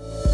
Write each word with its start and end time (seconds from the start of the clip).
you 0.00 0.33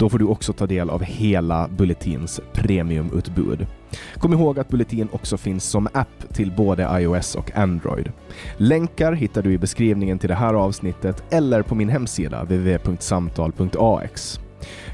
Då 0.00 0.08
får 0.08 0.18
du 0.18 0.24
också 0.24 0.52
ta 0.52 0.66
del 0.66 0.90
av 0.90 1.02
hela 1.02 1.68
Bulletins 1.68 2.40
premiumutbud. 2.52 3.66
Kom 4.14 4.32
ihåg 4.32 4.58
att 4.58 4.68
Bulletin 4.68 5.08
också 5.12 5.36
finns 5.36 5.64
som 5.64 5.88
app 5.92 6.34
till 6.34 6.52
både 6.52 6.88
iOS 7.00 7.34
och 7.34 7.56
Android. 7.56 8.12
Länkar 8.56 9.12
hittar 9.12 9.42
du 9.42 9.52
i 9.52 9.58
beskrivningen 9.58 10.18
till 10.18 10.28
det 10.28 10.34
här 10.34 10.54
avsnittet 10.54 11.24
eller 11.30 11.62
på 11.62 11.74
min 11.74 11.88
hemsida 11.88 12.42
www.samtal.ax. 12.42 14.40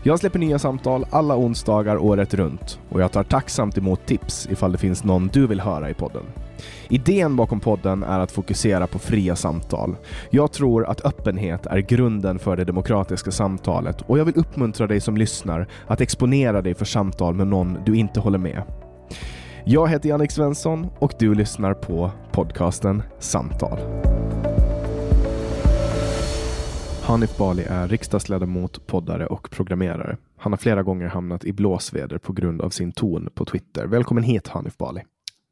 Jag 0.03 0.19
släpper 0.19 0.39
nya 0.39 0.59
samtal 0.59 1.07
alla 1.11 1.37
onsdagar 1.37 1.97
året 1.97 2.35
runt 2.35 2.79
och 2.89 3.01
jag 3.01 3.13
tar 3.13 3.25
tacksamt 3.25 3.79
emot 3.79 4.07
tips 4.07 4.49
ifall 4.51 4.73
det 4.73 4.79
finns 4.79 5.05
någon 5.05 5.31
du 5.33 5.47
vill 5.47 5.61
höra 5.61 5.91
i 5.91 5.95
podden. 5.95 6.23
Idén 6.89 7.37
bakom 7.37 7.61
podden 7.61 8.03
är 8.03 8.19
att 8.19 8.33
fokusera 8.33 8.87
på 8.87 8.99
fria 8.99 9.37
samtal. 9.37 9.97
Jag 10.31 10.53
tror 10.53 10.87
att 10.87 11.05
öppenhet 11.05 11.67
är 11.67 11.79
grunden 11.79 12.39
för 12.39 12.57
det 12.57 12.65
demokratiska 12.65 13.31
samtalet 13.31 14.03
och 14.03 14.19
jag 14.19 14.25
vill 14.25 14.37
uppmuntra 14.37 14.87
dig 14.87 15.01
som 15.01 15.17
lyssnar 15.17 15.69
att 15.87 16.01
exponera 16.01 16.63
dig 16.63 16.75
för 16.75 16.85
samtal 16.85 17.35
med 17.35 17.47
någon 17.47 17.79
du 17.87 17.97
inte 17.97 18.21
håller 18.21 18.39
med. 18.39 18.63
Jag 19.65 19.89
heter 19.89 20.09
Jannik 20.09 20.31
Svensson 20.31 20.87
och 20.99 21.13
du 21.19 21.35
lyssnar 21.35 21.75
på 21.75 22.11
podcasten 22.33 23.03
Samtal. 23.19 23.79
Hanif 27.03 27.37
Bali 27.37 27.63
är 27.63 27.89
riksdagsledamot, 27.89 28.87
poddare 28.87 29.27
och 29.27 29.51
programmerare. 29.51 30.17
Han 30.37 30.53
har 30.53 30.57
flera 30.57 30.83
gånger 30.83 31.07
hamnat 31.07 31.45
i 31.45 31.53
blåsväder 31.53 32.19
på 32.19 32.33
grund 32.33 32.63
av 32.63 32.71
sin 32.71 32.93
ton 32.93 33.29
på 33.35 33.45
Twitter. 33.45 33.87
Välkommen 33.87 34.25
hit 34.25 34.49
Hanif 34.49 34.77
Bali. 34.77 35.03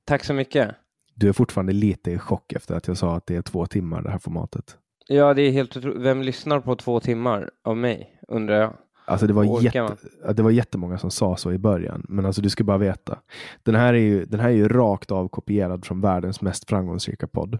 Tack 0.06 0.24
så 0.24 0.34
mycket. 0.34 0.70
Du 1.14 1.28
är 1.28 1.32
fortfarande 1.32 1.72
lite 1.72 2.10
i 2.10 2.18
chock 2.18 2.52
efter 2.52 2.74
att 2.74 2.88
jag 2.88 2.96
sa 2.96 3.16
att 3.16 3.26
det 3.26 3.36
är 3.36 3.42
två 3.42 3.66
timmar 3.66 4.02
det 4.02 4.10
här 4.10 4.18
formatet. 4.18 4.76
Ja, 5.08 5.34
det 5.34 5.42
är 5.42 5.50
helt 5.50 5.76
otroligt. 5.76 6.02
Vem 6.02 6.22
lyssnar 6.22 6.60
på 6.60 6.76
två 6.76 7.00
timmar 7.00 7.50
av 7.64 7.76
mig, 7.76 8.20
undrar 8.28 8.60
jag. 8.60 8.74
Alltså 9.06 9.26
det 9.26 9.32
var, 9.32 9.62
jätte, 9.62 9.96
det 10.32 10.42
var 10.42 10.50
jättemånga 10.50 10.98
som 10.98 11.10
sa 11.10 11.36
så 11.36 11.52
i 11.52 11.58
början, 11.58 12.06
men 12.08 12.26
alltså 12.26 12.42
du 12.42 12.50
ska 12.50 12.64
bara 12.64 12.78
veta. 12.78 13.18
Den 13.62 13.74
här 13.74 13.94
är 13.94 13.98
ju, 13.98 14.24
den 14.24 14.40
här 14.40 14.48
är 14.48 14.52
ju 14.52 14.68
rakt 14.68 15.10
av 15.10 15.28
kopierad 15.28 15.84
från 15.84 16.00
världens 16.00 16.40
mest 16.40 16.68
framgångsrika 16.68 17.26
podd, 17.26 17.58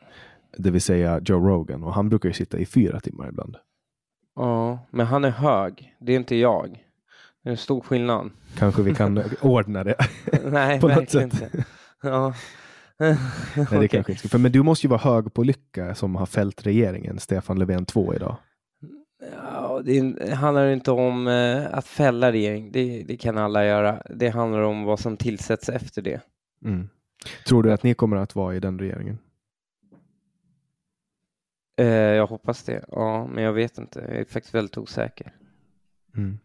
det 0.56 0.70
vill 0.70 0.80
säga 0.80 1.20
Joe 1.24 1.48
Rogan, 1.48 1.84
och 1.84 1.94
han 1.94 2.08
brukar 2.08 2.28
ju 2.28 2.32
sitta 2.32 2.58
i 2.58 2.66
fyra 2.66 3.00
timmar 3.00 3.28
ibland. 3.28 3.56
Ja, 4.36 4.86
men 4.90 5.06
han 5.06 5.24
är 5.24 5.30
hög. 5.30 5.94
Det 6.00 6.12
är 6.12 6.16
inte 6.16 6.36
jag. 6.36 6.84
Det 7.42 7.48
är 7.48 7.50
en 7.50 7.56
stor 7.56 7.80
skillnad. 7.80 8.30
Kanske 8.58 8.82
vi 8.82 8.94
kan 8.94 9.22
ordna 9.40 9.84
det. 9.84 9.96
Nej, 10.44 10.80
På 10.80 10.86
verkligen 10.86 11.24
inte. 11.24 11.64
Ja. 12.02 12.34
Nej, 12.98 13.16
det 13.54 13.62
Okej. 13.62 13.88
kanske 13.88 14.12
inte. 14.12 14.28
För, 14.28 14.38
men 14.38 14.52
du 14.52 14.62
måste 14.62 14.86
ju 14.86 14.90
vara 14.90 15.00
hög 15.00 15.34
på 15.34 15.42
lycka 15.42 15.94
som 15.94 16.16
har 16.16 16.26
fällt 16.26 16.66
regeringen, 16.66 17.18
Stefan 17.18 17.58
Löfven 17.58 17.84
2 17.84 18.14
idag. 18.14 18.36
Ja, 19.32 19.82
det 19.84 20.34
handlar 20.34 20.68
inte 20.68 20.90
om 20.90 21.28
eh, 21.28 21.74
att 21.74 21.86
fälla 21.86 22.32
regering. 22.32 22.72
Det, 22.72 23.02
det 23.02 23.16
kan 23.16 23.38
alla 23.38 23.66
göra. 23.66 24.02
Det 24.10 24.28
handlar 24.28 24.60
om 24.60 24.84
vad 24.84 25.00
som 25.00 25.16
tillsätts 25.16 25.68
efter 25.68 26.02
det. 26.02 26.20
Mm. 26.64 26.88
Tror 27.46 27.62
du 27.62 27.72
att 27.72 27.82
ni 27.82 27.94
kommer 27.94 28.16
att 28.16 28.34
vara 28.34 28.54
i 28.54 28.60
den 28.60 28.78
regeringen? 28.78 29.18
Eh, 31.76 31.86
jag 31.86 32.26
hoppas 32.26 32.62
det. 32.62 32.84
Ja, 32.88 33.26
men 33.26 33.44
jag 33.44 33.52
vet 33.52 33.78
inte. 33.78 34.00
Jag 34.08 34.16
är 34.20 34.24
faktiskt 34.24 34.54
väldigt 34.54 34.78
osäker. 34.78 35.32
Mm. 36.16 36.38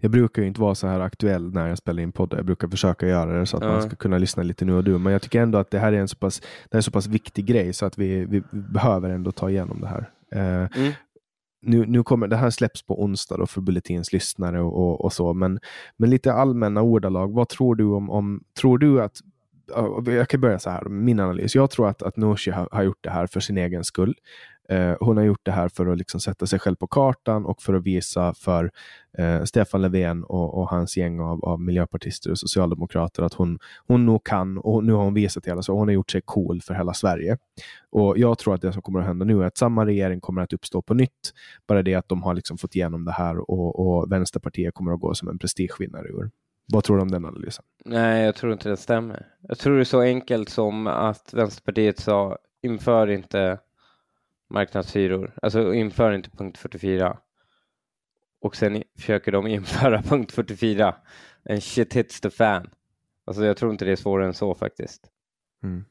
Jag 0.00 0.10
brukar 0.10 0.42
ju 0.42 0.48
inte 0.48 0.60
vara 0.60 0.74
så 0.74 0.86
här 0.86 1.00
aktuell 1.00 1.52
när 1.52 1.68
jag 1.68 1.78
spelar 1.78 2.02
in 2.02 2.12
poddar. 2.12 2.36
Jag 2.38 2.46
brukar 2.46 2.68
försöka 2.68 3.08
göra 3.08 3.38
det 3.38 3.46
så 3.46 3.56
att 3.56 3.62
Ja. 3.62 3.68
man 3.72 3.82
ska 3.82 3.96
kunna 3.96 4.18
lyssna 4.18 4.42
lite 4.42 4.64
nu 4.64 4.72
och 4.74 4.84
du. 4.84 4.98
Men 4.98 5.12
jag 5.12 5.22
tycker 5.22 5.42
ändå 5.42 5.58
att 5.58 5.70
det 5.70 5.78
här 5.78 5.92
är 5.92 5.96
en 6.00 6.08
så 6.08 6.16
pass, 6.16 6.40
det 6.40 6.74
är 6.74 6.76
en 6.76 6.82
så 6.82 6.90
pass 6.90 7.06
viktig 7.06 7.46
grej 7.46 7.72
så 7.72 7.86
att 7.86 7.98
vi, 7.98 8.24
vi 8.24 8.42
behöver 8.50 9.10
ändå 9.10 9.32
ta 9.32 9.50
igenom 9.50 9.80
det 9.80 9.86
här. 9.88 10.10
Eh, 10.32 10.78
Mm. 10.78 10.92
nu, 11.62 11.86
nu 11.86 12.02
kommer, 12.02 12.26
det 12.28 12.36
här 12.36 12.50
släpps 12.50 12.82
på 12.82 13.02
onsdag 13.02 13.36
då 13.36 13.46
för 13.46 13.60
Bulletins 13.60 14.12
lyssnare 14.12 14.60
och, 14.60 14.76
och, 14.76 15.04
och 15.04 15.12
så, 15.12 15.32
men, 15.34 15.60
men 15.96 16.10
lite 16.10 16.32
allmänna 16.32 16.82
ordalag. 16.82 17.32
Vad 17.32 17.48
tror 17.48 17.74
du 17.74 17.84
om, 17.84 18.10
om 18.10 18.44
tror 18.60 18.78
du 18.78 19.02
att 19.02 19.20
ja, 19.74 20.02
jag 20.06 20.28
kan 20.28 20.40
börja 20.40 20.58
så 20.58 20.70
här, 20.70 20.84
min 20.84 21.20
analys. 21.20 21.54
Jag 21.54 21.70
tror 21.70 21.88
att, 21.88 22.02
att 22.02 22.16
Nooshi 22.16 22.50
har, 22.50 22.68
har 22.72 22.82
gjort 22.82 22.98
det 23.00 23.10
här 23.10 23.26
för 23.26 23.40
sin 23.40 23.58
egen 23.58 23.84
skull. 23.84 24.14
Eh, 24.68 24.96
hon 25.00 25.16
har 25.16 25.24
gjort 25.24 25.40
det 25.42 25.52
här 25.52 25.68
för 25.68 25.86
att 25.86 25.98
liksom 25.98 26.20
sätta 26.20 26.46
sig 26.46 26.58
själv 26.58 26.76
på 26.76 26.86
kartan 26.86 27.46
och 27.46 27.62
för 27.62 27.74
att 27.74 27.82
visa 27.82 28.34
för 28.34 28.70
eh, 29.18 29.44
Stefan 29.44 29.82
Löfven 29.82 30.24
och, 30.24 30.58
och 30.58 30.68
hans 30.68 30.96
gäng 30.96 31.20
av, 31.20 31.44
av 31.44 31.60
miljöpartister 31.60 32.30
och 32.30 32.38
socialdemokrater 32.38 33.22
att 33.22 33.34
hon, 33.34 33.58
hon 33.86 34.06
nog 34.06 34.24
kan 34.24 34.58
och 34.58 34.84
nu 34.84 34.92
har 34.92 35.04
hon 35.04 35.14
visat 35.14 35.44
det. 35.44 35.50
Alltså, 35.50 35.72
hon 35.72 35.88
har 35.88 35.92
gjort 35.92 36.10
sig 36.10 36.22
cool 36.24 36.60
för 36.62 36.74
hela 36.74 36.94
Sverige. 36.94 37.38
Och 37.90 38.18
Jag 38.18 38.38
tror 38.38 38.54
att 38.54 38.62
det 38.62 38.72
som 38.72 38.82
kommer 38.82 39.00
att 39.00 39.06
hända 39.06 39.24
nu 39.24 39.42
är 39.42 39.46
att 39.46 39.58
samma 39.58 39.86
regering 39.86 40.20
kommer 40.20 40.42
att 40.42 40.52
uppstå 40.52 40.82
på 40.82 40.94
nytt. 40.94 41.32
Bara 41.66 41.82
det 41.82 41.94
att 41.94 42.08
de 42.08 42.22
har 42.22 42.34
liksom 42.34 42.58
fått 42.58 42.76
igenom 42.76 43.04
det 43.04 43.12
här 43.12 43.50
och, 43.50 43.78
och 43.78 44.12
Vänsterpartiet 44.12 44.74
kommer 44.74 44.92
att 44.92 45.00
gå 45.00 45.14
som 45.14 45.28
en 45.28 45.38
prestigevinnare 45.38 46.08
ur. 46.08 46.30
Vad 46.72 46.84
tror 46.84 46.96
du 46.96 47.02
om 47.02 47.10
den 47.10 47.24
analysen? 47.24 47.64
Nej, 47.84 48.24
jag 48.24 48.34
tror 48.34 48.52
inte 48.52 48.68
det 48.68 48.76
stämmer. 48.76 49.26
Jag 49.40 49.58
tror 49.58 49.74
det 49.74 49.82
är 49.82 49.84
så 49.84 50.00
enkelt 50.00 50.48
som 50.48 50.86
att 50.86 51.34
Vänsterpartiet 51.34 51.98
sa 51.98 52.38
inför 52.62 53.10
inte 53.10 53.58
marknadshyror, 54.50 55.32
alltså 55.42 55.74
inför 55.74 56.12
inte 56.12 56.30
punkt 56.30 56.58
44. 56.58 57.18
och 58.40 58.56
sen 58.56 58.82
försöker 58.96 59.32
de 59.32 59.46
införa 59.46 60.02
punkt 60.02 60.32
44. 60.32 60.94
En 61.44 61.60
shit 61.60 61.94
hits 61.94 62.20
the 62.20 62.30
fan. 62.30 62.70
Alltså 63.26 63.44
jag 63.44 63.56
tror 63.56 63.72
inte 63.72 63.84
det 63.84 63.92
är 63.92 63.96
svårare 63.96 64.26
än 64.26 64.34
så 64.34 64.54
faktiskt. 64.54 65.10
Mm. 65.62 65.84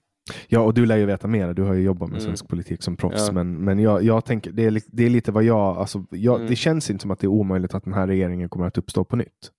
Ja, 0.47 0.59
och 0.59 0.73
du 0.73 0.85
lär 0.85 0.97
ju 0.97 1.05
veta 1.05 1.27
mer. 1.27 1.53
Du 1.53 1.63
har 1.63 1.73
ju 1.73 1.83
jobbat 1.83 2.09
med 2.09 2.19
mm. 2.19 2.25
svensk 2.25 2.47
politik 2.47 2.83
som 2.83 2.97
proffs. 2.97 3.27
Ja. 3.27 3.33
Men, 3.33 3.53
men 3.53 3.79
jag, 3.79 4.03
jag 4.03 4.25
tänker, 4.25 4.51
det 4.51 4.65
är, 4.65 4.81
det 4.87 5.05
är 5.05 5.09
lite 5.09 5.31
vad 5.31 5.43
jag, 5.43 5.77
alltså, 5.77 6.05
jag 6.11 6.35
mm. 6.35 6.47
det 6.47 6.55
känns 6.55 6.89
inte 6.89 7.01
som 7.01 7.11
att 7.11 7.19
det 7.19 7.25
är 7.25 7.31
omöjligt 7.31 7.73
att 7.73 7.83
den 7.83 7.93
här 7.93 8.07
regeringen 8.07 8.49
kommer 8.49 8.67
att 8.67 8.77
uppstå 8.77 9.03
på 9.03 9.15
nytt. 9.15 9.51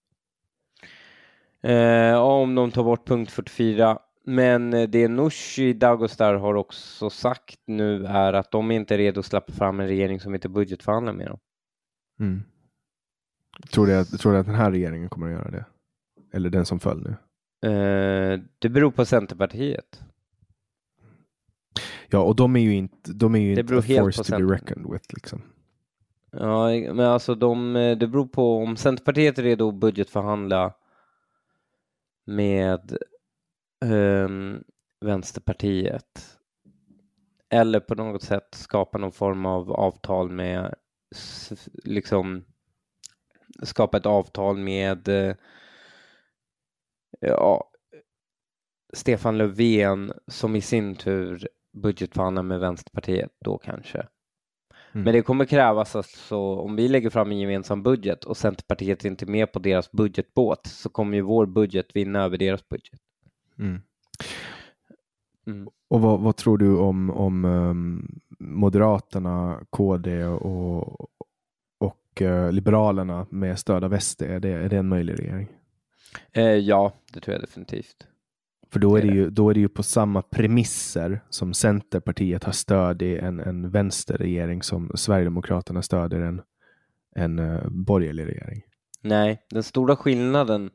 Eh, 1.62 2.14
om 2.14 2.54
de 2.54 2.70
tar 2.70 2.84
bort 2.84 3.08
punkt 3.08 3.30
44. 3.30 3.98
Men 4.28 4.70
det 4.70 5.08
Nooshi 5.08 5.72
Dagostar 5.72 6.34
har 6.34 6.54
också 6.54 7.10
sagt 7.10 7.60
nu 7.66 8.06
är 8.06 8.32
att 8.32 8.50
de 8.50 8.70
inte 8.70 8.94
är 8.94 8.98
redo 8.98 9.20
att 9.20 9.26
släppa 9.26 9.52
fram 9.52 9.80
en 9.80 9.86
regering 9.86 10.20
som 10.20 10.34
inte 10.34 10.48
budgetförhandlar 10.48 11.12
med 11.12 11.26
dem. 11.26 11.38
Mm. 12.20 12.42
Tror, 13.72 13.86
du 13.86 13.96
att, 13.96 14.18
tror 14.18 14.32
du 14.32 14.38
att 14.38 14.46
den 14.46 14.54
här 14.54 14.70
regeringen 14.70 15.08
kommer 15.08 15.26
att 15.26 15.32
göra 15.32 15.50
det? 15.50 15.64
Eller 16.32 16.50
den 16.50 16.66
som 16.66 16.80
föll 16.80 17.02
nu? 17.02 17.10
Eh, 17.70 18.40
det 18.58 18.68
beror 18.68 18.90
på 18.90 19.04
Centerpartiet. 19.04 20.00
Ja, 22.08 22.22
och 22.22 22.36
de 22.36 22.56
är 22.56 22.60
ju 22.60 22.74
inte, 22.74 23.12
de 23.12 23.34
är 23.34 23.38
ju 23.38 23.54
det 23.54 23.60
inte 23.60 23.82
force 23.82 24.24
to 24.24 24.38
be 24.38 24.54
reckoned 24.54 24.92
with. 24.92 25.14
Liksom. 25.14 25.42
Ja, 26.30 26.68
men 26.68 27.00
alltså 27.00 27.34
de, 27.34 27.72
det 28.00 28.06
beror 28.06 28.26
på 28.26 28.56
om 28.56 28.76
Centerpartiet 28.76 29.38
är 29.38 29.42
redo 29.42 29.68
att 29.68 29.74
budgetförhandla 29.74 30.74
med 32.26 32.98
um, 33.84 34.64
Vänsterpartiet 35.00 36.38
eller 37.50 37.80
på 37.80 37.94
något 37.94 38.22
sätt 38.22 38.48
skapa 38.54 38.98
någon 38.98 39.12
form 39.12 39.46
av 39.46 39.72
avtal 39.72 40.30
med 40.30 40.74
liksom 41.84 42.44
skapa 43.62 43.96
ett 43.96 44.06
avtal 44.06 44.56
med 44.56 45.08
eh, 45.08 45.34
ja, 47.20 47.70
Stefan 48.92 49.38
Löfven 49.38 50.12
som 50.26 50.56
i 50.56 50.60
sin 50.60 50.94
tur 50.94 51.48
budgetförhandlar 51.82 52.42
med 52.42 52.60
Vänsterpartiet 52.60 53.30
då 53.44 53.58
kanske. 53.58 53.98
Mm. 53.98 55.04
Men 55.04 55.12
det 55.12 55.22
kommer 55.22 55.44
krävas 55.44 55.96
alltså, 55.96 56.36
om 56.36 56.76
vi 56.76 56.88
lägger 56.88 57.10
fram 57.10 57.30
en 57.30 57.38
gemensam 57.38 57.82
budget 57.82 58.24
och 58.24 58.36
Centerpartiet 58.36 59.04
inte 59.04 59.24
är 59.24 59.30
med 59.30 59.52
på 59.52 59.58
deras 59.58 59.92
budgetbåt 59.92 60.66
så 60.66 60.88
kommer 60.88 61.16
ju 61.16 61.22
vår 61.22 61.46
budget 61.46 61.96
vinna 61.96 62.24
över 62.24 62.38
deras 62.38 62.68
budget. 62.68 63.00
Mm. 63.58 63.80
Mm. 65.46 65.68
Och 65.88 66.00
vad, 66.00 66.20
vad, 66.20 66.36
tror 66.36 66.58
du 66.58 66.76
om, 66.76 67.10
om 67.10 67.44
um, 67.44 68.20
Moderaterna, 68.38 69.60
KD 69.70 70.24
och, 70.24 71.00
och 71.78 72.22
uh, 72.22 72.52
Liberalerna 72.52 73.26
med 73.30 73.58
stöd 73.58 73.84
av 73.84 73.98
SD? 73.98 74.22
Är 74.22 74.40
det, 74.40 74.50
är 74.50 74.68
det 74.68 74.76
en 74.76 74.88
möjlig 74.88 75.20
regering? 75.20 75.48
Eh, 76.32 76.42
ja, 76.42 76.92
det 77.12 77.20
tror 77.20 77.34
jag 77.34 77.42
definitivt. 77.42 78.06
För 78.70 78.80
då 78.80 78.96
är, 78.96 79.02
det 79.02 79.08
ju, 79.08 79.30
då 79.30 79.50
är 79.50 79.54
det 79.54 79.60
ju 79.60 79.68
på 79.68 79.82
samma 79.82 80.22
premisser 80.22 81.20
som 81.30 81.54
Centerpartiet 81.54 82.44
har 82.44 82.52
stöd 82.52 83.02
i 83.02 83.18
en, 83.18 83.40
en 83.40 83.70
vänsterregering 83.70 84.62
som 84.62 84.90
Sverigedemokraterna 84.94 85.82
stöder 85.82 86.20
en, 86.20 86.42
en 87.14 87.38
uh, 87.38 87.68
borgerlig 87.68 88.26
regering. 88.26 88.62
Nej, 89.02 89.42
den 89.50 89.62
stora 89.62 89.96
skillnaden 89.96 90.70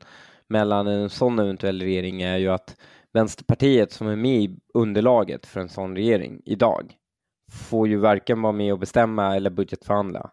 mellan 0.48 0.86
en 0.86 1.10
sån 1.10 1.38
eventuell 1.38 1.82
regering 1.82 2.22
är 2.22 2.36
ju 2.36 2.48
att 2.48 2.76
Vänsterpartiet 3.12 3.92
som 3.92 4.06
är 4.06 4.16
med 4.16 4.42
i 4.42 4.58
underlaget 4.74 5.46
för 5.46 5.60
en 5.60 5.68
sån 5.68 5.96
regering 5.96 6.42
idag 6.44 6.96
får 7.52 7.88
ju 7.88 7.96
varken 7.96 8.42
vara 8.42 8.52
med 8.52 8.72
och 8.72 8.78
bestämma 8.78 9.36
eller 9.36 9.50
budgetförhandla. 9.50 10.30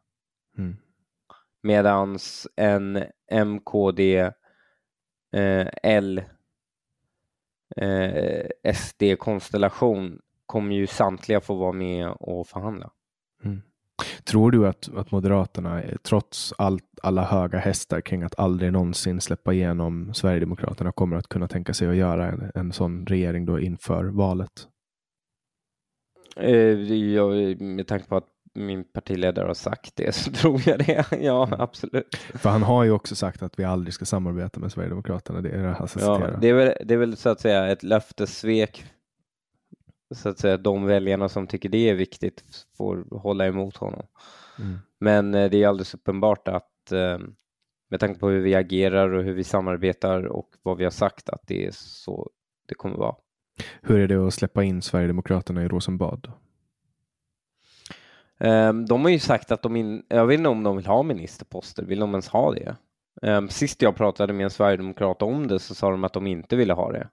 Mm. 0.57 0.75
Medans 1.63 2.47
en 2.55 3.03
MKD 3.31 4.19
eh, 5.33 5.67
L 5.83 6.23
eh, 7.75 8.73
SD-konstellation 8.73 10.21
kommer 10.45 10.75
ju 10.75 10.87
samtliga 10.87 11.41
få 11.41 11.55
vara 11.55 11.71
med 11.71 12.09
och 12.09 12.47
förhandla. 12.47 12.91
Mm. 13.43 13.61
Tror 14.31 14.51
du 14.51 14.67
att, 14.67 14.89
att 14.95 15.11
Moderaterna, 15.11 15.81
trots 16.03 16.53
allt, 16.57 16.83
alla 17.01 17.23
höga 17.23 17.59
hästar 17.59 18.01
kring 18.01 18.23
att 18.23 18.39
aldrig 18.39 18.73
någonsin 18.73 19.21
släppa 19.21 19.53
igenom 19.53 20.13
Sverigedemokraterna, 20.13 20.91
kommer 20.91 21.17
att 21.17 21.27
kunna 21.27 21.47
tänka 21.47 21.73
sig 21.73 21.89
att 21.89 21.95
göra 21.95 22.27
en, 22.27 22.51
en 22.55 22.73
sån 22.73 23.05
regering 23.05 23.45
då 23.45 23.59
inför 23.59 24.03
valet? 24.03 24.67
Eh, 26.35 26.93
jag, 27.13 27.61
med 27.61 27.87
tanke 27.87 28.07
på 28.07 28.17
att 28.17 28.27
min 28.53 28.83
partiledare 28.83 29.47
har 29.47 29.53
sagt 29.53 29.95
det 29.95 30.15
så 30.15 30.31
tror 30.31 30.61
jag 30.65 30.79
det. 30.79 31.05
Ja, 31.21 31.47
mm. 31.47 31.61
absolut. 31.61 32.15
För 32.15 32.49
han 32.49 32.63
har 32.63 32.83
ju 32.83 32.91
också 32.91 33.15
sagt 33.15 33.43
att 33.43 33.59
vi 33.59 33.63
aldrig 33.63 33.93
ska 33.93 34.05
samarbeta 34.05 34.59
med 34.59 34.71
Sverigedemokraterna. 34.71 35.41
Det 35.41 35.49
är, 35.49 35.63
det 35.63 35.75
alltså 35.75 35.99
ja, 35.99 36.29
det 36.41 36.49
är, 36.49 36.53
väl, 36.53 36.73
det 36.85 36.93
är 36.93 36.97
väl 36.97 37.17
så 37.17 37.29
att 37.29 37.39
säga 37.39 37.67
ett 37.67 37.83
löftessvek. 37.83 38.85
Så 40.11 40.29
att 40.29 40.39
säga 40.39 40.57
de 40.57 40.85
väljarna 40.85 41.29
som 41.29 41.47
tycker 41.47 41.69
det 41.69 41.89
är 41.89 41.95
viktigt 41.95 42.43
får 42.77 43.19
hålla 43.19 43.47
emot 43.47 43.77
honom. 43.77 44.05
Mm. 44.59 44.79
Men 44.99 45.35
eh, 45.35 45.49
det 45.49 45.63
är 45.63 45.67
alldeles 45.67 45.93
uppenbart 45.93 46.47
att 46.47 46.91
eh, 46.91 47.19
med 47.89 47.99
tanke 47.99 48.19
på 48.19 48.29
hur 48.29 48.41
vi 48.41 48.55
agerar 48.55 49.09
och 49.09 49.23
hur 49.23 49.33
vi 49.33 49.43
samarbetar 49.43 50.23
och 50.23 50.49
vad 50.61 50.77
vi 50.77 50.83
har 50.83 50.91
sagt 50.91 51.29
att 51.29 51.41
det 51.47 51.65
är 51.65 51.71
så 51.73 52.29
det 52.67 52.75
kommer 52.75 52.97
vara. 52.97 53.15
Hur 53.81 53.99
är 53.99 54.07
det 54.07 54.27
att 54.27 54.33
släppa 54.33 54.63
in 54.63 54.81
Sverigedemokraterna 54.81 55.63
i 55.63 55.67
Rosenbad? 55.67 56.31
Um, 58.37 58.85
de 58.85 59.01
har 59.01 59.09
ju 59.09 59.19
sagt 59.19 59.51
att 59.51 59.61
de, 59.61 59.75
in, 59.75 60.03
jag 60.07 60.25
vet 60.25 60.37
inte 60.37 60.49
om 60.49 60.63
de 60.63 60.77
vill 60.77 60.85
ha 60.85 61.03
ministerposter, 61.03 61.83
vill 61.83 61.99
de 61.99 62.09
ens 62.09 62.27
ha 62.27 62.53
det? 62.53 62.75
Um, 63.21 63.49
sist 63.49 63.81
jag 63.81 63.95
pratade 63.95 64.33
med 64.33 64.43
en 64.43 64.49
sverigedemokrat 64.49 65.21
om 65.21 65.47
det 65.47 65.59
så 65.59 65.75
sa 65.75 65.91
de 65.91 66.03
att 66.03 66.13
de 66.13 66.27
inte 66.27 66.55
ville 66.55 66.73
ha 66.73 66.91
det. 66.91 67.09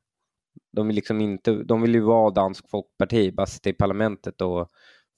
De 0.73 0.87
vill 0.87 0.97
liksom 0.97 1.21
inte, 1.21 1.53
de 1.53 1.83
vill 1.83 1.95
ju 1.95 2.01
vara 2.01 2.31
dansk 2.31 2.71
folkparti, 2.71 3.35
bara 3.35 3.47
sitta 3.47 3.71
i 3.71 3.73
parlamentet 3.73 4.41
och 4.41 4.71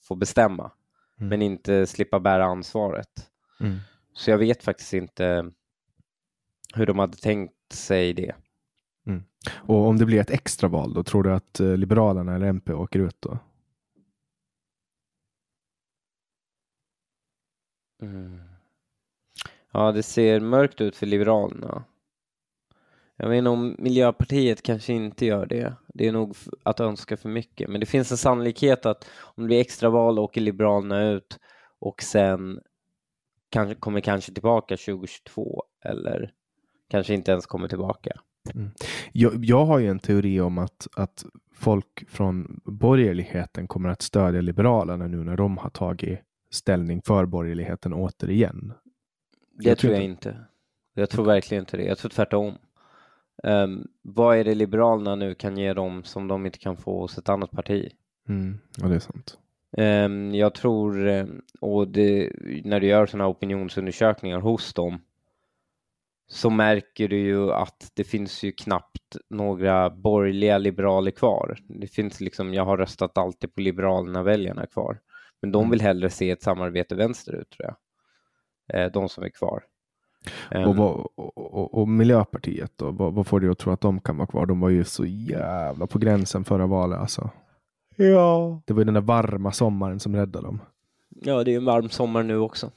få 0.03 0.15
bestämma, 0.15 0.73
mm. 1.19 1.29
men 1.29 1.43
inte 1.43 1.87
slippa 1.87 2.21
bära 2.21 2.45
ansvaret. 2.45 3.31
Mm. 3.61 3.79
Så 4.13 4.31
jag 4.31 4.39
vet 4.39 4.63
faktiskt 4.63 4.93
inte 4.93 5.53
hur 6.75 6.87
de 6.87 6.99
hade 6.99 7.17
tänkt 7.17 7.73
sig 7.73 8.13
det. 8.13 8.35
Mm. 9.07 9.23
Och 9.57 9.87
om 9.87 9.99
det 9.99 10.07
blir 10.07 10.21
ett 10.21 10.31
extraval, 10.31 10.95
då 10.95 11.03
tror 11.03 11.23
du 11.23 11.33
att 11.33 11.61
eh, 11.61 11.77
Liberalerna 11.77 12.35
eller 12.35 12.47
MP 12.47 12.73
åker 12.73 12.99
ut 12.99 13.17
då? 13.21 13.39
Mm. 18.03 18.41
Ja, 19.73 19.93
det 19.93 20.03
ser 20.03 20.41
mörkt 20.41 20.81
ut 20.81 20.97
för 20.97 21.07
Liberalerna. 21.07 21.85
Jag 23.23 23.29
vet 23.29 23.39
inte 23.39 23.51
om 23.51 23.77
Miljöpartiet 23.79 24.63
kanske 24.63 24.93
inte 24.93 25.27
gör 25.27 25.47
det. 25.47 25.75
Det 25.95 26.09
är 26.09 26.13
nog 26.13 26.37
att 26.63 26.81
önska 26.81 27.17
för 27.17 27.29
mycket. 27.29 27.69
Men 27.69 27.81
det 27.81 27.87
finns 27.87 28.11
en 28.11 28.17
sannolikhet 28.17 28.87
att 28.87 29.11
om 29.21 29.43
det 29.43 29.47
blir 29.47 29.61
extraval 29.61 30.19
åker 30.19 30.41
Liberalerna 30.41 31.11
ut 31.11 31.39
och 31.81 32.03
sen 32.03 32.61
kanske, 33.51 33.75
kommer 33.75 34.01
kanske 34.01 34.33
tillbaka 34.33 34.77
2022 34.77 35.63
eller 35.85 36.33
kanske 36.91 37.15
inte 37.15 37.33
ens 37.33 37.47
kommer 37.47 37.69
tillbaka. 37.69 38.21
Mm. 38.55 38.71
Jag, 39.13 39.45
jag, 39.45 39.65
har 39.65 39.79
ju 39.79 39.89
en 39.89 39.99
teori 39.99 40.41
om 40.41 40.59
att, 40.59 40.89
att 40.97 41.25
folk 41.55 42.05
från 42.09 42.61
borgerligheten 42.65 43.69
kommer 43.69 43.89
att 43.89 44.03
stödja 44.03 44.41
Liberalerna 44.41 45.07
nu 45.07 45.25
när 45.25 45.37
de 45.37 45.59
har 45.59 45.71
tagit 45.71 46.21
ställning 46.51 47.03
för 47.03 47.27
borgerligheten 47.27 47.93
återigen? 47.93 48.73
Det 49.53 49.69
jag 49.69 49.79
tror 49.79 49.93
jag 49.93 50.03
inte. 50.03 50.37
Jag 50.95 51.11
tror 51.11 51.25
verkligen 51.25 51.63
inte 51.63 51.77
det. 51.77 51.85
Jag 51.85 51.99
tror 51.99 52.11
tvärtom. 52.11 52.55
Um, 53.43 53.89
vad 54.03 54.37
är 54.37 54.45
det 54.45 54.55
Liberalerna 54.55 55.15
nu 55.15 55.35
kan 55.35 55.57
ge 55.57 55.73
dem 55.73 56.05
som 56.05 56.29
de 56.29 56.47
inte 56.47 56.59
kan 56.59 56.77
få 56.77 57.01
hos 57.01 57.19
ett 57.19 57.29
annat 57.29 57.51
parti? 57.51 57.93
Mm, 58.29 58.59
ja, 58.77 58.89
det 58.89 58.95
är 58.95 58.99
sant. 58.99 59.39
Um, 59.77 60.35
jag 60.35 60.55
tror, 60.55 61.09
ehm, 61.09 61.43
och 61.61 61.89
det, 61.89 62.33
när 62.65 62.81
du 62.81 62.87
gör 62.87 63.07
sådana 63.07 63.29
opinionsundersökningar 63.29 64.41
hos 64.41 64.75
dem 64.75 64.99
så 66.29 66.51
märker 66.51 67.09
du 67.09 67.19
ju 67.19 67.53
att 67.53 67.91
det 67.95 68.05
finns 68.05 68.43
ju 68.43 68.53
knappt 68.53 69.17
några 69.31 69.91
borgerliga 69.91 70.59
liberaler 70.59 71.11
kvar. 71.11 71.59
Det 71.69 71.87
finns 71.87 72.21
liksom, 72.21 72.55
jag 72.55 72.65
har 72.65 72.77
röstat 72.77 73.19
alltid 73.19 73.55
på 73.55 73.61
Liberalerna-väljarna 73.61 74.67
kvar. 74.67 75.01
Men 75.43 75.53
de 75.53 75.59
mm. 75.59 75.71
vill 75.71 75.81
hellre 75.81 76.11
se 76.11 76.31
ett 76.31 76.43
samarbete 76.43 76.95
vänsterut 76.95 77.51
tror 77.51 77.69
jag. 77.69 78.93
De 78.93 79.09
som 79.09 79.25
är 79.25 79.29
kvar. 79.29 79.63
Och, 80.51 80.57
ehm. 80.57 80.77
vad, 80.77 81.07
och, 81.17 81.75
och, 81.75 81.89
Miljöpartiet 81.89 82.73
då? 82.77 82.91
Vad, 82.91 83.15
vad 83.15 83.27
får 83.27 83.41
du 83.41 83.51
att 83.51 83.59
tro 83.59 83.73
att 83.73 83.81
de 83.81 84.01
kan 84.01 84.17
vara 84.17 84.27
kvar? 84.27 84.47
De 84.47 84.61
var 84.61 84.69
ju 84.69 84.85
så 84.85 85.05
jävla 85.07 85.87
på 85.87 85.99
gränsen 85.99 86.45
förra 86.45 86.67
valet 86.67 86.99
alltså. 86.99 87.31
Ja. 87.97 88.63
Det 88.65 88.73
var 88.73 88.81
ju 88.81 88.85
den 88.85 88.95
där 88.95 89.01
varma 89.01 89.53
sommaren 89.53 90.01
som 90.01 90.17
räddade 90.17 90.47
dem. 90.47 90.61
Ja, 91.09 91.45
det 91.45 91.51
är 91.51 91.53
ju 91.53 91.59
en 91.59 91.65
varm 91.65 91.89
sommar 91.91 92.23
nu 92.23 92.39
också. 92.39 92.71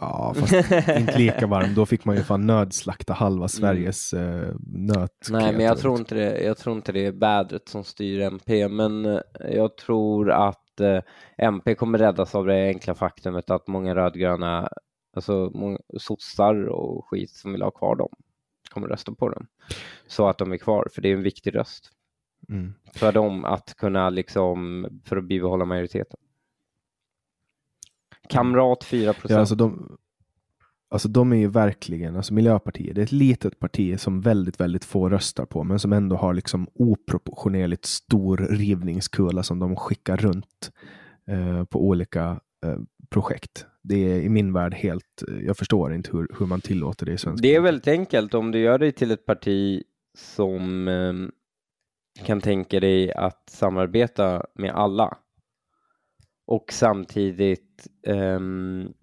Ja, 0.00 0.34
fast 0.36 0.52
inte 0.88 1.18
lika 1.18 1.46
varm. 1.46 1.74
Då 1.74 1.86
fick 1.86 2.04
man 2.04 2.16
ju 2.16 2.22
fan 2.22 2.46
nödslakta 2.46 3.12
halva 3.12 3.36
mm. 3.36 3.48
Sveriges 3.48 4.12
mm. 4.12 4.40
eh, 4.40 4.54
nöt. 4.66 5.28
Nej, 5.30 5.52
men 5.52 5.66
jag 5.66 5.78
tror, 5.78 5.98
inte 5.98 6.14
det, 6.14 6.40
jag 6.40 6.58
tror 6.58 6.76
inte 6.76 6.92
det 6.92 7.06
är 7.06 7.12
vädret 7.12 7.68
som 7.68 7.84
styr 7.84 8.20
MP, 8.20 8.68
men 8.68 9.06
eh, 9.06 9.20
jag 9.50 9.76
tror 9.76 10.30
att 10.30 10.80
eh, 10.80 10.98
MP 11.38 11.74
kommer 11.74 11.98
räddas 11.98 12.34
av 12.34 12.46
det 12.46 12.66
enkla 12.66 12.94
faktumet 12.94 13.50
att 13.50 13.68
många 13.68 13.94
rödgröna 13.94 14.68
alltså 15.14 15.52
sossar 15.98 16.64
och 16.64 17.06
skit 17.06 17.30
som 17.30 17.52
vill 17.52 17.62
ha 17.62 17.70
kvar 17.70 17.96
dem 17.96 18.08
kommer 18.74 18.88
rösta 18.88 19.14
på 19.14 19.28
dem. 19.28 19.46
Så 20.06 20.28
att 20.28 20.38
de 20.38 20.52
är 20.52 20.56
kvar, 20.56 20.88
för 20.92 21.02
det 21.02 21.08
är 21.08 21.14
en 21.14 21.22
viktig 21.22 21.54
röst. 21.54 21.90
Mm. 22.48 22.74
För 22.94 23.12
dem 23.12 23.44
att 23.44 23.74
kunna 23.76 24.10
liksom, 24.10 24.86
för 25.04 25.16
att 25.16 25.24
bibehålla 25.24 25.64
majoriteten. 25.64 26.20
Kamrat 28.28 28.84
4 28.84 29.12
procent. 29.12 29.30
Ja, 29.30 29.38
alltså 29.38 29.54
de, 29.54 29.98
alltså 30.88 31.08
de 31.08 31.32
är 31.32 31.36
ju 31.36 31.48
verkligen, 31.48 32.16
alltså 32.16 32.34
Miljöpartiet, 32.34 32.94
det 32.94 33.00
är 33.00 33.04
ett 33.04 33.12
litet 33.12 33.58
parti 33.58 34.00
som 34.00 34.20
väldigt, 34.20 34.60
väldigt 34.60 34.84
få 34.84 35.08
röstar 35.08 35.46
på, 35.46 35.64
men 35.64 35.78
som 35.78 35.92
ändå 35.92 36.16
har 36.16 36.34
liksom 36.34 36.68
oproportionerligt 36.74 37.84
stor 37.84 38.36
rivningskula 38.36 39.42
som 39.42 39.58
de 39.58 39.76
skickar 39.76 40.16
runt 40.16 40.72
eh, 41.26 41.64
på 41.64 41.86
olika 41.86 42.40
projekt. 43.10 43.66
Det 43.82 44.12
är 44.12 44.20
i 44.20 44.28
min 44.28 44.52
värld 44.52 44.74
helt, 44.74 45.22
jag 45.46 45.56
förstår 45.56 45.94
inte 45.94 46.10
hur, 46.12 46.28
hur 46.38 46.46
man 46.46 46.60
tillåter 46.60 47.06
det 47.06 47.12
i 47.12 47.18
svenska. 47.18 47.42
Det 47.42 47.54
är 47.54 47.60
väldigt 47.60 47.88
enkelt 47.88 48.34
om 48.34 48.50
du 48.50 48.58
gör 48.58 48.78
dig 48.78 48.92
till 48.92 49.10
ett 49.10 49.26
parti 49.26 49.82
som 50.18 50.88
eh, 50.88 51.12
kan 52.24 52.40
tänka 52.40 52.80
dig 52.80 53.12
att 53.12 53.50
samarbeta 53.50 54.46
med 54.54 54.74
alla 54.74 55.18
och 56.46 56.72
samtidigt 56.72 57.88
um, 58.06 58.94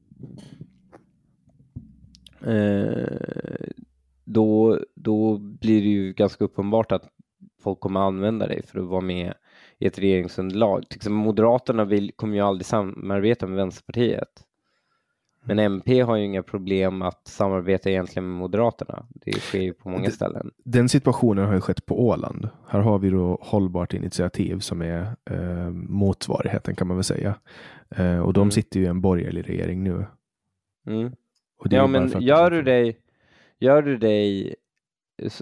uh, 2.47 3.67
då, 4.25 4.79
då 4.95 5.37
blir 5.37 5.81
det 5.81 5.87
ju 5.87 6.13
ganska 6.13 6.43
uppenbart 6.43 6.91
att 6.91 7.09
folk 7.63 7.79
kommer 7.79 7.99
använda 7.99 8.47
dig 8.47 8.63
för 8.63 8.79
att 8.79 8.87
vara 8.87 9.01
med 9.01 9.33
i 9.81 9.87
ett 9.87 9.99
regeringsunderlag. 9.99 10.83
Moderaterna 11.09 11.85
vill, 11.85 12.11
kommer 12.15 12.35
ju 12.35 12.41
aldrig 12.41 12.65
samarbeta 12.65 13.47
med 13.47 13.57
Vänsterpartiet. 13.57 14.45
Men 15.43 15.59
MP 15.59 16.01
har 16.01 16.15
ju 16.15 16.25
inga 16.25 16.43
problem 16.43 17.01
att 17.01 17.27
samarbeta 17.27 17.89
egentligen 17.89 18.29
med 18.29 18.37
Moderaterna. 18.37 19.05
Det 19.09 19.31
sker 19.31 19.61
ju 19.61 19.73
på 19.73 19.89
många 19.89 20.11
ställen. 20.11 20.51
Den 20.63 20.89
situationen 20.89 21.45
har 21.45 21.53
ju 21.53 21.61
skett 21.61 21.85
på 21.85 22.07
Åland. 22.07 22.49
Här 22.67 22.79
har 22.79 22.99
vi 22.99 23.09
då 23.09 23.37
Hållbart 23.41 23.93
initiativ 23.93 24.59
som 24.59 24.81
är 24.81 25.15
eh, 25.29 25.69
motsvarigheten 25.69 26.75
kan 26.75 26.87
man 26.87 26.97
väl 26.97 27.03
säga. 27.03 27.35
Eh, 27.89 28.19
och 28.19 28.33
de 28.33 28.41
mm. 28.41 28.51
sitter 28.51 28.79
ju 28.79 28.85
i 28.85 28.89
en 28.89 29.01
borgerlig 29.01 29.49
regering 29.49 29.83
nu. 29.83 30.05
Mm. 30.87 31.11
ja, 31.69 31.87
men 31.87 32.21
gör 32.21 32.51
du 32.51 32.61
dig, 32.61 32.97
gör 33.59 33.81
du 33.81 33.97
dig, 33.97 34.55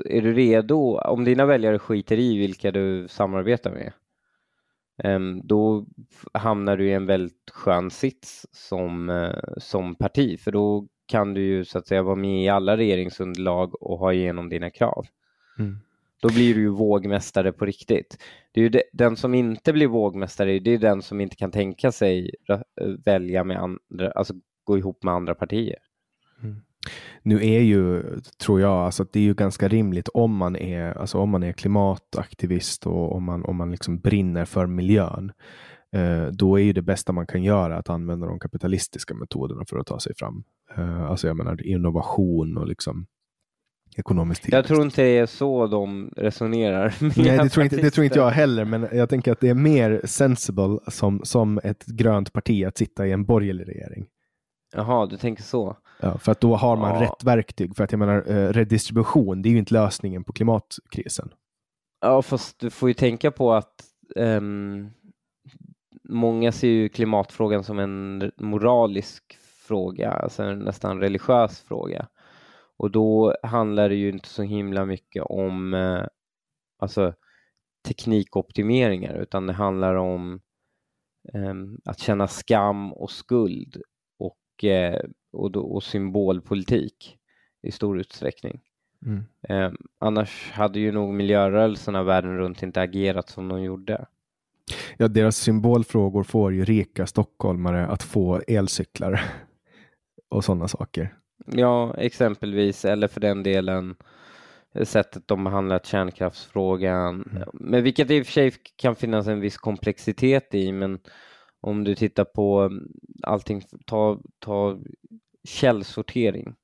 är 0.06 0.22
du 0.22 0.34
redo, 0.34 0.98
om 0.98 1.24
dina 1.24 1.46
väljare 1.46 1.80
skiter 1.80 2.20
i 2.20 2.38
vilka 2.38 2.72
du 2.72 3.08
samarbetar 3.08 3.72
med, 3.72 3.94
då 5.44 5.86
hamnar 6.34 6.78
du 6.78 6.90
i 6.90 6.94
en 6.94 7.06
väldigt 7.06 7.52
skön 7.52 7.92
sits 7.92 8.48
som, 8.52 9.10
eh, 9.10 9.54
som 9.58 9.96
parti, 9.96 10.40
för 10.40 10.52
då 10.52 10.88
kan 11.06 11.34
du 11.34 11.42
ju 11.42 11.66
så 11.66 11.78
att 11.78 11.88
säga 11.88 12.04
vara 12.04 12.16
med 12.16 12.44
i 12.44 12.50
alla 12.50 12.78
regeringsunderlag 12.78 13.84
och 13.84 14.00
ha 14.00 14.14
igenom 14.14 14.50
dina 14.50 14.70
krav. 14.70 15.06
Mm. 15.60 15.78
Då 16.22 16.28
blir 16.28 16.56
du 16.56 16.62
ju 16.62 16.70
vågmästare 16.70 17.52
på 17.52 17.66
riktigt. 17.66 18.18
Det 18.52 18.60
är 18.60 18.64
ju 18.64 18.70
de, 18.70 18.82
den 18.94 19.16
som 19.16 19.34
inte 19.34 19.74
blir 19.74 19.88
vågmästare, 19.88 20.60
det 20.60 20.72
är 20.72 20.78
den 20.78 21.02
som 21.02 21.22
inte 21.22 21.36
kan 21.36 21.52
tänka 21.52 21.92
sig 21.92 22.32
välja 23.06 23.44
med 23.44 23.58
andra, 23.58 24.12
alltså 24.12 24.34
gå 24.64 24.78
ihop 24.78 25.04
med 25.04 25.14
andra 25.14 25.36
partier. 25.36 25.78
Mm. 26.44 26.62
Nu 27.24 27.36
är 27.36 27.60
ju, 27.60 28.04
tror 28.44 28.62
jag, 28.62 28.72
alltså 28.72 29.04
att 29.04 29.14
det 29.14 29.20
är 29.20 29.24
ju 29.24 29.34
ganska 29.34 29.68
rimligt 29.68 30.08
om 30.08 30.36
man 30.36 30.56
är, 30.56 30.98
alltså 30.98 31.18
om 31.18 31.30
man 31.30 31.44
är 31.44 31.52
klimataktivist 31.52 32.88
och 32.88 33.16
om 33.16 33.24
man, 33.24 33.46
om 33.46 33.56
man 33.56 33.72
liksom 33.72 34.00
brinner 34.00 34.46
för 34.46 34.66
miljön. 34.66 35.32
Eh, 35.96 36.26
då 36.26 36.60
är 36.60 36.64
ju 36.64 36.74
det 36.74 36.82
bästa 36.82 37.12
man 37.12 37.28
kan 37.28 37.44
göra 37.44 37.78
att 37.78 37.90
använda 37.90 38.28
de 38.28 38.40
kapitalistiska 38.40 39.14
metoderna 39.14 39.64
för 39.70 39.78
att 39.78 39.88
ta 39.88 40.00
sig 40.00 40.16
fram. 40.16 40.44
Eh, 40.78 41.04
alltså 41.04 41.28
jag 41.28 41.38
menar 41.38 41.68
innovation 41.68 42.58
och 42.58 42.68
liksom 42.68 43.06
ekonomisk 43.98 44.42
tillväxt. 44.42 44.70
Jag 44.70 44.76
tror 44.76 44.86
inte 44.86 45.02
det 45.02 45.18
är 45.18 45.26
så 45.26 45.68
de 45.68 46.14
resonerar. 46.18 46.96
Nej, 47.18 47.38
det 47.38 47.50
tror, 47.50 47.64
inte, 47.64 47.76
det 47.76 47.92
tror 47.92 48.06
inte 48.06 48.20
jag 48.20 48.30
heller, 48.30 48.66
men 48.66 48.88
jag 48.92 49.10
tänker 49.10 49.32
att 49.32 49.40
det 49.40 49.50
är 49.50 49.54
mer 49.54 50.02
sensible 50.04 50.80
som, 50.88 51.22
som 51.24 51.60
ett 51.64 51.86
grönt 51.86 52.34
parti 52.34 52.66
att 52.66 52.78
sitta 52.78 53.08
i 53.08 53.12
en 53.12 53.26
borgerlig 53.26 53.68
regering. 53.68 54.06
Jaha, 54.76 55.06
du 55.06 55.18
tänker 55.18 55.44
så. 55.44 55.78
Ja, 56.02 56.18
för 56.18 56.32
att 56.32 56.42
då 56.42 56.56
har 56.56 56.78
man 56.78 56.96
ja. 56.96 57.02
rätt 57.02 57.24
verktyg. 57.24 57.76
För 57.76 57.84
att 57.84 57.92
jag 57.92 58.00
menar, 58.00 58.24
eh, 58.28 58.54
redistribution, 58.54 59.42
det 59.42 59.50
är 59.50 59.52
ju 59.52 59.60
inte 59.60 59.74
lösningen 59.74 60.24
på 60.24 60.34
klimatkrisen. 60.34 61.34
Ja, 62.02 62.22
fast 62.22 62.60
du 62.60 62.70
får 62.70 62.90
ju 62.90 62.94
tänka 62.94 63.32
på 63.32 63.54
att 63.54 63.84
um, 64.16 64.90
många 66.04 66.52
ser 66.52 66.68
ju 66.68 66.90
klimatfrågan 66.90 67.64
som 67.64 67.80
en 67.80 68.32
moralisk 68.38 69.38
fråga, 69.42 70.12
alltså 70.12 70.44
en 70.44 70.60
nästan 70.60 71.00
religiös 71.00 71.62
fråga. 71.62 72.08
Och 72.78 72.92
då 72.92 73.36
handlar 73.44 73.90
det 73.90 73.96
ju 73.96 74.10
inte 74.10 74.30
så 74.30 74.44
himla 74.44 74.86
mycket 74.86 75.24
om 75.24 75.74
uh, 75.74 76.06
alltså, 76.80 77.14
teknikoptimeringar, 77.88 79.16
utan 79.16 79.48
det 79.48 79.54
handlar 79.54 79.96
om 79.96 80.42
um, 81.34 81.82
att 81.86 82.00
känna 82.00 82.28
skam 82.28 82.94
och 82.94 83.12
skuld 83.12 83.82
och, 84.20 84.64
uh, 84.64 85.00
och, 85.32 85.52
då, 85.52 85.62
och 85.62 85.84
symbolpolitik 85.84 87.18
i 87.62 87.72
stor 87.72 88.00
utsträckning. 88.00 88.62
Mm. 89.06 89.24
Eh, 89.50 89.72
annars 90.00 90.52
hade 90.52 90.80
ju 90.80 90.92
nog 90.92 91.14
miljörörelserna 91.14 92.04
världen 92.04 92.38
runt 92.38 92.64
inte 92.64 92.82
agerat 92.82 93.30
som 93.30 93.48
de 93.50 93.62
gjorde. 93.62 94.06
Ja, 94.98 95.08
deras 95.08 95.38
symbolfrågor 95.38 96.24
får 96.24 96.54
ju 96.54 96.66
rika 96.66 97.08
stockholmare 97.08 97.88
att 97.88 98.04
få 98.04 98.42
elcyklar 98.48 99.22
och 100.30 100.46
sådana 100.46 100.68
saker. 100.68 101.16
Ja, 101.46 101.96
exempelvis, 101.98 102.86
eller 102.86 103.08
för 103.08 103.20
den 103.22 103.44
delen 103.44 103.96
sättet 104.84 105.28
de 105.28 105.44
behandlat 105.44 105.86
kärnkraftsfrågan, 105.86 107.30
mm. 107.32 107.50
men 107.54 107.84
vilket 107.84 108.12
i 108.12 108.22
och 108.22 108.26
för 108.26 108.34
sig 108.34 108.54
kan 108.76 108.96
finnas 108.96 109.28
en 109.28 109.40
viss 109.40 109.58
komplexitet 109.58 110.56
i, 110.56 110.72
men 110.72 111.00
om 111.62 111.84
du 111.84 111.96
tittar 111.96 112.26
på 112.26 112.72
allting, 113.24 113.62
ta, 113.86 114.20
ta 114.40 114.80
källsortering. 115.44 116.56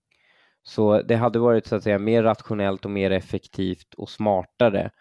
Så 0.63 1.01
det 1.01 1.15
hade 1.15 1.39
varit 1.39 1.65
så 1.65 1.75
att 1.75 1.83
säga 1.83 1.99
mer 1.99 2.23
rationellt 2.23 2.85
och 2.85 2.91
mer 2.91 3.11
effektivt 3.11 3.93
och 3.93 4.09
smartare 4.09 4.91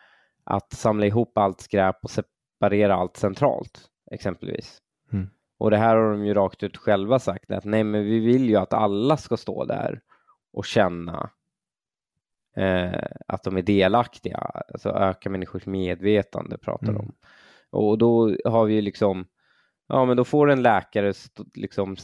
att 0.44 0.72
samla 0.72 1.06
ihop 1.06 1.38
allt 1.38 1.60
skräp 1.60 1.96
och 2.02 2.10
separera 2.10 2.94
allt 2.94 3.16
centralt 3.16 3.90
exempelvis. 4.10 4.78
Mm. 5.12 5.30
Och 5.58 5.70
det 5.70 5.76
här 5.76 5.96
har 5.96 6.10
de 6.10 6.24
ju 6.24 6.34
rakt 6.34 6.62
ut 6.62 6.76
själva 6.76 7.18
sagt 7.18 7.50
att 7.50 7.64
nej, 7.64 7.84
men 7.84 8.04
vi 8.04 8.18
vill 8.18 8.48
ju 8.48 8.56
att 8.56 8.72
alla 8.72 9.16
ska 9.16 9.36
stå 9.36 9.64
där 9.64 10.00
och 10.52 10.64
känna 10.64 11.30
eh, 12.56 13.04
att 13.26 13.42
de 13.42 13.56
är 13.56 13.62
delaktiga, 13.62 14.36
alltså 14.38 14.88
öka 14.88 15.30
människors 15.30 15.66
medvetande 15.66 16.58
pratar 16.58 16.86
de 16.86 16.96
mm. 16.96 17.00
om. 17.00 17.14
Och 17.70 17.98
då 17.98 18.36
har 18.44 18.64
vi 18.64 18.82
liksom 18.82 19.26
Ja, 19.88 20.04
men 20.04 20.16
då 20.16 20.24
får 20.24 20.50
en 20.50 20.62
läkare 20.62 21.12
liksom 21.54 21.96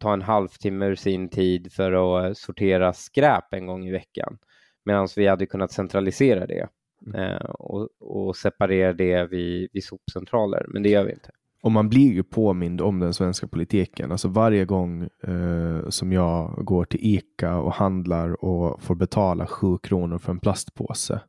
ta 0.00 0.12
en 0.12 0.22
halvtimme 0.22 0.86
ur 0.86 0.94
sin 0.94 1.28
tid 1.28 1.72
för 1.72 1.92
att 1.92 2.24
eh, 2.24 2.32
sortera 2.32 2.92
skräp 2.92 3.54
en 3.54 3.66
gång 3.66 3.86
i 3.86 3.92
veckan. 3.92 4.38
Medan 4.84 5.08
vi 5.16 5.26
hade 5.26 5.46
kunnat 5.46 5.72
centralisera 5.72 6.46
det 6.46 6.68
mm. 7.06 7.20
eh, 7.20 7.44
och, 7.44 7.88
och, 8.00 8.36
separera 8.36 8.92
det 8.92 9.30
vid, 9.30 9.68
vid 9.72 9.84
sopcentraler, 9.84 10.66
men 10.68 10.82
det 10.82 10.88
gör 10.88 11.04
vi 11.04 11.12
inte. 11.12 11.30
Och 11.62 11.72
man 11.72 11.88
blir 11.88 12.12
ju 12.12 12.22
påmind 12.22 12.80
om 12.80 13.00
den 13.00 13.14
svenska 13.14 13.46
politiken. 13.46 14.12
Alltså 14.12 14.28
varje 14.28 14.64
gång 14.64 15.02
eh, 15.02 15.88
som 15.88 16.12
jag 16.12 16.64
går 16.64 16.84
till 16.84 17.00
ICA 17.02 17.56
och 17.56 17.72
handlar 17.72 18.44
och 18.44 18.82
får 18.82 18.94
betala 18.94 19.46
sju 19.46 19.78
kronor 19.78 20.18
för 20.18 20.32
en 20.32 20.38
plastpåse. 20.38 21.20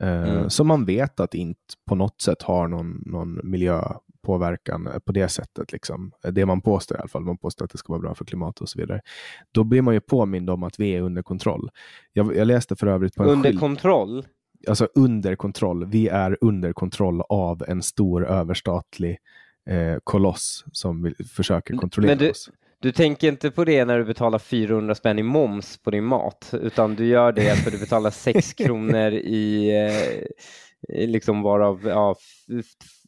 Eh, 0.00 0.30
mm. 0.30 0.50
Som 0.50 0.66
man 0.66 0.84
vet 0.84 1.20
att 1.20 1.34
inte 1.34 1.60
på 1.88 1.94
något 1.94 2.20
sätt 2.20 2.42
har 2.42 2.68
någon, 2.68 3.02
någon 3.06 3.40
miljö 3.42 3.82
påverkan 4.22 4.88
på 5.04 5.12
det 5.12 5.28
sättet. 5.28 5.72
Liksom. 5.72 6.12
Det 6.30 6.46
man 6.46 6.60
påstår 6.60 6.96
i 6.96 7.00
alla 7.00 7.08
fall. 7.08 7.22
Man 7.22 7.38
påstår 7.38 7.64
att 7.64 7.70
det 7.70 7.78
ska 7.78 7.92
vara 7.92 8.00
bra 8.00 8.14
för 8.14 8.24
klimatet 8.24 8.60
och 8.60 8.68
så 8.68 8.78
vidare. 8.78 9.00
Då 9.52 9.64
blir 9.64 9.82
man 9.82 9.94
ju 9.94 10.00
påmind 10.00 10.50
om 10.50 10.62
att 10.62 10.80
vi 10.80 10.90
är 10.90 11.00
under 11.00 11.22
kontroll. 11.22 11.70
Jag, 12.12 12.36
jag 12.36 12.46
läste 12.46 12.76
för 12.76 12.86
övrigt 12.86 13.14
på 13.14 13.22
en 13.22 13.28
Under 13.28 13.52
kontroll? 13.52 14.26
Alltså 14.68 14.88
under 14.94 15.36
kontroll. 15.36 15.84
Vi 15.84 16.08
är 16.08 16.38
under 16.40 16.72
kontroll 16.72 17.22
av 17.28 17.64
en 17.68 17.82
stor 17.82 18.26
överstatlig 18.26 19.18
eh, 19.70 19.96
koloss 20.04 20.64
som 20.72 21.02
vill, 21.02 21.14
försöker 21.34 21.76
kontrollera 21.76 22.14
du, 22.14 22.30
oss. 22.30 22.50
Du 22.82 22.92
tänker 22.92 23.28
inte 23.28 23.50
på 23.50 23.64
det 23.64 23.84
när 23.84 23.98
du 23.98 24.04
betalar 24.04 24.38
400 24.38 24.94
spänn 24.94 25.18
i 25.18 25.22
moms 25.22 25.78
på 25.78 25.90
din 25.90 26.04
mat, 26.04 26.54
utan 26.62 26.94
du 26.94 27.06
gör 27.06 27.32
det 27.32 27.56
för 27.56 27.70
du 27.70 27.78
betalar 27.78 28.10
6 28.10 28.52
kronor 28.54 29.12
i 29.12 29.70
eh, 29.70 30.26
liksom 30.88 31.42
varav, 31.42 31.80
ja, 31.84 32.14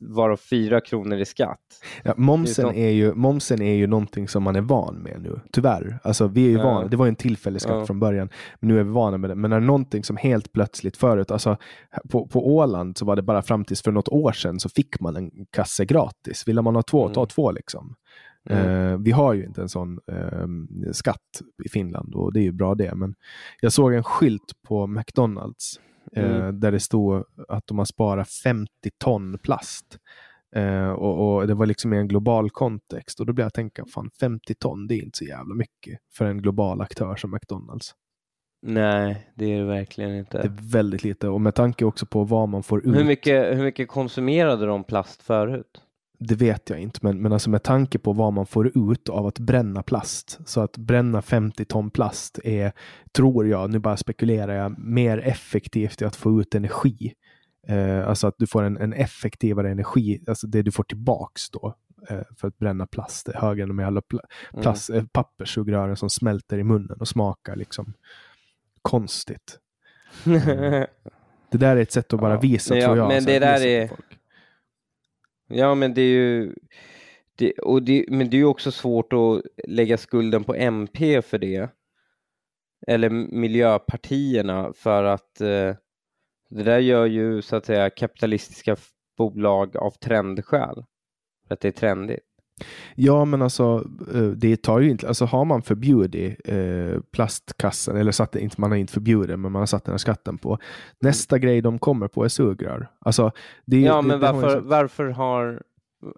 varav 0.01 0.37
fyra 0.37 0.81
kronor 0.81 1.19
i 1.19 1.25
skatt. 1.25 1.61
Ja, 2.03 2.15
momsen, 2.17 2.75
är 2.75 2.91
ju, 2.91 3.15
momsen 3.15 3.63
är 3.63 3.75
ju 3.75 3.87
någonting 3.87 4.29
som 4.29 4.43
man 4.43 4.57
är 4.57 4.61
van 4.61 4.95
med 4.95 5.23
nu, 5.23 5.41
tyvärr. 5.53 5.99
Alltså, 6.03 6.27
vi 6.27 6.47
är 6.47 6.51
ju 6.51 6.57
ja. 6.57 6.65
vana, 6.65 6.89
det 6.89 6.97
var 6.97 7.07
ju 7.07 7.09
en 7.09 7.17
tillfällig 7.17 7.63
skatt 7.63 7.75
ja. 7.75 7.87
från 7.87 8.01
början, 8.01 8.29
men 8.61 8.69
nu 8.69 8.81
är 8.81 8.85
vi 8.85 8.91
vana 8.91 9.19
med 9.19 9.31
det. 9.31 9.35
Men 9.35 9.51
när 9.51 9.61
någonting 9.61 10.05
som 10.05 10.17
helt 10.17 10.53
plötsligt 10.53 10.97
förut, 10.97 11.31
alltså 11.31 11.57
på, 12.11 12.27
på 12.27 12.55
Åland 12.55 12.99
så 12.99 13.05
var 13.05 13.17
det 13.17 13.23
bara 13.23 13.43
fram 13.43 13.65
tills 13.65 13.83
för 13.83 13.93
något 13.93 14.09
år 14.09 14.33
sedan 14.33 14.61
så 14.61 14.69
fick 14.69 15.01
man 15.01 15.17
en 15.17 15.31
kasse 15.51 15.85
gratis. 15.85 16.49
Ville 16.49 16.63
man 16.63 16.75
ha 16.75 16.83
två, 16.83 17.03
mm. 17.03 17.15
ta 17.15 17.27
två 17.27 17.53
liksom. 17.53 17.95
Mm. 18.51 18.93
Eh, 18.93 18.99
vi 18.99 19.11
har 19.11 19.35
ju 19.35 19.45
inte 19.45 19.63
en 19.63 19.69
sån 19.69 19.99
eh, 20.13 20.47
skatt 20.93 21.43
i 21.65 21.69
Finland 21.69 22.15
och 22.15 22.33
det 22.33 22.41
är 22.41 22.45
ju 22.45 22.53
bra 22.53 22.75
det. 22.75 22.95
Men 22.95 23.15
jag 23.61 23.73
såg 23.73 23.95
en 23.95 24.03
skylt 24.03 24.53
på 24.69 24.87
McDonalds 24.87 25.81
eh, 26.13 26.37
mm. 26.37 26.61
där 26.61 26.73
det 26.73 26.81
stod 26.81 27.25
att 27.49 27.67
de 27.67 27.79
har 27.79 27.85
sparat 27.85 28.29
50 28.29 28.71
ton 28.99 29.39
plast. 29.39 29.99
Eh, 30.57 30.91
och, 30.91 31.37
och, 31.37 31.47
Det 31.47 31.55
var 31.55 31.67
liksom 31.67 31.93
i 31.93 31.97
en 31.97 32.09
global 32.09 32.51
kontext 32.51 33.21
och 33.21 33.27
då 33.27 33.33
blev 33.33 33.45
jag 33.45 33.55
tänka, 33.55 33.85
fan 33.95 34.11
50 34.21 34.55
ton 34.55 34.87
det 34.87 34.95
är 34.95 35.05
inte 35.05 35.19
så 35.19 35.25
jävla 35.25 35.55
mycket 35.55 35.99
för 36.13 36.25
en 36.25 36.43
global 36.43 36.81
aktör 36.81 37.17
som 37.17 37.31
McDonalds. 37.31 37.95
Nej, 38.67 39.31
det 39.35 39.53
är 39.53 39.59
det 39.59 39.65
verkligen 39.65 40.15
inte. 40.15 40.39
Det 40.39 40.45
är 40.45 40.73
väldigt 40.73 41.05
lite 41.05 41.29
och 41.29 41.41
med 41.41 41.55
tanke 41.55 41.85
också 41.85 42.07
på 42.07 42.25
vad 42.25 42.49
man 42.49 42.63
får 42.63 42.87
ut. 42.87 42.97
Hur 42.97 43.05
mycket, 43.05 43.57
hur 43.59 43.63
mycket 43.63 43.89
konsumerade 43.89 44.67
de 44.67 44.85
plast 44.85 45.23
förut? 45.23 45.83
Det 46.19 46.35
vet 46.35 46.71
jag 46.71 46.79
inte, 46.79 46.99
men, 47.03 47.23
men 47.23 47.33
alltså 47.33 47.51
med 47.51 47.63
tanke 47.63 47.99
på 47.99 48.13
vad 48.13 48.33
man 48.33 48.47
får 48.47 48.93
ut 48.93 49.09
av 49.09 49.27
att 49.27 49.39
bränna 49.39 49.83
plast. 49.83 50.39
Så 50.47 50.61
att 50.61 50.77
bränna 50.77 51.23
50 51.23 51.65
ton 51.65 51.91
plast 51.91 52.39
är, 52.45 52.73
tror 53.13 53.47
jag, 53.47 53.71
nu 53.71 53.79
bara 53.79 53.97
spekulerar 53.97 54.55
jag, 54.55 54.79
mer 54.79 55.19
effektivt 55.19 56.03
i 56.03 56.05
att 56.05 56.17
få 56.17 56.41
ut 56.41 56.55
energi. 56.55 57.15
Eh, 57.67 58.09
alltså 58.09 58.27
att 58.27 58.35
du 58.39 58.47
får 58.47 58.63
en, 58.63 58.77
en 58.77 58.93
effektivare 58.93 59.71
energi, 59.71 60.25
alltså 60.27 60.47
det 60.47 60.63
du 60.63 60.73
får 60.73 60.85
tillbaks 60.85 61.51
då 61.51 61.75
eh, 62.09 62.21
för 62.37 62.49
att 62.49 62.59
bränna 62.59 62.87
plast 62.87 63.29
är 63.29 63.35
högre 63.35 63.63
än 63.63 63.69
de 63.69 63.79
alla 63.85 64.01
pl 64.01 64.19
plast, 64.63 64.91
mm. 64.91 65.01
eh, 65.01 65.07
papperssugrören 65.13 65.97
som 65.97 66.11
smälter 66.11 66.59
i 66.59 66.65
munnen 66.65 66.97
och 67.01 67.09
smakar 67.09 67.57
liksom 67.57 67.95
konstigt. 68.83 69.59
Mm. 70.27 70.87
det 71.51 71.59
där 71.59 71.77
är 71.77 71.83
ett 71.83 71.93
sätt 71.93 72.13
att 72.13 72.21
bara 72.21 72.41
visa, 72.41 72.77
ja, 72.77 72.87
tror 72.87 72.97
jag. 72.97 73.09
Men 73.09 73.25
det 73.25 73.39
där 73.39 73.67
är... 73.67 73.91
Ja, 75.57 75.75
men 75.75 75.95
det 75.95 76.03
är 76.03 76.13
ju... 76.13 76.55
Det, 77.37 77.53
och 77.53 77.83
det, 77.83 78.05
men 78.09 78.31
det 78.31 78.37
är 78.37 78.39
ju 78.39 78.45
också 78.45 78.71
svårt 78.73 79.13
att 79.13 79.43
lägga 79.69 79.97
skulden 79.99 80.45
på 80.45 80.55
MP 80.55 81.23
för 81.23 81.39
det. 81.39 81.71
Eller 82.87 83.11
miljöpartierna 83.11 84.73
för 84.73 85.05
att 85.05 85.41
eh, 85.41 85.75
det 86.51 86.63
där 86.63 86.79
gör 86.79 87.07
ju 87.07 87.43
så 87.43 87.57
att 87.57 87.67
säga 87.67 87.91
kapitalistiska 87.91 88.77
bolag 89.17 89.77
av 89.77 89.91
trendskäl. 89.91 90.85
För 91.47 91.55
att 91.55 91.61
det 91.61 91.69
är 91.69 91.73
trendigt. 91.73 92.34
Ja, 92.95 93.25
men 93.25 93.43
alltså 93.43 93.85
eh, 94.15 94.23
det 94.23 94.63
tar 94.63 94.81
ju 94.81 94.91
inte, 94.91 95.09
alltså 95.09 95.25
har 95.25 95.45
man 95.45 95.63
förbjudit 95.63 96.41
eh, 96.45 97.01
plastkassen, 97.13 97.97
eller 97.97 98.13
satt, 98.13 98.37
inte, 98.37 98.61
man 98.61 98.71
har 98.71 98.79
inte 98.79 98.93
förbjudit, 98.93 99.39
men 99.39 99.53
man 99.53 99.61
har 99.61 99.67
satt 99.67 99.85
den 99.85 99.93
här 99.93 99.99
skatten 99.99 100.39
på. 100.39 100.59
Nästa 100.99 101.39
grej 101.39 101.61
de 101.61 101.79
kommer 101.79 102.09
på 102.09 102.25
är 102.25 102.29
sugrör. 102.29 102.89
Alltså, 102.99 103.33
det, 103.65 103.81
ja, 103.81 103.97
det, 103.97 104.03
men 104.03 104.21
det, 104.21 104.33
varför, 104.33 104.55
har 104.55 104.61
varför 104.61 105.09
har 105.09 105.63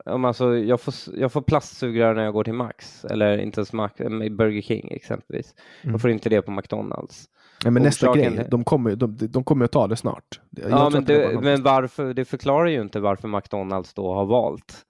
alltså, 0.04 0.56
jag, 0.56 0.80
får, 0.80 0.94
jag 1.14 1.32
får 1.32 1.42
plastsugrör 1.42 2.14
när 2.14 2.24
jag 2.24 2.32
går 2.32 2.44
till 2.44 2.52
Max, 2.52 3.04
eller 3.04 3.38
inte 3.38 3.60
ens 3.60 3.72
Max, 3.72 3.96
Burger 4.30 4.62
King 4.62 4.88
exempelvis. 4.90 5.54
Mm. 5.82 5.94
Jag 5.94 6.00
får 6.00 6.10
inte 6.10 6.28
det 6.28 6.42
på 6.42 6.50
McDonalds. 6.50 7.24
Nej, 7.64 7.72
men 7.72 7.82
nästa 7.82 8.14
grej, 8.14 8.46
de 8.50 8.64
kommer, 8.64 8.96
de, 8.96 9.16
de 9.16 9.44
kommer 9.44 9.64
att 9.64 9.72
ta 9.72 9.86
det 9.86 9.96
snart. 9.96 10.40
Jag 10.50 10.70
ja, 10.70 10.90
men, 10.92 11.04
det, 11.04 11.40
men 11.42 11.62
varför, 11.62 12.14
det 12.14 12.24
förklarar 12.24 12.66
ju 12.66 12.80
inte 12.80 13.00
varför 13.00 13.28
McDonalds 13.28 13.94
då 13.94 14.14
har 14.14 14.24
valt 14.24 14.86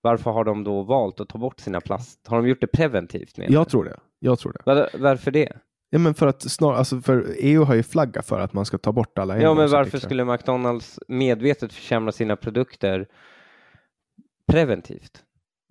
varför 0.00 0.30
har 0.30 0.44
de 0.44 0.64
då 0.64 0.82
valt 0.82 1.20
att 1.20 1.28
ta 1.28 1.38
bort 1.38 1.60
sina 1.60 1.80
plast? 1.80 2.26
Har 2.26 2.36
de 2.36 2.48
gjort 2.48 2.60
det 2.60 2.66
preventivt? 2.66 3.38
Med 3.38 3.50
jag 3.50 3.68
tror 3.68 3.84
det. 3.84 3.96
Jag 4.18 4.38
tror 4.38 4.52
det. 4.52 4.62
Var, 4.66 4.88
varför 4.98 5.30
det? 5.30 5.52
Ja, 5.90 5.98
men 5.98 6.14
för 6.14 6.26
att 6.26 6.42
snar, 6.42 6.74
alltså 6.74 7.00
för 7.00 7.34
EU 7.38 7.64
har 7.64 7.74
ju 7.74 7.82
flaggat 7.82 8.26
för 8.26 8.40
att 8.40 8.52
man 8.52 8.64
ska 8.64 8.78
ta 8.78 8.92
bort 8.92 9.18
alla 9.18 9.40
Ja, 9.40 9.54
men 9.54 9.70
varför 9.70 9.98
skulle 9.98 10.24
McDonalds 10.24 10.98
medvetet 11.08 11.72
försämra 11.72 12.12
sina 12.12 12.36
produkter 12.36 13.06
preventivt? 14.46 15.22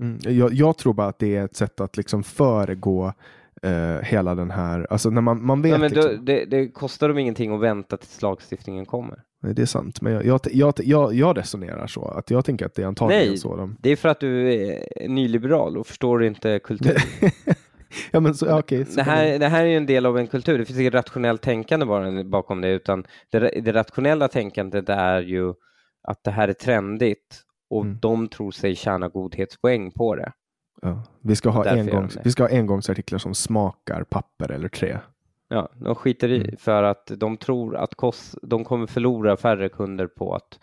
Mm, 0.01 0.19
jag, 0.21 0.53
jag, 0.53 0.77
tror 0.77 0.93
bara 0.93 1.07
att 1.07 1.19
det 1.19 1.35
är 1.35 1.45
ett 1.45 1.55
sätt 1.55 1.81
att 1.81 1.97
liksom 1.97 2.23
föregå 2.23 3.13
eh, 3.61 4.01
hela 4.03 4.35
den 4.35 4.51
här, 4.51 4.87
alltså 4.89 5.09
när 5.09 5.21
man, 5.21 5.45
man 5.45 5.61
vet. 5.61 5.71
Ja, 5.71 5.77
men 5.77 5.91
då, 5.91 6.01
liksom... 6.01 6.25
det, 6.25 6.45
det 6.45 6.67
kostar 6.67 7.07
dem 7.07 7.17
ingenting 7.17 7.55
att 7.55 7.61
vänta 7.61 7.97
tills 7.97 8.21
lagstiftningen 8.21 8.85
kommer. 8.85 9.23
Det 9.53 9.61
är 9.61 9.65
sant, 9.65 10.01
men 10.01 10.13
jag, 10.13 10.25
jag, 10.25 10.39
jag, 10.51 10.73
jag, 10.83 11.13
jag 11.13 11.37
resonerar 11.37 11.87
så, 11.87 12.05
att 12.05 12.31
jag 12.31 12.45
tänker 12.45 12.65
att 12.65 12.75
det 12.75 12.81
är 12.81 12.85
antagligen 12.87 13.27
Nej, 13.27 13.37
så. 13.37 13.55
De... 13.55 13.77
det 13.79 13.89
är 13.89 13.95
för 13.95 14.09
att 14.09 14.19
du 14.19 14.53
är 14.53 15.07
nyliberal 15.07 15.77
och 15.77 15.87
förstår 15.87 16.23
inte 16.23 16.59
kultur. 16.59 16.97
ja, 18.11 18.19
men 18.19 18.35
så, 18.35 18.57
okay, 18.59 18.85
så 18.85 18.95
det, 18.95 19.03
här, 19.03 19.39
det 19.39 19.47
här 19.47 19.63
är 19.63 19.67
ju 19.67 19.77
en 19.77 19.85
del 19.85 20.05
av 20.05 20.17
en 20.17 20.27
kultur, 20.27 20.57
det 20.57 20.65
finns 20.65 20.79
inget 20.79 20.93
rationellt 20.93 21.41
tänkande 21.41 21.85
bara 21.85 22.23
bakom 22.23 22.61
det, 22.61 22.69
utan 22.69 23.05
det, 23.31 23.39
det 23.39 23.73
rationella 23.73 24.27
tänkandet 24.27 24.89
är 24.89 25.21
ju 25.21 25.53
att 26.07 26.23
det 26.23 26.31
här 26.31 26.47
är 26.47 26.53
trendigt 26.53 27.43
och 27.69 27.83
mm. 27.83 27.97
de 28.01 28.27
tror 28.27 28.51
sig 28.51 28.75
tjäna 28.75 29.07
godhetspoäng 29.07 29.91
på 29.91 30.15
det. 30.15 30.31
Ja. 30.81 31.03
Vi, 31.21 31.35
ska 31.35 31.49
ha 31.49 31.69
engångs, 31.69 32.17
vi 32.23 32.31
ska 32.31 32.43
ha 32.43 32.49
engångsartiklar 32.49 33.19
som 33.19 33.35
smakar 33.35 34.03
papper 34.03 34.51
eller 34.51 34.67
trä. 34.67 34.99
Ja, 35.47 35.69
de 35.79 35.95
skiter 35.95 36.29
i 36.29 36.37
mm. 36.37 36.57
för 36.57 36.83
att 36.83 37.11
de 37.17 37.37
tror 37.37 37.75
att 37.75 37.95
kost, 37.95 38.35
de 38.41 38.63
kommer 38.63 38.87
förlora 38.87 39.37
färre 39.37 39.69
kunder 39.69 40.07
på 40.07 40.35
att 40.35 40.59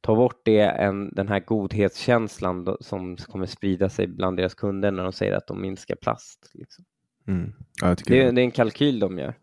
ta 0.00 0.16
bort 0.16 0.40
det 0.44 0.60
än 0.60 1.14
den 1.14 1.28
här 1.28 1.40
godhetskänslan 1.40 2.76
som 2.80 3.16
kommer 3.16 3.46
sprida 3.46 3.88
sig 3.88 4.06
bland 4.06 4.36
deras 4.36 4.54
kunder 4.54 4.90
när 4.90 5.02
de 5.02 5.12
säger 5.12 5.36
att 5.36 5.46
de 5.46 5.60
minskar 5.60 5.96
plast. 5.96 6.50
Liksom. 6.54 6.84
Mm. 7.26 7.52
Ja, 7.80 7.96
det, 8.06 8.20
är, 8.20 8.32
det, 8.32 8.40
är 8.40 8.44
en 8.44 8.50
kalkyl 8.50 8.98
de 8.98 9.18
gör. 9.18 9.34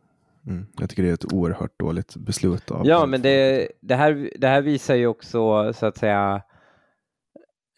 Mm. 0.47 0.65
Jag 0.79 0.89
tycker 0.89 1.03
det 1.03 1.09
är 1.09 1.13
ett 1.13 1.33
oerhört 1.33 1.79
dåligt 1.79 2.15
beslut. 2.15 2.71
Av 2.71 2.87
ja, 2.87 3.05
men 3.05 3.21
det, 3.21 3.67
det, 3.81 3.95
här, 3.95 4.29
det 4.35 4.47
här 4.47 4.61
visar 4.61 4.95
ju 4.95 5.07
också 5.07 5.73
så 5.73 5.85
att 5.85 5.97
säga 5.97 6.41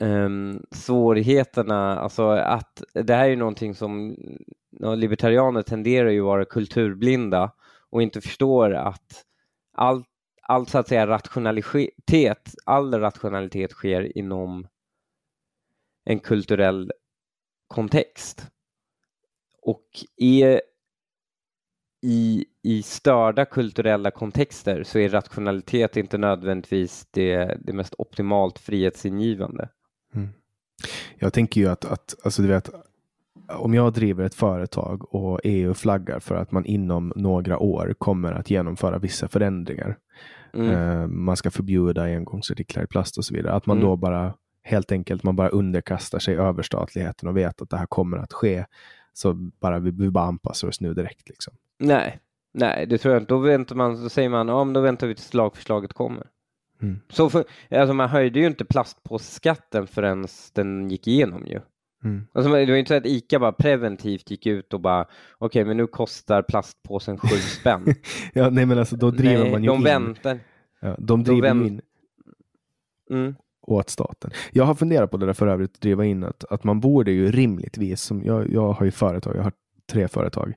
um, 0.02 0.66
svårigheterna, 0.72 2.00
alltså 2.00 2.30
att 2.30 2.84
det 2.94 3.14
här 3.14 3.26
är 3.26 3.30
ju 3.30 3.36
någonting 3.36 3.76
som 3.76 4.18
libertarianer 4.96 5.62
tenderar 5.62 6.10
ju 6.10 6.20
att 6.20 6.26
vara 6.26 6.46
kulturblinda 6.46 7.52
och 7.90 8.02
inte 8.02 8.22
förstår 8.22 8.74
att 8.74 9.24
allt 9.74 10.08
all, 10.48 10.68
så 10.68 10.78
att 10.78 10.88
säga 10.88 11.08
rationalitet, 11.08 12.56
all 12.66 12.94
rationalitet 12.94 13.72
sker 13.72 14.18
inom 14.18 14.68
en 16.06 16.20
kulturell 16.20 16.92
kontext. 17.68 18.48
Och 19.62 19.88
är 20.18 20.62
i, 22.02 22.46
i 22.64 22.84
störda 22.84 23.46
kulturella 23.46 24.12
kontexter 24.12 24.84
så 24.84 25.00
är 25.00 25.10
rationalitet 25.10 25.98
inte 25.98 26.18
nödvändigtvis 26.18 27.08
det, 27.12 27.58
det 27.64 27.74
mest 27.74 27.94
optimalt 27.98 28.60
frihetsingivande. 28.60 29.70
Mm. 30.16 30.30
Jag 31.16 31.34
tänker 31.34 31.62
ju 31.62 31.68
att, 31.68 31.86
att 31.86 32.16
alltså 32.24 32.42
du 32.42 32.48
vet, 32.48 32.70
om 33.48 33.74
jag 33.74 33.94
driver 33.94 34.24
ett 34.24 34.36
företag 34.36 35.16
och 35.16 35.40
EU 35.44 35.74
flaggar 35.74 36.20
för 36.20 36.36
att 36.36 36.52
man 36.52 36.66
inom 36.66 37.14
några 37.16 37.60
år 37.60 37.96
kommer 37.98 38.32
att 38.32 38.50
genomföra 38.50 38.98
vissa 38.98 39.28
förändringar. 39.28 39.98
Mm. 40.54 40.72
Eh, 40.72 41.08
man 41.08 41.38
ska 41.38 41.52
förbjuda 41.52 42.04
engångsartiklar 42.04 42.84
i 42.84 42.88
plast 42.88 43.18
och 43.18 43.26
så 43.26 43.34
vidare. 43.34 43.54
Att 43.54 43.66
man 43.66 43.78
mm. 43.78 43.90
då 43.90 43.96
bara 43.96 44.34
helt 44.64 44.92
enkelt 44.92 45.24
man 45.24 45.36
bara 45.36 45.50
underkastar 45.50 46.20
sig 46.20 46.36
överstatligheten 46.36 47.30
och 47.30 47.38
vet 47.38 47.62
att 47.62 47.70
det 47.70 47.78
här 47.78 47.86
kommer 47.86 48.18
att 48.18 48.34
ske. 48.34 48.66
Så 49.14 49.34
bara 49.34 49.80
vi, 49.80 49.92
vi 49.92 50.10
bara 50.10 50.26
anpassar 50.26 50.68
oss 50.68 50.82
nu 50.82 50.94
direkt. 50.94 51.30
Liksom. 51.30 51.54
Nej, 51.80 52.20
nej, 52.54 52.86
det 52.86 52.98
tror 52.98 53.14
jag 53.14 53.22
inte. 53.22 53.34
Då, 53.34 53.40
väntar 53.40 53.76
man, 53.76 54.04
då 54.04 54.10
säger 54.10 54.30
man, 54.30 54.48
ja, 54.48 54.66
då 54.66 54.82
väntar 54.82 55.08
vi 55.08 55.16
tills 55.16 55.34
lagförslaget 55.34 55.94
kommer. 55.94 56.28
Mm. 56.82 57.00
Så 57.10 57.30
för, 57.30 57.46
alltså 57.72 57.94
man 57.94 58.10
höjde 58.10 58.40
ju 58.40 58.48
inte 58.48 58.66
plastpåseskatten 58.66 59.88
förrän 59.88 60.28
den 60.54 60.90
gick 60.90 61.08
igenom 61.08 61.46
ju. 61.48 61.60
Mm. 62.08 62.28
Alltså, 62.34 62.52
det 62.52 62.66
var 62.66 62.74
ju 62.74 62.80
inte 62.80 62.90
så 62.90 62.96
att 62.96 63.06
ICA 63.06 63.40
bara 63.40 63.52
preventivt 63.52 64.32
gick 64.32 64.46
ut 64.46 64.74
och 64.74 64.82
bara 64.82 65.02
okej, 65.02 65.12
okay, 65.40 65.66
men 65.66 65.78
nu 65.78 65.88
kostar 65.88 66.42
plastpåsen 66.42 67.18
sju 67.18 67.28
spänn. 67.60 67.86
ja, 68.34 68.50
nej, 68.50 68.66
men 68.66 68.80
alltså 68.80 68.96
då 68.96 69.12
driver 69.12 69.44
nej, 69.44 69.52
man 69.52 69.64
ju 69.64 69.68
de 69.70 69.78
in. 69.78 69.84
Väntar. 69.84 70.40
Ja, 70.80 70.96
de 71.00 71.24
driver 71.24 71.42
vänt... 71.42 71.68
in 71.68 71.82
mm. 73.10 73.36
åt 73.62 73.90
staten. 73.90 74.32
Jag 74.52 74.64
har 74.64 74.76
funderat 74.76 75.12
på 75.12 75.18
det 75.18 75.26
där 75.26 75.34
för 75.34 75.48
övrigt, 75.48 75.76
att 75.76 75.82
driva 75.82 76.06
in 76.06 76.24
att, 76.24 76.44
att 76.50 76.64
man 76.64 76.80
borde 76.80 77.12
ju 77.12 77.32
rimligtvis, 77.32 78.02
som 78.02 78.24
jag, 78.24 78.54
jag 78.54 78.72
har 78.74 78.86
ju 78.86 78.92
företag, 78.92 79.36
jag 79.36 79.44
har 79.44 79.54
tre 79.92 80.08
företag 80.08 80.54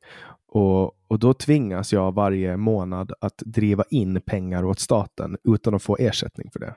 och, 0.53 0.85
och 1.09 1.19
då 1.19 1.35
tvingas 1.35 1.93
jag 1.93 2.15
varje 2.15 2.57
månad 2.57 3.13
att 3.21 3.43
driva 3.47 3.85
in 3.91 4.21
pengar 4.21 4.65
åt 4.65 4.79
staten 4.79 5.37
utan 5.45 5.75
att 5.75 5.83
få 5.83 5.97
ersättning 5.97 6.51
för 6.51 6.61
det. 6.61 6.75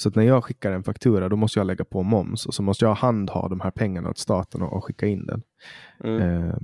Så 0.00 0.08
att 0.08 0.14
när 0.14 0.22
jag 0.22 0.44
skickar 0.44 0.72
en 0.72 0.82
faktura 0.82 1.28
då 1.28 1.36
måste 1.36 1.58
jag 1.58 1.66
lägga 1.66 1.84
på 1.84 2.02
moms 2.02 2.46
och 2.46 2.54
så 2.54 2.62
måste 2.62 2.84
jag 2.84 2.94
handha 2.94 3.48
de 3.48 3.60
här 3.60 3.70
pengarna 3.70 4.10
åt 4.10 4.18
staten 4.18 4.62
och, 4.62 4.72
och 4.72 4.84
skicka 4.84 5.06
in 5.06 5.26
den. 5.26 5.42
Mm. 6.04 6.48
Eh, 6.48 6.54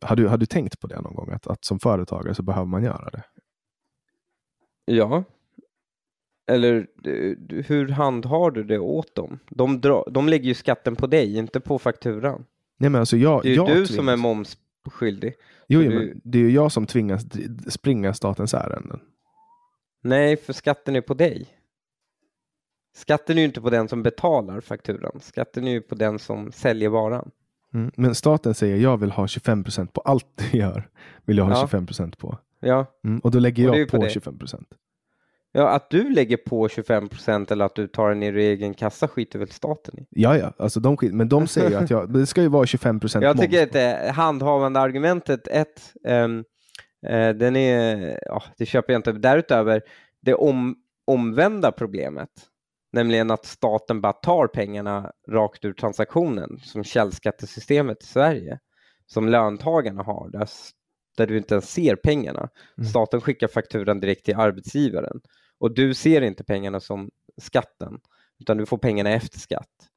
har, 0.00 0.16
du, 0.16 0.26
har 0.26 0.38
du 0.38 0.46
tänkt 0.46 0.80
på 0.80 0.86
det 0.86 1.00
någon 1.00 1.14
gång? 1.14 1.30
Att, 1.30 1.46
att 1.46 1.64
som 1.64 1.78
företagare 1.78 2.34
så 2.34 2.42
behöver 2.42 2.66
man 2.66 2.82
göra 2.82 3.10
det? 3.10 3.22
Ja. 4.84 5.24
Eller 6.50 6.86
hur 7.62 7.88
handhar 7.88 8.50
du 8.50 8.64
det 8.64 8.78
åt 8.78 9.14
dem? 9.14 9.38
De, 9.50 9.80
dra, 9.80 10.04
de 10.10 10.28
lägger 10.28 10.48
ju 10.48 10.54
skatten 10.54 10.96
på 10.96 11.06
dig, 11.06 11.36
inte 11.36 11.60
på 11.60 11.78
fakturan. 11.78 12.44
Nej, 12.78 12.90
men 12.90 13.00
alltså 13.00 13.16
jag, 13.16 13.42
det 13.42 13.52
är 13.52 13.56
jag 13.56 13.66
du 13.66 13.72
tvingas... 13.72 13.94
som 13.94 14.08
är 14.08 14.16
momsskyldig. 14.16 15.34
Jo, 15.68 15.82
jo 15.82 15.90
du... 15.90 15.98
men 15.98 16.20
det 16.24 16.38
är 16.38 16.42
ju 16.42 16.50
jag 16.50 16.72
som 16.72 16.86
tvingas 16.86 17.26
springa 17.68 18.14
statens 18.14 18.54
ärenden. 18.54 19.00
Nej, 20.02 20.36
för 20.36 20.52
skatten 20.52 20.96
är 20.96 21.00
på 21.00 21.14
dig. 21.14 21.57
Skatten 22.98 23.36
är 23.38 23.40
ju 23.42 23.46
inte 23.46 23.60
på 23.60 23.70
den 23.70 23.88
som 23.88 24.02
betalar 24.02 24.60
fakturan. 24.60 25.20
Skatten 25.20 25.66
är 25.66 25.70
ju 25.70 25.80
på 25.80 25.94
den 25.94 26.18
som 26.18 26.52
säljer 26.52 26.88
varan. 26.88 27.30
Mm. 27.74 27.92
Men 27.96 28.14
staten 28.14 28.54
säger 28.54 28.76
jag 28.76 28.96
vill 28.96 29.10
ha 29.10 29.26
25 29.26 29.64
procent 29.64 29.92
på 29.92 30.00
allt 30.00 30.26
du 30.52 30.58
gör. 30.58 30.88
Vill 31.26 31.36
jag 31.38 31.44
ha 31.44 31.52
Ja. 31.52 31.60
25 31.60 31.86
procent 31.86 32.18
på. 32.18 32.38
Ja. 32.60 32.86
Mm. 33.04 33.18
Och 33.20 33.30
då 33.30 33.38
lägger 33.38 33.68
Och 33.68 33.72
det 33.74 33.78
jag 33.78 33.88
på 33.88 33.96
på 33.96 34.02
det. 34.04 34.10
25 34.10 34.38
procent. 34.38 34.68
ja, 35.52 35.68
att 35.68 35.90
du 35.90 36.10
lägger 36.10 36.36
på 36.36 36.68
25 36.68 37.08
procent 37.08 37.50
eller 37.50 37.64
att 37.64 37.74
du 37.74 37.86
tar 37.86 38.08
den 38.08 38.22
i 38.22 38.30
din 38.30 38.40
egen 38.40 38.74
kassa 38.74 39.08
skiter 39.08 39.38
väl 39.38 39.50
staten 39.50 39.98
i. 39.98 40.06
Ja, 40.10 40.36
ja, 40.38 40.52
alltså 40.58 40.80
de, 40.80 40.96
skit- 40.96 41.12
men 41.14 41.28
de 41.28 41.46
säger 41.48 41.70
ju 41.70 41.76
att 41.76 41.90
jag, 41.90 42.12
det 42.12 42.26
ska 42.26 42.42
ju 42.42 42.48
vara 42.48 42.66
25 42.66 43.00
procent 43.00 43.24
Jag 43.24 43.40
tycker 43.40 43.62
att 43.62 43.74
eh, 44.06 44.12
handhavande 44.14 44.80
argumentet 44.80 45.48
ett, 45.48 45.92
ehm, 46.04 46.44
eh, 47.06 47.28
den 47.30 47.56
är, 47.56 48.18
ja, 48.26 48.42
det 48.58 48.66
köper 48.66 48.92
jag 48.92 48.98
inte. 48.98 49.12
Därutöver, 49.12 49.82
det 50.22 50.34
om, 50.34 50.76
omvända 51.06 51.72
problemet, 51.72 52.30
nämligen 52.92 53.30
att 53.30 53.44
staten 53.44 54.00
bara 54.00 54.12
tar 54.12 54.46
pengarna 54.46 55.12
rakt 55.28 55.64
ur 55.64 55.72
transaktionen, 55.72 56.60
som 56.62 56.84
källskattesystemet 56.84 58.02
i 58.02 58.06
Sverige, 58.06 58.58
som 59.06 59.28
löntagarna 59.28 60.02
har, 60.02 60.30
där, 60.30 60.48
där 61.16 61.26
du 61.26 61.36
inte 61.38 61.54
ens 61.54 61.70
ser 61.70 61.96
pengarna. 61.96 62.48
Mm. 62.78 62.88
Staten 62.88 63.20
skickar 63.20 63.48
fakturan 63.48 64.00
direkt 64.00 64.24
till 64.24 64.36
arbetsgivaren 64.36 65.20
och 65.58 65.74
du 65.74 65.94
ser 65.94 66.22
inte 66.22 66.44
pengarna 66.44 66.80
som 66.80 67.10
skatten, 67.36 68.00
utan 68.38 68.56
du 68.56 68.66
får 68.66 68.78
pengarna 68.78 69.10
efter 69.10 69.38
skatt. 69.38 69.88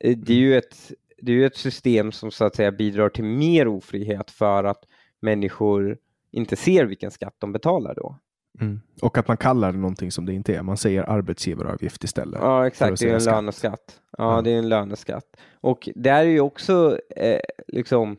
Eh, 0.00 0.18
Det 0.18 0.32
är 0.32 0.38
ju 0.38 0.58
ett, 0.58 0.92
det 1.18 1.32
är 1.32 1.36
ju 1.36 1.46
ett 1.46 1.56
system 1.56 2.12
som 2.12 2.30
så 2.30 2.44
att 2.44 2.56
säga 2.56 2.72
bidrar 2.72 3.08
till 3.08 3.24
mer 3.24 3.68
ofrihet 3.68 4.30
för 4.30 4.64
att 4.64 4.84
människor 5.20 5.98
inte 6.30 6.56
ser 6.56 6.84
vilken 6.84 7.10
skatt 7.10 7.34
de 7.38 7.52
betalar 7.52 7.94
då. 7.94 8.18
Mm. 8.60 8.80
Och 9.02 9.18
att 9.18 9.28
man 9.28 9.36
kallar 9.36 9.72
det 9.72 9.78
någonting 9.78 10.10
som 10.12 10.26
det 10.26 10.32
inte 10.32 10.54
är. 10.54 10.62
Man 10.62 10.76
säger 10.76 11.02
arbetsgivaravgift 11.10 12.04
istället. 12.04 12.40
Ja, 12.42 12.66
exakt. 12.66 13.00
Det 13.00 13.10
är 13.10 13.14
en 13.14 13.20
skatt. 13.20 13.34
löneskatt. 13.34 14.00
Ja, 14.18 14.36
Ja. 14.36 14.42
det 14.42 14.50
är 14.50 14.58
en 14.58 14.68
löneskatt. 14.68 15.24
Och 15.60 15.88
det 15.94 16.10
är 16.10 16.22
ju 16.22 16.40
också 16.40 16.98
eh, 17.16 17.40
liksom 17.68 18.16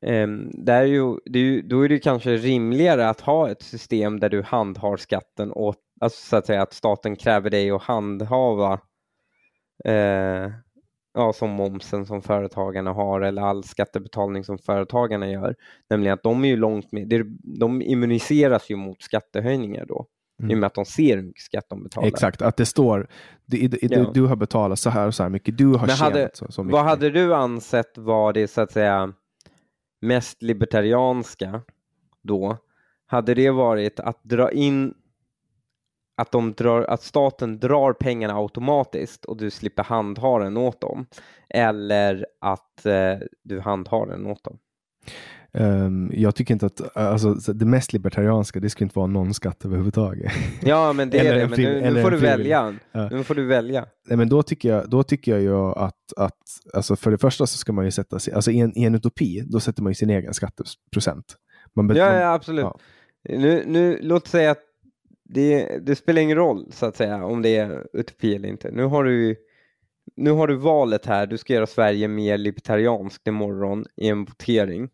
ehm, 0.00 0.50
det 0.54 0.72
är 0.72 0.84
ju, 0.84 1.16
det 1.24 1.38
är 1.38 1.42
ju, 1.42 1.62
då 1.62 1.80
är 1.84 1.88
det 1.88 1.98
kanske 1.98 2.36
rimligare 2.36 3.08
att 3.08 3.20
ha 3.20 3.50
ett 3.50 3.62
system 3.62 4.20
där 4.20 4.28
du 4.28 4.42
handhar 4.42 4.96
skatten 4.96 5.50
och 5.52 5.74
alltså 6.00 6.26
så 6.28 6.36
att 6.36 6.46
säga 6.46 6.62
att 6.62 6.72
staten 6.72 7.16
kräver 7.16 7.50
dig 7.50 7.70
att 7.70 7.82
handhava 7.82 8.72
eh, 9.84 10.50
ja, 11.14 11.32
som 11.32 11.50
momsen 11.50 12.06
som 12.06 12.22
företagarna 12.22 12.92
har 12.92 13.20
eller 13.20 13.42
all 13.42 13.64
skattebetalning 13.64 14.44
som 14.44 14.58
företagarna 14.58 15.30
gör. 15.30 15.54
Nämligen 15.90 16.14
att 16.14 16.22
de 16.22 16.44
är 16.44 16.48
ju 16.48 16.56
långt 16.56 16.92
med, 16.92 17.26
de 17.42 17.82
immuniseras 17.82 18.70
ju 18.70 18.76
mot 18.76 19.02
skattehöjningar 19.02 19.84
då. 19.86 20.06
I 20.42 20.44
och 20.44 20.46
Mm. 20.46 20.60
med 20.60 20.66
att 20.66 20.74
de 20.74 20.84
ser 20.84 21.16
hur 21.16 21.22
mycket 21.24 21.42
skatt 21.42 21.64
de 21.68 21.82
betalar. 21.82 22.08
Exakt, 22.08 22.42
att 22.42 22.56
det 22.56 22.66
står 22.66 23.08
du, 23.46 23.68
du, 23.68 23.78
Ja. 23.82 24.10
du 24.14 24.22
har 24.26 24.36
betalat 24.36 24.78
så 24.78 24.90
här 24.90 25.06
och 25.06 25.14
så 25.14 25.22
här 25.22 25.30
mycket. 25.30 25.58
Du 25.58 25.66
har 25.66 25.72
Men 25.86 25.96
tjänat 25.96 26.00
hade, 26.00 26.30
så, 26.34 26.52
så 26.52 26.62
mycket. 26.62 26.72
vad 26.72 26.84
hade 26.84 27.10
du 27.10 27.34
ansett 27.34 27.98
var 27.98 28.32
det 28.32 28.48
så 28.48 28.60
att 28.60 28.72
säga 28.72 29.12
mest 30.00 30.42
libertarianska 30.42 31.60
då? 32.22 32.56
Hade 33.06 33.34
det 33.34 33.50
varit 33.50 34.00
att 34.00 34.24
dra 34.24 34.50
in 34.52 34.94
att, 36.16 36.32
de 36.32 36.52
drar, 36.52 36.82
att 36.82 37.02
staten 37.02 37.58
drar 37.58 37.92
pengarna 37.92 38.34
automatiskt 38.34 39.24
och 39.24 39.36
du 39.36 39.50
slipper 39.50 39.82
handha 39.82 40.38
den 40.38 40.56
åt 40.56 40.80
dem 40.80 41.06
eller 41.48 42.26
att 42.40 42.86
eh, 42.86 43.18
du 43.44 43.60
handhar 43.60 44.06
den 44.06 44.26
åt 44.26 44.44
dem? 44.44 44.58
Ehm, 45.54 46.10
jag 46.14 46.34
tycker 46.34 46.54
inte 46.54 46.66
att 46.66 46.96
alltså, 46.96 47.34
så 47.34 47.52
det 47.52 47.64
mest 47.64 47.92
libertarianska, 47.92 48.60
det 48.60 48.70
ska 48.70 48.84
inte 48.84 48.98
vara 48.98 49.06
någon 49.06 49.34
skatt 49.34 49.64
överhuvudtaget. 49.64 50.32
Ja, 50.62 50.92
men 50.92 51.10
det 51.10 51.18
är 51.18 51.34
det. 51.34 51.42
en 51.42 51.50
Men 51.50 51.60
nu, 51.60 51.90
nu 51.90 52.02
får 52.02 52.10
du 52.10 52.16
välja. 52.16 52.74
Ja. 52.92 53.08
Nu 53.08 53.24
får 53.24 53.34
du 53.34 53.46
välja. 53.46 53.86
Nej, 54.08 54.16
men 54.16 54.28
då 54.28 54.42
tycker 54.42 54.68
jag, 54.68 54.90
då 54.90 55.02
tycker 55.02 55.32
jag 55.32 55.40
ju 55.40 55.56
att, 55.56 56.12
att 56.16 56.38
alltså 56.74 56.96
för 56.96 57.10
det 57.10 57.18
första 57.18 57.46
så 57.46 57.58
ska 57.58 57.72
man 57.72 57.84
ju 57.84 57.90
sätta 57.90 58.18
sig, 58.18 58.34
alltså 58.34 58.50
i 58.50 58.60
en, 58.60 58.78
i 58.78 58.84
en 58.84 58.94
utopi, 58.94 59.40
då 59.46 59.60
sätter 59.60 59.82
man 59.82 59.90
ju 59.90 59.94
sin 59.94 60.10
egen 60.10 60.34
skatteprocent. 60.34 61.36
Man 61.76 61.96
Ja, 61.96 62.04
man- 62.04 62.20
ja 62.20 62.32
absolut. 62.32 62.62
ja. 62.62 62.78
Nu, 63.28 63.64
nu, 63.66 63.98
låt 64.02 64.28
säga 64.28 64.50
att 64.50 64.62
det, 65.32 65.78
det 65.86 65.96
spelar 65.96 66.22
ingen 66.22 66.36
roll 66.36 66.66
så 66.72 66.86
att 66.86 66.96
säga 66.96 67.24
om 67.24 67.42
det 67.42 67.56
är 67.56 67.86
utopi 67.92 68.34
eller 68.34 68.48
inte. 68.48 68.70
Nu 68.70 68.84
har 68.84 69.04
du, 69.04 69.36
nu 70.16 70.30
har 70.30 70.46
du 70.46 70.54
valet 70.54 71.06
här. 71.06 71.26
Du 71.26 71.38
ska 71.38 71.52
göra 71.52 71.66
Sverige 71.66 72.08
mer 72.08 72.38
libertarianskt 72.38 73.26
imorgon 73.26 73.84
i 73.96 74.08
en 74.08 74.24
votering. 74.24 74.88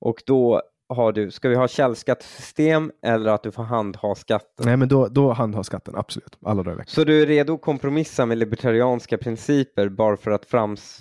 Och 0.00 0.22
då 0.26 0.62
har 0.88 1.12
du, 1.12 1.30
ska 1.30 1.48
vi 1.48 1.54
ha 1.54 1.68
källskattesystem 1.68 2.92
eller 3.02 3.30
att 3.30 3.42
du 3.42 3.50
får 3.50 3.62
handha 3.62 4.14
skatten? 4.14 4.66
Nej, 4.66 4.76
men 4.76 4.88
då, 4.88 5.08
då 5.08 5.32
handhar 5.32 5.62
skatten, 5.62 5.94
absolut. 5.96 6.38
Alla 6.42 6.62
dagar. 6.62 6.84
Så 6.86 7.04
du 7.04 7.22
är 7.22 7.26
redo 7.26 7.54
att 7.54 7.60
kompromissa 7.60 8.26
med 8.26 8.38
libertarianska 8.38 9.18
principer 9.18 9.88
bara 9.88 10.16
för 10.16 10.30
att 10.30 10.46
frams, 10.46 11.00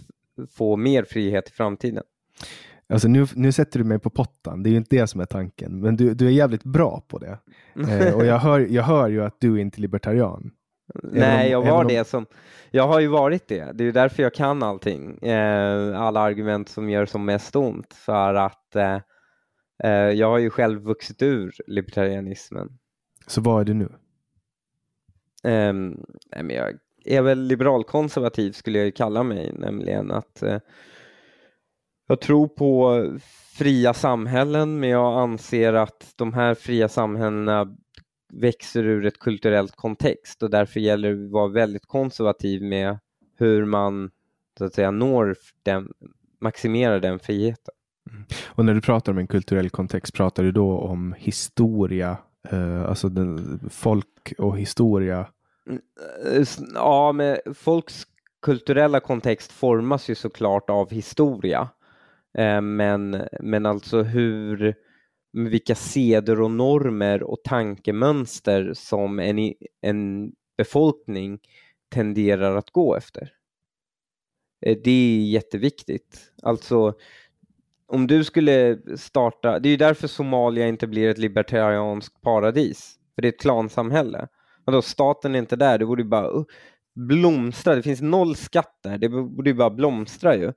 få 0.51 0.75
mer 0.75 1.03
frihet 1.03 1.49
i 1.49 1.51
framtiden? 1.51 2.03
Alltså 2.93 3.07
nu, 3.07 3.25
nu 3.35 3.51
sätter 3.51 3.79
du 3.79 3.85
mig 3.85 3.99
på 3.99 4.09
pottan, 4.09 4.63
det 4.63 4.69
är 4.69 4.71
ju 4.71 4.77
inte 4.77 4.95
det 4.95 5.07
som 5.07 5.21
är 5.21 5.25
tanken. 5.25 5.79
Men 5.79 5.95
du, 5.95 6.13
du 6.13 6.27
är 6.27 6.31
jävligt 6.31 6.63
bra 6.63 7.01
på 7.07 7.17
det. 7.19 7.39
Eh, 7.89 8.15
och 8.15 8.25
jag 8.25 8.39
hör, 8.39 8.59
jag 8.59 8.83
hör 8.83 9.09
ju 9.09 9.23
att 9.23 9.35
du 9.39 9.53
är 9.55 9.57
inte 9.61 9.81
libertarian. 9.81 10.51
Nej, 11.03 11.55
om- 11.55 11.65
jag 11.65 11.71
var 11.71 11.81
om- 11.81 11.87
det 11.87 12.07
som... 12.07 12.25
Jag 12.71 12.87
har 12.87 12.99
ju 12.99 13.07
varit 13.07 13.47
det. 13.47 13.71
Det 13.73 13.83
är 13.83 13.85
ju 13.85 13.91
därför 13.91 14.23
jag 14.23 14.33
kan 14.33 14.63
allting. 14.63 15.17
Eh, 15.17 16.01
alla 16.01 16.19
argument 16.19 16.69
som 16.69 16.89
gör 16.89 17.05
som 17.05 17.25
mest 17.25 17.55
ont. 17.55 17.93
För 17.93 18.33
att 18.33 18.75
eh, 18.75 18.99
eh, 19.83 19.91
jag 19.91 20.27
har 20.27 20.37
ju 20.37 20.49
själv 20.49 20.81
vuxit 20.81 21.21
ur 21.21 21.53
libertarianismen. 21.67 22.69
Så 23.27 23.41
vad 23.41 23.61
är 23.61 23.65
du 23.65 23.73
nu? 23.73 23.89
Ehm, 25.43 25.97
nej, 26.31 26.43
men 26.43 26.55
jag 26.55 26.73
är 27.05 27.21
väl 27.21 27.39
liberalkonservativ 27.41 28.51
skulle 28.51 28.77
jag 28.77 28.85
ju 28.85 28.91
kalla 28.91 29.23
mig. 29.23 29.53
Nämligen 29.59 30.11
att 30.11 30.43
eh, 30.43 30.57
jag 32.07 32.21
tror 32.21 32.47
på 32.47 33.03
fria 33.57 33.93
samhällen 33.93 34.79
men 34.79 34.89
jag 34.89 35.19
anser 35.19 35.73
att 35.73 36.13
de 36.15 36.33
här 36.33 36.53
fria 36.55 36.89
samhällena 36.89 37.75
växer 38.33 38.83
ur 38.83 39.05
ett 39.05 39.19
kulturellt 39.19 39.75
kontext 39.75 40.43
och 40.43 40.49
därför 40.49 40.79
gäller 40.79 41.15
det 41.15 41.25
att 41.25 41.31
vara 41.31 41.47
väldigt 41.47 41.85
konservativ 41.85 42.61
med 42.61 42.97
hur 43.37 43.65
man 43.65 44.09
så 44.57 44.65
att 44.65 44.73
säga 44.73 44.91
når 44.91 45.35
den, 45.63 45.87
maximerar 46.41 46.99
den 46.99 47.19
friheten. 47.19 47.73
Och 48.45 48.65
när 48.65 48.73
du 48.73 48.81
pratar 48.81 49.11
om 49.11 49.17
en 49.17 49.27
kulturell 49.27 49.69
kontext, 49.69 50.13
pratar 50.13 50.43
du 50.43 50.51
då 50.51 50.77
om 50.79 51.15
historia, 51.17 52.17
eh, 52.49 52.85
alltså 52.85 53.09
den, 53.09 53.59
folk 53.71 54.33
och 54.37 54.59
historia? 54.59 55.19
Eh, 55.69 56.41
s- 56.41 56.59
Ja, 56.73 57.11
men 57.11 57.37
folks 57.55 58.03
kulturella 58.41 58.99
kontext 58.99 59.51
formas 59.51 60.09
ju 60.09 60.15
såklart 60.15 60.69
av 60.69 60.89
historia. 60.91 61.69
Eh, 62.37 62.61
men, 62.61 63.27
men 63.39 63.65
alltså 63.65 64.01
hur, 64.01 64.75
vilka 65.33 65.75
seder 65.75 66.41
och 66.41 66.51
normer 66.51 67.23
och 67.23 67.43
tankemönster 67.43 68.73
som 68.73 69.19
en, 69.19 69.53
en 69.81 70.31
befolkning 70.57 71.39
tenderar 71.93 72.55
att 72.55 72.71
gå 72.71 72.95
efter. 72.95 73.31
Eh, 74.65 74.77
det 74.83 74.91
är 74.91 75.25
jätteviktigt. 75.25 76.33
Alltså, 76.43 76.93
om 77.87 78.07
du 78.07 78.23
skulle 78.23 78.79
starta, 78.97 79.59
det 79.59 79.69
är 79.69 79.71
ju 79.71 79.77
därför 79.77 80.07
Somalia 80.07 80.67
inte 80.67 80.87
blir 80.87 81.09
ett 81.09 81.17
libertarianskt 81.17 82.21
paradis, 82.21 82.99
för 83.15 83.21
det 83.21 83.27
är 83.27 83.31
ett 83.31 83.39
klansamhälle. 83.39 84.27
Vadå, 84.65 84.81
staten 84.81 85.35
är 85.35 85.39
inte 85.39 85.55
där, 85.55 85.77
det 85.77 85.85
borde 85.85 86.01
ju 86.01 86.09
bara 86.09 86.29
uh, 86.29 86.43
blomstra. 86.95 87.75
Det 87.75 87.83
finns 87.83 88.01
noll 88.01 88.35
skatt 88.35 88.79
där, 88.83 88.97
det 88.97 89.09
borde 89.09 89.49
ju 89.49 89.53
bara 89.53 89.69
blomstra 89.69 90.35
ju. 90.35 90.53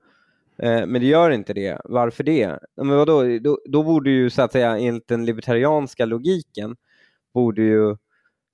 Eh, 0.63 0.87
men 0.87 1.01
det 1.01 1.07
gör 1.07 1.31
inte 1.31 1.53
det. 1.53 1.81
Varför 1.85 2.25
det? 2.25 2.59
Men 2.77 2.89
vadå? 2.89 3.39
Då, 3.39 3.59
då 3.65 3.83
borde 3.83 4.11
ju 4.11 4.31
så 4.31 4.43
att 4.43 4.53
säga 4.53 4.79
enligt 4.79 5.09
den 5.09 5.25
libertarianska 5.25 6.05
logiken 6.05 6.77
borde 7.35 7.63
ju 7.63 7.97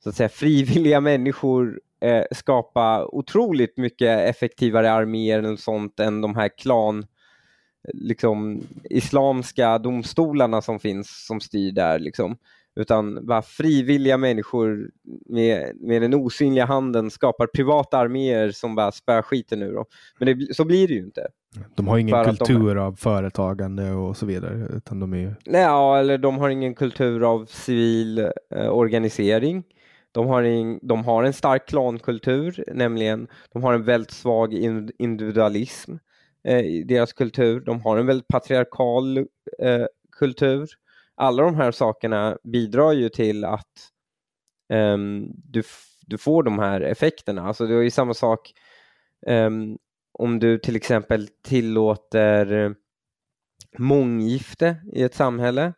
så 0.02 0.08
att 0.08 0.16
säga 0.16 0.28
frivilliga 0.28 1.00
människor 1.00 1.80
eh, 2.00 2.24
skapa 2.32 3.06
otroligt 3.06 3.76
mycket 3.76 4.28
effektivare 4.28 4.92
arméer 4.92 5.38
eller 5.38 5.56
sånt 5.56 6.00
än 6.00 6.20
de 6.20 6.36
här 6.36 6.58
klan 6.58 7.06
liksom 7.92 8.60
islamska 8.84 9.78
domstolarna 9.78 10.62
som 10.62 10.80
finns 10.80 11.26
som 11.26 11.40
styr 11.40 11.72
där 11.72 11.98
liksom. 11.98 12.36
Utan 12.76 13.26
bara 13.26 13.42
frivilliga 13.42 14.16
människor 14.16 14.90
med, 15.28 15.76
med 15.80 16.02
den 16.02 16.14
osynliga 16.14 16.64
handen 16.64 17.10
skapar 17.10 17.46
privata 17.46 17.98
arméer 17.98 18.50
som 18.50 18.74
bara 18.74 18.92
spöar 18.92 19.22
skiten 19.22 19.62
ur 19.62 19.74
dem. 19.74 19.84
Men 20.18 20.38
det, 20.38 20.54
så 20.54 20.64
blir 20.64 20.88
det 20.88 20.94
ju 20.94 21.00
inte. 21.04 21.26
De 21.74 21.88
har 21.88 21.98
ingen 21.98 22.14
att 22.14 22.26
de- 22.26 22.36
kultur 22.36 22.76
av 22.76 22.92
företagande 22.96 23.90
och 23.92 24.16
så 24.16 24.26
vidare, 24.26 24.68
utan 24.76 25.00
de 25.00 25.14
är. 25.14 25.36
Nej, 25.46 25.60
ja, 25.62 25.98
eller 25.98 26.18
de 26.18 26.38
har 26.38 26.48
ingen 26.48 26.74
kultur 26.74 27.32
av 27.32 27.46
civil 27.46 28.18
eh, 28.54 28.68
organisering. 28.68 29.64
De 30.12 30.26
har, 30.26 30.42
in, 30.42 30.78
de 30.82 31.04
har 31.04 31.24
en 31.24 31.32
stark 31.32 31.68
klankultur, 31.68 32.64
nämligen 32.74 33.28
de 33.52 33.62
har 33.62 33.74
en 33.74 33.84
väldigt 33.84 34.10
svag 34.10 34.54
in, 34.54 34.90
individualism 34.98 35.92
eh, 36.48 36.60
i 36.60 36.84
deras 36.84 37.12
kultur. 37.12 37.60
De 37.60 37.80
har 37.80 37.96
en 37.98 38.06
väldigt 38.06 38.28
patriarkal 38.28 39.18
eh, 39.18 39.86
kultur. 40.18 40.68
Alla 41.16 41.42
de 41.42 41.54
här 41.54 41.72
sakerna 41.72 42.38
bidrar 42.44 42.92
ju 42.92 43.08
till 43.08 43.44
att 43.44 43.90
um, 44.72 45.32
du, 45.34 45.62
du 46.06 46.18
får 46.18 46.42
de 46.42 46.58
här 46.58 46.80
effekterna. 46.80 47.42
Alltså 47.42 47.66
det 47.66 47.74
är 47.74 47.82
ju 47.82 47.90
samma 47.90 48.14
sak 48.14 48.52
um, 49.26 49.78
om 50.18 50.38
du 50.38 50.58
till 50.58 50.76
exempel 50.76 51.28
tillåter 51.42 52.74
månggifte 53.78 54.76
i 54.92 55.02
ett 55.02 55.14
samhälle 55.14 55.72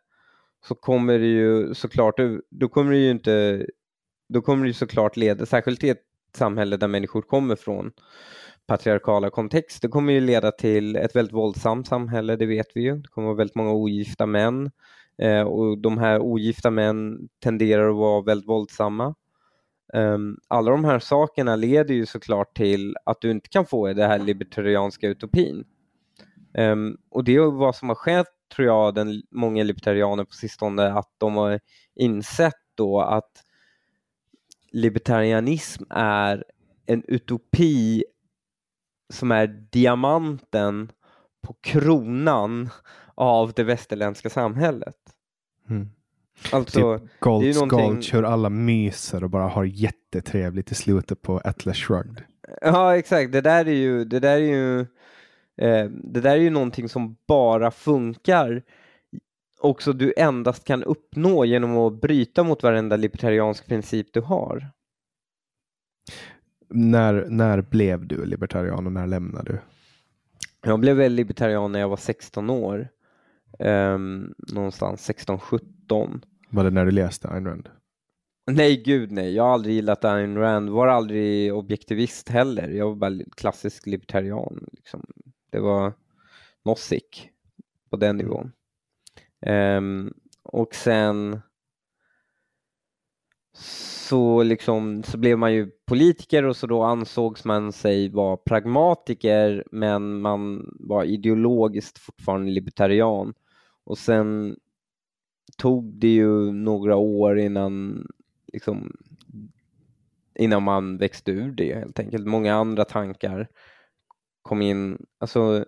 så 0.65 0.75
kommer 0.75 1.19
det 1.19 1.25
ju 1.25 1.73
såklart, 1.73 2.15
då 2.49 2.69
kommer 2.69 2.91
det 2.91 2.97
ju 2.97 3.11
inte, 3.11 3.65
då 4.29 4.41
kommer 4.41 4.63
det 4.63 4.67
ju 4.67 4.73
såklart 4.73 5.17
leda, 5.17 5.45
särskilt 5.45 5.83
i 5.83 5.89
ett 5.89 6.03
samhälle 6.35 6.77
där 6.77 6.87
människor 6.87 7.21
kommer 7.21 7.55
från 7.55 7.91
patriarkala 8.67 9.29
kontext, 9.29 9.81
det 9.81 9.87
kommer 9.87 10.13
ju 10.13 10.19
leda 10.19 10.51
till 10.51 10.95
ett 10.95 11.15
väldigt 11.15 11.33
våldsamt 11.33 11.87
samhälle, 11.87 12.35
det 12.35 12.45
vet 12.45 12.67
vi 12.75 12.81
ju. 12.81 12.95
Det 12.95 13.07
kommer 13.07 13.27
vara 13.27 13.37
väldigt 13.37 13.55
många 13.55 13.71
ogifta 13.71 14.25
män 14.25 14.71
eh, 15.17 15.41
och 15.41 15.77
de 15.77 15.97
här 15.97 16.19
ogifta 16.19 16.71
män 16.71 17.29
tenderar 17.43 17.89
att 17.89 17.95
vara 17.95 18.21
väldigt 18.21 18.49
våldsamma. 18.49 19.15
Um, 19.93 20.39
alla 20.47 20.71
de 20.71 20.85
här 20.85 20.99
sakerna 20.99 21.55
leder 21.55 21.93
ju 21.93 22.05
såklart 22.05 22.57
till 22.57 22.95
att 23.03 23.21
du 23.21 23.31
inte 23.31 23.49
kan 23.49 23.65
få 23.65 23.93
det 23.93 24.07
här 24.07 24.19
libertarianska 24.19 25.07
utopin. 25.07 25.65
Um, 26.57 26.97
och 27.09 27.23
det 27.23 27.35
är 27.35 27.51
vad 27.51 27.75
som 27.75 27.89
har 27.89 27.95
skett, 27.95 28.27
tror 28.55 28.67
jag, 28.67 28.95
den, 28.95 29.21
många 29.31 29.63
libertarianer 29.63 30.23
på 30.23 30.33
sistone, 30.33 30.93
att 30.93 31.09
de 31.17 31.35
har 31.35 31.59
insett 31.95 32.53
då 32.75 33.01
att 33.01 33.43
libertarianism 34.71 35.83
är 35.89 36.43
en 36.85 37.03
utopi 37.07 38.03
som 39.09 39.31
är 39.31 39.47
diamanten 39.47 40.91
på 41.41 41.55
kronan 41.61 42.69
av 43.17 43.53
det 43.53 43.63
västerländska 43.63 44.29
samhället. 44.29 44.95
Mm. 45.69 45.89
Alltså, 46.51 46.97
typ 46.97 47.09
Gold 47.19 47.55
någonting... 47.55 48.11
hur 48.11 48.23
alla 48.23 48.49
myser 48.49 49.23
och 49.23 49.29
bara 49.29 49.47
har 49.47 49.63
jättetrevligt 49.63 50.71
i 50.71 50.75
slutet 50.75 51.21
på 51.21 51.41
Atlas 51.43 51.77
Shrugged. 51.77 52.23
Ja, 52.61 52.97
exakt. 52.97 53.31
Det 53.31 53.41
där 53.41 53.67
är 53.67 53.73
ju, 53.73 54.05
det 54.05 54.19
där 54.19 54.37
är 54.37 54.37
ju, 54.37 54.79
eh, 55.61 55.89
det 55.89 56.21
där 56.21 56.31
är 56.31 56.41
ju 56.41 56.49
någonting 56.49 56.89
som 56.89 57.17
bara 57.27 57.71
funkar 57.71 58.63
också 59.59 59.93
du 59.93 60.13
endast 60.17 60.63
kan 60.63 60.83
uppnå 60.83 61.45
genom 61.45 61.77
att 61.77 62.01
bryta 62.01 62.43
mot 62.43 62.63
varenda 62.63 62.95
libertariansk 62.95 63.65
princip 63.67 64.13
du 64.13 64.21
har. 64.21 64.69
När, 66.69 67.25
när 67.29 67.61
blev 67.61 68.07
du 68.07 68.25
libertarian 68.25 68.85
och 68.85 68.91
när 68.91 69.07
lämnade 69.07 69.51
du? 69.51 69.59
Jag 70.69 70.79
blev 70.79 70.95
väl 70.95 71.13
libertarian 71.13 71.71
när 71.71 71.79
jag 71.79 71.89
var 71.89 71.97
16 71.97 72.49
år. 72.49 72.89
Um, 73.59 74.33
någonstans 74.37 75.09
16-17. 75.09 76.21
Var 76.49 76.63
det 76.63 76.69
när 76.69 76.85
du 76.85 76.91
läste 76.91 77.29
Ayn 77.29 77.45
Rand? 77.45 77.69
Nej, 78.51 78.83
gud 78.83 79.11
nej. 79.11 79.35
Jag 79.35 79.43
har 79.43 79.53
aldrig 79.53 79.75
gillat 79.75 80.05
Ayn 80.05 80.37
Rand. 80.37 80.69
Var 80.69 80.87
aldrig 80.87 81.53
objektivist 81.53 82.29
heller. 82.29 82.69
Jag 82.69 82.87
var 82.87 82.95
bara 82.95 83.13
klassisk 83.35 83.85
libertarian. 83.85 84.65
Liksom. 84.71 85.05
Det 85.51 85.59
var 85.59 85.93
Nozick 86.65 87.29
på 87.89 87.97
den 87.97 88.17
nivån. 88.17 88.51
Um, 89.45 90.13
och 90.43 90.75
sen 90.75 91.41
så, 94.07 94.43
liksom, 94.43 95.03
så 95.03 95.17
blev 95.17 95.37
man 95.37 95.53
ju 95.53 95.71
politiker 95.85 96.43
och 96.43 96.55
så 96.55 96.67
då 96.67 96.83
ansågs 96.83 97.45
man 97.45 97.71
sig 97.71 98.09
vara 98.09 98.37
pragmatiker 98.37 99.63
men 99.71 100.21
man 100.21 100.69
var 100.79 101.03
ideologiskt 101.03 101.97
fortfarande 101.97 102.51
libertarian. 102.51 103.33
Och 103.83 103.97
sen 103.97 104.57
tog 105.57 105.99
det 105.99 106.13
ju 106.13 106.51
några 106.51 106.95
år 106.95 107.39
innan, 107.39 108.07
liksom, 108.53 108.97
innan 110.35 110.63
man 110.63 110.97
växte 110.97 111.31
ur 111.31 111.51
det 111.51 111.75
helt 111.75 111.99
enkelt. 111.99 112.27
Många 112.27 112.55
andra 112.55 112.85
tankar 112.85 113.47
kom 114.41 114.61
in. 114.61 115.05
Alltså, 115.19 115.65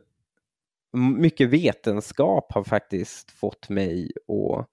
mycket 1.18 1.50
vetenskap 1.50 2.52
har 2.54 2.64
faktiskt 2.64 3.32
fått 3.32 3.70
mig 3.70 4.12
att 4.28 4.70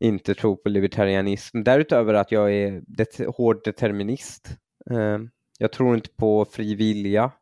inte 0.00 0.34
tro 0.34 0.56
på 0.56 0.68
libertarianism. 0.68 1.62
Därutöver 1.62 2.14
att 2.14 2.32
jag 2.32 2.52
är 2.52 2.82
det 2.86 3.26
hård 3.26 3.60
determinist. 3.64 4.48
Eh, 4.90 5.18
jag 5.58 5.72
tror 5.72 5.94
inte 5.94 6.08
på 6.16 6.44
fri 6.44 6.74
vilja. 6.74 7.32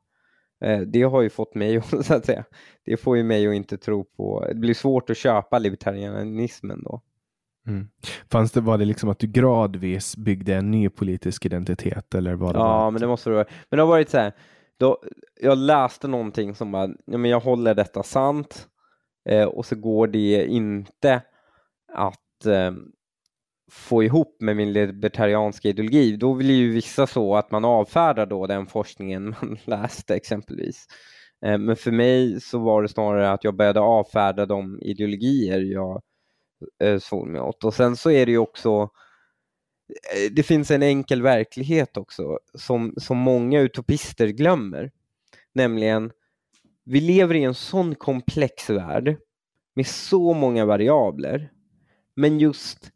Eh, 0.64 0.80
det 0.80 1.02
har 1.02 1.22
ju 1.22 1.30
fått 1.30 1.54
mig 1.54 1.82
så 2.02 2.14
att 2.14 2.26
säga, 2.26 2.44
det 2.84 2.96
får 2.96 3.16
ju 3.16 3.22
mig 3.22 3.48
att 3.48 3.54
inte 3.54 3.78
tro 3.78 4.04
på, 4.04 4.44
det 4.48 4.54
blir 4.54 4.74
svårt 4.74 5.10
att 5.10 5.16
köpa 5.16 5.58
libertarianismen 5.58 6.82
då. 6.82 7.02
Mm. 7.66 7.88
Fanns 8.30 8.52
det, 8.52 8.60
var 8.60 8.78
det 8.78 8.84
liksom 8.84 9.08
att 9.08 9.18
du 9.18 9.26
gradvis 9.26 10.16
byggde 10.16 10.54
en 10.54 10.70
ny 10.70 10.88
politisk 10.88 11.46
identitet 11.46 12.14
eller 12.14 12.34
var 12.34 12.52
det 12.52 12.58
Ja, 12.58 12.90
men 12.90 13.00
det 13.00 13.06
måste 13.06 13.30
det 13.30 13.34
vara. 13.34 13.46
Men 13.68 13.76
det 13.76 13.82
har 13.82 13.88
varit 13.88 14.10
så 14.10 14.18
här, 14.18 14.32
då, 14.78 14.98
jag 15.40 15.58
läste 15.58 16.08
någonting 16.08 16.54
som 16.54 16.72
bara, 16.72 16.88
ja, 17.04 17.18
men 17.18 17.30
jag 17.30 17.40
håller 17.40 17.74
detta 17.74 18.02
sant 18.02 18.68
eh, 19.28 19.44
och 19.44 19.66
så 19.66 19.76
går 19.76 20.06
det 20.06 20.46
inte 20.46 21.22
att 21.92 22.20
eh, 22.46 22.72
få 23.70 24.02
ihop 24.02 24.36
med 24.40 24.56
min 24.56 24.72
libertarianska 24.72 25.68
ideologi, 25.68 26.16
då 26.16 26.34
blir 26.34 26.54
ju 26.54 26.72
vissa 26.72 27.06
så 27.06 27.36
att 27.36 27.50
man 27.50 27.64
avfärdar 27.64 28.26
då 28.26 28.46
den 28.46 28.66
forskningen 28.66 29.24
man 29.40 29.58
läste 29.64 30.14
exempelvis. 30.14 30.86
Eh, 31.44 31.58
men 31.58 31.76
för 31.76 31.90
mig 31.90 32.40
så 32.40 32.58
var 32.58 32.82
det 32.82 32.88
snarare 32.88 33.32
att 33.32 33.44
jag 33.44 33.56
började 33.56 33.80
avfärda 33.80 34.46
de 34.46 34.82
ideologier 34.82 35.60
jag 35.60 36.02
eh, 36.82 36.98
såg 36.98 37.28
mig 37.28 37.40
åt. 37.40 37.64
Och 37.64 37.74
sen 37.74 37.96
så 37.96 38.10
är 38.10 38.26
det 38.26 38.32
ju 38.32 38.38
också 38.38 38.82
eh, 39.88 40.32
det 40.32 40.42
finns 40.42 40.70
en 40.70 40.82
enkel 40.82 41.22
verklighet 41.22 41.96
också 41.96 42.38
som, 42.54 42.94
som 42.96 43.18
många 43.18 43.60
utopister 43.60 44.28
glömmer. 44.28 44.90
Nämligen, 45.54 46.10
vi 46.84 47.00
lever 47.00 47.34
i 47.34 47.42
en 47.44 47.54
sån 47.54 47.94
komplex 47.94 48.70
värld 48.70 49.16
med 49.74 49.86
så 49.86 50.34
många 50.34 50.64
variabler 50.64 51.50
men 52.18 52.38
just, 52.38 52.92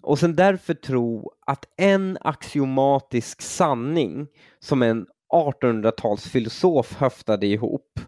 och 0.00 0.18
sen 0.18 0.36
därför 0.36 0.74
tro 0.74 1.32
att 1.46 1.64
en 1.76 2.18
axiomatisk 2.20 3.42
sanning 3.42 4.28
som 4.58 4.82
en 4.82 5.06
1800-talsfilosof 5.32 6.94
höftade 6.96 7.46
ihop, 7.46 8.00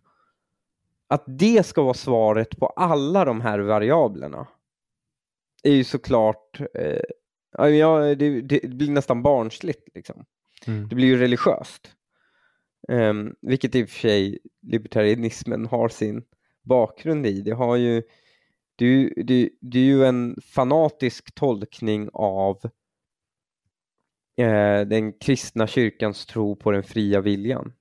att 1.08 1.24
det 1.26 1.66
ska 1.66 1.82
vara 1.82 1.94
svaret 1.94 2.56
på 2.58 2.66
alla 2.66 3.24
de 3.24 3.40
här 3.40 3.58
variablerna 3.58 4.48
är 5.62 5.72
ju 5.72 5.84
såklart, 5.84 6.60
eh, 6.74 7.02
ja, 7.68 8.14
det, 8.14 8.40
det, 8.40 8.68
blir 8.68 8.90
nästan 8.90 9.22
barnsligt. 9.22 9.88
Liksom. 9.94 10.24
Mm. 10.66 10.88
Det 10.88 10.94
blir 10.94 11.06
ju 11.06 11.16
religiöst. 11.16 11.92
Um, 12.88 13.34
vilket 13.42 13.74
i 13.74 13.84
och 13.84 13.88
för 13.88 14.00
sig 14.00 14.38
libertarianismen 14.62 15.66
har 15.66 15.88
sin 15.88 16.24
bakgrund 16.62 17.26
i. 17.26 17.40
Det 17.40 17.54
har 17.54 17.76
ju 17.76 18.02
det, 18.76 19.12
det, 19.16 19.50
det 19.60 19.78
är 19.78 19.84
ju 19.84 20.04
en 20.04 20.36
fanatisk 20.42 21.34
tolkning 21.34 22.08
av 22.12 22.60
eh, 24.36 24.80
den 24.80 25.12
kristna 25.12 25.66
kyrkans 25.66 26.26
tro 26.26 26.56
på 26.56 26.70
den 26.70 26.82
fria 26.82 27.20
viljan. 27.20 27.72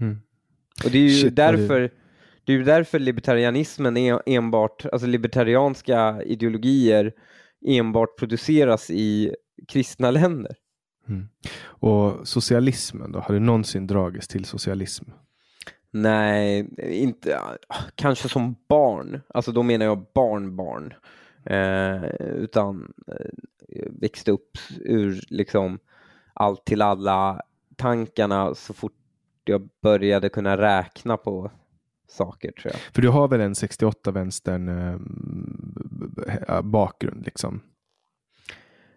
Mm. 0.00 0.18
Och 0.84 0.90
det 0.90 0.98
är 0.98 1.02
ju 1.02 1.22
Shit, 1.22 1.36
därför 1.36 1.80
det... 1.80 1.90
det 2.44 2.52
är 2.52 2.56
ju 2.56 2.64
därför 2.64 2.98
libertarianismen 2.98 3.96
är 3.96 4.22
enbart, 4.26 4.86
alltså 4.86 5.06
libertarianska 5.06 6.22
ideologier 6.22 7.12
enbart 7.66 8.18
produceras 8.18 8.90
i 8.90 9.34
kristna 9.68 10.10
länder. 10.10 10.56
Mm. 11.08 11.28
Och 11.62 12.28
socialismen 12.28 13.12
då, 13.12 13.18
har 13.18 13.34
du 13.34 13.40
någonsin 13.40 13.86
dragits 13.86 14.28
till 14.28 14.44
socialism? 14.44 15.04
Nej, 15.90 16.68
inte, 16.78 17.40
kanske 17.94 18.28
som 18.28 18.56
barn. 18.68 19.20
Alltså 19.28 19.52
då 19.52 19.62
menar 19.62 19.86
jag 19.86 20.06
barnbarn. 20.14 20.94
Eh, 21.44 22.04
utan 22.20 22.92
eh, 23.06 23.86
växte 23.90 24.30
upp 24.30 24.58
ur 24.80 25.20
liksom 25.28 25.78
allt 26.34 26.64
till 26.64 26.82
alla 26.82 27.40
tankarna 27.76 28.54
så 28.54 28.74
fort 28.74 28.92
jag 29.44 29.68
började 29.82 30.28
kunna 30.28 30.56
räkna 30.56 31.16
på 31.16 31.50
saker 32.08 32.52
tror 32.52 32.72
jag. 32.72 32.80
För 32.80 33.02
du 33.02 33.08
har 33.08 33.28
väl 33.28 33.40
en 33.40 33.54
68-vänstern 33.54 34.68
eh, 36.48 36.62
bakgrund 36.62 37.24
liksom? 37.24 37.60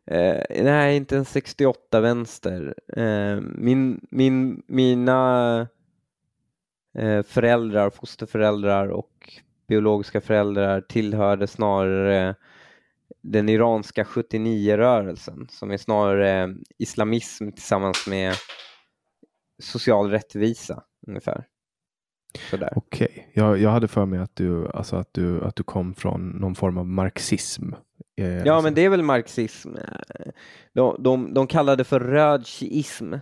Eh, 0.06 0.63
nej, 0.63 0.97
inte 0.97 1.17
en 1.17 1.23
68-vänster. 1.23 2.73
Eh, 2.88 3.41
min, 3.41 4.08
min, 4.12 4.63
mina 4.67 5.67
föräldrar, 7.25 7.89
fosterföräldrar 7.89 8.88
och 8.88 9.34
biologiska 9.67 10.21
föräldrar 10.21 10.82
tillhörde 10.82 11.47
snarare 11.47 12.36
den 13.21 13.49
iranska 13.49 14.03
79-rörelsen 14.03 15.47
som 15.49 15.71
är 15.71 15.77
snarare 15.77 16.56
islamism 16.77 17.51
tillsammans 17.51 18.08
med 18.08 18.34
social 19.63 20.10
rättvisa 20.10 20.84
ungefär. 21.08 21.45
Okej, 22.75 23.32
jag, 23.34 23.58
jag 23.58 23.69
hade 23.69 23.88
för 23.88 24.06
mig 24.06 24.19
att 24.19 24.36
du, 24.36 24.67
alltså 24.67 24.95
att, 24.95 25.13
du, 25.13 25.43
att 25.43 25.56
du 25.56 25.63
kom 25.63 25.95
från 25.95 26.29
någon 26.29 26.56
form 26.56 26.77
av 26.77 26.86
marxism. 26.88 27.73
Eh, 28.17 28.27
Ja, 28.38 28.53
alltså- 28.53 28.63
men 28.63 28.73
det 28.73 28.86
är 28.86 28.89
väl 28.89 29.03
marxism. 29.03 29.69
De, 30.73 30.95
de, 31.03 31.34
de 31.34 31.47
kallar 31.47 31.75
det 31.75 31.84
för 31.84 31.99
rödism, 31.99 33.13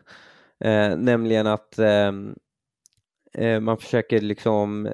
eh, 0.60 0.97
nämligen 0.97 1.47
att 1.47 1.79
eh, 1.79 2.12
Eh, 3.34 3.60
man 3.60 3.78
försöker 3.78 4.22
liksom 4.22 4.91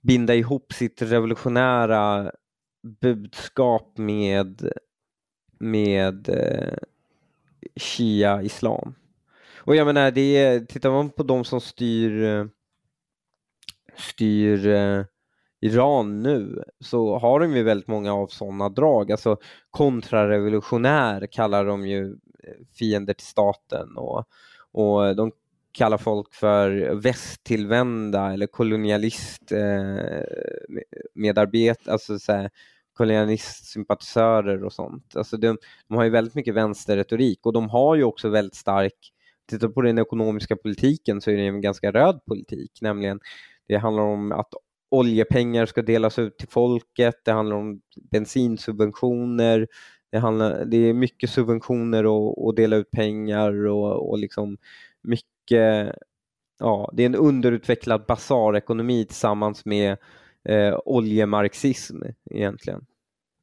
binda 0.00 0.34
ihop 0.34 0.72
sitt 0.72 1.02
revolutionära 1.02 2.32
budskap 3.00 3.98
med, 3.98 4.72
med 5.58 6.28
eh, 6.28 6.78
Shia-islam. 7.76 8.94
Och 9.58 9.76
jag 9.76 9.86
menar, 9.86 10.10
det 10.10 10.36
är, 10.36 10.60
tittar 10.60 10.90
man 10.90 11.10
på 11.10 11.22
de 11.22 11.44
som 11.44 11.60
styr, 11.60 12.48
styr 13.96 14.66
eh, 14.66 15.04
Iran 15.60 16.22
nu 16.22 16.64
så 16.80 17.18
har 17.18 17.40
de 17.40 17.56
ju 17.56 17.62
väldigt 17.62 17.88
många 17.88 18.14
av 18.14 18.26
sådana 18.26 18.68
drag. 18.68 19.12
Alltså 19.12 19.36
kontrarevolutionär 19.70 21.26
kallar 21.26 21.64
de 21.64 21.86
ju 21.86 22.12
eh, 22.44 22.66
fiender 22.78 23.14
till 23.14 23.26
staten 23.26 23.96
och, 23.96 24.24
och 24.72 25.16
de 25.16 25.32
kallar 25.74 25.98
folk 25.98 26.34
för 26.34 26.94
västtillvända 26.94 28.32
eller 28.32 28.46
kolonialist 28.46 29.52
eh, 29.52 30.22
medarbetare, 31.14 31.92
alltså 31.92 32.18
så 32.18 32.32
här, 32.32 32.50
kolonialistsympatisörer 32.92 34.64
och 34.64 34.72
sånt. 34.72 35.16
Alltså 35.16 35.36
de, 35.36 35.58
de 35.88 35.96
har 35.96 36.04
ju 36.04 36.10
väldigt 36.10 36.34
mycket 36.34 36.54
vänsterretorik 36.54 37.46
och 37.46 37.52
de 37.52 37.70
har 37.70 37.94
ju 37.94 38.04
också 38.04 38.28
väldigt 38.28 38.54
stark, 38.54 39.12
tittar 39.50 39.68
på 39.68 39.82
den 39.82 39.98
ekonomiska 39.98 40.56
politiken 40.56 41.20
så 41.20 41.30
är 41.30 41.36
det 41.36 41.46
en 41.46 41.60
ganska 41.60 41.92
röd 41.92 42.20
politik, 42.26 42.78
nämligen 42.80 43.20
det 43.68 43.76
handlar 43.76 44.02
om 44.02 44.32
att 44.32 44.48
oljepengar 44.90 45.66
ska 45.66 45.82
delas 45.82 46.18
ut 46.18 46.38
till 46.38 46.48
folket, 46.48 47.14
det 47.24 47.32
handlar 47.32 47.56
om 47.56 47.80
bensinsubventioner, 48.10 49.66
det, 50.12 50.18
handlar, 50.18 50.64
det 50.64 50.76
är 50.76 50.94
mycket 50.94 51.30
subventioner 51.30 52.06
och, 52.06 52.44
och 52.44 52.54
dela 52.54 52.76
ut 52.76 52.90
pengar 52.90 53.66
och, 53.66 54.10
och 54.10 54.18
liksom 54.18 54.56
mycket, 55.02 55.33
ja, 56.58 56.90
det 56.92 57.02
är 57.02 57.06
en 57.06 57.14
underutvecklad 57.14 58.04
basarekonomi 58.06 59.04
tillsammans 59.04 59.64
med 59.64 59.96
eh, 60.48 60.78
oljemarxism 60.84 62.02
egentligen. 62.30 62.86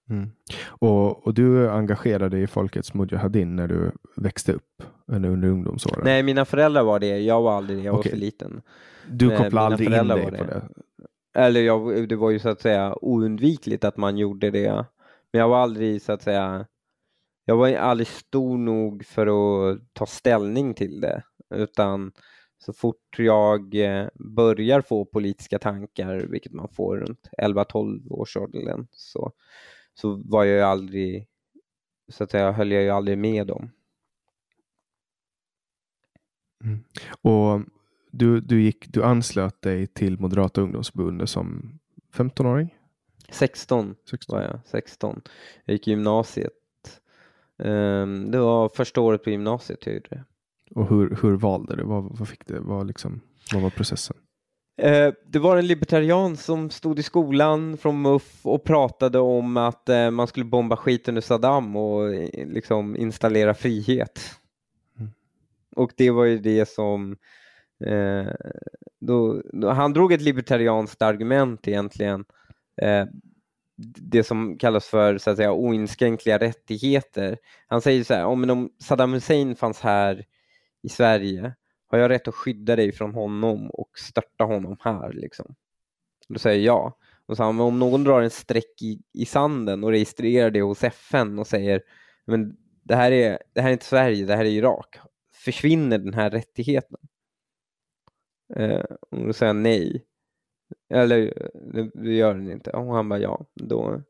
Mm. 0.09 0.29
Och, 0.67 1.27
och 1.27 1.33
du 1.33 1.69
engagerade 1.69 2.29
dig 2.29 2.43
i 2.43 2.47
Folkets 2.47 2.93
Mujahedin 2.93 3.55
när 3.55 3.67
du 3.67 3.91
växte 4.15 4.53
upp 4.53 4.83
under, 5.07 5.29
under 5.29 5.47
ungdomsåren? 5.47 6.01
Nej, 6.03 6.23
mina 6.23 6.45
föräldrar 6.45 6.83
var 6.83 6.99
det, 6.99 7.19
jag 7.19 7.41
var 7.41 7.57
aldrig 7.57 7.79
det, 7.79 7.83
jag 7.83 7.95
Okej. 7.95 8.09
var 8.09 8.17
för 8.17 8.25
liten. 8.25 8.61
du 9.09 9.27
nej, 9.27 9.37
kopplade 9.37 9.77
mina 9.77 9.97
aldrig 9.99 10.01
in 10.01 10.07
dig 10.07 10.23
var 10.23 10.37
på 10.37 10.43
det. 10.43 10.61
det? 11.33 11.39
Eller 11.39 11.61
jag, 11.61 12.09
det 12.09 12.15
var 12.15 12.29
ju 12.29 12.39
så 12.39 12.49
att 12.49 12.61
säga 12.61 12.95
oundvikligt 13.01 13.83
att 13.83 13.97
man 13.97 14.17
gjorde 14.17 14.51
det. 14.51 14.85
Men 15.33 15.39
jag 15.39 15.49
var 15.49 15.57
aldrig 15.57 16.01
så 16.01 16.11
att 16.11 16.21
säga, 16.21 16.65
jag 17.45 17.57
var 17.57 17.75
aldrig 17.75 18.07
stor 18.07 18.57
nog 18.57 19.05
för 19.05 19.27
att 19.27 19.79
ta 19.93 20.05
ställning 20.05 20.73
till 20.73 21.01
det. 21.01 21.23
Utan 21.51 22.11
så 22.57 22.73
fort 22.73 23.15
jag 23.17 23.75
eh, 23.75 24.07
börjar 24.15 24.81
få 24.81 25.05
politiska 25.05 25.59
tankar, 25.59 26.15
vilket 26.15 26.53
man 26.53 26.69
får 26.69 26.97
runt 26.97 27.29
11-12 27.37 28.11
års 28.11 28.37
åldern, 28.37 28.87
så, 28.91 29.31
så 29.93 30.21
var 30.25 30.43
jag 30.43 30.55
ju 30.55 30.63
aldrig, 30.63 31.27
så 32.07 32.23
att 32.23 32.31
säga, 32.31 32.51
höll 32.51 32.71
jag 32.71 32.83
ju 32.83 32.89
aldrig 32.89 33.17
med 33.17 33.47
dem. 33.47 33.69
Och 37.21 37.61
du, 38.11 38.39
du, 38.39 38.61
gick, 38.61 38.93
du 38.93 39.03
anslöt 39.03 39.61
dig 39.61 39.87
till 39.87 40.19
Moderata 40.19 40.61
ungdomsförbundet 40.61 41.29
som 41.29 41.79
15-åring? 42.13 42.75
16 43.29 43.95
16. 44.09 44.35
var 44.37 44.43
jag, 44.43 44.59
16. 44.65 45.21
Jag 45.65 45.73
gick 45.73 45.87
i 45.87 45.91
gymnasiet. 45.91 46.53
Ehm, 47.63 48.31
det 48.31 48.39
var 48.39 48.69
första 48.69 49.01
året 49.01 49.23
på 49.23 49.29
gymnasiet 49.29 49.85
jag 49.85 49.95
gjorde 49.95 50.09
det. 50.09 50.23
Och 50.75 50.89
hur, 50.89 51.17
hur 51.21 51.37
valde 51.37 51.75
du? 51.75 51.83
Vad, 51.83 52.17
vad 52.19 52.27
fick 52.27 52.47
det? 52.47 52.59
Vad, 52.59 52.87
liksom, 52.87 53.21
vad 53.53 53.61
var 53.61 53.69
processen? 53.69 54.17
Eh, 54.81 55.13
Det 55.27 55.39
var 55.39 55.57
en 55.57 55.67
libertarian 55.67 56.37
som 56.37 56.69
stod 56.69 56.99
i 56.99 57.03
skolan 57.03 57.77
från 57.77 58.01
MUF 58.01 58.45
och 58.45 58.63
pratade 58.63 59.19
om 59.19 59.57
att 59.57 59.89
eh, 59.89 60.11
man 60.11 60.27
skulle 60.27 60.45
bomba 60.45 60.77
skiten 60.77 61.17
ur 61.17 61.21
Saddam 61.21 61.75
och 61.75 62.13
eh, 62.13 62.47
liksom 62.47 62.95
installera 62.95 63.53
frihet. 63.53 64.19
Mm. 64.99 65.11
Och 65.75 65.91
det 65.97 66.11
var 66.11 66.25
ju 66.25 66.37
det 66.37 66.69
som 66.69 67.17
eh, 67.85 68.27
då, 69.01 69.41
då, 69.53 69.69
han 69.69 69.93
drog 69.93 70.13
ett 70.13 70.21
libertarianskt 70.21 71.01
argument 71.01 71.67
egentligen. 71.67 72.25
Eh, 72.81 73.05
det 73.97 74.23
som 74.23 74.57
kallas 74.57 74.87
för 74.87 75.17
så 75.17 75.29
att 75.29 75.37
säga, 75.37 75.53
oinskränkliga 75.53 76.37
rättigheter. 76.37 77.37
Han 77.67 77.81
säger 77.81 78.03
så 78.03 78.13
här, 78.13 78.25
om, 78.25 78.49
om 78.49 78.69
Saddam 78.79 79.13
Hussein 79.13 79.55
fanns 79.55 79.79
här 79.81 80.25
i 80.83 80.89
Sverige 80.89 81.55
har 81.87 81.97
jag 81.97 82.09
rätt 82.09 82.27
att 82.27 82.35
skydda 82.35 82.75
dig 82.75 82.91
från 82.91 83.13
honom 83.13 83.69
och 83.69 83.89
störta 83.99 84.43
honom 84.43 84.77
här? 84.79 85.13
Liksom? 85.13 85.55
Då 86.27 86.39
säger 86.39 86.65
jag 86.65 86.75
ja. 86.75 86.97
Och 87.25 87.37
så, 87.37 87.51
men 87.51 87.65
om 87.65 87.79
någon 87.79 88.03
drar 88.03 88.21
en 88.21 88.29
streck 88.29 88.81
i, 88.81 89.01
i 89.13 89.25
sanden 89.25 89.83
och 89.83 89.89
registrerar 89.89 90.51
det 90.51 90.61
hos 90.61 90.83
FN 90.83 91.39
och 91.39 91.47
säger 91.47 91.81
men 92.25 92.57
det 92.83 92.95
här, 92.95 93.11
är, 93.11 93.39
det 93.53 93.61
här 93.61 93.69
är 93.69 93.73
inte 93.73 93.85
Sverige, 93.85 94.25
det 94.25 94.35
här 94.35 94.45
är 94.45 94.49
Irak. 94.49 94.99
Försvinner 95.33 95.97
den 95.97 96.13
här 96.13 96.29
rättigheten? 96.29 96.97
Eh, 98.55 98.85
och 99.11 99.27
då 99.27 99.33
säger 99.33 99.49
jag 99.49 99.55
nej. 99.55 100.05
Eller 100.89 101.49
det, 101.73 101.91
det 101.93 102.13
gör 102.13 102.33
den 102.33 102.51
inte. 102.51 102.71
Och 102.71 102.95
han 102.95 103.09
bara 103.09 103.19
ja. 103.19 103.45
Då, 103.53 104.01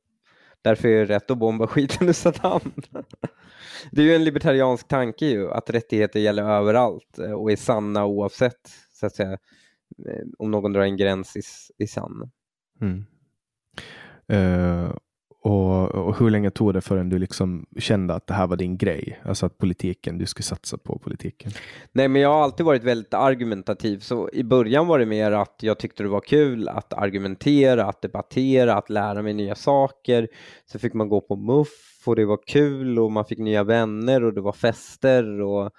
därför 0.62 0.88
är 0.88 1.06
det 1.06 1.16
rätt 1.16 1.32
att 1.32 1.38
bomba 1.38 1.68
skiten 1.68 2.10
ur 2.10 2.14
Saddam. 2.14 2.62
Det 3.92 4.02
är 4.02 4.06
ju 4.06 4.16
en 4.16 4.24
libertariansk 4.24 4.88
tanke 4.88 5.26
ju, 5.26 5.52
att 5.52 5.70
rättigheter 5.70 6.20
gäller 6.20 6.44
överallt 6.44 7.20
eh, 7.20 7.32
och 7.32 7.52
är 7.52 7.56
sanna 7.56 8.06
oavsett 8.06 8.70
så 8.94 9.06
att 9.06 9.16
säga, 9.16 9.32
eh, 9.32 10.26
om 10.40 10.52
någon 10.52 10.74
drar 10.74 10.82
en 10.82 10.98
gräns 10.98 11.36
i, 11.36 11.42
i 11.84 11.88
sanden. 11.88 12.32
Mm. 12.82 13.06
Eh, 14.28 14.96
och, 15.44 15.96
och 15.96 16.20
hur 16.20 16.30
länge 16.30 16.50
tog 16.50 16.74
det 16.74 16.82
förrän 16.82 17.10
du 17.10 17.20
liksom 17.20 17.66
kände 17.78 18.14
att 18.14 18.28
det 18.28 18.34
här 18.34 18.48
var 18.48 18.58
din 18.58 18.78
grej? 18.78 19.22
Alltså 19.26 19.46
att 19.46 19.58
politiken, 19.58 20.18
du 20.18 20.26
skulle 20.26 20.44
satsa 20.44 20.78
på 20.78 21.00
politiken. 21.00 21.52
Nej, 21.92 22.08
men 22.08 22.22
jag 22.22 22.30
har 22.30 22.44
alltid 22.44 22.66
varit 22.66 22.84
väldigt 22.84 23.14
argumentativ, 23.14 24.00
så 24.00 24.30
i 24.34 24.44
början 24.44 24.88
var 24.88 25.00
det 25.00 25.06
mer 25.06 25.32
att 25.32 25.56
jag 25.62 25.80
tyckte 25.80 26.04
det 26.04 26.10
var 26.10 26.22
kul 26.22 26.68
att 26.68 26.94
argumentera, 26.94 27.86
att 27.86 28.02
debattera, 28.02 28.76
att 28.76 28.90
lära 28.90 29.22
mig 29.22 29.34
nya 29.34 29.56
saker. 29.56 30.28
Så 30.66 30.80
fick 30.80 30.94
man 30.94 31.10
gå 31.10 31.22
på 31.22 31.36
MUF 31.36 31.91
och 32.08 32.16
det 32.16 32.26
var 32.26 32.40
kul 32.48 33.00
och 33.00 33.12
man 33.12 33.26
fick 33.26 33.40
nya 33.40 33.64
vänner 33.64 34.24
och 34.24 34.34
det 34.34 34.42
var 34.42 34.52
fester 34.52 35.42
och 35.42 35.72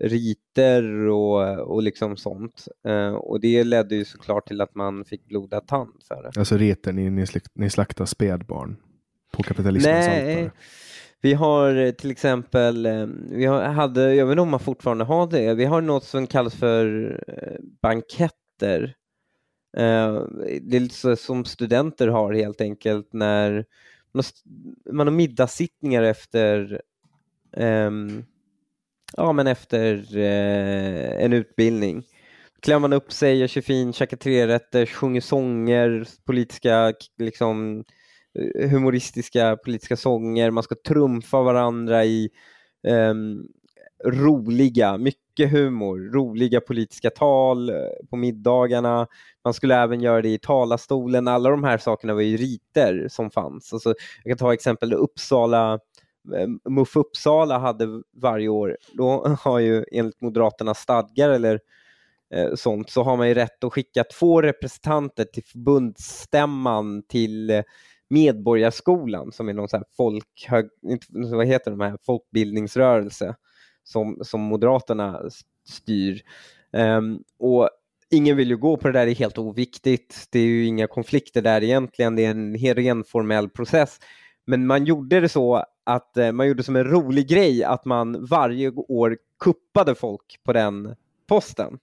riter 0.00 1.06
och, 1.06 1.58
och 1.58 1.82
liksom 1.82 2.16
sånt. 2.16 2.68
Eh, 2.86 3.14
och 3.14 3.40
det 3.40 3.64
ledde 3.64 3.96
ju 3.96 4.04
såklart 4.04 4.48
till 4.48 4.60
att 4.60 4.74
man 4.74 5.04
fick 5.04 5.24
blodad 5.24 5.66
tand 5.66 6.02
för 6.08 6.22
det. 6.22 6.40
Alltså 6.40 6.56
reten, 6.56 6.96
ni, 6.96 7.10
ni, 7.10 7.26
slakt, 7.26 7.50
ni 7.54 7.70
slaktar 7.70 8.04
spädbarn 8.04 8.76
på 9.32 9.42
kapitalismens 9.42 10.06
Nej, 10.06 10.34
altare. 10.34 10.50
vi 11.20 11.34
har 11.34 11.74
eh, 11.76 11.90
till 11.90 12.10
exempel, 12.10 12.86
eh, 12.86 13.06
vi 13.30 13.46
hade, 13.46 14.14
jag 14.14 14.26
vet 14.26 14.32
inte 14.32 14.42
om 14.42 14.50
man 14.50 14.60
fortfarande 14.60 15.04
har 15.04 15.26
det, 15.26 15.54
vi 15.54 15.64
har 15.64 15.80
något 15.80 16.04
som 16.04 16.26
kallas 16.26 16.54
för 16.54 17.12
eh, 17.28 17.64
banketter. 17.82 18.94
Det 19.72 20.76
är 20.76 20.80
lite 20.80 20.94
så 20.94 21.16
som 21.16 21.44
studenter 21.44 22.08
har 22.08 22.32
helt 22.32 22.60
enkelt 22.60 23.12
när 23.12 23.64
man 24.18 24.24
har, 24.24 24.92
man 24.92 25.06
har 25.06 25.14
middagssittningar 25.14 26.02
efter 26.02 26.80
um, 27.56 28.24
ja, 29.16 29.32
men 29.32 29.46
efter 29.46 30.16
eh, 30.16 31.24
en 31.24 31.32
utbildning. 31.32 32.02
Klär 32.62 32.78
man 32.78 32.92
upp 32.92 33.12
sig, 33.12 33.38
gör 33.38 33.46
sig 33.46 33.62
fin, 33.62 33.92
käkar 33.92 34.16
trerätter, 34.16 34.86
sjunger 34.86 35.20
sånger, 35.20 36.08
politiska 36.24 36.92
liksom 37.18 37.84
eh, 38.38 38.70
humoristiska 38.70 39.56
politiska 39.56 39.96
sånger, 39.96 40.50
man 40.50 40.62
ska 40.62 40.74
trumfa 40.88 41.42
varandra 41.42 42.04
i 42.04 42.30
um, 42.88 43.48
roliga, 44.04 44.98
mycket 44.98 45.50
humor, 45.50 45.98
roliga 46.12 46.60
politiska 46.60 47.10
tal 47.10 47.70
eh, 47.70 47.76
på 48.10 48.16
middagarna. 48.16 49.06
Man 49.44 49.54
skulle 49.54 49.76
även 49.76 50.00
göra 50.00 50.22
det 50.22 50.28
i 50.28 50.38
talarstolen. 50.38 51.28
Alla 51.28 51.50
de 51.50 51.64
här 51.64 51.78
sakerna 51.78 52.14
var 52.14 52.20
ju 52.20 52.36
riter 52.36 53.08
som 53.10 53.30
fanns. 53.30 53.72
Alltså, 53.72 53.94
jag 54.24 54.30
kan 54.30 54.38
ta 54.38 54.54
exempel 54.54 54.92
Uppsala, 54.92 55.72
eh, 56.36 56.70
MUF 56.70 56.96
Uppsala 56.96 57.58
hade 57.58 58.02
varje 58.16 58.48
år, 58.48 58.76
då 58.92 59.36
har 59.40 59.58
ju 59.58 59.84
enligt 59.92 60.20
Moderaternas 60.20 60.78
stadgar 60.78 61.30
eller 61.30 61.60
eh, 62.34 62.54
sånt, 62.54 62.90
så 62.90 63.02
har 63.02 63.16
man 63.16 63.28
ju 63.28 63.34
rätt 63.34 63.64
att 63.64 63.72
skicka 63.72 64.04
två 64.04 64.42
representanter 64.42 65.24
till 65.24 65.44
förbundsstämman 65.44 67.02
till 67.02 67.50
eh, 67.50 67.62
Medborgarskolan 68.10 69.32
som 69.32 69.48
är 69.48 69.52
någon 69.52 69.68
så 69.68 69.76
här 69.76 69.84
folk, 69.96 70.46
hög, 70.48 70.68
vad 71.12 71.46
heter 71.46 71.70
de 71.70 71.80
här, 71.80 71.98
folkbildningsrörelse 72.02 73.34
som, 73.88 74.18
som 74.22 74.40
Moderaterna 74.40 75.22
styr. 75.68 76.22
Um, 76.72 77.22
och 77.38 77.70
ingen 78.10 78.36
vill 78.36 78.48
ju 78.48 78.56
gå 78.56 78.76
på 78.76 78.88
det 78.88 78.98
där, 78.98 79.06
det 79.06 79.12
är 79.12 79.14
helt 79.14 79.38
oviktigt. 79.38 80.26
Det 80.30 80.38
är 80.38 80.44
ju 80.44 80.66
inga 80.66 80.86
konflikter 80.86 81.42
där 81.42 81.64
egentligen, 81.64 82.16
det 82.16 82.24
är 82.24 82.30
en 82.30 82.56
ren 82.56 83.04
formell 83.04 83.48
process. 83.48 83.98
Men 84.46 84.66
man 84.66 84.84
gjorde 84.84 85.20
det 85.20 85.28
så 85.28 85.64
att 85.84 86.16
eh, 86.16 86.32
man 86.32 86.48
gjorde 86.48 86.62
som 86.62 86.76
en 86.76 86.84
rolig 86.84 87.28
grej 87.28 87.64
att 87.64 87.84
man 87.84 88.26
varje 88.26 88.70
år 88.70 89.16
kuppade 89.38 89.94
folk 89.94 90.40
på 90.44 90.52
den 90.52 90.94
posten. 91.26 91.78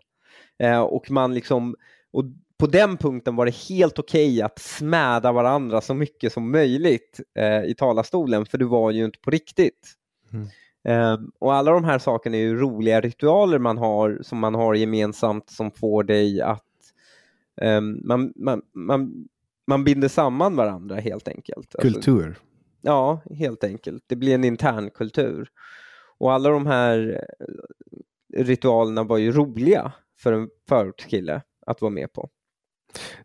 Eh, 0.60 0.82
och 0.82 1.12
man 1.12 1.34
liksom, 1.34 1.76
och 2.12 2.24
på 2.58 2.68
den 2.68 2.98
punkten 2.98 3.36
var 3.36 3.46
det 3.46 3.56
helt 3.56 4.00
okej 4.00 4.32
okay 4.34 4.42
att 4.42 4.60
smäda 4.60 5.32
varandra 5.32 5.82
så 5.82 5.94
mycket 5.94 6.34
som 6.34 6.52
möjligt 6.52 7.20
eh, 7.36 7.64
i 7.64 7.76
talarstolen, 7.78 8.46
för 8.46 8.58
det 8.58 8.66
var 8.66 8.92
ju 8.92 9.06
inte 9.06 9.20
på 9.20 9.32
riktigt. 9.32 9.94
Mm. 10.34 10.48
Eh, 10.86 11.18
och 11.40 11.54
alla 11.54 11.72
de 11.72 11.84
här 11.84 12.00
sakerna 12.00 12.38
är 12.38 12.42
ju 12.42 12.56
roliga 12.56 13.02
ritualer 13.02 13.60
man 13.60 13.78
har 13.78 14.20
som 14.22 14.40
man 14.40 14.56
har 14.56 14.74
gemensamt 14.74 15.50
som 15.50 15.72
får 15.72 16.04
dig 16.04 16.42
att 16.42 16.64
um, 17.62 18.02
man, 18.04 18.34
man, 18.36 18.62
man, 18.74 19.28
man 19.68 19.84
binder 19.84 20.08
samman 20.08 20.56
varandra 20.56 20.96
helt 20.96 21.28
enkelt. 21.28 21.76
Alltså, 21.76 21.94
Kultur. 21.94 22.28
Alltså, 22.28 22.42
ja, 22.82 23.22
helt 23.36 23.64
enkelt. 23.64 24.04
Det 24.08 24.16
blir 24.16 24.36
en 24.36 24.44
intern 24.44 24.90
kultur. 24.90 25.50
Och 26.18 26.34
alla 26.34 26.50
de 26.50 26.66
här 26.66 27.26
ritualerna 28.36 29.04
var 29.04 29.18
ju 29.18 29.32
roliga 29.32 29.92
för 30.20 30.34
en 30.34 30.50
förortskille 30.70 31.42
att 31.66 31.82
vara 31.82 31.92
med 31.92 32.14
på. 32.14 32.30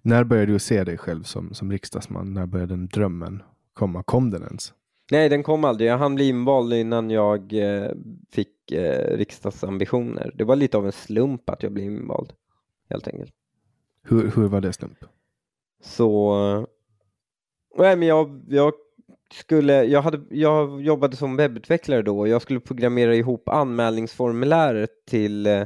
När 0.02 0.24
började 0.24 0.52
du 0.52 0.58
se 0.58 0.84
dig 0.84 0.98
själv 0.98 1.22
som, 1.22 1.54
som 1.54 1.72
riksdagsman? 1.72 2.34
När 2.34 2.46
började 2.46 2.72
den 2.72 2.86
drömmen 2.86 3.42
komma? 3.74 4.02
Kom 4.02 4.30
den 4.30 4.42
ens? 4.42 4.74
Nej, 5.10 5.28
den 5.28 5.42
kom 5.42 5.64
aldrig. 5.64 5.90
Jag 5.90 5.98
hann 5.98 6.14
bli 6.14 6.28
invald 6.28 6.72
innan 6.72 7.10
jag 7.10 7.52
eh, 7.52 7.90
fick 8.30 8.72
eh, 8.72 9.16
riksdagsambitioner. 9.16 10.32
Det 10.34 10.44
var 10.44 10.56
lite 10.56 10.76
av 10.76 10.86
en 10.86 10.92
slump 10.92 11.50
att 11.50 11.62
jag 11.62 11.72
blev 11.72 11.86
invald, 11.86 12.32
helt 12.90 13.08
enkelt. 13.08 13.32
Hur, 14.02 14.30
hur 14.36 14.48
var 14.48 14.60
det 14.60 14.72
slump? 14.72 14.98
Så... 15.82 16.66
Nej, 17.78 17.96
men 17.96 18.08
jag, 18.08 18.44
jag 18.48 18.72
skulle, 19.32 19.84
jag, 19.84 20.02
hade, 20.02 20.20
jag 20.30 20.82
jobbade 20.82 21.16
som 21.16 21.36
webbutvecklare 21.36 22.02
då 22.02 22.18
och 22.18 22.28
jag 22.28 22.42
skulle 22.42 22.60
programmera 22.60 23.14
ihop 23.14 23.48
anmälningsformuläret 23.48 24.90
till 25.06 25.46
eh, 25.46 25.62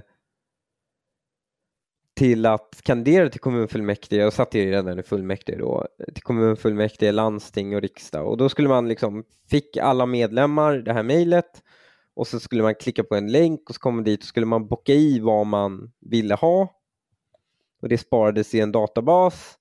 till 2.14 2.46
att 2.46 2.80
kandidera 2.82 3.28
till 3.28 3.40
kommunfullmäktige, 3.40 4.16
jag 4.16 4.32
satt 4.32 4.54
ju 4.54 4.70
redan 4.70 4.98
i 4.98 5.02
fullmäktige 5.02 5.58
då, 5.58 5.86
till 6.14 6.22
kommunfullmäktige, 6.22 7.12
landsting 7.12 7.76
och 7.76 7.82
riksdag 7.82 8.28
och 8.28 8.36
då 8.36 8.48
skulle 8.48 8.68
man 8.68 8.88
liksom, 8.88 9.24
fick 9.50 9.76
alla 9.76 10.06
medlemmar 10.06 10.76
det 10.76 10.92
här 10.92 11.02
mejlet 11.02 11.62
och 12.14 12.26
så 12.26 12.40
skulle 12.40 12.62
man 12.62 12.74
klicka 12.74 13.04
på 13.04 13.14
en 13.14 13.32
länk 13.32 13.68
och 13.68 13.74
så 13.74 13.80
kom 13.80 13.94
man 13.94 14.04
dit 14.04 14.20
och 14.20 14.26
skulle 14.26 14.46
man 14.46 14.68
bocka 14.68 14.92
i 14.92 15.20
vad 15.20 15.46
man 15.46 15.92
ville 16.00 16.34
ha 16.34 16.68
och 17.82 17.88
det 17.88 17.98
sparades 17.98 18.54
i 18.54 18.60
en 18.60 18.72
databas 18.72 19.58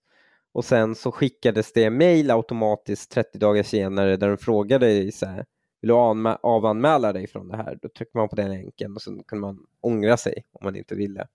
och 0.54 0.66
sen 0.66 0.96
så 0.96 1.12
skickades 1.12 1.74
det 1.74 1.90
mejl 1.90 2.32
automatiskt 2.32 3.12
30 3.12 3.38
dagar 3.38 3.64
senare 3.64 4.18
där 4.18 4.30
de 4.30 4.38
frågade 4.38 4.86
dig 4.86 5.12
så 5.12 5.26
här, 5.26 5.46
vill 5.82 5.88
du 5.88 5.94
avanmäla 6.42 7.14
dig 7.14 7.28
från 7.28 7.48
det 7.48 7.58
här? 7.58 7.80
Då 7.82 7.90
tryckte 7.90 8.18
man 8.18 8.30
på 8.30 8.36
den 8.36 8.50
länken 8.50 8.96
och 8.96 9.02
så 9.02 9.24
kunde 9.28 9.42
man 9.42 9.66
ångra 9.82 10.18
sig 10.18 10.44
om 10.52 10.66
man 10.66 10.76
inte 10.76 10.96
ville. 10.96 11.28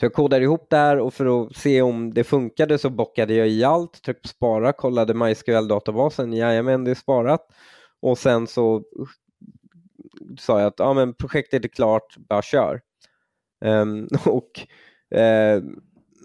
Så 0.00 0.04
jag 0.04 0.12
kodade 0.12 0.42
ihop 0.42 0.66
det 0.70 0.76
här 0.76 0.98
och 0.98 1.14
för 1.14 1.42
att 1.42 1.56
se 1.56 1.82
om 1.82 2.14
det 2.14 2.24
funkade 2.24 2.78
så 2.78 2.90
bockade 2.90 3.34
jag 3.34 3.48
i 3.48 3.64
allt, 3.64 4.02
tryckte 4.02 4.22
på 4.22 4.28
spara, 4.28 4.72
kollade 4.72 5.14
MySQL-databasen, 5.14 6.36
jajamän 6.36 6.84
det 6.84 6.90
är 6.90 6.94
sparat. 6.94 7.48
Och 8.00 8.18
sen 8.18 8.46
så 8.46 8.82
sa 10.38 10.60
jag 10.60 10.66
att 10.66 10.78
ja, 10.78 10.94
men 10.94 11.14
projektet 11.14 11.64
är 11.64 11.68
klart, 11.68 12.16
bara 12.16 12.42
kör. 12.42 12.80
Um, 13.64 14.08
och 14.26 14.50
uh, 15.14 15.62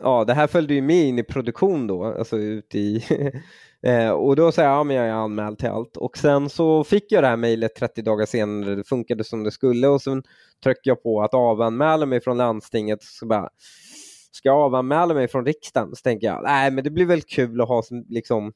ja, 0.01 0.23
det 0.27 0.33
här 0.33 0.47
följde 0.47 0.73
ju 0.73 0.81
med 0.81 1.05
in 1.05 1.19
i 1.19 1.23
produktion 1.23 1.87
då, 1.87 2.05
alltså 2.05 2.37
ut 2.37 2.75
i 2.75 3.03
Eh, 3.83 4.09
och 4.09 4.35
då 4.35 4.51
sa 4.51 4.61
jag, 4.61 4.71
ja 4.71 4.83
men 4.83 4.95
jag 4.95 5.07
är 5.07 5.11
anmäld 5.11 5.57
till 5.57 5.69
allt. 5.69 5.97
Och 5.97 6.17
sen 6.17 6.49
så 6.49 6.83
fick 6.83 7.11
jag 7.11 7.23
det 7.23 7.27
här 7.27 7.37
mejlet 7.37 7.75
30 7.75 8.01
dagar 8.01 8.25
senare, 8.25 8.75
det 8.75 8.83
funkade 8.83 9.23
som 9.23 9.43
det 9.43 9.51
skulle 9.51 9.87
och 9.87 10.01
sen 10.01 10.23
tryckte 10.63 10.89
jag 10.89 11.03
på 11.03 11.21
att 11.21 11.33
avanmäla 11.33 12.05
mig 12.05 12.21
från 12.21 12.37
landstinget. 12.37 13.03
Så 13.03 13.25
bara, 13.25 13.49
ska 14.31 14.49
jag 14.49 14.57
avanmäla 14.57 15.13
mig 15.13 15.27
från 15.27 15.45
riksdagen? 15.45 15.95
Så 15.95 16.01
tänker 16.01 16.27
jag, 16.27 16.43
nej 16.43 16.71
men 16.71 16.83
det 16.83 16.89
blir 16.89 17.05
väl 17.05 17.21
kul 17.21 17.61
att 17.61 17.67
ha 17.67 17.83
liksom 18.09 18.53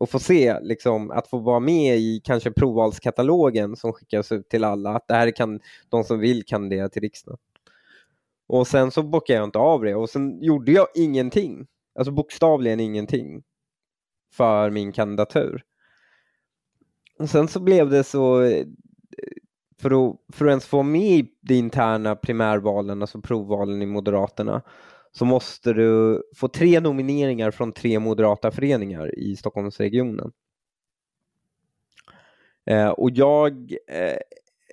och 0.00 0.10
få 0.10 0.18
se, 0.18 0.60
liksom, 0.60 1.10
att 1.10 1.26
få 1.26 1.38
vara 1.38 1.60
med 1.60 1.98
i 1.98 2.20
kanske 2.24 2.50
provvalskatalogen 2.50 3.76
som 3.76 3.92
skickas 3.92 4.32
ut 4.32 4.48
till 4.48 4.64
alla, 4.64 4.90
att 4.90 5.08
det 5.08 5.14
här 5.14 5.30
kan 5.30 5.60
de 5.88 6.04
som 6.04 6.18
vill 6.18 6.44
kandidera 6.44 6.88
till 6.88 7.02
riksdagen. 7.02 7.38
Och 8.48 8.66
sen 8.66 8.90
så 8.90 9.02
bockade 9.02 9.36
jag 9.36 9.44
inte 9.44 9.58
av 9.58 9.84
det 9.84 9.94
och 9.94 10.10
sen 10.10 10.42
gjorde 10.42 10.72
jag 10.72 10.86
ingenting, 10.94 11.66
alltså 11.98 12.12
bokstavligen 12.12 12.80
ingenting 12.80 13.42
för 14.32 14.70
min 14.70 14.92
kandidatur. 14.92 15.64
Och 17.18 17.30
sen 17.30 17.48
så 17.48 17.60
blev 17.60 17.90
det 17.90 18.04
så, 18.04 18.40
för 19.80 20.10
att, 20.10 20.16
för 20.36 20.44
att 20.44 20.50
ens 20.50 20.66
få 20.66 20.82
med 20.82 21.10
i 21.10 21.30
de 21.40 21.54
interna 21.54 22.16
primärvalen, 22.16 23.02
alltså 23.02 23.20
provvalen 23.20 23.82
i 23.82 23.86
Moderaterna, 23.86 24.62
så 25.12 25.24
måste 25.24 25.72
du 25.72 26.22
få 26.36 26.48
tre 26.48 26.80
nomineringar 26.80 27.50
från 27.50 27.72
tre 27.72 27.98
moderata 27.98 28.50
föreningar 28.50 29.18
i 29.18 29.36
Stockholmsregionen. 29.36 30.32
Eh, 32.66 32.88
och 32.88 33.10
jag, 33.10 33.72
eh, 33.86 34.18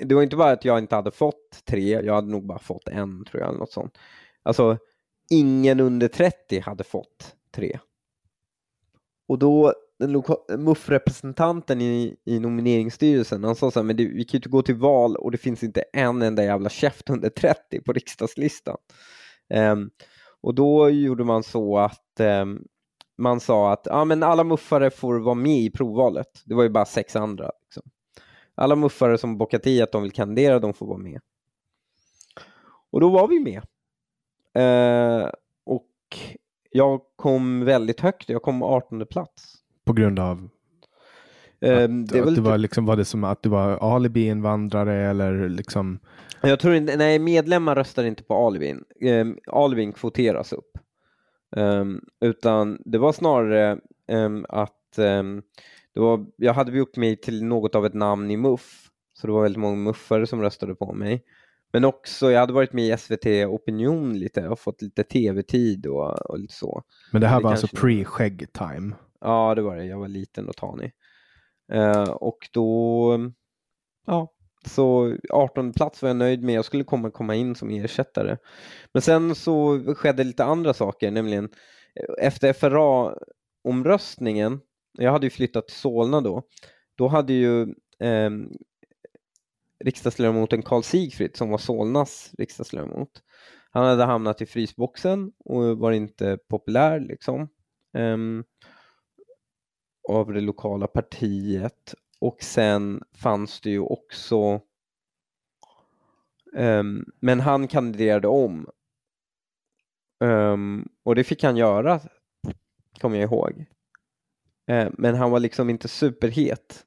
det 0.01 0.16
var 0.16 0.24
inte 0.24 0.36
bara 0.36 0.51
att 0.51 0.66
jag 0.66 0.80
inte 0.80 0.95
hade 0.95 1.12
fått 1.12 1.66
tre, 1.66 2.01
jag 2.01 2.14
hade 2.14 2.32
nog 2.32 2.45
bara 2.45 2.60
fått 2.60 2.88
en 2.88 3.26
tror 3.26 3.41
jag, 3.41 3.49
eller 3.49 3.60
något 3.60 3.72
sånt. 3.72 3.97
Alltså, 4.43 4.78
ingen 5.30 5.80
under 5.80 6.08
30 6.08 6.60
hade 6.60 6.84
fått 6.84 7.36
tre. 7.55 7.80
Och 9.28 9.39
då 9.39 9.73
den 9.99 10.23
MUF-representanten 10.57 11.82
i, 11.82 12.15
i 12.25 12.39
nomineringsstyrelsen, 12.39 13.43
han 13.43 13.55
sa 13.55 13.71
så 13.71 13.80
här, 13.80 13.84
men 13.84 13.97
det, 13.97 14.05
vi 14.05 14.23
kan 14.23 14.32
ju 14.32 14.38
inte 14.38 14.49
gå 14.49 14.61
till 14.61 14.75
val 14.75 15.15
och 15.15 15.32
det 15.32 15.38
finns 15.38 15.63
inte 15.63 15.84
en 15.93 16.21
enda 16.21 16.43
jävla 16.43 16.69
käft 16.69 17.09
under 17.09 17.30
30 17.30 17.82
på 17.82 17.93
riksdagslistan. 17.93 18.78
Um, 19.53 19.89
och 20.41 20.55
då 20.55 20.89
gjorde 20.89 21.23
man 21.23 21.43
så 21.43 21.78
att 21.78 22.19
um, 22.19 22.63
man 23.17 23.39
sa 23.39 23.73
att 23.73 23.88
ah, 23.88 24.05
men 24.05 24.23
alla 24.23 24.43
muffare 24.43 24.89
får 24.89 25.19
vara 25.19 25.36
med 25.36 25.59
i 25.59 25.71
provvalet. 25.71 26.41
Det 26.45 26.55
var 26.55 26.63
ju 26.63 26.69
bara 26.69 26.86
sex 26.86 27.15
andra. 27.15 27.51
Liksom. 27.63 27.84
Alla 28.55 28.75
muffare 28.75 29.17
som 29.17 29.38
bockat 29.38 29.67
i 29.67 29.82
att 29.82 29.91
de 29.91 30.01
vill 30.03 30.11
kandidera, 30.11 30.59
de 30.59 30.73
får 30.73 30.88
vara 30.88 30.97
med. 30.97 31.21
Och 32.91 33.01
då 33.01 33.09
var 33.09 33.28
vi 33.28 33.39
med. 33.39 33.63
Uh, 34.57 35.30
och 35.65 35.89
jag 36.78 37.01
kom 37.15 37.65
väldigt 37.65 37.99
högt, 37.99 38.30
jag 38.30 38.41
kom 38.41 38.63
18 38.63 39.05
plats. 39.05 39.55
På 39.86 39.93
grund 39.93 40.19
av? 40.19 40.38
Um, 41.61 42.03
att, 42.03 42.09
det, 42.09 42.19
att 42.21 42.36
det 42.36 42.41
var, 42.41 42.57
liksom, 42.57 42.86
var 42.86 42.95
det 42.95 43.05
som 43.05 43.23
att 43.23 43.43
du 43.43 43.49
var 43.49 43.95
alibi-invandrare 43.95 45.09
eller 45.09 45.49
liksom? 45.49 45.99
Jag 46.41 46.59
tror 46.59 46.75
inte, 46.75 46.97
nej 46.97 47.19
medlemmar 47.19 47.75
röstar 47.75 48.03
inte 48.03 48.23
på 48.23 48.47
alibin. 48.47 48.84
Um, 49.01 49.38
alibin 49.47 49.93
kvoteras 49.93 50.53
upp. 50.53 50.78
Um, 51.55 52.01
utan 52.21 52.82
det 52.86 52.97
var 52.97 53.11
snarare 53.11 53.80
um, 54.07 54.45
att 54.49 54.73
det 55.93 55.99
var, 55.99 56.25
jag 56.38 56.53
hade 56.53 56.78
gjort 56.78 56.95
mig 56.95 57.21
till 57.21 57.43
något 57.43 57.75
av 57.75 57.86
ett 57.86 57.93
namn 57.93 58.32
i 58.32 58.38
MUF. 58.38 58.89
Så 59.13 59.28
det 59.28 59.34
var 59.34 59.41
väldigt 59.41 59.59
många 59.59 59.75
muffare 59.75 60.28
som 60.28 60.41
röstade 60.41 60.75
på 60.75 60.93
mig. 60.93 61.23
Men 61.74 61.86
också, 61.86 62.32
jag 62.32 62.39
hade 62.39 62.53
varit 62.53 62.74
med 62.74 62.93
i 62.93 62.97
SVT 62.97 63.26
Opinion 63.47 64.20
lite 64.20 64.47
och 64.47 64.59
fått 64.59 64.82
lite 64.82 65.03
tv-tid 65.03 65.86
och, 65.86 66.30
och 66.30 66.39
lite 66.39 66.53
så. 66.53 66.84
Men 67.11 67.22
det 67.22 67.28
här 67.28 67.38
det 67.38 67.43
var 67.43 67.51
alltså 67.51 67.68
pre-skägg-time? 67.68 68.95
Ja, 69.22 69.55
det 69.55 69.61
var 69.61 69.76
det. 69.76 69.86
Jag 69.86 69.99
var 69.99 70.07
liten 70.07 70.49
och 70.49 70.55
tanig. 70.55 70.91
Uh, 71.74 72.09
och 72.09 72.49
då, 72.53 73.32
ja, 74.05 74.34
så 74.65 75.18
18 75.30 75.74
plats 75.74 76.01
var 76.01 76.09
jag 76.09 76.15
nöjd 76.15 76.43
med. 76.43 76.55
Jag 76.55 76.65
skulle 76.65 76.84
komma, 76.84 77.11
komma 77.11 77.36
in 77.36 77.55
som 77.55 77.70
ersättare. 77.70 78.38
Men 78.93 79.01
sen 79.01 79.36
så 79.36 79.84
skedde 79.95 80.24
lite 80.24 80.43
andra 80.43 80.74
saker, 80.74 81.11
nämligen 81.11 81.49
efter 82.20 82.53
FRA-omröstningen, 82.53 84.59
jag 84.97 85.11
hade 85.11 85.26
ju 85.26 85.30
flyttat 85.30 85.68
till 85.68 85.78
Solna 85.78 86.22
då, 86.22 86.43
då 86.97 87.07
hade 87.07 87.34
ju 87.34 87.61
eh, 87.99 88.30
riksdagsledamoten 89.80 90.63
Karl 90.63 90.84
Sigfrid 90.84 91.36
som 91.36 91.49
var 91.49 91.57
Solnas 91.57 92.32
riksdagsledamot. 92.38 93.23
Han 93.71 93.86
hade 93.86 94.03
hamnat 94.03 94.41
i 94.41 94.45
frysboxen 94.45 95.32
och 95.45 95.78
var 95.78 95.91
inte 95.91 96.38
populär 96.49 96.99
liksom 96.99 97.49
um, 97.93 98.43
av 100.09 100.34
det 100.34 100.41
lokala 100.41 100.88
partiet 100.88 101.95
och 102.19 102.43
sen 102.43 103.03
fanns 103.13 103.61
det 103.61 103.69
ju 103.69 103.80
också 103.80 104.61
um, 106.53 107.05
men 107.19 107.39
han 107.39 107.67
kandiderade 107.67 108.28
om 108.28 108.69
um, 110.19 110.89
och 111.03 111.15
det 111.15 111.23
fick 111.23 111.43
han 111.43 111.57
göra 111.57 112.01
kommer 112.99 113.17
jag 113.17 113.32
ihåg. 113.32 113.65
Uh, 114.71 114.89
men 114.93 115.15
han 115.15 115.32
var 115.32 115.39
liksom 115.39 115.69
inte 115.69 115.88
superhet 115.88 116.86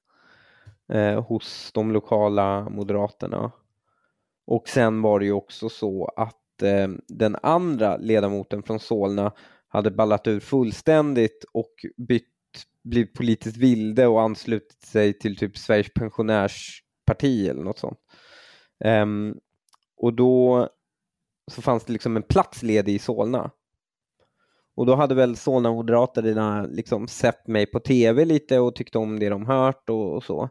eh, 0.93 1.25
hos 1.25 1.71
de 1.73 1.93
lokala 1.93 2.69
moderaterna. 2.71 3.53
Och 4.47 4.69
sen 4.69 5.03
var 5.03 5.19
det 5.19 5.25
ju 5.25 5.33
också 5.33 5.69
så 5.69 6.13
att 6.17 6.63
eh, 6.63 6.89
den 7.09 7.37
andra 7.43 7.97
ledamoten 7.97 8.63
från 8.63 8.81
Solna 8.81 9.33
hade 9.69 9.91
ballat 9.91 10.27
ur 10.27 10.41
fullständigt 10.41 11.45
och 11.53 11.75
bytt, 11.97 12.27
blivit 12.85 13.15
politiskt 13.15 13.57
vilde 13.57 14.07
och 14.07 14.23
anslutit 14.23 14.83
sig 14.83 15.19
till 15.19 15.37
typ 15.37 15.59
Sveriges 15.59 15.93
pensionärsparti 15.95 17.49
eller 17.49 17.63
något 17.63 17.79
sånt. 17.79 17.99
Um, 18.85 19.39
och 19.97 20.15
då 20.15 20.69
så 21.51 21.63
fanns 21.63 21.85
det 21.85 21.93
liksom 21.93 22.17
en 22.17 22.23
plats 22.23 22.63
ledig 22.63 22.95
i 22.95 22.99
Solna. 22.99 23.51
Och 24.77 24.87
då 24.87 24.95
hade 24.95 25.15
väl 25.15 25.37
Solna 25.37 25.73
Moderaterna 25.73 26.63
liksom 26.63 27.09
sett 27.09 27.47
mig 27.47 27.67
på 27.67 27.81
tv 27.81 28.25
lite 28.25 28.59
och 28.59 28.75
tyckte 28.75 28.99
om 28.99 29.19
det 29.19 29.29
de 29.29 29.47
hört 29.47 29.91
och, 29.91 30.17
och 30.17 30.25
så. 30.25 30.51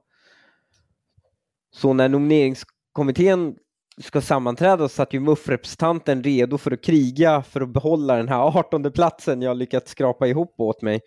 Så 1.71 1.93
när 1.93 2.09
nomineringskommittén 2.09 3.55
ska 4.01 4.21
sammanträda 4.21 4.89
satt 4.89 5.13
ju 5.13 5.19
MUF-representanten 5.19 6.23
redo 6.23 6.57
för 6.57 6.71
att 6.71 6.83
kriga 6.83 7.41
för 7.41 7.61
att 7.61 7.69
behålla 7.69 8.15
den 8.15 8.27
här 8.27 8.59
18 8.59 8.91
platsen 8.91 9.41
jag 9.41 9.57
lyckats 9.57 9.91
skrapa 9.91 10.27
ihop 10.27 10.59
åt 10.59 10.81
mig. 10.81 11.01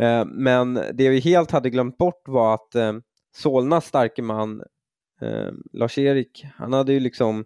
Eh, 0.00 0.24
men 0.24 0.74
det 0.74 1.08
vi 1.08 1.20
helt 1.20 1.50
hade 1.50 1.70
glömt 1.70 1.98
bort 1.98 2.28
var 2.28 2.54
att 2.54 2.74
eh, 2.74 2.92
Solnas 3.34 3.86
starke 3.86 4.22
man 4.22 4.62
eh, 5.20 5.50
Lars-Erik, 5.72 6.46
han 6.56 6.72
hade 6.72 6.92
ju 6.92 7.00
liksom 7.00 7.44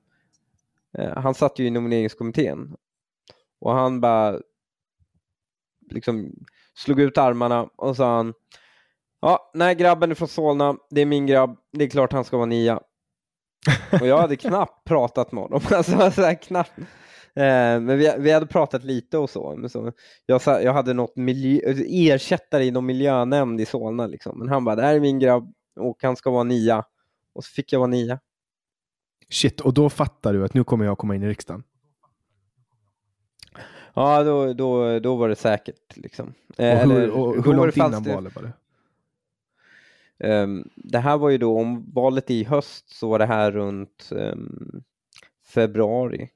han 1.16 1.34
satt 1.34 1.58
ju 1.58 1.66
i 1.66 1.70
nomineringskommittén 1.70 2.76
och 3.60 3.72
han 3.72 4.00
bara 4.00 4.40
liksom 5.90 6.32
slog 6.74 7.00
ut 7.00 7.18
armarna 7.18 7.68
och 7.76 7.96
sa 7.96 8.16
han 8.16 8.34
Ja, 9.20 9.50
nej 9.54 9.74
grabben 9.74 10.10
är 10.10 10.14
från 10.14 10.28
Solna, 10.28 10.76
det 10.90 11.00
är 11.00 11.06
min 11.06 11.26
grabb, 11.26 11.56
det 11.72 11.84
är 11.84 11.88
klart 11.88 12.12
han 12.12 12.24
ska 12.24 12.36
vara 12.36 12.46
nia. 12.46 12.80
Och 14.00 14.06
jag 14.06 14.18
hade 14.18 14.36
knappt 14.36 14.84
pratat 14.84 15.32
med 15.32 15.42
honom. 15.42 15.60
Alltså, 15.70 16.10
så 16.10 16.22
här, 16.22 16.34
knappt. 16.34 16.78
Eh, 17.34 17.80
men 17.80 17.98
vi, 17.98 18.14
vi 18.18 18.30
hade 18.30 18.46
pratat 18.46 18.84
lite 18.84 19.18
och 19.18 19.30
så. 19.30 19.56
Men 19.56 19.70
så 19.70 19.92
jag, 20.26 20.40
jag 20.46 20.72
hade 20.72 20.94
något 20.94 21.16
miljö, 21.16 21.60
ersättare 21.88 22.64
i 22.64 22.70
någon 22.70 22.86
miljönämnd 22.86 23.60
i 23.60 23.66
Solna. 23.66 24.06
Liksom. 24.06 24.38
Men 24.38 24.48
han 24.48 24.64
bara, 24.64 24.76
det 24.76 24.82
här 24.82 24.94
är 24.94 25.00
min 25.00 25.18
grabb 25.18 25.52
och 25.80 26.02
han 26.02 26.16
ska 26.16 26.30
vara 26.30 26.44
nia. 26.44 26.84
Och 27.34 27.44
så 27.44 27.50
fick 27.50 27.72
jag 27.72 27.80
vara 27.80 27.90
nia. 27.90 28.20
Shit, 29.28 29.60
och 29.60 29.74
då 29.74 29.90
fattar 29.90 30.32
du 30.32 30.44
att 30.44 30.54
nu 30.54 30.64
kommer 30.64 30.84
jag 30.84 30.98
komma 30.98 31.14
in 31.14 31.22
i 31.22 31.28
riksdagen? 31.28 31.62
Ja, 33.94 34.22
då, 34.22 34.52
då, 34.52 34.98
då 34.98 35.16
var 35.16 35.28
det 35.28 35.36
säkert. 35.36 35.96
Liksom. 35.96 36.34
Eh, 36.56 36.82
och 36.82 36.94
hur, 36.94 37.10
och 37.10 37.44
hur 37.44 37.54
långt 37.54 37.76
innan 37.76 38.02
valet 38.02 38.34
var 38.34 38.42
det? 38.42 38.52
Um, 40.24 40.68
det 40.76 40.98
här 40.98 41.18
var 41.18 41.30
ju 41.30 41.38
då, 41.38 41.58
om 41.58 41.92
valet 41.92 42.30
i 42.30 42.44
höst 42.44 42.90
så 42.90 43.08
var 43.08 43.18
det 43.18 43.26
här 43.26 43.52
runt 43.52 44.08
um, 44.10 44.82
februari. 45.46 46.30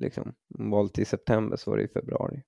Liksom. 0.00 0.32
Om 0.58 0.70
valet 0.70 0.98
i 0.98 1.04
september 1.04 1.56
så 1.56 1.70
var 1.70 1.78
det 1.78 1.84
i 1.84 1.88
februari. 1.88 2.42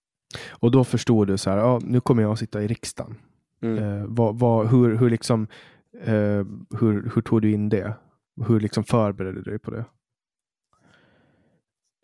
Och 0.50 0.70
då 0.70 0.84
förstod 0.84 1.26
du 1.26 1.38
så 1.38 1.50
här, 1.50 1.58
ja, 1.58 1.80
nu 1.82 2.00
kommer 2.00 2.22
jag 2.22 2.32
att 2.32 2.38
sitta 2.38 2.62
i 2.62 2.66
riksdagen. 2.66 3.14
Mm. 3.62 3.84
Uh, 3.84 4.04
vad, 4.08 4.38
vad, 4.38 4.66
hur, 4.66 4.96
hur, 4.96 5.10
liksom, 5.10 5.46
uh, 6.08 6.44
hur, 6.80 7.10
hur 7.14 7.22
tog 7.22 7.42
du 7.42 7.52
in 7.52 7.68
det? 7.68 7.94
Hur 8.46 8.60
liksom 8.60 8.84
förberedde 8.84 9.42
du 9.42 9.50
dig 9.50 9.58
på 9.58 9.70
det? 9.70 9.84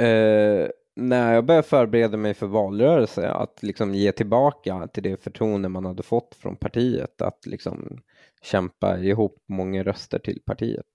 Uh, 0.02 0.68
när 0.96 1.34
jag 1.34 1.44
började 1.44 1.68
förbereda 1.68 2.16
mig 2.16 2.34
för 2.34 2.46
valrörelse, 2.46 3.30
att 3.30 3.62
liksom 3.62 3.94
ge 3.94 4.12
tillbaka 4.12 4.86
till 4.86 5.02
det 5.02 5.22
förtroende 5.22 5.68
man 5.68 5.84
hade 5.84 6.02
fått 6.02 6.34
från 6.34 6.56
partiet, 6.56 7.22
att 7.22 7.46
liksom 7.46 8.00
kämpa 8.42 8.98
ihop 8.98 9.36
många 9.48 9.82
röster 9.82 10.18
till 10.18 10.42
partiet. 10.44 10.86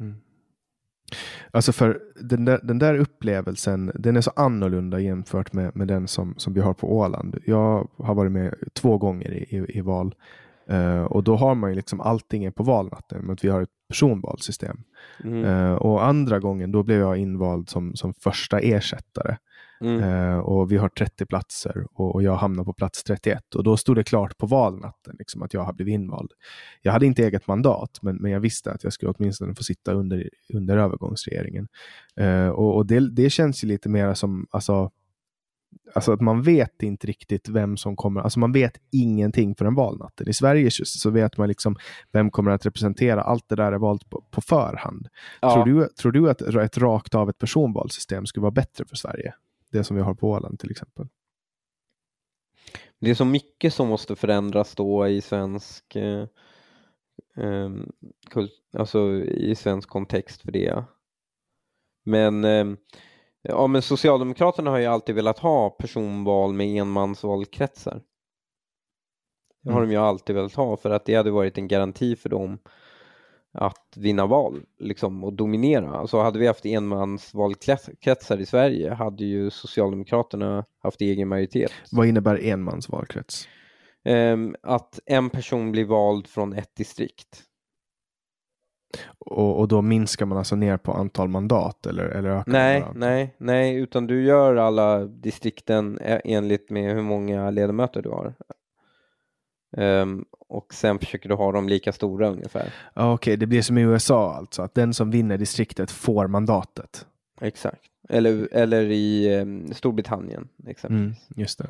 Mm. 0.00 0.14
Alltså 1.50 1.72
för 1.72 2.00
den 2.20 2.44
där, 2.44 2.60
den 2.62 2.78
där 2.78 2.94
upplevelsen, 2.94 3.92
den 3.94 4.16
är 4.16 4.20
så 4.20 4.32
annorlunda 4.36 5.00
jämfört 5.00 5.52
med, 5.52 5.76
med 5.76 5.88
den 5.88 6.08
som, 6.08 6.34
som 6.36 6.54
vi 6.54 6.60
har 6.60 6.74
på 6.74 6.96
Åland. 6.96 7.38
Jag 7.46 7.88
har 7.96 8.14
varit 8.14 8.32
med 8.32 8.54
två 8.74 8.98
gånger 8.98 9.30
i, 9.32 9.56
i, 9.56 9.78
i 9.78 9.80
val 9.80 10.14
uh, 10.70 11.02
och 11.02 11.24
då 11.24 11.36
har 11.36 11.54
man 11.54 11.70
ju 11.70 11.76
liksom 11.76 12.00
allting 12.00 12.52
på 12.52 12.62
valnatten, 12.62 13.22
men 13.22 13.36
vi 13.42 13.48
har 13.48 13.62
ett 13.62 13.68
personvalssystem. 13.88 14.82
Mm. 15.24 15.44
Uh, 15.44 15.74
och 15.74 16.06
andra 16.06 16.38
gången 16.38 16.72
då 16.72 16.82
blev 16.82 17.00
jag 17.00 17.16
invald 17.16 17.68
som, 17.68 17.96
som 17.96 18.14
första 18.14 18.58
ersättare. 18.58 19.36
Mm. 19.80 20.02
Uh, 20.02 20.38
och 20.38 20.72
vi 20.72 20.76
har 20.76 20.88
30 20.88 21.26
platser 21.26 21.86
och, 21.92 22.14
och, 22.14 22.22
jag 22.22 22.36
hamnar 22.36 22.64
på 22.64 22.72
plats 22.72 23.04
31 23.04 23.54
och 23.54 23.64
då 23.64 23.76
stod 23.76 23.96
det 23.96 24.04
klart 24.04 24.38
på 24.38 24.46
valnatten 24.46 25.16
liksom, 25.18 25.42
att 25.42 25.54
jag 25.54 25.60
har 25.60 25.72
blivit 25.72 25.92
invald. 25.92 26.32
Jag 26.82 26.92
hade 26.92 27.06
inte 27.06 27.22
eget 27.22 27.46
mandat, 27.46 27.98
men, 28.02 28.16
men 28.16 28.30
jag 28.30 28.40
visste 28.40 28.72
att 28.72 28.84
jag 28.84 28.92
skulle 28.92 29.12
åtminstone 29.12 29.54
få 29.54 29.62
sitta 29.62 29.92
under, 29.92 30.30
under 30.54 30.78
övergångsregeringen. 30.78 31.68
Uh, 32.20 32.48
och, 32.48 32.76
och 32.76 32.86
det, 32.86 33.10
det, 33.10 33.30
känns 33.30 33.64
ju 33.64 33.68
lite 33.68 33.88
mer 33.88 34.14
som, 34.14 34.46
alltså, 34.50 34.90
alltså 35.94 36.12
att 36.12 36.20
man 36.20 36.42
vet 36.42 36.82
inte 36.82 37.06
riktigt 37.06 37.48
vem 37.48 37.76
som 37.76 37.96
kommer, 37.96 38.20
alltså 38.20 38.38
man 38.38 38.52
vet 38.52 38.72
ingenting 38.92 39.54
förrän 39.54 39.74
valnatten. 39.74 40.28
I 40.28 40.32
Sverige 40.32 40.70
så 40.70 41.10
vet 41.10 41.36
man 41.36 41.48
liksom 41.48 41.76
vem 42.12 42.30
kommer 42.30 42.50
att 42.50 42.66
representera, 42.66 43.22
allt 43.22 43.48
det 43.48 43.56
där 43.56 43.72
är 43.72 43.78
valt 43.78 44.10
på, 44.10 44.24
på 44.30 44.40
förhand. 44.40 45.08
Ja. 45.40 45.54
Tror, 45.54 45.64
du, 45.64 45.88
tror 45.88 46.12
du 46.12 46.30
att 46.30 46.42
ett 46.42 46.78
rakt 46.78 47.14
av 47.14 47.30
ett 47.30 47.38
personvalssystem 47.38 48.26
skulle 48.26 48.42
vara 48.42 48.50
bättre 48.50 48.84
för 48.84 48.96
Sverige? 48.96 49.34
Det 49.78 49.84
som 49.84 49.96
vi 49.96 50.02
har 50.02 50.14
på 50.14 50.30
Åland 50.30 50.60
till 50.60 50.70
exempel. 50.70 51.08
Det 52.98 53.10
är 53.10 53.14
så 53.14 53.24
mycket 53.24 53.74
som 53.74 53.88
måste 53.88 54.16
förändras 54.16 54.74
då 54.74 55.08
i 55.08 55.20
svensk 55.20 55.96
eh, 55.96 56.26
eh, 57.36 57.70
alltså 58.72 59.12
i 59.24 59.54
svensk 59.54 59.88
kontext 59.88 60.42
för 60.42 60.52
det. 60.52 60.84
Men, 62.04 62.44
eh, 62.44 62.66
ja, 63.42 63.66
men 63.66 63.82
Socialdemokraterna 63.82 64.70
har 64.70 64.78
ju 64.78 64.86
alltid 64.86 65.14
velat 65.14 65.38
ha 65.38 65.70
personval 65.70 66.52
med 66.52 66.66
enmansvalkretsar. 66.66 68.02
Det 69.62 69.70
har 69.70 69.78
mm. 69.78 69.88
de 69.88 69.94
ju 69.94 70.00
alltid 70.00 70.36
velat 70.36 70.54
ha 70.54 70.76
för 70.76 70.90
att 70.90 71.04
det 71.04 71.14
hade 71.14 71.30
varit 71.30 71.58
en 71.58 71.68
garanti 71.68 72.16
för 72.16 72.28
dem 72.28 72.58
att 73.56 73.96
vinna 73.96 74.26
val 74.26 74.62
liksom, 74.78 75.24
och 75.24 75.32
dominera. 75.32 75.90
Alltså 75.90 76.18
hade 76.18 76.38
vi 76.38 76.46
haft 76.46 76.66
enmansvalkretsar 76.66 78.38
i 78.38 78.46
Sverige 78.46 78.94
hade 78.94 79.24
ju 79.24 79.50
Socialdemokraterna 79.50 80.64
haft 80.82 81.00
egen 81.00 81.28
majoritet. 81.28 81.72
Vad 81.92 82.06
innebär 82.06 82.44
enmansvalkrets? 82.44 83.48
Um, 84.04 84.56
att 84.62 85.00
en 85.06 85.30
person 85.30 85.72
blir 85.72 85.84
vald 85.84 86.26
från 86.26 86.52
ett 86.52 86.76
distrikt. 86.76 87.42
Och, 89.18 89.58
och, 89.58 89.68
då 89.68 89.82
minskar 89.82 90.26
man 90.26 90.38
alltså 90.38 90.56
ner 90.56 90.76
på 90.76 90.92
antal 90.92 91.28
mandat 91.28 91.86
eller, 91.86 92.04
eller 92.04 92.28
ökar 92.28 92.52
Nej, 92.52 92.84
nej, 92.94 93.34
nej, 93.38 93.76
utan 93.76 94.06
du 94.06 94.24
gör 94.24 94.56
alla 94.56 95.04
distrikten 95.04 95.98
e-, 96.00 96.20
enligt 96.24 96.70
med 96.70 96.94
hur 96.94 97.02
många 97.02 97.50
ledamöter 97.50 98.02
du 98.02 98.08
har. 98.08 98.34
Um, 99.76 100.24
och 100.48 100.74
sen 100.74 100.98
försöker 100.98 101.28
du 101.28 101.34
ha 101.34 101.52
dem 101.52 101.68
lika 101.68 101.92
stora 101.92 102.28
ungefär. 102.28 102.72
Okej, 102.94 103.12
okay, 103.12 103.36
det 103.36 103.46
blir 103.46 103.62
som 103.62 103.78
i 103.78 103.82
USA 103.82 104.34
alltså, 104.34 104.62
att 104.62 104.74
den 104.74 104.94
som 104.94 105.10
vinner 105.10 105.38
distriktet 105.38 105.90
får 105.90 106.26
mandatet. 106.26 107.06
Exakt, 107.40 107.82
eller, 108.08 108.48
eller 108.52 108.82
i 108.82 109.36
um, 109.40 109.74
Storbritannien 109.74 110.48
exempelvis. 110.66 111.28
Mm, 111.28 111.40
just 111.42 111.58
det. 111.58 111.68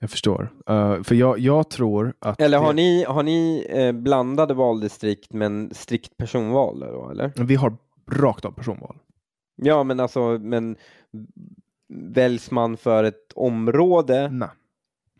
Jag 0.00 0.10
förstår. 0.10 0.50
Uh, 0.70 1.02
för 1.02 1.14
jag, 1.14 1.38
jag, 1.38 1.70
tror 1.70 2.14
att... 2.18 2.40
Eller 2.40 2.58
har 2.58 2.72
det... 2.72 2.76
ni, 2.76 3.04
har 3.04 3.22
ni 3.22 3.66
eh, 3.68 3.92
blandade 3.92 4.54
valdistrikt 4.54 5.32
men 5.32 5.74
strikt 5.74 6.16
personval? 6.16 6.80
Då, 6.80 7.10
eller? 7.10 7.32
Vi 7.36 7.54
har 7.54 7.76
rakt 8.10 8.44
av 8.44 8.50
personval. 8.50 8.96
Ja, 9.56 9.84
men 9.84 10.00
alltså, 10.00 10.38
men 10.38 10.76
väljs 11.88 12.50
man 12.50 12.76
för 12.76 13.04
ett 13.04 13.32
område? 13.34 14.28
Nej. 14.30 14.48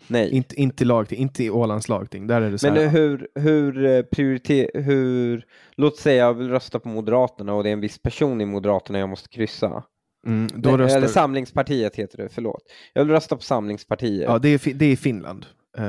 Nej. 0.06 0.30
Inte, 0.30 0.60
inte, 0.60 0.84
lagting, 0.84 1.18
inte 1.18 1.44
i 1.44 1.50
Ålands 1.50 1.88
lagting. 1.88 2.26
Där 2.26 2.42
är 2.42 2.50
det 2.50 2.58
så 2.58 2.66
Men 2.66 2.76
här, 2.76 2.88
hur, 2.88 3.28
hur 3.34 3.86
eh, 3.86 4.02
prioriter, 4.02 4.70
hur, 4.74 5.46
låt 5.76 5.96
säga 5.96 6.24
jag 6.24 6.34
vill 6.34 6.48
rösta 6.48 6.78
på 6.78 6.88
Moderaterna 6.88 7.54
och 7.54 7.62
det 7.62 7.68
är 7.68 7.72
en 7.72 7.80
viss 7.80 7.98
person 7.98 8.40
i 8.40 8.46
Moderaterna 8.46 8.98
jag 8.98 9.08
måste 9.08 9.28
kryssa. 9.28 9.82
Mm, 10.26 10.48
då 10.54 10.70
Nej, 10.70 10.78
röstar... 10.78 10.98
Eller 10.98 11.08
Samlingspartiet 11.08 11.96
heter 11.96 12.18
det, 12.18 12.28
förlåt. 12.28 12.62
Jag 12.92 13.04
vill 13.04 13.12
rösta 13.14 13.36
på 13.36 13.42
Samlingspartiet. 13.42 14.28
Ja, 14.28 14.38
det 14.38 14.48
är, 14.48 14.74
det 14.74 14.86
är 14.86 14.96
Finland. 14.96 15.46
Eh, 15.78 15.84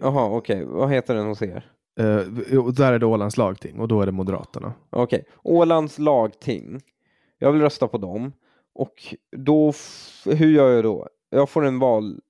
Jaha, 0.00 0.26
uh, 0.26 0.34
okej. 0.34 0.64
Okay. 0.64 0.64
Vad 0.64 0.90
heter 0.90 1.14
den 1.14 1.26
hos 1.26 1.42
er? 1.42 1.70
Uh, 2.00 2.72
där 2.72 2.92
är 2.92 2.98
det 2.98 3.06
Ålands 3.06 3.36
lagting 3.36 3.80
och 3.80 3.88
då 3.88 4.02
är 4.02 4.06
det 4.06 4.12
Moderaterna. 4.12 4.72
Okej, 4.90 5.20
okay. 5.20 5.32
Ålands 5.42 5.98
lagting. 5.98 6.80
Jag 7.38 7.52
vill 7.52 7.60
rösta 7.60 7.88
på 7.88 7.98
dem. 7.98 8.32
Och 8.74 9.14
då, 9.36 9.72
hur 10.24 10.50
gör 10.50 10.70
jag 10.70 10.84
då? 10.84 11.08
Jag 11.30 11.50
får 11.50 11.64
en 11.64 11.78
val 11.78 12.20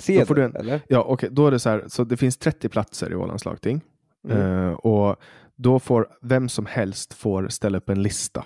sedel, 0.00 0.26
du 0.34 0.44
en, 0.44 0.56
eller? 0.56 0.80
Ja, 0.88 1.04
okay, 1.04 1.28
då 1.32 1.46
är 1.46 1.50
det 1.50 1.58
så 1.58 1.70
här, 1.70 1.84
så 1.88 2.04
det 2.04 2.16
finns 2.16 2.36
30 2.36 2.68
platser 2.68 3.12
i 3.12 3.14
Ålands 3.14 3.44
lagting. 3.44 3.80
Mm. 4.28 4.38
Uh, 4.38 4.72
och 4.72 5.16
då 5.56 5.78
får 5.78 6.08
vem 6.22 6.48
som 6.48 6.66
helst 6.66 7.14
får 7.14 7.48
ställa 7.48 7.78
upp 7.78 7.88
en 7.88 8.02
lista. 8.02 8.44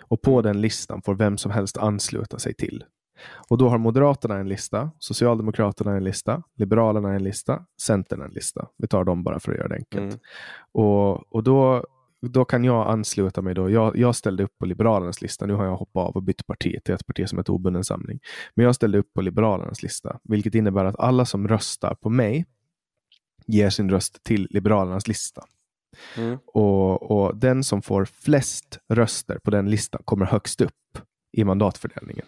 Och 0.00 0.22
på 0.22 0.32
mm. 0.32 0.42
den 0.42 0.60
listan 0.60 1.02
får 1.02 1.14
vem 1.14 1.38
som 1.38 1.50
helst 1.50 1.76
ansluta 1.76 2.38
sig 2.38 2.54
till. 2.54 2.84
Och 3.48 3.58
då 3.58 3.68
har 3.68 3.78
Moderaterna 3.78 4.38
en 4.38 4.48
lista, 4.48 4.90
Socialdemokraterna 4.98 5.96
en 5.96 6.04
lista, 6.04 6.42
Liberalerna 6.54 7.14
en 7.14 7.22
lista, 7.22 7.64
Centern 7.82 8.22
en 8.22 8.30
lista. 8.30 8.68
Vi 8.78 8.88
tar 8.88 9.04
dem 9.04 9.24
bara 9.24 9.40
för 9.40 9.52
att 9.52 9.58
göra 9.58 9.68
det 9.68 9.74
enkelt. 9.74 10.02
Mm. 10.02 10.18
Och, 10.72 11.34
och 11.34 11.42
då 11.42 11.84
då 12.26 12.44
kan 12.44 12.64
jag 12.64 12.90
ansluta 12.90 13.42
mig 13.42 13.54
då. 13.54 13.70
Jag, 13.70 13.96
jag 13.96 14.16
ställde 14.16 14.44
upp 14.44 14.58
på 14.58 14.66
Liberalernas 14.66 15.22
lista. 15.22 15.46
Nu 15.46 15.54
har 15.54 15.64
jag 15.64 15.76
hoppat 15.76 16.08
av 16.08 16.16
och 16.16 16.22
bytt 16.22 16.46
parti 16.46 16.76
till 16.84 16.94
ett 16.94 17.06
parti 17.06 17.28
som 17.28 17.38
heter 17.38 17.52
obunden 17.52 17.84
samling. 17.84 18.20
Men 18.54 18.66
jag 18.66 18.74
ställde 18.74 18.98
upp 18.98 19.12
på 19.14 19.20
Liberalernas 19.20 19.82
lista, 19.82 20.18
vilket 20.22 20.54
innebär 20.54 20.84
att 20.84 21.00
alla 21.00 21.24
som 21.24 21.48
röstar 21.48 21.94
på 21.94 22.10
mig 22.10 22.46
ger 23.46 23.70
sin 23.70 23.90
röst 23.90 24.22
till 24.22 24.48
Liberalernas 24.50 25.08
lista. 25.08 25.44
Mm. 26.16 26.38
Och, 26.46 27.10
och 27.10 27.36
den 27.36 27.64
som 27.64 27.82
får 27.82 28.04
flest 28.04 28.78
röster 28.88 29.38
på 29.38 29.50
den 29.50 29.70
listan 29.70 30.02
kommer 30.04 30.26
högst 30.26 30.60
upp 30.60 30.98
i 31.32 31.44
mandatfördelningen. 31.44 32.26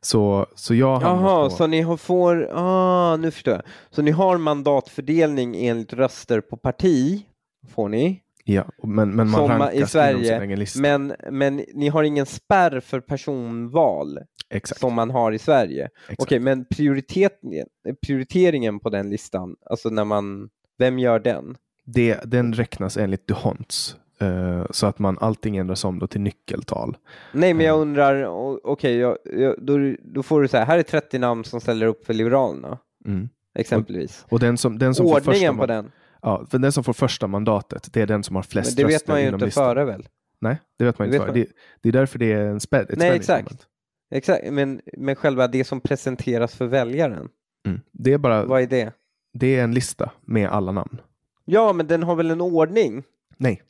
Så, 0.00 0.46
så 0.54 0.74
jag 0.74 1.02
Jaha, 1.02 1.44
på... 1.44 1.50
så 1.50 1.66
ni 1.66 1.96
får, 1.98 2.50
ah, 2.52 3.16
nu 3.16 3.30
förstår 3.30 3.54
jag. 3.54 3.62
Så 3.90 4.02
ni 4.02 4.10
har 4.10 4.38
mandatfördelning 4.38 5.66
enligt 5.66 5.92
röster 5.92 6.40
på 6.40 6.56
parti, 6.56 7.26
får 7.68 7.88
ni, 7.88 8.22
Ja, 8.48 8.64
men, 8.82 9.10
men 9.10 9.30
man 9.30 9.40
som 9.40 9.48
rankas 9.48 9.74
i 9.74 9.86
Sverige, 9.86 10.56
men, 10.80 11.14
men 11.30 11.56
ni 11.74 11.88
har 11.88 12.02
ingen 12.02 12.26
spärr 12.26 12.80
för 12.80 13.00
personval 13.00 14.18
Exakt. 14.50 14.80
som 14.80 14.94
man 14.94 15.10
har 15.10 15.32
i 15.32 15.38
Sverige. 15.38 15.84
exakt. 16.02 16.22
Okej, 16.22 16.38
men 16.40 16.64
prioriteringen, 16.64 17.66
prioriteringen 18.06 18.80
på 18.80 18.90
den 18.90 19.10
listan, 19.10 19.56
alltså 19.70 19.90
när 19.90 20.04
man, 20.04 20.48
vem 20.78 20.98
gör 20.98 21.18
den? 21.18 21.56
Det, 21.84 22.20
den 22.24 22.52
räknas 22.54 22.96
enligt 22.96 23.26
Duhonts. 23.26 23.96
eh, 24.20 24.66
så 24.70 24.86
att 24.86 24.98
man 24.98 25.18
allting 25.20 25.56
ändras 25.56 25.84
om 25.84 25.98
då 25.98 26.06
till 26.06 26.20
nyckeltal. 26.20 26.96
Nej, 27.32 27.54
men 27.54 27.66
jag 27.66 27.80
undrar, 27.80 28.26
o- 28.26 28.60
okej, 28.64 28.96
jag, 28.96 29.16
då, 29.58 29.78
då 30.02 30.22
får 30.22 30.42
du 30.42 30.48
säga, 30.48 30.64
här 30.64 30.78
är 30.78 30.82
30 30.82 31.18
namn 31.18 31.44
som 31.44 31.60
ställer 31.60 31.86
upp 31.86 32.06
för 32.06 32.14
Liberalerna, 32.14 32.78
Mm. 33.06 33.28
exempelvis. 33.54 34.24
Och 34.28 34.38
den 34.40 34.58
som, 34.58 34.78
den 34.78 34.94
som 34.94 35.06
får 35.08 35.14
första 35.14 35.30
Ordningen 35.30 35.56
på 35.56 35.66
den, 35.66 35.90
Ja, 36.22 36.46
för 36.50 36.58
den 36.58 36.72
som 36.72 36.84
får 36.84 36.92
första 36.92 37.26
mandatet, 37.26 37.88
det 37.92 38.00
är 38.02 38.06
den 38.06 38.22
som 38.22 38.36
har 38.36 38.42
men 38.42 38.48
flest 38.48 38.76
det 38.76 38.84
vet 38.84 38.92
röster 38.94 39.12
man 39.12 39.22
ju 39.22 39.28
inte 39.28 39.44
listan. 39.44 39.64
före 39.64 39.84
väl? 39.84 40.08
Nej, 40.40 40.56
det 40.78 40.84
vet 40.84 40.98
man 40.98 41.08
Det 41.10 41.16
inte 41.16 41.26
vet 41.26 41.34
före. 41.34 41.38
man. 41.40 41.46
Det, 41.46 41.52
det 41.82 41.88
är 41.88 41.92
därför 41.92 42.18
det 42.18 42.32
är 42.32 42.46
en 42.46 42.60
spä, 42.60 42.78
ett 42.80 42.98
Nej, 42.98 43.10
exakt. 43.16 43.44
moment. 43.44 43.66
Exakt, 44.10 44.50
men, 44.52 44.80
men 44.96 45.16
själva 45.16 45.48
det 45.48 45.64
som 45.64 45.80
presenteras 45.80 46.54
för 46.54 46.66
väljaren, 46.66 47.28
Mm. 47.66 47.80
Det, 47.92 48.12
är 48.12 48.18
bara, 48.18 48.44
vad 48.44 48.62
är 48.62 48.66
det? 48.66 48.92
det 49.32 49.56
är 49.56 49.64
en 49.64 49.74
lista 49.74 50.12
med 50.24 50.48
alla 50.48 50.72
namn. 50.72 51.00
Ja, 51.44 51.72
men 51.72 51.86
den 51.86 52.02
har 52.02 52.14
väl 52.16 52.30
en 52.30 52.40
ordning? 52.40 53.02
Nej, 53.36 53.62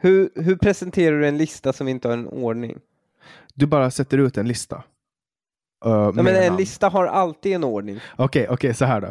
Hur, 0.00 0.30
hur 0.34 0.56
presenterar 0.56 1.18
du 1.20 1.28
en 1.28 1.36
lista 1.38 1.72
som 1.72 1.88
inte 1.88 2.08
har 2.08 2.12
en 2.12 2.26
ordning? 2.28 2.78
du 3.54 3.66
bara 3.66 3.90
sätter 3.90 4.18
ut 4.18 4.36
en 4.38 4.48
lista. 4.48 4.82
Uh, 5.86 6.10
Nej, 6.14 6.24
men 6.24 6.36
en 6.36 6.56
lista 6.56 6.88
har 6.88 7.06
alltid 7.06 7.52
en 7.52 7.64
ordning. 7.64 8.00
Okej, 8.16 8.46
okej, 8.50 8.74
så 8.74 8.84
här 8.84 9.00
då. 9.00 9.06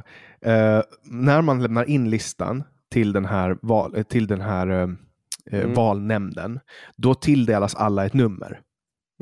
Eh, 0.51 0.81
när 1.03 1.41
man 1.41 1.61
lämnar 1.63 1.89
in 1.89 2.09
listan 2.09 2.63
till 2.91 3.13
den 3.13 3.25
här, 3.25 3.57
val, 3.61 3.93
eh, 3.95 4.03
till 4.03 4.27
den 4.27 4.41
här 4.41 4.67
eh, 4.67 4.89
Mm. 5.51 5.73
valnämnden, 5.73 6.59
då 6.95 7.13
tilldelas 7.13 7.75
alla 7.75 8.05
ett 8.05 8.13
nummer. 8.13 8.59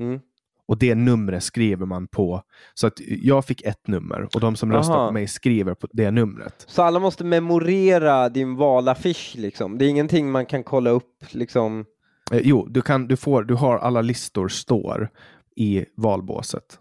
Mm. 0.02 0.20
Och 0.68 0.78
det 0.78 0.96
numret 0.96 1.44
skriver 1.44 1.86
man 1.86 2.08
på. 2.08 2.42
Så 2.74 2.88
att 2.88 2.94
jag 3.08 3.46
fick 3.46 3.62
ett 3.62 3.88
nummer 3.88 4.28
och 4.34 4.40
de 4.40 4.56
som 4.56 4.72
röstar 4.74 4.98
Aha. 4.98 5.08
på 5.08 5.14
mig 5.14 5.28
skriver 5.28 5.74
på 5.74 5.88
det 5.92 6.12
numret. 6.12 6.66
Så 6.68 6.82
alla 6.84 7.00
måste 7.00 7.24
memorera 7.24 8.30
din 8.30 8.56
valaffisch 8.56 9.34
liksom. 9.38 9.78
Det 9.78 9.86
är 9.86 9.90
ingenting 9.90 10.32
man 10.32 10.46
kan 10.46 10.64
kolla 10.64 10.90
upp 10.90 11.24
liksom. 11.32 11.86
Eh, 12.32 12.40
jo, 12.44 12.68
du, 12.70 12.82
kan, 12.82 13.08
du, 13.08 13.16
får, 13.18 13.44
du 13.44 13.54
har 13.54 13.78
alla 13.78 14.02
listor 14.02 14.48
står 14.48 15.10
i 15.56 15.86
valbåset. 15.98 16.80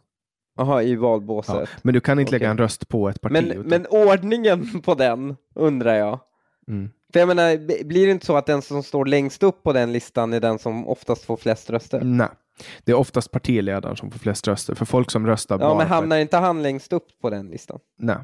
Aha, 0.58 0.82
i 0.82 0.92
Ja. 0.94 1.00
valbåset. 1.00 1.68
Men 1.82 1.94
du 1.94 2.00
kan 2.00 2.18
inte 2.18 2.32
lägga 2.32 2.46
Okej. 2.46 2.50
en 2.50 2.58
röst 2.58 2.88
på 2.88 3.08
ett 3.08 3.20
parti. 3.20 3.32
Men, 3.32 3.50
utan, 3.50 3.62
men 3.66 3.86
ordningen 3.86 4.82
på 4.82 4.94
den 4.94 5.36
undrar 5.54 5.94
jag. 5.94 6.20
mm. 6.68 6.90
För 7.12 7.20
jag 7.20 7.26
menar, 7.26 7.84
blir 7.84 8.06
det 8.06 8.12
inte 8.12 8.26
så 8.26 8.36
att 8.36 8.46
den 8.46 8.62
som 8.62 8.82
står 8.82 9.04
längst 9.06 9.42
upp 9.42 9.62
på 9.62 9.72
den 9.72 9.92
listan 9.92 10.32
är 10.32 10.40
den 10.40 10.58
som 10.58 10.88
oftast 10.88 11.24
får 11.24 11.36
flest 11.36 11.70
röster? 11.70 12.00
Nej, 12.04 12.28
det 12.84 12.92
är 12.92 12.96
oftast 12.96 13.30
partiledaren 13.30 13.96
som 13.96 14.10
får 14.10 14.18
flest 14.18 14.48
röster. 14.48 14.74
För 14.74 14.84
folk 14.84 15.10
som 15.10 15.26
röstar 15.26 15.54
Ja, 15.58 15.68
bara 15.68 15.78
men 15.78 15.86
hamnar 15.86 16.16
inte 16.18 16.36
han 16.36 16.62
längst 16.62 16.92
upp 16.92 17.06
på 17.22 17.30
den 17.30 17.46
listan? 17.48 17.78
Nej. 17.98 18.16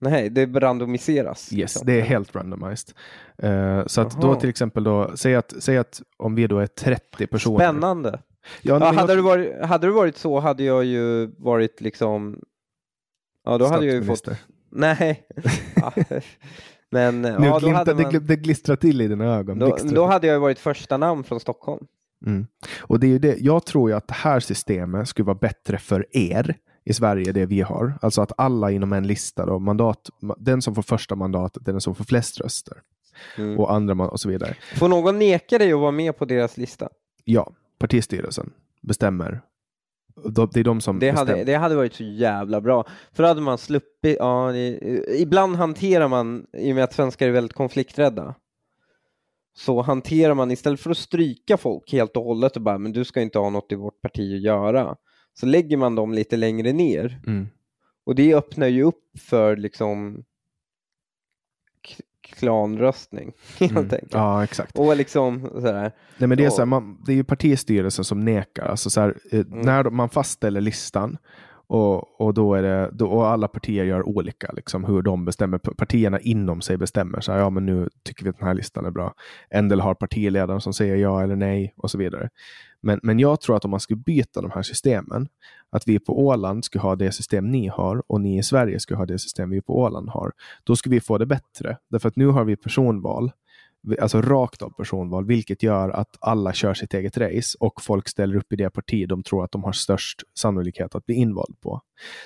Nej, 0.00 0.30
det 0.30 0.46
randomiseras. 0.46 1.52
Yes, 1.52 1.52
liksom. 1.52 1.86
det 1.86 1.92
är 1.92 2.02
helt 2.02 2.36
randomized. 2.36 2.94
Eh, 3.38 3.86
så 3.86 4.00
att 4.00 4.20
då 4.20 4.28
Jaha. 4.28 4.40
till 4.40 4.48
exempel 4.50 4.84
då, 4.84 5.10
säg 5.14 5.34
att, 5.34 5.54
säg 5.58 5.78
att 5.78 6.02
om 6.16 6.34
vi 6.34 6.46
då 6.46 6.58
är 6.58 6.66
30 6.66 7.26
personer. 7.26 7.58
Spännande. 7.58 8.18
Ja, 8.62 8.78
hade, 8.78 8.98
jag- 9.12 9.18
det 9.18 9.22
varit, 9.22 9.64
hade 9.64 9.86
det 9.86 9.92
varit 9.92 10.16
så 10.16 10.40
hade 10.40 10.62
jag 10.64 10.84
ju 10.84 11.26
varit 11.38 11.80
liksom... 11.80 12.38
Ja, 13.44 13.58
då 13.58 13.66
hade 13.66 13.86
jag 13.86 13.94
ju 13.94 14.04
fått... 14.04 14.28
Nej. 14.70 15.26
Men 16.90 17.22
Nu 17.22 17.28
ja, 17.28 17.36
då 17.52 17.58
glimtar, 17.58 17.72
hade, 17.78 17.94
det, 17.94 18.02
man... 18.02 18.12
gl- 18.12 18.18
det 18.20 18.36
glistrar 18.36 18.76
till 18.76 19.00
i 19.00 19.08
dina 19.08 19.24
ögon. 19.24 19.58
då, 19.58 19.76
då 19.82 20.06
hade 20.06 20.26
jag 20.26 20.34
ju 20.34 20.40
varit 20.40 20.58
första 20.58 20.96
namn 20.96 21.24
från 21.24 21.40
Stockholm. 21.40 21.86
Mm. 22.26 22.46
Och 22.80 23.00
det 23.00 23.14
är 23.14 23.18
det. 23.18 23.36
Jag 23.40 23.64
tror 23.66 23.90
ju 23.90 23.96
att 23.96 24.08
det 24.08 24.14
här 24.14 24.40
systemet 24.40 25.08
skulle 25.08 25.26
vara 25.26 25.38
bättre 25.38 25.78
för 25.78 26.06
er 26.16 26.56
i 26.84 26.92
Sverige, 26.92 27.32
det 27.32 27.46
vi 27.46 27.60
har. 27.60 27.98
Alltså 28.02 28.22
att 28.22 28.32
alla 28.36 28.70
inom 28.70 28.92
en 28.92 29.06
lista, 29.06 29.46
då, 29.46 29.58
mandat, 29.58 30.10
ma- 30.22 30.36
den 30.38 30.62
som 30.62 30.74
får 30.74 30.82
första 30.82 31.14
mandatet 31.14 31.68
är 31.68 31.72
den 31.72 31.80
som 31.80 31.94
får 31.94 32.04
flest 32.04 32.40
röster. 32.40 32.76
Mm. 33.38 33.58
Och 33.60 33.72
andra 33.72 33.94
och 34.08 34.20
så 34.20 34.28
vidare. 34.28 34.54
Får 34.76 34.88
någon 34.88 35.18
neka 35.18 35.58
dig 35.58 35.72
att 35.72 35.80
vara 35.80 35.90
med 35.90 36.18
på 36.18 36.24
deras 36.24 36.56
lista? 36.56 36.88
Ja, 37.24 37.52
partistyrelsen 37.82 38.52
bestämmer. 38.82 39.40
De- 40.34 40.50
Det 40.52 40.60
är 40.60 40.64
de 40.64 40.80
som 40.80 40.98
Det 40.98 41.12
bestämmer. 41.12 41.32
hade, 41.32 41.44
det 41.44 41.54
hade 41.54 41.76
varit 41.76 41.94
så 41.94 42.04
jävla 42.04 42.60
bra. 42.60 42.86
För 43.12 43.22
då 43.22 43.28
hade 43.28 43.40
man 43.40 43.58
sluppit, 43.58 44.16
ja, 44.18 44.50
det, 44.52 44.78
ibland 45.20 45.56
hanterar 45.56 46.08
man, 46.08 46.46
i 46.58 46.72
och 46.72 46.74
med 46.74 46.84
att 46.84 46.92
svenskar 46.92 47.28
är 47.28 47.32
väldigt 47.32 47.52
konflikträdda, 47.56 48.34
så 49.54 49.82
hanterar 49.82 50.34
man 50.34 50.50
istället 50.50 50.80
för 50.80 50.90
att 50.90 50.98
stryka 50.98 51.56
folk 51.56 51.92
helt 51.92 52.16
och 52.16 52.24
hållet 52.24 52.56
och 52.56 52.62
bara, 52.62 52.78
men 52.78 52.92
du 52.92 53.04
ska 53.04 53.20
inte 53.20 53.38
ha 53.38 53.50
något 53.50 53.72
i 53.72 53.74
vårt 53.74 54.00
parti 54.02 54.34
att 54.36 54.42
göra, 54.42 54.96
så 55.34 55.46
lägger 55.46 55.76
man 55.76 55.94
dem 55.94 56.12
lite 56.14 56.36
längre 56.36 56.72
ner. 56.72 57.20
Mm. 57.26 57.48
Och 58.06 58.14
det 58.14 58.34
öppnar 58.34 58.66
ju 58.68 58.82
upp 58.82 59.04
för 59.18 59.56
liksom 59.56 60.24
klanröstning, 62.22 63.32
helt 63.58 63.72
Mm. 63.72 63.84
enkelt. 63.84 64.14
Ja, 64.14 64.44
exakt. 64.44 64.78
Och 64.78 64.96
liksom 64.96 65.48
sådär. 65.52 65.92
Nej, 66.18 66.28
men 66.28 66.38
det, 66.38 66.44
är 66.44 66.46
Och- 66.48 66.52
så 66.52 66.60
här, 66.60 66.66
man, 66.66 66.98
det 67.06 67.12
är 67.12 67.16
ju 67.16 67.24
partistyrelsen 67.24 68.04
som 68.04 68.20
nekar. 68.20 68.66
Alltså 68.66 68.90
så 68.90 69.00
här, 69.00 69.14
eh, 69.30 69.40
Mm. 69.40 69.58
När 69.60 69.84
man 69.84 70.08
fastställer 70.08 70.60
listan 70.60 71.16
och, 71.66 72.20
och, 72.20 72.34
då 72.34 72.54
är 72.54 72.62
det, 72.62 72.90
då, 72.92 73.06
och 73.06 73.26
alla 73.26 73.48
partier 73.48 73.84
gör 73.84 74.08
olika, 74.08 74.52
liksom, 74.52 74.84
hur 74.84 75.02
de 75.02 75.24
bestämmer. 75.24 75.58
Partierna 75.58 76.20
inom 76.20 76.60
sig 76.60 76.76
bestämmer. 76.76 77.20
Så 77.20 77.32
här, 77.32 77.38
ja, 77.38 77.50
men 77.50 77.66
nu 77.66 77.88
tycker 78.02 78.24
vi 78.24 78.30
att 78.30 78.38
den 78.38 78.48
här 78.48 78.54
listan 78.54 78.86
är 78.86 78.90
bra. 78.90 79.14
En 79.50 79.68
del 79.68 79.80
har 79.80 79.94
partiledaren 79.94 80.60
som 80.60 80.72
säger 80.72 80.96
ja 80.96 81.22
eller 81.22 81.36
nej 81.36 81.74
och 81.76 81.90
så 81.90 81.98
vidare. 81.98 82.28
Men, 82.82 83.00
men 83.02 83.18
jag 83.18 83.40
tror 83.40 83.56
att 83.56 83.64
om 83.64 83.70
man 83.70 83.80
skulle 83.80 84.00
byta 84.00 84.40
de 84.40 84.50
här 84.50 84.62
systemen, 84.62 85.28
att 85.70 85.88
vi 85.88 85.98
på 85.98 86.26
Åland 86.26 86.64
skulle 86.64 86.82
ha 86.82 86.96
det 86.96 87.12
system 87.12 87.50
ni 87.50 87.68
har 87.68 88.02
och 88.06 88.20
ni 88.20 88.38
i 88.38 88.42
Sverige 88.42 88.80
skulle 88.80 88.98
ha 88.98 89.06
det 89.06 89.18
system 89.18 89.50
vi 89.50 89.62
på 89.62 89.78
Åland 89.78 90.08
har, 90.08 90.32
då 90.64 90.76
skulle 90.76 90.94
vi 90.94 91.00
få 91.00 91.18
det 91.18 91.26
bättre. 91.26 91.76
Därför 91.90 92.08
att 92.08 92.16
nu 92.16 92.26
har 92.26 92.44
vi 92.44 92.56
personval 92.56 93.32
alltså 94.00 94.20
rakt 94.22 94.62
av 94.62 94.70
personval, 94.70 95.26
vilket 95.26 95.62
gör 95.62 95.90
att 95.90 96.16
alla 96.20 96.52
kör 96.52 96.74
sitt 96.74 96.94
eget 96.94 97.18
race 97.18 97.56
och 97.60 97.82
folk 97.82 98.08
ställer 98.08 98.36
upp 98.36 98.52
i 98.52 98.56
det 98.56 98.70
parti 98.70 99.08
de 99.08 99.22
tror 99.22 99.44
att 99.44 99.52
de 99.52 99.64
har 99.64 99.72
störst 99.72 100.22
sannolikhet 100.34 100.94
att 100.94 101.06
bli 101.06 101.14
invald 101.14 101.60
på. 101.60 101.80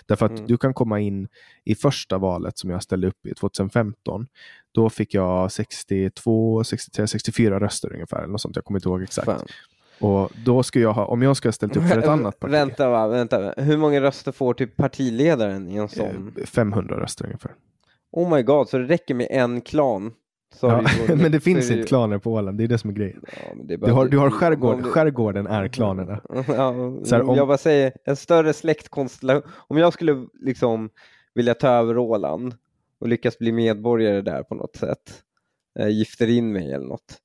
Därför 0.06 0.26
att 0.26 0.32
Mm. 0.32 0.46
du 0.46 0.56
kan 0.58 0.74
komma 0.74 1.00
in 1.00 1.28
i 1.64 1.74
första 1.74 2.18
valet 2.18 2.58
som 2.58 2.70
jag 2.70 2.82
ställde 2.82 3.06
upp 3.06 3.26
i 3.26 3.34
2015. 3.34 4.26
Då 4.74 4.90
fick 4.90 5.14
jag 5.14 5.52
62, 5.52 6.64
63, 6.64 7.06
64 7.06 7.60
röster 7.60 7.92
ungefär. 7.92 8.18
Eller 8.18 8.28
något 8.32 8.40
sånt. 8.40 8.56
Jag 8.56 8.64
kommer 8.64 8.78
inte 8.78 8.88
ihåg 8.88 9.02
exakt. 9.02 9.26
Fan. 9.26 9.46
Och 10.00 10.30
då 10.44 10.62
skulle 10.62 10.84
jag 10.84 10.92
ha, 10.92 11.04
om 11.06 11.22
jag 11.22 11.36
skulle 11.36 11.48
ha 11.48 11.52
ställt 11.52 11.76
upp 11.76 11.88
för 11.88 11.98
ett 11.98 12.08
annat 12.08 12.38
parti, 12.38 12.52
Vänta, 12.52 12.88
va, 12.90 13.06
vänta. 13.08 13.54
Hur 13.56 13.76
många 13.76 14.00
röster 14.00 14.32
får 14.32 14.54
typ 14.54 14.76
partiledaren 14.76 15.68
i 15.68 15.76
en 15.76 15.88
sån? 15.88 16.32
eh, 16.40 16.44
500 16.46 17.00
röster 17.00 17.24
ungefär. 17.24 17.52
Oh 18.12 18.34
my 18.36 18.42
god, 18.42 18.68
så 18.68 18.78
det 18.78 18.84
räcker 18.84 19.14
med 19.14 19.26
en 19.30 19.60
klan? 19.60 20.12
Så 20.54 20.66
Ja, 20.66 20.84
det 21.08 21.16
men 21.22 21.32
det 21.32 21.40
finns 21.40 21.70
inte 21.70 21.86
klaner 21.86 22.18
på 22.18 22.32
Åland, 22.32 22.58
det 22.58 22.64
är 22.64 22.68
det 22.68 22.78
som 22.78 22.90
är 22.90 22.94
grejen. 22.94 23.24
Ja, 23.36 23.54
men 23.56 23.66
det 23.66 23.74
är 23.74 23.78
Du 23.78 23.92
har, 23.92 24.06
du 24.06 24.18
har 24.18 24.30
skärgård, 24.30 24.82
du- 24.82 24.90
skärgården 24.90 25.46
är 25.46 25.68
klanerna. 25.68 26.20
Ja, 26.48 26.72
här, 27.10 27.22
om 27.22 27.36
jag 27.36 27.46
bara 27.48 27.58
säger 27.58 27.92
en 28.04 28.16
större 28.16 28.52
släktkonstellation. 28.52 29.50
Om 29.54 29.78
jag 29.78 29.92
skulle 29.92 30.26
liksom 30.40 30.90
vilja 31.34 31.54
ta 31.54 31.68
över 31.68 31.98
Åland 31.98 32.54
och 33.00 33.08
lyckas 33.08 33.38
bli 33.38 33.52
medborgare 33.52 34.20
där 34.22 34.42
på 34.42 34.54
något 34.54 34.76
sätt, 34.76 35.22
eh, 35.78 35.88
gifter 35.88 36.28
in 36.30 36.52
mig 36.52 36.72
eller 36.72 36.86
något, 36.86 37.16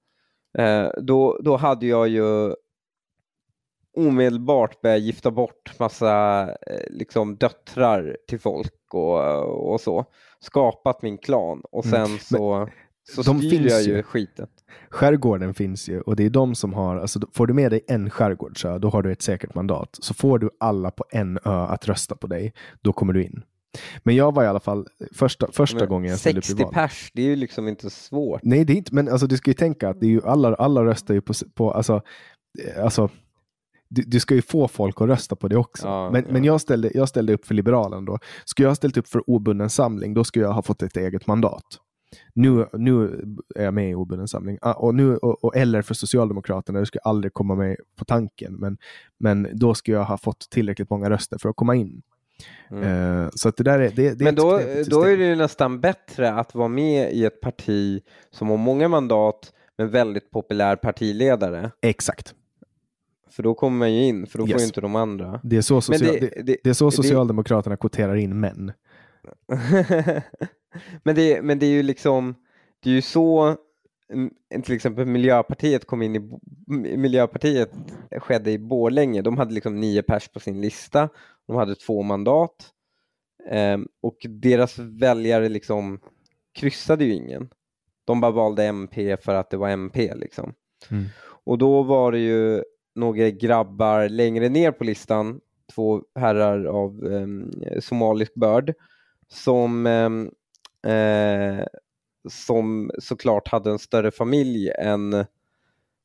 eh, 0.57 0.87
då, 1.01 1.39
då 1.43 1.57
hade 1.57 1.85
jag 1.87 2.07
ju 2.07 2.53
omedelbart 3.97 4.81
börjat 4.81 5.01
gifta 5.01 5.31
bort 5.31 5.79
massa 5.79 6.41
eh, 6.49 6.83
liksom 6.89 7.35
döttrar 7.35 8.17
till 8.27 8.39
folk 8.39 8.93
och, 8.93 9.71
och 9.73 9.81
så. 9.81 10.05
Skapat 10.39 11.01
min 11.01 11.17
klan 11.17 11.61
och 11.71 11.85
sen 11.85 12.05
Mm, 12.05 12.17
så, 12.19 12.69
så 13.15 13.21
de 13.21 13.39
styr 13.39 13.49
finns 13.49 13.87
ju. 13.87 13.95
ju 13.95 14.03
skiten. 14.03 14.47
Skärgården 14.89 15.53
finns 15.53 15.89
ju 15.89 16.01
och 16.01 16.15
det 16.15 16.25
är 16.25 16.29
de 16.29 16.55
som 16.55 16.73
har, 16.73 16.97
alltså 16.97 17.19
får 17.33 17.47
du 17.47 17.53
med 17.53 17.71
dig 17.71 17.81
en 17.87 18.09
skärgårdsö, 18.09 18.79
då 18.79 18.89
har 18.89 19.01
du 19.01 19.11
ett 19.11 19.21
säkert 19.21 19.55
mandat. 19.55 19.97
Så 20.01 20.13
får 20.13 20.39
du 20.39 20.49
alla 20.59 20.91
på 20.91 21.05
en 21.09 21.37
ö 21.37 21.51
att 21.51 21.87
rösta 21.87 22.15
på 22.15 22.27
dig, 22.27 22.53
då 22.81 22.93
kommer 22.93 23.13
du 23.13 23.23
in. 23.23 23.43
Men 24.03 24.15
jag 24.15 24.35
var 24.35 24.43
i 24.43 24.47
alla 24.47 24.59
fall 24.59 24.87
första, 25.11 25.51
första 25.51 25.79
Men 25.79 25.89
gången 25.89 26.09
jag 26.09 26.19
ställde 26.19 26.39
upp 26.39 26.43
i 26.43 26.47
60 26.47 26.63
val. 26.63 26.73
pers, 26.73 27.11
det 27.13 27.21
är 27.21 27.25
ju 27.25 27.35
liksom 27.35 27.67
inte 27.67 27.89
svårt. 27.89 28.39
Nej, 28.43 28.65
det 28.65 28.73
är 28.73 28.77
inte, 28.77 28.95
men 28.95 29.09
alltså, 29.09 29.27
du 29.27 29.37
ska 29.37 29.49
ju 29.49 29.53
tänka 29.53 29.89
att 29.89 29.99
det 29.99 30.05
är 30.05 30.09
ju 30.09 30.21
alla, 30.25 30.55
alla 30.55 30.85
röstar 30.85 31.13
ju 31.13 31.21
på, 31.21 31.33
på 31.53 31.71
alltså, 31.71 32.01
eh, 32.75 32.83
alltså 32.83 33.09
du, 33.89 34.01
du 34.01 34.19
ska 34.19 34.35
ju 34.35 34.41
få 34.41 34.67
folk 34.67 35.01
att 35.01 35.07
rösta 35.07 35.35
på 35.35 35.47
det 35.47 35.57
också. 35.57 35.87
Ja, 35.87 36.11
men 36.11 36.23
ja. 36.27 36.33
men 36.33 36.43
jag, 36.43 36.61
ställde, 36.61 36.91
jag 36.93 37.09
ställde 37.09 37.33
upp 37.33 37.45
för 37.45 37.53
Liberalen 37.53 38.05
då. 38.05 38.19
Skulle 38.45 38.65
jag 38.65 38.69
ha 38.69 38.75
ställt 38.75 38.97
upp 38.97 39.07
för 39.07 39.29
obunden 39.29 39.69
samling, 39.69 40.13
då 40.13 40.23
skulle 40.23 40.45
jag 40.45 40.53
ha 40.53 40.61
fått 40.61 40.83
ett 40.83 40.97
eget 40.97 41.27
mandat. 41.27 41.63
Nu, 42.33 42.65
nu 42.73 43.23
är 43.55 43.63
jag 43.63 43.73
med 43.73 43.89
i 43.91 43.95
obunden 43.95 44.27
samling. 44.27 44.57
Ah, 44.61 44.73
och 44.73 44.95
nu, 44.95 45.17
och, 45.17 45.43
och, 45.43 45.55
eller 45.55 45.81
för 45.81 45.93
Socialdemokraterna, 45.93 46.79
det 46.79 46.85
skulle 46.85 47.01
aldrig 47.01 47.33
komma 47.33 47.55
med 47.55 47.77
på 47.95 48.05
tanken. 48.05 48.53
Men, 48.53 48.77
men 49.17 49.47
då 49.53 49.73
skulle 49.73 49.97
jag 49.97 50.05
ha 50.05 50.17
fått 50.17 50.49
tillräckligt 50.49 50.89
många 50.89 51.09
röster 51.09 51.37
för 51.37 51.49
att 51.49 51.55
komma 51.55 51.75
in. 51.75 52.01
Eh, 52.83 53.29
så 53.35 53.49
att 53.49 53.57
det 53.57 53.63
där 53.63 53.79
är, 53.79 53.89
det, 53.89 53.95
det 53.95 54.07
Mm. 54.07 54.17
Men 54.25 54.35
då, 54.35 54.59
då 54.87 55.03
är 55.03 55.17
det 55.17 55.25
ju 55.25 55.35
nästan 55.35 55.79
bättre 55.79 56.33
att 56.33 56.55
vara 56.55 56.67
med 56.67 57.13
i 57.13 57.25
ett 57.25 57.41
parti 57.41 58.01
som 58.31 58.49
har 58.49 58.57
många 58.57 58.87
mandat 58.87 59.53
men 59.77 59.89
väldigt 59.89 60.31
populär 60.31 60.75
partiledare. 60.75 61.71
Exakt. 61.81 62.35
För 63.29 63.43
då 63.43 63.53
kommer 63.53 63.77
man 63.77 63.93
ju 63.93 64.03
in, 64.05 64.27
för 64.27 64.37
då 64.39 64.43
får 64.45 64.51
Yes. 64.53 64.61
ju 64.61 64.65
inte 64.65 64.81
de 64.81 64.95
andra. 64.95 65.39
Det 65.43 65.57
är 65.57 65.61
så, 65.61 65.81
social, 65.81 66.13
det- 66.19 66.43
det, 66.43 66.57
det- 66.63 66.69
är 66.69 66.73
så 66.73 66.91
Socialdemokraterna 66.91 67.77
kvoterar 67.77 68.15
in 68.15 68.39
män. 68.39 68.71
men, 71.03 71.15
det, 71.15 71.41
men 71.41 71.59
det 71.59 71.65
är 71.65 71.71
ju 71.71 71.83
liksom, 71.83 72.35
det 72.79 72.89
är 72.89 72.93
ju 72.93 73.01
så 73.01 73.57
till 74.63 74.75
exempel 74.75 75.05
Miljöpartiet 75.05 75.85
kom 75.85 76.01
in 76.01 76.15
i, 76.15 76.39
Miljöpartiet 76.97 77.71
skedde 78.17 78.51
i 78.51 78.59
Borlänge. 78.59 79.21
De 79.21 79.37
hade 79.37 79.53
liksom 79.53 79.79
nio 79.79 80.01
pers 80.01 80.27
på 80.27 80.39
sin 80.39 80.61
lista. 80.61 81.09
De 81.47 81.55
hade 81.55 81.75
två 81.75 82.01
mandat. 82.01 82.71
Ehm, 83.49 83.87
och 84.01 84.17
deras 84.29 84.79
väljare 84.79 85.49
liksom 85.49 85.99
kryssade 86.53 87.05
ju 87.05 87.13
ingen. 87.13 87.49
De 88.05 88.21
bara 88.21 88.31
valde 88.31 88.65
MP 88.65 89.17
för 89.17 89.35
att 89.35 89.49
det 89.49 89.57
var 89.57 89.69
MP 89.69 90.13
liksom. 90.15 90.53
Mm. 90.89 91.05
Och 91.43 91.57
då 91.57 91.83
var 91.83 92.11
det 92.11 92.19
ju 92.19 92.63
några 92.95 93.29
grabbar 93.29 94.09
längre 94.09 94.49
ner 94.49 94.71
på 94.71 94.83
listan, 94.83 95.41
två 95.75 96.03
herrar 96.15 96.65
av 96.65 97.03
um, 97.03 97.51
somalisk 97.79 98.33
börd, 98.33 98.73
som, 99.27 99.85
ehm, 99.85 100.31
eh, 100.87 101.65
som 102.29 102.91
såklart 102.99 103.47
hade 103.47 103.71
en 103.71 103.79
större 103.79 104.11
familj 104.11 104.71
än, 104.71 105.13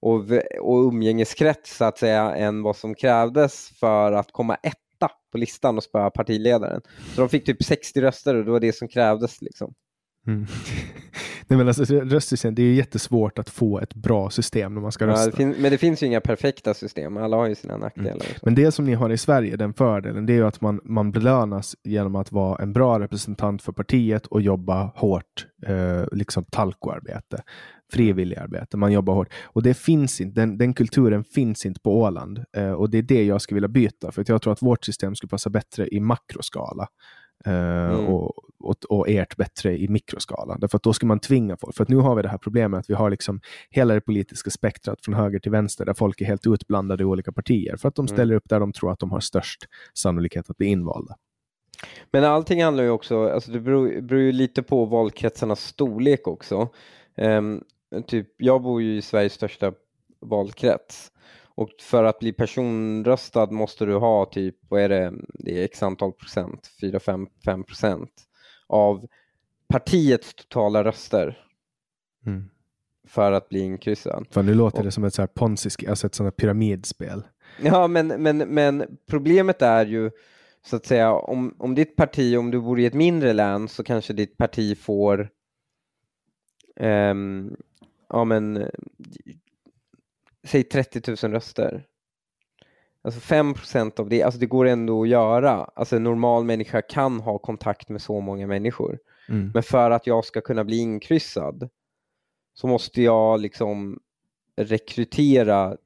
och, 0.00 0.24
och 0.60 0.88
umgängeskrets 0.88 1.76
så 1.76 1.84
att 1.84 1.98
säga 1.98 2.36
än 2.36 2.62
vad 2.62 2.76
som 2.76 2.94
krävdes 2.94 3.68
för 3.80 4.12
att 4.12 4.32
komma 4.32 4.54
etta 4.54 5.10
på 5.32 5.38
listan 5.38 5.76
och 5.76 5.82
spöa 5.82 6.10
partiledaren. 6.10 6.80
Så 7.14 7.20
de 7.20 7.28
fick 7.28 7.46
typ 7.46 7.64
60 7.64 8.00
röster 8.00 8.34
och 8.34 8.44
det 8.44 8.50
var 8.50 8.60
det 8.60 8.72
som 8.72 8.88
krävdes. 8.88 9.42
Liksom. 9.42 9.74
Mm. 10.26 10.46
Nej, 11.48 11.56
men 11.58 11.68
alltså, 11.68 11.84
röstsystem, 11.94 12.54
det 12.54 12.62
är 12.62 12.66
ju 12.66 12.74
jättesvårt 12.74 13.38
att 13.38 13.50
få 13.50 13.80
ett 13.80 13.94
bra 13.94 14.30
system 14.30 14.74
när 14.74 14.80
man 14.80 14.92
ska 14.92 15.04
Ja, 15.04 15.10
rösta. 15.10 15.30
det 15.30 15.36
fin- 15.36 15.54
men 15.58 15.70
det 15.70 15.78
finns 15.78 16.02
ju 16.02 16.06
inga 16.06 16.20
perfekta 16.20 16.74
system, 16.74 17.16
alla 17.16 17.36
har 17.36 17.46
ju 17.46 17.54
sina 17.54 17.76
nackdelar. 17.76 18.16
också. 18.16 18.40
Men 18.42 18.54
det 18.54 18.72
som 18.72 18.84
ni 18.84 18.94
har 18.94 19.10
i 19.10 19.18
Sverige, 19.18 19.56
den 19.56 19.74
fördelen, 19.74 20.26
det 20.26 20.32
är 20.32 20.34
ju 20.34 20.46
att 20.46 20.60
man, 20.60 20.80
man 20.84 21.12
belönas 21.12 21.76
genom 21.84 22.16
att 22.16 22.32
vara 22.32 22.62
en 22.62 22.72
bra 22.72 23.00
representant 23.00 23.62
för 23.62 23.72
partiet 23.72 24.26
och 24.26 24.40
jobba 24.42 24.92
hårt, 24.96 25.46
eh, 25.66 26.04
liksom 26.12 26.44
talkoarbete, 26.44 27.42
frivilligarbete. 27.92 28.76
Man 28.76 28.92
jobbar 28.92 29.14
hårt. 29.14 29.28
Och 29.44 29.62
det 29.62 29.74
finns 29.74 30.20
inte, 30.20 30.40
den, 30.40 30.58
den 30.58 30.74
kulturen 30.74 31.24
finns 31.24 31.66
inte 31.66 31.80
på 31.80 32.00
Åland. 32.00 32.44
Eh, 32.56 32.72
och 32.72 32.90
det 32.90 32.98
är 32.98 33.02
det 33.02 33.24
jag 33.24 33.40
skulle 33.42 33.56
vilja 33.56 33.68
byta, 33.68 34.12
för 34.12 34.24
jag 34.28 34.42
tror 34.42 34.52
att 34.52 34.62
vårt 34.62 34.84
system 34.84 35.14
skulle 35.14 35.28
passa 35.28 35.50
bättre 35.50 35.88
i 35.88 36.00
makroskala. 36.00 36.88
Eh, 37.44 37.76
Mm. 37.86 38.06
och, 38.06 38.32
och, 38.60 38.76
och 38.88 39.08
ert 39.08 39.36
bättre 39.36 39.78
i 39.78 39.88
mikroskala. 39.88 40.56
Därför 40.58 40.76
att 40.76 40.82
då 40.82 40.92
ska 40.92 41.06
man 41.06 41.20
tvinga 41.20 41.56
folk. 41.56 41.76
För 41.76 41.82
att 41.82 41.88
nu 41.88 41.96
har 41.96 42.14
vi 42.14 42.22
det 42.22 42.28
här 42.28 42.38
problemet 42.38 42.80
att 42.80 42.90
vi 42.90 42.94
har 42.94 43.10
liksom 43.10 43.40
hela 43.70 43.94
det 43.94 44.00
politiska 44.00 44.50
spektrat 44.50 45.04
från 45.04 45.14
höger 45.14 45.38
till 45.38 45.50
vänster 45.52 45.84
där 45.84 45.94
folk 45.94 46.20
är 46.20 46.24
helt 46.24 46.46
utblandade 46.46 47.02
i 47.02 47.06
olika 47.06 47.32
partier. 47.32 47.76
För 47.76 47.88
att 47.88 47.94
de 47.94 48.08
ställer 48.08 48.34
upp 48.34 48.48
där 48.48 48.60
de 48.60 48.72
tror 48.72 48.92
att 48.92 48.98
de 48.98 49.10
har 49.10 49.20
störst 49.20 49.64
sannolikhet 49.94 50.50
att 50.50 50.56
bli 50.56 50.66
invalda. 50.66 51.16
Men 52.10 52.24
allting 52.24 52.62
handlar 52.64 52.84
ju 52.84 52.90
också, 52.90 53.28
alltså 53.28 53.50
det 53.52 53.60
beror, 53.60 54.00
beror 54.00 54.22
ju 54.22 54.32
lite 54.32 54.62
på 54.62 54.84
valkretsarnas 54.84 55.60
storlek 55.60 56.28
också. 56.28 56.68
Ehm, 57.16 57.64
typ, 58.06 58.28
jag 58.36 58.62
bor 58.62 58.82
ju 58.82 58.96
i 58.96 59.02
Sveriges 59.02 59.32
största 59.32 59.72
valkrets 60.20 61.12
och 61.56 61.68
för 61.80 62.04
att 62.04 62.18
bli 62.18 62.32
personröstad 62.32 63.50
måste 63.50 63.84
du 63.86 63.94
ha 63.94 64.24
typ, 64.26 64.56
vad 64.68 64.80
är 64.80 64.88
det, 64.88 65.12
det 65.34 65.60
är 65.60 65.64
x 65.64 65.82
antal 65.82 66.12
procent, 66.12 66.70
4-5 66.82 67.62
procent 67.62 68.10
av 68.66 69.06
partiets 69.68 70.34
totala 70.34 70.84
röster 70.84 71.42
Mm. 72.26 72.44
för 73.08 73.32
att 73.32 73.48
bli 73.48 73.60
inkryssad. 73.60 74.26
För 74.30 74.42
nu 74.42 74.54
låter 74.54 74.78
Och- 74.78 74.84
det 74.84 74.90
som 74.90 75.04
ett 75.04 75.14
så 75.14 75.22
här 75.22 75.28
alltså 75.88 76.06
ett 76.06 76.14
sånt 76.14 76.26
här 76.26 76.30
pyramidspel. 76.30 77.22
Ja, 77.62 77.86
men, 77.86 78.06
men, 78.08 78.38
men 78.38 78.98
problemet 79.10 79.62
är 79.62 79.86
ju 79.86 80.10
så 80.66 80.76
att 80.76 80.86
säga 80.86 81.12
om, 81.12 81.54
om 81.58 81.74
ditt 81.74 81.96
parti, 81.96 82.36
om 82.36 82.50
du 82.50 82.60
bor 82.60 82.80
i 82.80 82.86
ett 82.86 82.94
mindre 82.94 83.32
län 83.32 83.68
så 83.68 83.84
kanske 83.84 84.12
ditt 84.12 84.36
parti 84.36 84.78
får 84.78 85.30
ehm, 86.76 87.56
ja 88.08 88.24
men 88.24 88.70
säg 90.46 90.64
30 90.64 91.02
000 91.26 91.32
röster. 91.32 91.86
Alltså 93.02 93.20
5 93.20 93.54
procent 93.54 94.00
av 94.00 94.08
det, 94.08 94.22
alltså 94.22 94.40
det 94.40 94.46
går 94.46 94.66
ändå 94.66 95.02
att 95.02 95.08
göra. 95.08 95.64
Alltså 95.64 95.96
en 95.96 96.04
normal 96.04 96.44
människa 96.44 96.82
kan 96.82 97.20
ha 97.20 97.38
kontakt 97.38 97.88
med 97.88 98.02
så 98.02 98.20
många 98.20 98.46
människor. 98.46 98.98
Mm. 99.28 99.50
Men 99.54 99.62
för 99.62 99.90
att 99.90 100.06
jag 100.06 100.24
ska 100.24 100.40
kunna 100.40 100.64
bli 100.64 100.76
inkryssad 100.78 101.68
så 102.54 102.66
måste 102.66 103.02
jag 103.02 103.40
liksom 103.40 104.00
rekrytera 104.56 105.76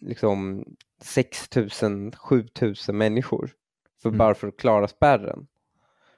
liksom 0.00 0.64
6 1.02 1.56
000, 1.82 2.12
7 2.16 2.48
000 2.60 2.74
människor 2.92 3.50
för, 4.02 4.08
Mm. 4.08 4.18
bara 4.18 4.34
för 4.34 4.48
att 4.48 4.56
klara 4.56 4.88
spärren. 4.88 5.46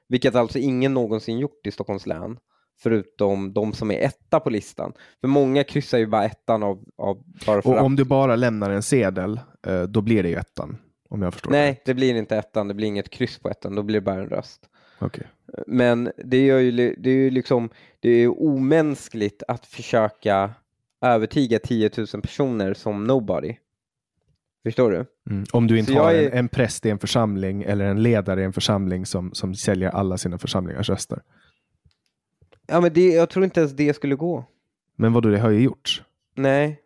Vilket 0.08 0.34
alltså 0.34 0.58
ingen 0.58 0.94
någonsin 0.94 1.38
gjort 1.38 1.66
i 1.66 1.70
Stockholms 1.70 2.06
län 2.06 2.38
förutom 2.80 3.52
de 3.52 3.72
som 3.72 3.90
är 3.90 3.98
etta 4.00 4.40
på 4.40 4.50
listan. 4.50 4.92
För 5.20 5.28
många 5.28 5.64
kryssar 5.64 5.98
ju 5.98 6.06
bara 6.06 6.24
ettan 6.24 6.62
av, 6.62 6.84
av 6.98 7.22
bara 7.46 7.62
för 7.62 7.70
Och 7.70 7.76
att. 7.78 7.82
om 7.84 7.96
du 7.96 8.04
bara 8.04 8.36
lämnar 8.36 8.70
en 8.70 8.82
sedel, 8.82 9.40
eh, 9.66 9.82
då 9.82 10.00
blir 10.00 10.22
det 10.22 10.28
ju 10.28 10.34
ettan. 10.36 10.76
Om 11.08 11.22
jag 11.22 11.32
förstår 11.32 11.50
Nej, 11.50 11.82
det 11.84 11.94
blir 11.94 12.14
inte 12.14 12.36
ettan, 12.36 12.68
det 12.68 12.74
blir 12.74 12.86
inget 12.86 13.10
kryss 13.10 13.38
på 13.38 13.48
ettan, 13.50 13.74
då 13.74 13.82
blir 13.82 13.94
det 13.94 14.00
bara 14.00 14.20
en 14.20 14.28
röst. 14.28 14.60
det. 14.98 15.06
Okej. 15.06 15.26
Men 15.66 16.12
det, 16.24 16.44
gör 16.46 16.58
ju, 16.58 16.70
det 16.98 17.10
är 17.10 17.14
ju 17.14 17.30
liksom, 17.30 17.70
det 18.00 18.08
är 18.10 18.42
omänskligt 18.42 19.42
att 19.48 19.66
försöka 19.66 20.50
övertyga 21.00 21.58
10 21.58 21.90
000 21.96 22.22
personer 22.22 22.74
som 22.74 23.04
nobody. 23.04 23.54
Förstår 24.64 24.90
du? 24.90 25.04
Mm. 25.30 25.44
Om 25.52 25.66
du 25.66 25.78
inte 25.78 25.92
Så 25.92 25.98
har 25.98 26.12
är- 26.14 26.26
en, 26.30 26.38
en 26.38 26.48
präst 26.48 26.86
i 26.86 26.90
en 26.90 26.98
församling 26.98 27.62
eller 27.62 27.84
en 27.84 28.02
ledare 28.02 28.40
i 28.40 28.44
en 28.44 28.52
församling 28.52 29.06
som, 29.06 29.34
som 29.34 29.54
säljer 29.54 29.88
alla 29.90 30.18
sina 30.18 30.38
församlingars 30.38 30.88
röster. 30.90 31.22
Ja, 32.72 32.80
men 32.80 32.92
det, 32.92 33.06
jag 33.06 33.30
tror 33.30 33.44
inte 33.44 33.60
ens 33.60 33.72
det 33.72 33.94
skulle 33.94 34.14
gå. 34.14 34.44
Men 34.96 35.12
vad 35.12 35.22
då 35.22 35.28
det 35.28 35.38
har 35.38 35.50
ju 35.50 35.60
gjorts. 35.60 36.02
Nej, 36.34 36.80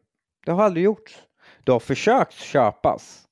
det 0.46 0.52
har 0.52 0.64
aldrig 0.64 0.84
gjorts. 0.84 1.18
Det 1.64 1.72
har 1.72 1.80
försökt 1.80 2.32
köpas. 2.32 3.22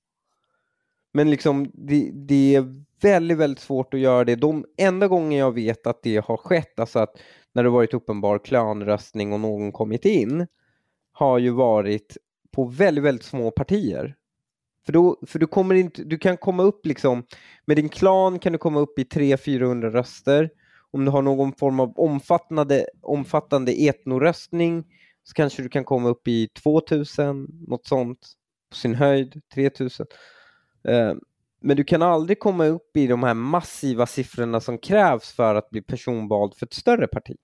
Men 1.13 1.31
liksom, 1.31 1.71
det, 1.75 2.11
det 2.13 2.55
är 2.55 2.85
väldigt, 3.01 3.39
väldigt 3.39 3.61
svårt 3.61 3.95
att 3.95 4.01
göra 4.01 4.25
det. 4.25 4.37
De 4.37 4.65
enda 4.77 5.09
gånger 5.09 5.39
jag 5.39 5.53
vet 5.53 5.87
att 5.87 6.03
det 6.03 6.25
har 6.25 6.37
skett, 6.37 6.79
alltså 6.81 6.99
att 6.99 7.17
när 7.53 7.63
det 7.63 7.71
varit 7.71 7.95
uppenbar 7.95 8.39
klanröstning 8.39 9.33
och 9.33 9.41
någon 9.41 9.73
kommit 9.73 10.05
in, 10.05 10.47
har 11.13 11.39
ju 11.39 11.51
varit 11.51 12.17
på 12.53 12.65
väldigt, 12.65 13.05
väldigt 13.05 13.25
små 13.25 13.51
partier. 13.51 14.15
För, 14.87 14.93
då, 14.93 15.19
för 15.27 15.39
du, 15.39 15.47
kommer 15.47 15.75
inte, 15.75 16.05
du 16.05 16.19
kan 16.19 16.37
komma 16.37 16.63
upp 16.63 16.87
liksom, 16.87 17.27
med 17.65 17.77
din 17.77 17.89
klan 17.89 18.39
kan 18.39 18.53
du 18.53 18.59
komma 18.59 18.81
upp 18.81 18.99
i 18.99 19.05
300-400 19.05 19.91
röster. 19.91 20.51
Om 20.95 21.05
du 21.05 21.11
har 21.11 21.23
någon 21.23 21.53
form 21.53 21.81
av 21.81 21.99
omfattande, 21.99 22.87
omfattande 23.03 23.73
etnoröstning 23.73 24.85
så 25.23 25.35
kanske 25.35 25.63
du 25.63 25.69
kan 25.69 25.85
komma 25.85 26.09
upp 26.09 26.29
i 26.29 26.49
2000, 26.49 27.49
något 27.69 27.87
sånt, 27.87 28.19
på 28.71 28.77
sin 28.77 28.95
höjd, 28.95 29.43
3000. 29.55 30.07
Eh, 30.89 31.13
men 31.61 31.77
du 31.77 31.85
kan 31.85 32.03
aldrig 32.03 32.39
komma 32.39 32.67
upp 32.67 32.97
i 32.97 33.07
de 33.07 33.23
här 33.23 33.35
massiva 33.35 34.07
siffrorna 34.07 34.61
som 34.61 34.79
krävs 34.79 35.33
för 35.33 35.55
att 35.55 35.71
bli 35.71 35.83
personvald 35.83 36.55
för 36.55 36.67
ett 36.67 36.75
större 36.75 37.07
parti. 37.07 37.37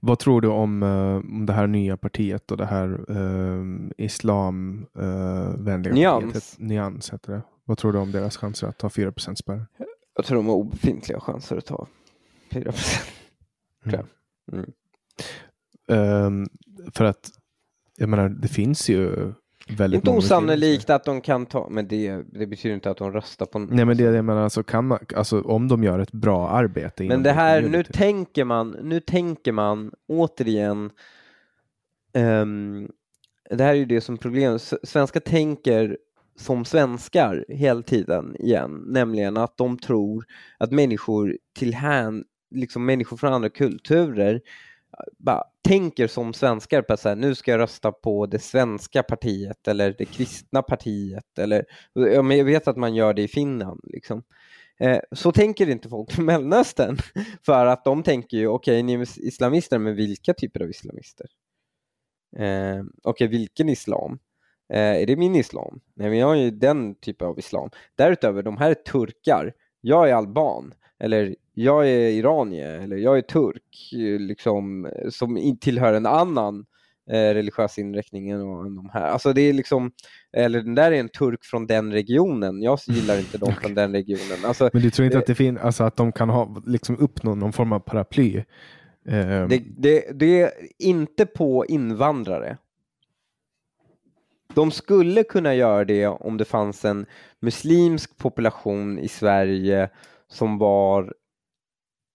Vad 0.00 0.18
tror 0.18 0.40
du 0.40 0.48
om, 0.48 0.82
eh, 0.82 1.16
om 1.16 1.46
det 1.46 1.52
här 1.52 1.66
nya 1.66 1.96
partiet 1.96 2.50
och 2.50 2.56
det 2.56 2.66
här 2.66 3.10
uh, 3.10 3.90
islamvänliga 3.98 5.94
Nyans. 5.94 6.24
partiet? 6.24 6.54
Nyans 6.58 7.12
heter 7.12 7.32
det. 7.32 7.42
Vad 7.64 7.78
tror 7.78 7.92
du 7.92 7.98
om 7.98 8.12
deras 8.12 8.36
chanser 8.36 8.66
att 8.66 8.78
ta 8.78 8.90
4 8.90 9.12
spärr? 9.16 9.66
Jag 10.16 10.24
tror 10.24 10.36
de 10.36 10.46
har 10.46 10.54
obefintliga 10.54 11.20
chanser 11.20 11.56
att 11.56 11.66
ta 11.66 11.86
4 12.62 12.72
tror 13.84 13.94
jag. 13.94 14.06
Mm. 14.52 14.72
Ehm, 15.88 16.46
för 16.94 17.04
att, 17.04 17.30
jag 17.96 18.08
menar, 18.08 18.28
det 18.28 18.48
finns 18.48 18.88
ju 18.88 19.32
väldigt 19.68 19.98
Inte 19.98 20.10
osannolikt 20.10 20.90
att 20.90 21.04
de 21.04 21.20
kan 21.20 21.46
ta, 21.46 21.68
men 21.70 21.88
det, 21.88 22.22
det 22.32 22.46
betyder 22.46 22.74
inte 22.74 22.90
att 22.90 22.96
de 22.96 23.12
röstar 23.12 23.46
på 23.46 23.58
Nej 23.58 23.84
men 23.84 23.96
det 23.96 24.02
jag 24.02 24.24
menar, 24.24 24.42
alltså, 24.42 24.62
kan 24.62 24.86
man, 24.86 24.98
alltså 25.16 25.40
om 25.40 25.68
de 25.68 25.84
gör 25.84 25.98
ett 25.98 26.12
bra 26.12 26.48
arbete 26.48 27.04
Men 27.04 27.22
det 27.22 27.32
här, 27.32 27.62
nu 27.62 27.84
tänker 27.84 28.44
man, 28.44 28.76
nu 28.82 29.00
tänker 29.00 29.52
man 29.52 29.92
återigen, 30.08 30.90
ehm, 32.12 32.90
det 33.50 33.64
här 33.64 33.70
är 33.70 33.78
ju 33.78 33.86
det 33.86 34.00
som 34.00 34.18
problemet, 34.18 34.72
svenskar 34.82 35.20
tänker 35.20 35.96
som 36.38 36.64
svenskar 36.64 37.44
hela 37.48 37.82
tiden 37.82 38.36
igen, 38.38 38.84
nämligen 38.86 39.36
att 39.36 39.56
de 39.56 39.78
tror 39.78 40.24
att 40.58 40.72
människor 40.72 41.38
till 41.58 41.74
hän, 41.74 42.24
liksom 42.50 42.84
människor 42.84 43.16
från 43.16 43.32
andra 43.32 43.48
kulturer 43.48 44.40
bara 45.18 45.44
tänker 45.62 46.06
som 46.06 46.34
svenskar 46.34 46.82
på 46.82 46.92
att 46.92 47.00
så 47.00 47.08
här, 47.08 47.16
nu 47.16 47.34
ska 47.34 47.50
jag 47.50 47.60
rösta 47.60 47.92
på 47.92 48.26
det 48.26 48.38
svenska 48.38 49.02
partiet 49.02 49.68
eller 49.68 49.94
det 49.98 50.04
kristna 50.04 50.62
partiet 50.62 51.38
eller 51.38 51.64
jag 51.94 52.44
vet 52.44 52.68
att 52.68 52.76
man 52.76 52.94
gör 52.94 53.14
det 53.14 53.22
i 53.22 53.28
Finland 53.28 53.80
liksom. 53.84 54.22
Eh, 54.78 54.98
så 55.12 55.32
tänker 55.32 55.68
inte 55.68 55.88
folk 55.88 56.18
i 56.18 56.20
Mellanöstern. 56.22 56.96
För 57.42 57.66
att 57.66 57.84
de 57.84 58.02
tänker 58.02 58.36
ju, 58.36 58.48
okej, 58.48 58.82
ni 58.82 58.92
är 58.92 59.02
islamister, 59.18 59.78
men 59.78 59.94
vilka 59.94 60.34
typer 60.34 60.60
av 60.62 60.70
islamister? 60.70 61.26
Eh, 62.36 62.84
okej, 63.02 63.26
vilken 63.26 63.68
islam? 63.68 64.18
Eh, 64.72 65.02
är 65.02 65.06
det 65.06 65.16
min 65.16 65.36
islam? 65.36 65.80
Nej, 65.94 66.08
men 66.10 66.18
jag 66.18 66.32
är 66.32 66.42
ju 66.42 66.50
den 66.50 66.94
typen 66.94 67.28
av 67.28 67.38
islam. 67.38 67.70
Därutöver, 67.94 68.42
de 68.42 68.56
här 68.56 68.70
är 68.70 68.74
turkar. 68.74 69.52
Jag 69.80 70.10
är 70.10 70.14
alban. 70.14 70.74
Eller 70.98 71.36
jag 71.58 71.88
är 71.88 72.08
iranier. 72.10 72.80
Eller 72.80 72.96
jag 72.96 73.18
är 73.18 73.22
turk. 73.22 73.88
Liksom, 74.20 74.88
som 75.10 75.56
tillhör 75.60 75.92
en 75.92 76.06
annan 76.06 76.66
eh, 77.10 77.14
religiös 77.34 77.78
inriktning 77.78 78.30
än 78.30 78.40
de 78.76 78.90
här. 78.92 79.06
Alltså 79.06 79.32
det 79.32 79.40
är 79.40 79.52
liksom, 79.52 79.90
eller 80.32 80.60
den 80.60 80.74
där 80.74 80.92
är 80.92 81.00
en 81.00 81.08
turk 81.08 81.44
från 81.44 81.66
den 81.66 81.92
regionen. 81.92 82.62
Jag 82.62 82.78
gillar 82.86 83.18
inte 83.18 83.38
dem 83.38 83.52
från 83.62 83.74
den 83.74 83.92
regionen. 83.92 84.44
Alltså, 84.44 84.70
Men 84.72 84.82
du 84.82 84.90
tror 84.90 85.04
inte 85.06 85.16
det- 85.16 85.20
att 85.20 85.26
det 85.26 85.34
finns, 85.34 85.58
alltså 85.60 85.84
att 85.84 85.96
de 85.96 86.12
kan 86.12 86.28
ha, 86.30 86.62
liksom 86.66 86.98
uppnå 86.98 87.34
någon 87.34 87.52
form 87.52 87.72
av 87.72 87.78
paraply? 87.80 88.36
Eh, 89.08 89.48
Det, 89.48 89.62
det, 89.78 90.04
det 90.14 90.40
är 90.42 90.50
inte 90.78 91.26
på 91.26 91.66
invandrare. 91.66 92.58
De 94.54 94.70
skulle 94.70 95.22
kunna 95.22 95.54
göra 95.54 95.84
det 95.84 96.06
om 96.06 96.36
det 96.36 96.44
fanns 96.44 96.84
en 96.84 97.06
muslimsk 97.40 98.16
population 98.18 98.98
i 98.98 99.08
Sverige 99.08 99.88
som 100.28 100.58
var 100.58 101.14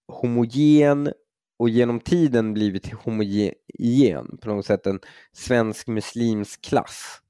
homogen 0.08 1.12
och 1.56 1.68
genom 1.68 2.00
tiden 2.00 2.54
blivit 2.54 2.92
homogen 2.92 4.38
på 4.40 4.48
något 4.48 4.66
sätt 4.66 4.86
en 4.86 5.00
svensk 5.32 5.86
muslimsk 5.86 6.62
klass 6.62 7.22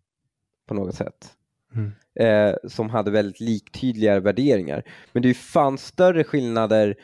på 0.66 0.74
något 0.74 0.94
sätt. 0.94 1.36
Mm. 1.74 1.92
Eh, 2.14 2.56
som 2.68 2.90
hade 2.90 3.10
väldigt 3.10 3.40
liktydliga 3.40 4.20
värderingar. 4.20 4.84
Men 5.12 5.22
det 5.22 5.26
är 5.26 5.30
ju 5.30 5.34
fan 5.34 5.78
större 5.78 6.24
skillnader 6.24 6.96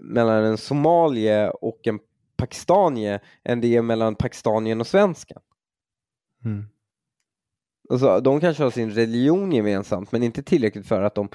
mellan 0.00 0.44
en 0.44 0.58
somalier 0.58 1.64
och 1.64 1.86
en 1.86 1.98
pakistanier 2.36 3.20
än 3.44 3.60
det 3.60 3.76
är 3.76 3.82
mellan 3.82 4.14
pakistanien 4.14 4.80
och 4.80 4.86
svensken. 4.86 5.42
mm. 6.44 6.64
Alltså, 7.90 8.20
de 8.20 8.40
kanske 8.40 8.62
har 8.62 8.70
sin 8.70 8.90
religion 8.90 9.52
gemensamt 9.52 10.12
men 10.12 10.22
inte 10.22 10.42
tillräckligt 10.42 10.86
för 10.86 11.02
att 11.02 11.14
de 11.14 11.28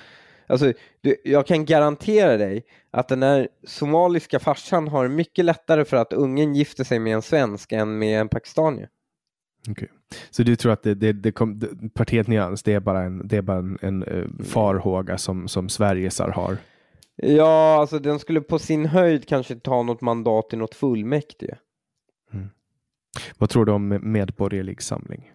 Alltså, 0.49 0.73
du, 1.01 1.15
jag 1.23 1.47
kan 1.47 1.65
garantera 1.65 2.37
dig 2.37 2.65
att 2.91 3.07
den 3.07 3.23
här 3.23 3.47
somaliska 3.63 4.39
farsan 4.39 4.87
har 4.87 5.07
mycket 5.07 5.45
lättare 5.45 5.85
för 5.85 5.97
att 5.97 6.13
ungen 6.13 6.55
gifter 6.55 6.83
sig 6.83 6.99
med 6.99 7.15
en 7.15 7.21
svensk 7.21 7.71
än 7.71 7.99
med 7.99 8.21
en 8.21 8.29
pakistanier. 8.29 8.89
Okej. 9.69 9.89
Så 10.29 10.43
du 10.43 10.55
tror 10.55 10.71
att 10.71 10.83
det, 10.83 10.95
det, 10.95 11.13
det 11.13 11.31
kom, 11.31 11.59
det, 11.59 11.93
partiet 11.93 12.27
Nyans, 12.27 12.63
det 12.63 12.73
är 12.73 12.79
bara 12.79 13.03
en, 13.03 13.27
det 13.27 13.37
är 13.37 13.41
bara 13.41 13.57
en, 13.57 13.77
en 13.81 14.03
eh, 14.03 14.25
farhåga 14.43 15.17
som, 15.17 15.47
som 15.47 15.69
Sverigesar 15.69 16.29
har? 16.29 16.57
Ja, 17.15 17.79
alltså 17.79 17.99
den 17.99 18.19
skulle 18.19 18.41
på 18.41 18.59
sin 18.59 18.85
höjd 18.85 19.27
kanske 19.27 19.55
ta 19.55 19.83
något 19.83 20.01
mandat 20.01 20.53
i 20.53 20.55
något 20.55 20.75
fullmäktige. 20.75 21.57
Vad 23.37 23.49
tror 23.49 23.65
du 23.65 23.71
om 23.71 23.99
Medborgerlig 24.01 24.81
Samling? 24.81 25.31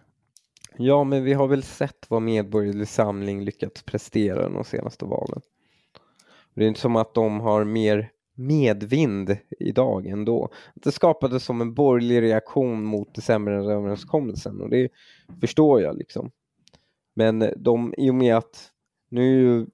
Ja, 0.77 1.03
men 1.03 1.23
vi 1.23 1.33
har 1.33 1.47
väl 1.47 1.63
sett 1.63 2.09
vad 2.09 2.21
Medborgerlig 2.21 2.87
Samling 2.87 3.43
lyckats 3.43 3.83
prestera 3.83 4.49
de 4.49 4.63
senaste 4.63 5.05
valen. 5.05 5.41
Det 6.53 6.63
är 6.63 6.67
inte 6.67 6.79
som 6.79 6.95
att 6.95 7.13
de 7.13 7.39
har 7.39 7.63
mer 7.63 8.11
medvind 8.35 9.37
idag 9.59 10.07
ändå. 10.07 10.49
Det 10.75 10.91
skapades 10.91 11.43
som 11.43 11.61
en 11.61 11.73
borgerlig 11.73 12.21
reaktion 12.21 12.83
mot 12.83 13.15
decemberöverenskommelsen 13.15 14.61
och 14.61 14.69
det 14.69 14.89
förstår 15.41 15.81
jag 15.81 15.97
liksom. 15.97 16.31
Men 17.13 17.53
de, 17.57 17.93
i 17.97 18.09
och 18.09 18.15
med 18.15 18.35
att 18.35 18.71
nu 19.09 19.21
är 19.21 19.39
ju 19.39 19.67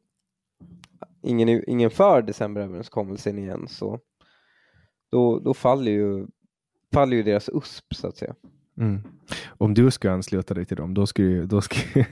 ingen, 1.22 1.70
ingen 1.70 1.91
för 1.91 2.22
decemberöverenskommelsen 2.22 3.39
igen 3.39 3.68
så 3.68 3.99
då, 5.12 5.39
då 5.39 5.54
faller 5.54 5.91
ju 5.91 6.28
faller 6.93 7.18
ju 7.18 7.24
deras 7.24 7.49
USP 7.49 7.95
så 7.95 8.08
att 8.08 8.18
säga. 8.18 8.36
Mm. 8.78 9.01
Om 9.47 9.74
du 9.74 9.91
ska 9.91 10.11
ansluta 10.11 10.53
dig 10.53 10.65
till 10.65 10.78
dem, 10.78 10.93
då 10.93 11.07
skulle, 11.07 11.45
då 11.45 11.61
skulle, 11.61 12.05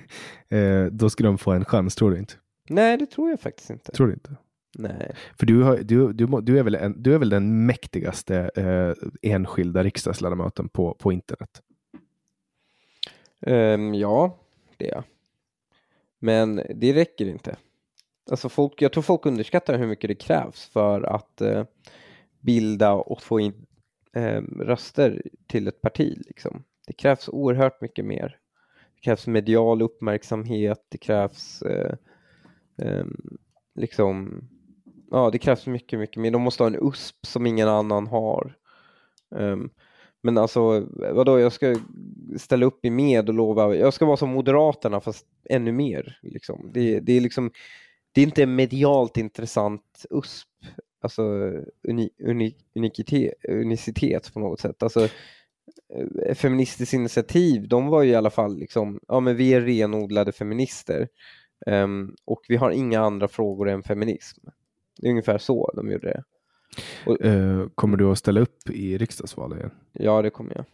eh, 0.50 0.86
då 0.86 1.10
skulle 1.10 1.30
de 1.30 1.38
få 1.38 1.52
en 1.52 1.66
chans, 1.66 1.96
tror 1.96 2.12
du 2.12 2.18
inte? 2.18 2.34
Nej, 2.70 2.98
det 2.98 3.06
tror 3.06 3.30
jag 3.30 3.40
faktiskt 3.40 3.70
inte. 3.70 3.92
Tror 3.92 4.08
du 4.08 4.14
inte? 4.14 4.36
Nej. 4.78 5.16
För 5.40 5.46
du, 5.46 5.64
har, 5.64 5.78
du, 5.78 6.14
du, 6.14 6.42
du, 6.42 6.60
är, 6.60 6.64
väl 6.64 6.76
en, 6.76 7.04
du 7.04 7.14
är 7.14 7.18
väl 7.18 7.30
den 7.30 7.66
mäktigaste 7.66 8.52
eh, 8.56 8.94
enskilda 9.32 9.84
riksdagsledamoten 9.84 10.70
på, 10.70 10.94
på 10.94 11.12
internet? 11.12 11.62
Ehm, 13.42 13.94
ja, 13.94 14.38
det 14.78 14.90
är 14.90 14.96
jag. 14.96 15.04
Men 16.20 16.62
det 16.76 16.94
räcker 16.94 17.26
inte. 17.26 17.58
Alltså 18.32 18.50
folk, 18.50 18.82
jag 18.82 18.94
tror 18.94 19.04
folk 19.04 19.26
underskattar 19.26 19.78
hur 19.78 19.88
mycket 19.88 20.08
det 20.08 20.16
krävs 20.16 20.66
för 20.66 21.02
att 21.02 21.42
eh, 21.42 21.64
bilda 22.40 22.94
och 22.94 23.22
få 23.22 23.40
in 23.40 23.66
eh, 24.16 24.42
röster 24.42 25.22
till 25.48 25.68
ett 25.68 25.82
parti. 25.82 26.18
Liksom. 26.28 26.64
Det 26.88 26.94
krävs 26.94 27.30
oerhört 27.30 27.82
mycket 27.82 28.06
mer. 28.06 28.38
Det 28.96 29.02
krävs 29.02 29.28
medial 29.28 29.82
uppmärksamhet, 29.82 30.86
det 30.90 30.98
krävs 30.98 31.62
eh, 31.62 31.96
eh, 32.78 33.06
liksom, 33.76 34.44
ja 35.12 35.30
det 35.30 35.38
krävs 35.38 35.68
mycket, 35.68 36.00
mycket 36.00 36.22
mer. 36.22 36.32
De 36.32 36.42
måste 36.42 36.64
ha 36.64 36.68
en 36.68 36.88
USP 36.88 37.26
som 37.26 37.48
ingen 37.48 37.68
annan 37.68 38.08
har. 38.08 38.56
Um, 39.36 39.70
men 40.22 40.38
alltså, 40.38 40.88
vadå, 41.14 41.40
jag 41.40 41.54
ska 41.54 41.76
ställa 42.38 42.66
upp 42.66 42.86
i 42.86 42.90
med 42.90 43.30
och 43.30 43.36
lova, 43.36 43.76
jag 43.76 43.94
ska 43.94 44.06
vara 44.06 44.18
som 44.18 44.30
Moderaterna 44.30 45.02
fast 45.02 45.26
ännu 45.50 45.72
mer. 45.72 46.20
Liksom. 46.22 46.72
Det, 46.74 47.00
det 47.00 47.14
är 47.14 47.22
liksom, 47.22 47.52
det 48.12 48.22
är 48.22 48.26
inte 48.26 48.44
en 48.44 48.56
medialt 48.56 49.18
intressant 49.18 50.06
USP, 50.10 50.48
alltså 51.02 51.24
uni, 51.88 52.10
uni, 52.20 52.56
unikite, 52.76 53.34
unicitet 53.50 54.34
på 54.34 54.40
något 54.40 54.60
sätt. 54.60 54.84
Alltså, 54.84 55.04
eh, 55.94 56.36
Feministiskt 56.36 56.94
initiativ, 56.94 57.68
de 57.68 57.88
var 57.88 58.04
ju 58.04 58.12
i 58.12 58.16
alla 58.16 58.30
fall 58.30 58.58
liksom, 58.58 59.00
ja 59.08 59.20
men 59.20 59.36
vi 59.36 59.54
är 59.54 59.62
renodlade 59.62 60.32
feminister 60.32 61.08
ehm, 61.66 62.16
och 62.26 62.42
vi 62.48 62.56
har 62.56 62.72
inga 62.72 63.02
andra 63.02 63.28
frågor 63.28 63.70
än 63.70 63.84
feminism. 63.84 64.42
Det 65.02 65.08
är 65.08 65.12
ungefär 65.12 65.38
så 65.38 65.72
de 65.76 65.92
gjorde 65.92 66.08
det. 66.08 66.24
Eh, 67.28 67.68
kommer 67.76 67.98
du 67.98 68.12
att 68.12 68.18
ställa 68.18 68.40
upp 68.40 68.70
i 68.70 68.98
riksdagsvalet 68.98 69.58
igen? 69.58 69.72
Ja, 69.94 70.22
det 70.22 70.30
kommer 70.30 70.56
jag. 70.56 70.66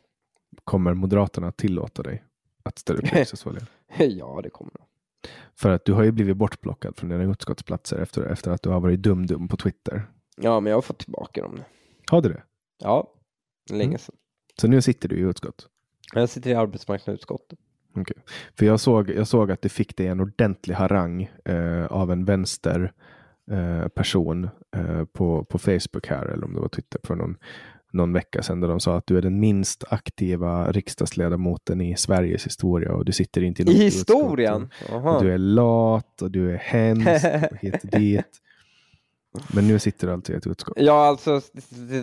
Kommer 0.64 0.94
Moderaterna 0.94 1.52
tillåta 1.52 2.04
dig 2.04 2.24
att 2.64 2.80
ställa 2.80 3.00
upp 3.00 3.06
i 3.06 3.08
riksdagsvalet 3.20 3.64
ja, 3.98 4.40
det 4.44 4.50
kommer 4.50 4.72
jag. 4.74 4.85
För 5.56 5.70
att 5.70 5.86
du 5.86 5.94
har 5.94 6.04
ju 6.04 6.12
blivit 6.12 6.38
bortplockad 6.38 6.98
från 6.98 7.10
dina 7.10 7.24
utskottsplatser 7.24 7.98
efter, 7.98 8.24
efter 8.26 8.52
att 8.52 8.62
du 8.62 8.70
har 8.70 8.80
varit 8.80 9.00
dum-dum 9.02 9.48
på 9.48 9.58
Twitter. 9.58 10.06
Ja, 10.38 10.60
men 10.60 10.70
jag 10.70 10.78
har 10.78 10.82
fått 10.82 11.00
tillbaka 11.00 11.42
dem 11.42 11.56
nu. 11.56 11.64
Har 12.12 12.22
du 12.22 12.30
det? 12.30 12.44
Ja, 12.84 13.14
länge 13.70 13.84
Mm. 13.86 13.98
sedan. 13.98 14.16
Så 14.62 14.68
nu 14.68 14.82
sitter 14.82 15.10
du 15.10 15.16
i 15.16 15.22
utskott? 15.22 15.68
Jag 16.14 16.30
sitter 16.30 16.50
i 16.50 16.54
arbetsmarknadsutskottet. 16.54 17.60
Okej. 17.96 18.18
För 18.58 18.66
jag 18.66 18.80
såg, 18.80 19.10
jag 19.10 19.28
såg 19.28 19.52
att 19.52 19.62
det 19.62 19.70
fick 19.70 19.98
dig 19.98 20.08
en 20.08 20.20
ordentlig 20.20 20.76
harang 20.76 21.30
eh, 21.46 21.86
av 21.86 22.12
en 22.12 22.26
vänster 22.26 22.94
eh, 23.52 23.88
person 23.88 24.50
eh, 24.76 25.06
på, 25.06 25.44
på 25.44 25.58
Facebook 25.60 26.08
här, 26.08 26.26
eller 26.26 26.46
om 26.46 26.54
det 26.54 26.60
var 26.60 26.68
Twitter 26.70 27.00
för 27.04 27.16
någon, 27.16 27.38
någon 27.96 28.14
vecka 28.14 28.44
sedan, 28.44 28.60
där 28.60 28.68
de 28.68 28.80
sa 28.80 28.98
att 28.98 29.08
du 29.08 29.18
är 29.18 29.22
den 29.22 29.40
minst 29.40 29.84
aktiva 29.90 30.72
riksdagsledamoten 30.72 31.82
i 31.82 31.98
Sveriges 31.98 32.46
historia 32.46 32.94
och 32.94 33.06
du 33.06 33.12
sitter 33.12 33.44
inte 33.44 33.62
i 33.62 33.66
I 33.66 33.68
något 33.68 33.76
historien? 33.76 34.70
Aha. 34.92 35.16
och 35.16 35.24
du 35.24 35.34
är 35.34 35.38
lat 35.38 36.22
och 36.22 36.32
du 36.32 36.52
är 36.52 36.58
hemsk 36.58 37.26
och 37.52 37.58
hit 37.58 37.84
och 37.84 38.00
dit. 38.00 38.42
Men 39.54 39.68
nu 39.68 39.80
sitter 39.80 40.08
du 40.08 40.14
alltså 40.14 40.34
i 40.34 40.36
ett 40.36 40.48
utskott. 40.48 40.78
Ja, 40.80 41.08
alltså, 41.08 41.42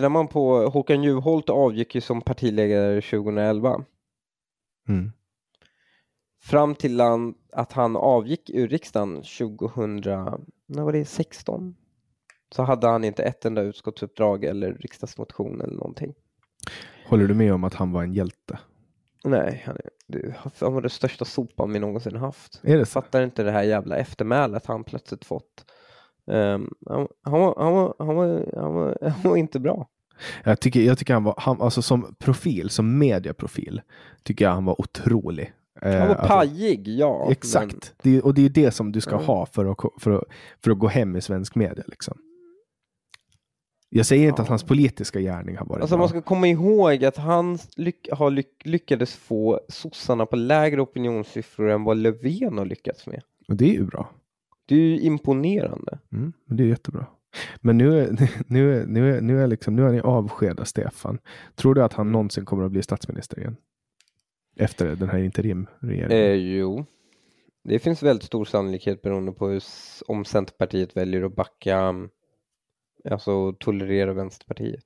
där 0.01 0.09
man 0.09 0.29
på 0.29 0.69
Håkan 0.69 1.03
Juholt 1.03 1.51
avgick 1.51 1.95
ju 1.95 2.01
som 2.01 2.21
partiledare 2.21 3.01
2011. 3.01 3.85
Mm. 4.89 5.13
Fram 6.43 6.75
till 6.75 7.01
att 7.53 7.73
han 7.73 7.97
avgick 7.97 8.51
ur 8.51 8.69
riksdagen 8.69 9.23
2000, 9.39 9.97
när 10.67 10.83
var 10.83 10.93
det, 10.93 11.05
16? 11.05 11.77
Så 12.55 12.63
hade 12.63 12.87
han 12.87 13.05
inte 13.05 13.23
ett 13.23 13.45
enda 13.45 13.63
utskottsuppdrag 13.63 14.45
eller 14.45 14.73
riksdagsmotion 14.75 15.61
eller 15.61 15.75
någonting. 15.75 16.15
Håller 17.09 17.27
du 17.27 17.35
med 17.35 17.55
om 17.55 17.65
att 17.65 17.75
han 17.75 17.93
var 17.93 18.03
en 18.03 18.13
hjälte? 18.13 18.59
Nej, 19.25 19.63
han 19.67 19.77
är, 19.77 20.37
han 20.61 20.75
var 20.75 20.81
det 20.83 20.91
största 20.91 21.25
sopan 21.25 21.73
vi 21.73 21.79
någonsin 21.79 22.17
haft. 22.17 22.61
Är 22.63 22.77
det 22.79 22.87
så? 22.87 22.91
Fattar 22.91 23.23
inte 23.23 23.43
det 23.43 23.51
här 23.51 23.63
jävla 23.63 23.97
eftermälet 23.97 24.67
han 24.67 24.85
plötsligt 24.85 25.25
fått. 25.25 25.65
Um, 26.27 26.71
han, 26.89 27.09
han, 27.23 27.41
var, 27.41 27.55
han, 27.59 27.73
var, 27.73 27.95
han, 27.99 28.15
var, 28.17 28.47
han, 28.57 28.75
var, 28.75 28.99
han 29.23 29.31
var 29.31 29.37
inte 29.37 29.61
bra. 29.61 29.89
Jag 30.45 30.61
tycker, 30.61 30.81
jag 30.81 30.99
tycker 30.99 31.15
han 31.15 31.25
var, 31.25 31.35
han, 31.39 31.61
alltså 31.63 31.83
som 31.83 32.15
profil, 32.19 32.71
som 32.71 32.99
mediaprofil, 32.99 33.81
tycker 34.23 34.45
jag 34.45 34.53
han 34.53 34.65
var 34.65 34.81
otrolig. 34.81 35.53
Han 35.81 35.91
var 35.91 35.99
Eh, 35.99 36.11
alltså- 36.11 36.27
pajig, 36.27 36.89
ja. 36.89 37.29
Exakt, 37.31 37.73
men- 38.03 38.13
det, 38.13 38.23
och 38.23 38.35
det 38.35 38.45
är 38.45 38.49
det 38.49 38.71
som 38.71 38.93
du 38.93 39.01
ska 39.01 39.11
Ja. 39.11 39.17
ha 39.23 39.47
för 39.47 39.65
att, 39.73 40.03
för, 40.03 40.11
att, 40.11 40.25
för 40.65 40.71
att 40.71 40.79
gå 40.79 40.89
hem 40.89 41.17
i 41.17 41.21
svensk 41.21 41.55
media. 41.55 41.85
Liksom. 41.87 42.19
Jag 43.95 44.07
säger 44.07 44.29
inte 44.29 44.41
Ja. 44.41 44.43
att 44.43 44.49
hans 44.49 44.63
politiska 44.63 45.21
gärning 45.21 45.57
har 45.57 45.67
varit 45.67 45.81
Alltså 45.83 45.97
bra. 45.97 46.01
man 46.01 46.09
ska 46.09 46.23
komma 46.23 46.49
ihåg 46.49 47.05
att 47.05 47.17
han 47.17 47.59
lyck 47.77 48.09
har 48.13 48.31
lyck 48.31 48.63
lyckades 48.65 49.15
få 49.17 49.61
sossarna 49.69 50.27
på 50.27 50.37
lägre 50.37 50.81
opinionssiffror 50.81 51.71
än 51.71 51.85
vad 51.85 51.97
Löfven 51.97 52.59
har 52.59 52.65
lyckats 52.65 53.07
med. 53.07 53.23
Och 53.49 53.57
det 53.57 53.65
är 53.65 53.73
ju 53.73 53.85
bra. 53.85 54.11
Det 54.67 54.75
är 54.75 54.79
ju 54.79 54.99
imponerande. 55.01 55.99
Mm, 56.13 56.33
men 56.47 56.57
det 56.57 56.63
är 56.63 56.67
jättebra. 56.69 57.07
Men 57.61 57.79
nu, 57.79 57.99
är- 58.01 58.11
nu, 58.47 58.85
nu, 58.87 59.21
nu, 59.21 59.43
är 59.43 59.47
liksom, 59.47 59.77
nu 59.77 59.83
har 59.83 59.91
ni 59.93 60.01
avskedat 60.01 60.69
Stefan. 60.69 61.19
Tror 61.55 61.75
du 61.75 61.83
att 61.83 61.93
han 61.93 62.13
någonsin 62.13 62.45
kommer 62.45 62.65
att 62.65 62.73
bli 62.73 62.83
statsminister 62.83 63.39
igen? 63.39 63.57
Efter 64.57 64.97
den 64.97 65.09
här 65.09 65.19
interimregeringen? 65.19 66.11
Eh, 66.11 66.33
jo, 66.33 66.85
det 67.65 67.79
finns 67.79 68.03
väldigt 68.03 68.25
stor 68.27 68.45
sannolikhet 68.45 69.03
beroende 69.03 69.33
på 69.33 69.49
hur, 69.49 69.63
om 70.07 70.25
Centerpartiet 70.25 70.97
väljer 70.97 71.23
att 71.23 71.35
backa, 71.37 71.95
alltså 73.11 73.53
tolerera 73.53 74.13
Vänsterpartiet. 74.13 74.85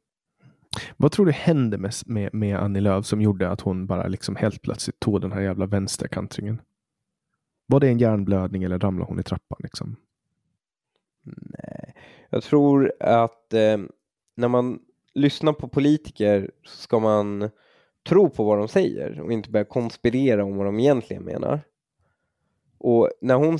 Vad 0.97 1.13
tror 1.13 1.27
du 1.27 1.33
hände 1.33 1.79
med, 1.79 1.93
med, 2.07 2.35
med 2.35 2.57
Annie 2.57 2.81
Lööf 2.81 3.07
som 3.07 3.21
gjorde 3.21 3.51
att 3.51 3.61
hon 3.61 3.87
bara 3.87 4.07
liksom 4.09 4.37
helt 4.37 4.63
plötsligt 4.63 5.01
tog 5.01 5.21
den 5.21 5.33
här 5.33 5.41
jävla 5.41 5.67
vänsterkantringen? 5.67 6.61
Var 7.67 7.81
det 7.81 7.89
en 7.89 7.99
hjärnblödning 7.99 8.63
eller 8.63 8.79
ramlade 8.79 9.09
hon 9.09 9.21
i 9.21 9.23
trappan? 9.23 9.59
Liksom? 9.63 9.97
Nej, 11.25 11.95
jag 12.31 12.43
tror 12.43 12.93
att 13.01 13.53
eh, 13.53 13.79
när 14.35 14.49
man 14.49 14.79
lyssnar 15.15 15.53
på 15.53 15.69
politiker 15.69 16.51
så 16.65 16.77
ska 16.77 16.99
man 16.99 17.51
tro 18.09 18.31
på 18.31 18.45
vad 18.45 18.59
de 18.59 18.69
säger 18.69 19.21
och 19.21 19.33
inte 19.33 19.51
börja 19.51 19.65
konspirera 19.65 20.45
om 20.45 20.57
vad 20.57 20.67
de 20.67 20.81
egentligen 20.81 21.25
menar. 21.25 21.61
Och 22.79 23.11
när, 23.21 23.35
hon, 23.35 23.59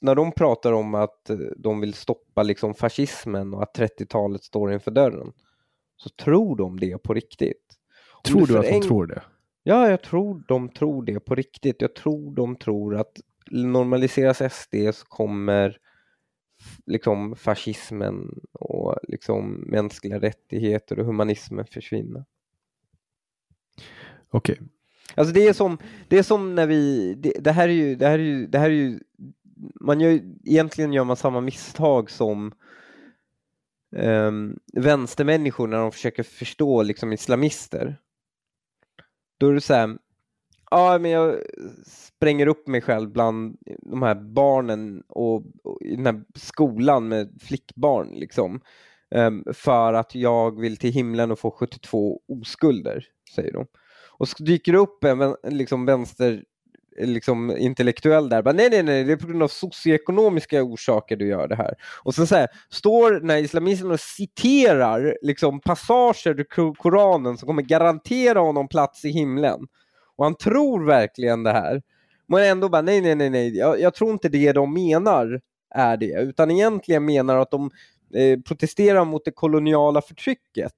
när 0.00 0.14
de 0.14 0.32
pratar 0.32 0.72
om 0.72 0.94
att 0.94 1.30
eh, 1.30 1.36
de 1.56 1.80
vill 1.80 1.94
stoppa 1.94 2.42
liksom 2.42 2.74
fascismen 2.74 3.54
och 3.54 3.62
att 3.62 3.78
30-talet 3.78 4.42
står 4.42 4.72
inför 4.72 4.90
dörren 4.90 5.32
så 5.96 6.08
tror 6.08 6.56
de 6.56 6.80
det 6.80 6.98
på 7.02 7.14
riktigt. 7.14 7.78
Om 8.14 8.22
Tror 8.24 8.46
du 8.46 8.58
att 8.58 8.64
hon 8.64 8.64
förenklar- 8.64 8.88
tror 8.88 9.06
det? 9.06 9.22
Ja, 9.62 9.90
jag 9.90 10.02
tror 10.02 10.44
de 10.48 10.68
tror 10.68 11.02
det 11.02 11.20
på 11.20 11.34
riktigt. 11.34 11.82
Jag 11.82 11.94
tror 11.94 12.34
de 12.34 12.56
tror 12.56 12.96
att 12.96 13.12
normaliseras 13.50 14.42
SD 14.52 14.74
så 14.94 15.06
kommer 15.06 15.78
liksom 16.86 17.36
fascismen 17.36 18.40
och 18.52 18.96
liksom 19.02 19.50
mänskliga 19.52 20.20
rättigheter 20.20 20.98
och 20.98 21.06
humanismen 21.06 21.66
försvinna. 21.66 22.24
Okej. 24.30 24.58
Alltså 25.18 25.34
det 25.34 25.48
är 25.48 25.52
som, 25.52 25.78
det 26.08 26.18
är 26.18 26.22
som 26.22 26.54
när 26.54 26.66
vi, 26.66 27.14
det, 27.14 27.32
det 27.40 27.52
här 27.52 27.68
är 27.68 27.72
ju, 27.72 27.96
det 27.96 28.06
här 28.06 28.18
är 28.18 28.22
ju, 28.22 28.46
det 28.46 28.58
här 28.58 28.70
är 28.70 28.74
ju, 28.74 29.00
man 29.80 30.00
gör, 30.00 30.20
egentligen 30.44 30.92
gör 30.92 31.04
man 31.04 31.16
samma 31.16 31.40
misstag 31.40 32.10
som 32.10 32.52
um, 33.96 34.58
vänstermänniskor 34.72 35.66
när 35.68 35.78
de 35.78 35.92
försöker 35.92 36.22
förstå 36.22 36.82
liksom 36.82 37.12
islamister. 37.12 37.96
Då 39.38 39.48
är 39.48 39.54
det 39.54 39.60
så 39.60 39.74
här, 39.74 39.98
ja 40.70 40.98
men 40.98 41.10
jag 41.10 41.36
spränger 41.86 42.46
upp 42.46 42.68
mig 42.68 42.80
själv 42.80 43.12
bland 43.12 43.56
de 43.82 44.02
här 44.02 44.14
barnen 44.14 45.02
och, 45.08 45.44
och 45.64 45.82
i 45.82 45.96
den 45.96 46.06
här 46.06 46.24
skolan 46.34 47.08
med 47.08 47.38
flickbarn 47.40 48.08
liksom. 48.14 48.60
Ehm, 49.10 49.44
för 49.54 49.92
att 49.92 50.14
jag 50.14 50.60
vill 50.60 50.76
till 50.76 50.92
himlen 50.92 51.30
och 51.30 51.38
få 51.38 51.50
72 51.50 52.20
oskulder, 52.28 53.04
säger 53.34 53.52
de. 53.52 53.66
Och 54.18 54.28
så 54.28 54.44
dyker 54.44 54.72
det 54.72 54.78
upp 54.78 55.04
en 55.04 55.36
liksom 55.44 55.86
vänster 55.86 56.42
liksom 57.00 57.56
intellektuell 57.56 58.28
där, 58.28 58.42
bara, 58.42 58.54
nej 58.54 58.70
nej 58.70 58.82
nej, 58.82 59.04
det 59.04 59.12
är 59.12 59.16
på 59.16 59.26
grund 59.26 59.42
av 59.42 59.48
socioekonomiska 59.48 60.62
orsaker 60.62 61.16
du 61.16 61.28
gör 61.28 61.48
det 61.48 61.56
här. 61.56 61.74
Och 62.02 62.14
så, 62.14 62.26
så 62.26 62.34
här, 62.34 62.48
står 62.70 63.12
den 63.12 63.30
här 63.30 63.36
islamisten 63.36 63.90
och 63.90 64.00
citerar 64.00 65.18
liksom 65.22 65.60
passager 65.60 66.40
ur 66.40 66.74
Koranen 66.74 67.38
som 67.38 67.46
kommer 67.46 67.62
garantera 67.62 68.40
honom 68.40 68.68
plats 68.68 69.04
i 69.04 69.10
himlen. 69.10 69.60
Och 70.16 70.24
han 70.24 70.34
tror 70.34 70.84
verkligen 70.84 71.42
det 71.42 71.52
här. 71.52 71.82
Men 72.28 72.44
ändå 72.44 72.68
bara, 72.68 72.82
nej 72.82 73.00
nej 73.00 73.14
nej, 73.14 73.30
nej. 73.30 73.56
Jag, 73.56 73.80
jag 73.80 73.94
tror 73.94 74.10
inte 74.10 74.28
det 74.28 74.52
de 74.52 74.74
menar 74.74 75.40
är 75.74 75.96
det, 75.96 76.20
utan 76.20 76.50
egentligen 76.50 77.04
menar 77.04 77.36
att 77.36 77.50
de 77.50 77.70
eh, 78.14 78.40
protesterar 78.40 79.04
mot 79.04 79.24
det 79.24 79.30
koloniala 79.30 80.02
förtrycket. 80.02 80.72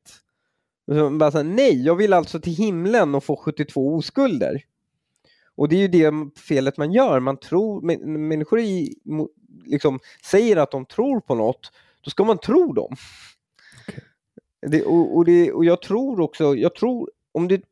Så 0.91 1.11
bara 1.11 1.31
så 1.31 1.37
här, 1.37 1.45
nej, 1.45 1.83
jag 1.83 1.97
vill 1.97 2.13
alltså 2.13 2.41
till 2.41 2.53
himlen 2.53 3.15
och 3.15 3.25
få 3.25 3.37
72 3.37 3.97
oskulder. 3.97 4.65
Och 5.55 5.69
det 5.69 5.77
är 5.77 5.81
ju 5.81 5.89
det 5.89 6.41
felet 6.41 6.77
man 6.77 6.93
gör. 6.93 7.21
Man 7.21 7.37
tror, 7.37 7.83
människor 8.19 8.61
i, 8.61 8.95
liksom, 9.65 10.01
säger 10.25 10.57
att 10.57 10.71
de 10.71 10.87
tror 10.87 11.21
på 11.21 11.35
något, 11.35 11.73
då 12.01 12.11
ska 12.11 12.25
man 12.25 12.39
tro 12.39 12.73
dem. 12.73 12.97
Det, 14.67 14.85
och, 14.85 15.17
och, 15.17 15.25
det, 15.25 15.53
och 15.53 15.65
jag 15.65 15.83
tror 15.83 16.21
också, 16.21 16.57
jag 16.57 16.75
tror, 16.75 17.11
om 17.33 17.49
det, 17.49 17.63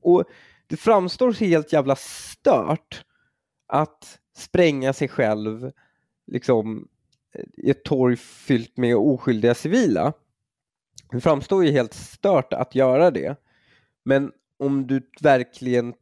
och 0.00 0.24
det 0.66 0.76
framstår 0.76 1.32
helt 1.32 1.72
jävla 1.72 1.96
stört 1.96 3.04
att 3.66 4.18
spränga 4.36 4.92
sig 4.92 5.08
själv 5.08 5.72
liksom 6.26 6.88
i 7.56 7.70
ett 7.70 7.84
torg 7.84 8.16
fyllt 8.16 8.76
med 8.76 8.96
oskyldiga 8.96 9.54
civila. 9.54 10.12
Det 11.10 11.20
framstår 11.20 11.64
ju 11.64 11.70
helt 11.70 11.94
stört 11.94 12.52
att 12.52 12.74
göra 12.74 13.10
det. 13.10 13.36
Men 14.04 14.32
om 14.58 14.86
du 14.86 15.10
verkligen 15.20 15.94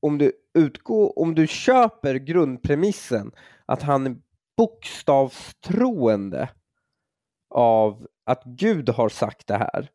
om 0.00 0.18
du 0.18 0.32
utgår, 0.54 1.18
om 1.18 1.34
du 1.34 1.46
köper 1.46 2.14
grundpremissen 2.14 3.32
att 3.66 3.82
han 3.82 4.06
är 4.06 4.16
bokstavstroende 4.56 6.48
av 7.54 8.06
att 8.24 8.42
Gud 8.44 8.88
har 8.88 9.08
sagt 9.08 9.46
det 9.46 9.56
här, 9.56 9.90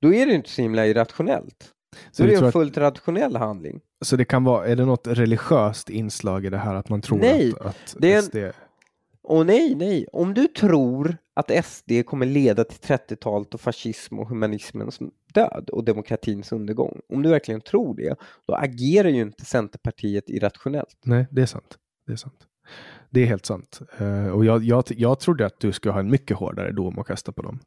då 0.00 0.14
är 0.14 0.26
det 0.26 0.32
inte 0.34 0.50
så 0.50 0.62
himla 0.62 0.86
irrationellt. 0.86 1.72
Så 2.10 2.22
Då 2.22 2.26
är 2.28 2.30
det 2.30 2.36
tror 2.36 2.44
en 2.44 2.48
att- 2.48 2.52
fullt 2.52 2.76
rationell 2.78 3.36
handling. 3.36 3.80
Så 4.00 4.16
det 4.16 4.24
kan 4.24 4.44
vara, 4.44 4.66
är 4.66 4.76
det 4.76 4.84
något 4.84 5.06
religiöst 5.06 5.90
inslag 5.90 6.46
i 6.46 6.50
det 6.50 6.58
här 6.58 6.74
att 6.74 6.88
man 6.88 7.00
tror 7.00 7.18
Nej, 7.18 7.52
att, 7.60 7.66
att 7.66 7.96
det 7.98 8.12
är 8.12 8.16
en- 8.16 8.22
SD... 8.22 8.36
Och 9.22 9.46
nej, 9.46 9.74
nej, 9.74 10.06
om 10.12 10.34
du 10.34 10.46
tror 10.46 11.16
att 11.34 11.64
SD 11.64 11.92
kommer 12.06 12.26
leda 12.26 12.64
till 12.64 12.78
30-talet 12.78 13.54
och 13.54 13.60
fascism 13.60 14.18
och 14.18 14.28
humanismens 14.28 14.98
död 15.34 15.70
och 15.72 15.84
demokratins 15.84 16.52
undergång, 16.52 17.00
om 17.08 17.22
du 17.22 17.30
verkligen 17.30 17.60
tror 17.60 17.94
det, 17.96 18.16
då 18.46 18.54
agerar 18.54 19.08
ju 19.08 19.22
inte 19.22 19.44
Centerpartiet 19.44 20.30
irrationellt. 20.30 20.96
Nej, 21.04 21.26
det 21.30 21.42
är 21.42 21.46
sant. 21.46 21.78
Det 22.06 22.12
är 22.12 22.16
sant. 22.16 22.46
Det 23.10 23.20
är 23.20 23.26
helt 23.26 23.46
sant. 23.46 23.80
Eh, 23.98 24.26
och 24.26 24.44
jag, 24.44 24.64
jag, 24.64 24.84
jag 24.88 25.20
trodde 25.20 25.46
att 25.46 25.60
du 25.60 25.72
skulle 25.72 25.92
ha 25.92 26.00
en 26.00 26.10
mycket 26.10 26.36
hårdare 26.36 26.72
dom 26.72 26.98
att 26.98 27.06
kasta 27.06 27.32
på 27.32 27.42
dem. 27.42 27.58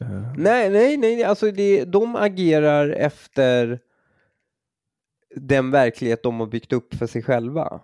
Eh, 0.00 0.32
Nej, 0.36 0.70
nej, 0.70 0.96
nej, 0.96 1.24
alltså 1.24 1.50
det, 1.50 1.84
de 1.84 2.16
agerar 2.16 2.88
efter 2.88 3.80
den 5.36 5.70
verklighet 5.70 6.22
de 6.22 6.40
har 6.40 6.46
byggt 6.46 6.72
upp 6.72 6.94
för 6.94 7.06
sig 7.06 7.22
själva. 7.22 7.80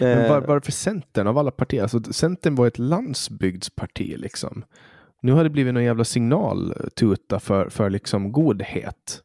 Men 0.00 0.18
Eh, 0.18 0.28
var, 0.28 0.40
varför 0.40 0.72
Centern 0.72 1.26
av 1.26 1.38
alla 1.38 1.50
partier? 1.50 1.82
Alltså, 1.82 2.02
Centern 2.12 2.54
var 2.54 2.66
ett 2.66 2.78
landsbygdsparti 2.78 4.16
liksom. 4.16 4.64
Nu 5.22 5.32
har 5.32 5.44
det 5.44 5.50
blivit 5.50 5.74
någon 5.74 5.84
jävla 5.84 6.04
signaltuta 6.04 7.40
för, 7.40 7.68
för 7.68 7.90
liksom 7.90 8.32
godhet. 8.32 9.22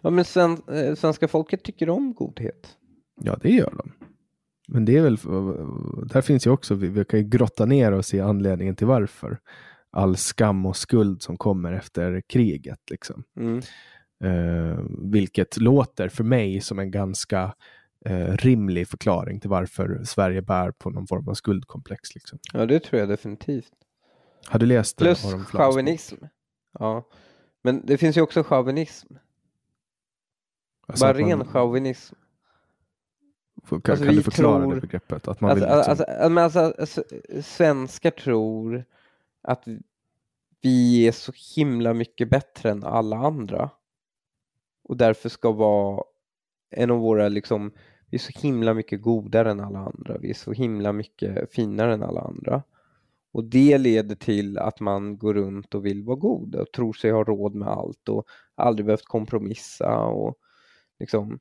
Ja, 0.00 0.10
men 0.10 0.24
sven, 0.24 0.62
eh, 0.72 0.94
svenska 0.94 1.28
folket 1.28 1.64
tycker 1.64 1.88
om 1.88 2.14
godhet. 2.14 2.76
Ja, 3.20 3.38
det 3.42 3.50
gör 3.50 3.74
de. 3.76 3.92
Men 4.68 4.84
det 4.84 4.96
är 4.96 5.02
väl, 5.02 5.16
där 6.08 6.20
finns 6.20 6.46
ju 6.46 6.50
också, 6.50 6.74
vi, 6.74 6.88
vi 6.88 7.04
kan 7.04 7.20
ju 7.20 7.28
grotta 7.28 7.64
ner 7.64 7.92
oss 7.92 8.14
i 8.14 8.20
anledningen 8.20 8.76
till 8.76 8.86
varför. 8.86 9.38
All 9.90 10.16
skam 10.16 10.66
och 10.66 10.76
skuld 10.76 11.22
som 11.22 11.36
kommer 11.36 11.72
efter 11.72 12.22
kriget. 12.26 12.80
Liksom. 12.90 13.24
Mm. 13.36 13.60
Eh, 14.24 14.78
vilket 15.12 15.56
låter 15.56 16.08
för 16.08 16.24
mig 16.24 16.60
som 16.60 16.78
en 16.78 16.90
ganska 16.90 17.54
eh, 18.08 18.36
rimlig 18.36 18.88
förklaring 18.88 19.40
till 19.40 19.50
varför 19.50 20.04
Sverige 20.04 20.42
bär 20.42 20.70
på 20.70 20.90
någon 20.90 21.06
form 21.06 21.28
av 21.28 21.34
skuldkomplex. 21.34 22.14
Liksom. 22.14 22.38
Ja, 22.52 22.66
det 22.66 22.80
tror 22.80 23.00
jag 23.00 23.08
definitivt. 23.08 23.72
Har 24.46 24.58
du 24.58 24.66
läst 24.66 24.96
Plus 24.96 25.20
Flams 25.20 25.52
bok? 25.52 25.60
chauvinism. 25.60 26.16
Ja, 26.78 27.08
men 27.62 27.86
det 27.86 27.98
finns 27.98 28.16
ju 28.16 28.20
också 28.20 28.42
chauvinism. 28.42 29.14
Alltså 30.86 31.04
Bara 31.04 31.10
att 31.10 31.20
man- 31.20 31.28
ren 31.28 31.44
chauvinism. 31.44 32.14
Kan, 33.68 33.80
Alltså, 33.88 34.04
kan 34.04 34.14
du 34.14 34.22
förklara 34.22 34.62
tror- 34.62 34.74
det 34.74 34.80
begreppet? 34.80 35.28
Att 35.28 35.40
man 35.40 35.50
Alltså, 35.50 35.66
vill 35.66 35.76
liksom, 35.76 35.90
alltså, 35.90 36.04
alltså, 36.42 36.60
alltså, 36.60 37.00
alltså, 37.00 37.02
svenskar 37.42 38.10
tror 38.10 38.84
att 39.42 39.64
vi 40.60 41.06
är 41.08 41.12
så 41.12 41.32
himla 41.56 41.94
mycket 41.94 42.30
bättre 42.30 42.70
än 42.70 42.84
alla 42.84 43.16
andra. 43.16 43.70
och 44.84 44.96
därför 44.96 45.28
ska 45.28 45.52
vara 45.52 46.02
en 46.70 46.90
av 46.90 46.98
våra 46.98 47.28
liksom, 47.28 47.72
vi 48.10 48.16
är 48.16 48.18
så 48.18 48.40
himla 48.40 48.74
mycket 48.74 49.02
godare 49.02 49.50
än 49.50 49.60
alla 49.60 49.78
andra, 49.78 50.18
vi 50.18 50.30
är 50.30 50.34
så 50.34 50.52
himla 50.52 50.92
mycket 50.92 51.54
finare 51.54 51.94
än 51.94 52.02
alla 52.02 52.20
andra. 52.20 52.62
Och 53.32 53.44
det 53.44 53.78
leder 53.78 54.14
till 54.14 54.58
att 54.58 54.80
man 54.80 55.18
går 55.18 55.34
runt 55.34 55.74
och 55.74 55.86
vill 55.86 56.04
vara 56.04 56.16
god 56.16 56.54
och 56.54 56.72
tror 56.72 56.92
sig 56.92 57.10
ha 57.10 57.24
råd 57.24 57.54
med 57.54 57.68
allt 57.68 58.08
och 58.08 58.24
aldrig 58.54 58.86
behövt 58.86 59.04
kompromissa 59.04 59.98
och 59.98 60.34
liksom 60.98 61.38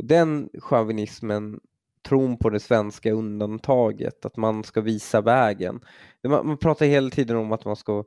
och 0.00 0.06
den 0.06 0.48
chauvinismen, 0.58 1.60
tron 2.08 2.36
på 2.36 2.50
det 2.50 2.60
svenska 2.60 3.12
undantaget, 3.12 4.24
att 4.24 4.36
man 4.36 4.64
ska 4.64 4.80
visa 4.80 5.20
vägen. 5.20 5.80
Man, 6.28 6.46
man 6.46 6.58
pratar 6.58 6.86
hela 6.86 7.10
tiden 7.10 7.36
om 7.36 7.52
att 7.52 7.64
man 7.64 7.76
ska 7.76 8.04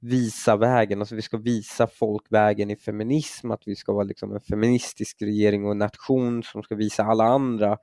visa 0.00 0.56
vägen, 0.56 1.00
alltså 1.00 1.14
vi 1.14 1.22
ska 1.22 1.36
visa 1.36 1.86
folk 1.86 2.22
vägen 2.28 2.70
i 2.70 2.76
feminism, 2.76 3.50
att 3.50 3.62
vi 3.66 3.76
ska 3.76 3.92
vara 3.92 4.04
liksom 4.04 4.32
en 4.34 4.40
feministisk 4.40 5.22
regering 5.22 5.66
och 5.66 5.76
nation 5.76 6.42
som 6.42 6.62
ska 6.62 6.74
visa 6.74 7.04
alla 7.04 7.24
andra 7.24 7.78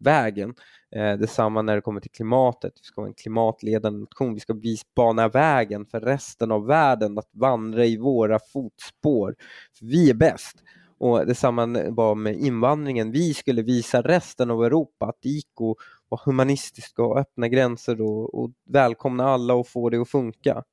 vägen. 0.00 0.54
Eh, 0.96 1.12
detsamma 1.18 1.62
när 1.62 1.74
det 1.74 1.80
kommer 1.80 2.00
till 2.00 2.10
klimatet, 2.10 2.72
vi 2.80 2.84
ska 2.84 3.00
vara 3.00 3.08
en 3.08 3.14
klimatledande 3.14 4.00
nation, 4.00 4.34
vi 4.34 4.40
ska 4.40 4.54
bana 4.96 5.28
vägen 5.28 5.86
för 5.86 6.00
resten 6.00 6.52
av 6.52 6.66
världen 6.66 7.18
att 7.18 7.30
vandra 7.32 7.84
i 7.84 7.96
våra 7.96 8.38
fotspår. 8.52 9.34
För 9.78 9.86
vi 9.86 10.10
är 10.10 10.14
bäst. 10.14 10.62
Och 11.00 11.26
detsamma 11.26 11.66
var 11.90 12.14
med 12.14 12.36
invandringen, 12.36 13.12
vi 13.12 13.34
skulle 13.34 13.62
visa 13.62 14.02
resten 14.02 14.50
av 14.50 14.64
Europa 14.64 15.06
att 15.06 15.18
det 15.22 15.28
gick 15.28 15.50
att 15.60 15.76
vara 16.08 16.20
humanistiska 16.24 17.02
och 17.02 17.18
öppna 17.18 17.48
gränser 17.48 18.00
och, 18.00 18.34
och 18.34 18.50
välkomna 18.68 19.24
alla 19.24 19.54
och 19.54 19.68
få 19.68 19.90
det 19.90 20.00
att 20.00 20.08
funka. 20.08 20.64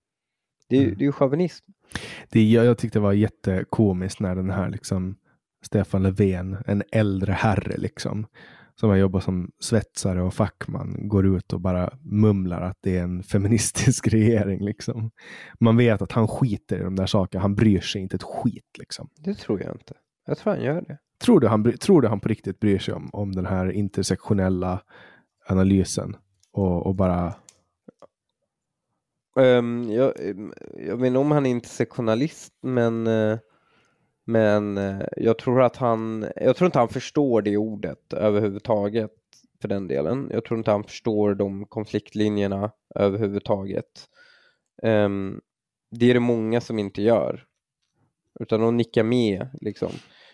Det, 0.69 0.77
mm. 0.77 0.95
det 0.97 1.03
är 1.03 1.05
ju 1.05 1.11
chauvinism. 1.11 1.65
Det, 2.29 2.43
jag, 2.43 2.65
jag 2.65 2.77
tyckte 2.77 2.99
det 2.99 3.03
var 3.03 3.13
jättekomiskt 3.13 4.19
när 4.19 4.35
den 4.35 4.49
här 4.49 4.69
liksom 4.69 5.15
Stefan 5.65 6.03
Löfven, 6.03 6.57
en 6.65 6.83
äldre 6.91 7.31
herre 7.31 7.77
liksom, 7.77 8.27
som 8.79 8.89
har 8.89 8.97
jobbat 8.97 9.23
som 9.23 9.51
svetsare 9.59 10.21
och 10.21 10.33
fackman, 10.33 11.07
går 11.07 11.25
ut 11.25 11.53
och 11.53 11.61
bara 11.61 11.89
mumlar 12.01 12.61
att 12.61 12.77
det 12.81 12.97
är 12.97 13.03
en 13.03 13.23
feministisk 13.23 14.07
regering. 14.13 14.65
Liksom. 14.65 15.11
Man 15.59 15.77
vet 15.77 16.01
att 16.01 16.11
han 16.11 16.27
skiter 16.27 16.79
i 16.79 16.83
de 16.83 16.95
där 16.95 17.05
sakerna. 17.05 17.41
Han 17.41 17.55
bryr 17.55 17.79
sig 17.79 18.01
inte 18.01 18.15
ett 18.15 18.23
skit. 18.23 18.77
Liksom. 18.79 19.09
Det 19.17 19.33
tror 19.33 19.61
jag 19.61 19.75
inte. 19.75 19.93
Jag 20.27 20.37
tror 20.37 20.53
han 20.53 20.63
gör 20.63 20.81
det. 20.81 20.97
Tror 21.19 21.39
du 21.39 21.47
han, 21.47 21.77
tror 21.77 22.01
du 22.01 22.07
han 22.07 22.19
på 22.19 22.29
riktigt 22.29 22.59
bryr 22.59 22.79
sig 22.79 22.93
om, 22.93 23.09
om 23.13 23.31
den 23.31 23.45
här 23.45 23.71
intersektionella 23.71 24.81
analysen 25.47 26.15
och, 26.51 26.85
och 26.85 26.95
bara 26.95 27.33
Um, 29.39 29.91
jag, 29.91 30.29
ehm, 30.29 30.53
jag 30.77 30.97
vet 30.97 31.07
inte 31.07 31.19
om 31.19 31.31
han 31.31 31.45
är 31.45 31.49
intersektionalist, 31.49 32.53
men, 32.61 33.07
eh, 33.07 33.37
men 34.25 34.77
eh, 34.77 35.01
jag 35.17 35.37
tror 35.37 35.61
att 35.61 35.75
han, 35.75 36.25
jag 36.35 36.55
tror 36.55 36.65
inte 36.65 36.79
han 36.79 36.89
förstår 36.89 37.41
det 37.41 37.57
ordet 37.57 38.13
överhuvudtaget 38.13 39.11
för 39.61 39.67
den 39.67 39.87
delen. 39.87 40.29
Jag 40.31 40.45
tror 40.45 40.57
inte 40.57 40.71
han 40.71 40.83
förstår 40.83 41.35
de 41.35 41.65
konfliktlinjerna 41.65 42.71
överhuvudtaget. 42.95 44.07
Um, 44.83 45.41
det 45.91 46.09
är 46.09 46.13
det 46.13 46.19
många 46.19 46.61
som 46.61 46.79
inte 46.79 47.01
gör, 47.01 47.43
utan 48.39 48.61
de 48.61 48.77
nickar 48.77 49.03
med 49.03 49.47
liksom. 49.61 49.91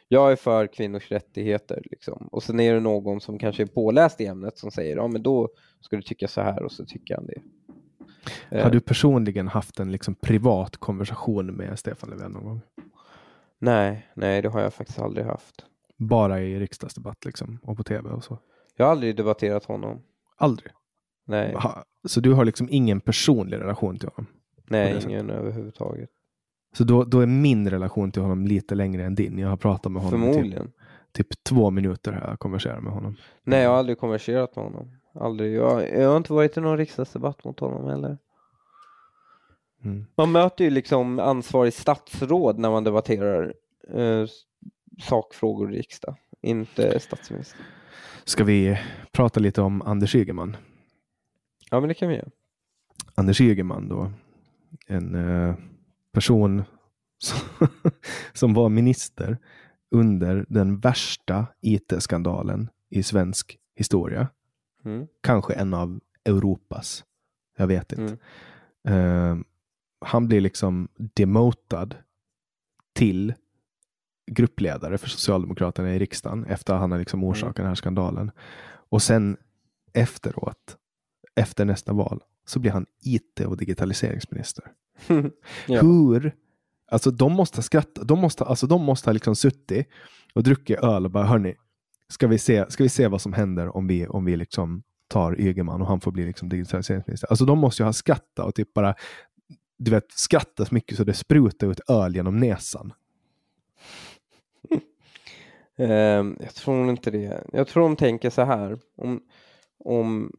Jag 0.08 0.32
är 0.32 0.36
för 0.36 0.68
kvinnors 0.68 1.12
rättigheter 1.12 1.82
liksom. 1.92 2.30
och 2.32 2.44
sen 2.44 2.60
är 2.60 2.74
det 2.74 2.80
någon 2.80 3.22
som 3.22 3.40
kanske 3.40 3.64
är 3.64 3.68
påläst 3.68 4.22
i 4.22 4.26
ämnet 4.26 4.58
som 4.58 4.72
säger 4.72 4.96
ja 4.96 5.08
men 5.08 5.24
då 5.24 5.50
ska 5.82 5.96
du 5.96 6.02
tycka 6.02 6.28
så 6.28 6.42
här 6.42 6.64
och 6.64 6.72
så 6.72 6.86
tycker 6.86 7.16
han 7.16 7.26
det. 7.26 7.42
Har 8.52 8.70
du 8.70 8.80
personligen 8.80 9.48
haft 9.48 9.80
en 9.80 9.92
liksom 9.92 10.16
privat 10.16 10.78
konversation 10.78 11.46
med 11.46 11.80
Stefan 11.80 12.10
Löfven 12.10 12.32
någon 12.32 12.44
gång? 12.44 12.62
Nej, 13.60 14.08
nej, 14.14 14.42
det 14.42 14.50
har 14.50 14.62
jag 14.62 14.74
faktiskt 14.74 15.00
aldrig 15.00 15.26
haft. 15.26 15.66
Bara 15.98 16.42
i 16.42 16.60
riksdagsdebatt 16.60 17.26
liksom 17.26 17.60
och 17.64 17.78
på 17.78 17.84
tv 17.84 18.10
och 18.10 18.24
så? 18.24 18.38
Jag 18.76 18.86
har 18.86 18.92
aldrig 18.92 19.16
debatterat 19.16 19.66
honom. 19.66 20.02
Aldrig? 20.38 20.72
Nej. 21.26 21.56
Aha. 21.56 21.84
Så 22.08 22.20
du 22.20 22.34
har 22.34 22.46
liksom 22.46 22.68
ingen 22.72 23.00
personlig 23.00 23.58
relation 23.58 24.00
till 24.00 24.10
honom? 24.16 24.32
Nej, 24.68 25.00
ingen 25.04 25.30
överhuvudtaget. 25.30 26.10
Så 26.74 26.84
då, 26.84 27.04
då 27.04 27.20
är 27.20 27.26
min 27.26 27.70
relation 27.70 28.12
till 28.12 28.22
honom 28.22 28.48
lite 28.48 28.76
längre 28.76 29.06
än 29.06 29.16
din. 29.16 29.38
Jag 29.38 29.50
har 29.50 29.58
pratat 29.58 29.92
med 29.92 30.02
honom 30.02 30.20
Förmodligen. 30.20 30.72
Typ, 31.12 31.30
typ 31.30 31.44
två 31.44 31.70
minuter 31.70 32.12
har 32.12 32.30
jag 32.30 32.40
konverserat 32.40 32.84
med 32.84 32.94
honom. 32.94 33.16
Nej, 33.44 33.62
jag 33.62 33.70
har 33.70 33.78
aldrig 33.78 33.98
konverserat 34.00 34.56
med 34.56 34.66
honom. 34.66 34.92
Aldrig. 35.14 35.54
Jag, 35.54 35.90
jag 36.00 36.10
har 36.10 36.18
inte 36.18 36.34
varit 36.34 36.58
i 36.58 36.62
någon 36.62 36.78
riksdagsdebatt 36.78 37.44
mot 37.44 37.60
honom 37.60 37.90
heller. 37.90 38.18
Mm. 39.84 40.06
Man 40.16 40.32
möter 40.32 40.64
ju 40.64 40.70
liksom 40.70 41.20
ansvarig 41.20 41.74
statsråd 41.74 42.60
när 42.60 42.70
man 42.70 42.84
debatterar 42.84 43.54
eh, 43.94 44.26
sakfrågor 45.02 45.74
i 45.74 45.78
riksdag, 45.78 46.16
inte 46.42 47.00
statsminister. 47.00 47.62
Ska 48.24 48.44
vi 48.44 48.78
prata 49.12 49.40
lite 49.40 49.62
om 49.62 49.82
Anders 49.82 50.16
Ygeman? 50.16 50.58
Ja, 51.72 51.80
men 51.80 51.88
det 51.88 51.94
kan 51.94 52.10
vi 52.10 52.16
göra. 52.16 52.30
Anders 53.16 53.42
Ygeman 53.42 53.88
då, 53.88 54.12
en 54.88 55.16
eh, 55.16 55.56
person 56.14 56.64
som, 57.18 57.70
som 58.34 58.54
var 58.54 58.70
minister 58.70 59.38
under 59.92 60.46
den 60.50 60.80
värsta 60.80 61.48
IT-skandalen 61.62 62.70
i 62.90 63.04
svensk 63.04 63.58
historia. 63.76 64.28
Mm. 64.86 65.08
Kanske 65.22 65.54
en 65.54 65.74
av 65.74 66.00
Europas. 66.26 67.04
Jag 67.58 67.68
vet 67.68 67.92
inte. 67.92 68.18
Mm. 68.88 69.38
Uh, 69.38 69.44
han 70.06 70.28
blir 70.28 70.42
liksom 70.42 70.88
demotad 70.96 71.96
till 72.94 73.34
gruppledare 74.32 74.98
för 74.98 75.10
Socialdemokraterna 75.10 75.96
i 75.96 76.00
riksdagen 76.00 76.46
efter 76.46 76.74
att 76.74 76.80
han 76.80 76.92
har 76.92 77.00
liksom 77.00 77.20
mm. 77.20 77.30
orsakat 77.30 77.58
mm. 77.58 77.64
den 77.64 77.68
här 77.68 77.76
skandalen. 77.76 78.32
Och 78.90 79.02
sen 79.02 79.38
efteråt, 79.94 80.78
efter 81.36 81.66
nästa 81.66 81.94
val, 81.94 82.24
så 82.46 82.60
blir 82.60 82.72
han 82.72 82.86
IT 83.04 83.40
och 83.40 83.58
digitaliseringsminister. 83.58 84.66
ja. 85.68 85.82
Hur? 85.82 86.36
Alltså 86.92 87.12
de 87.12 87.32
måste 87.32 87.58
ha 87.58 87.64
skrattat. 87.64 88.08
De 88.08 88.20
måste, 88.20 88.44
alltså, 88.44 88.68
de 88.68 88.82
måste 88.82 89.10
ha 89.10 89.14
liksom 89.14 89.36
suttit 89.36 89.88
och 90.34 90.44
druckit 90.44 90.80
öl 90.80 91.06
och 91.06 91.12
bara, 91.12 91.24
hörni, 91.24 91.56
ska 92.12 92.28
vi 92.28 92.38
se, 92.38 92.72
ska 92.72 92.84
vi 92.84 92.90
se 92.90 93.08
vad 93.08 93.22
som 93.22 93.34
händer 93.34 93.78
om 93.78 93.88
vi, 93.88 94.08
om 94.08 94.26
vi 94.26 94.36
liksom 94.36 94.84
tar 95.08 95.42
Ygeman 95.42 95.82
och 95.82 95.88
han 95.88 96.02
får 96.02 96.12
bli 96.12 96.26
liksom 96.26 96.50
digitaliseringsminister. 96.50 97.28
Alltså 97.28 97.46
de 97.46 97.60
måste 97.60 97.84
ju 97.84 97.86
ha 97.86 97.94
skrattat 97.94 98.46
och 98.46 98.56
typ 98.56 98.74
bara 98.74 98.96
du 99.84 99.92
vet, 99.92 100.12
skrattat 100.12 100.68
så 100.68 100.76
mycket 100.76 100.98
så 100.98 101.04
det 101.04 101.14
sprutar 101.14 101.72
ut 101.72 101.90
öl 101.90 102.16
genom 102.16 102.40
näsan. 102.40 102.94
um, 105.78 106.38
jag 106.40 106.54
tror 106.56 106.90
inte 106.90 107.12
det. 107.12 107.44
Jag 107.54 107.68
tror 107.68 107.84
de 107.84 107.96
tänker 107.96 108.30
så 108.30 108.44
här. 108.44 108.80
Om, 108.98 109.22
om, 109.78 110.32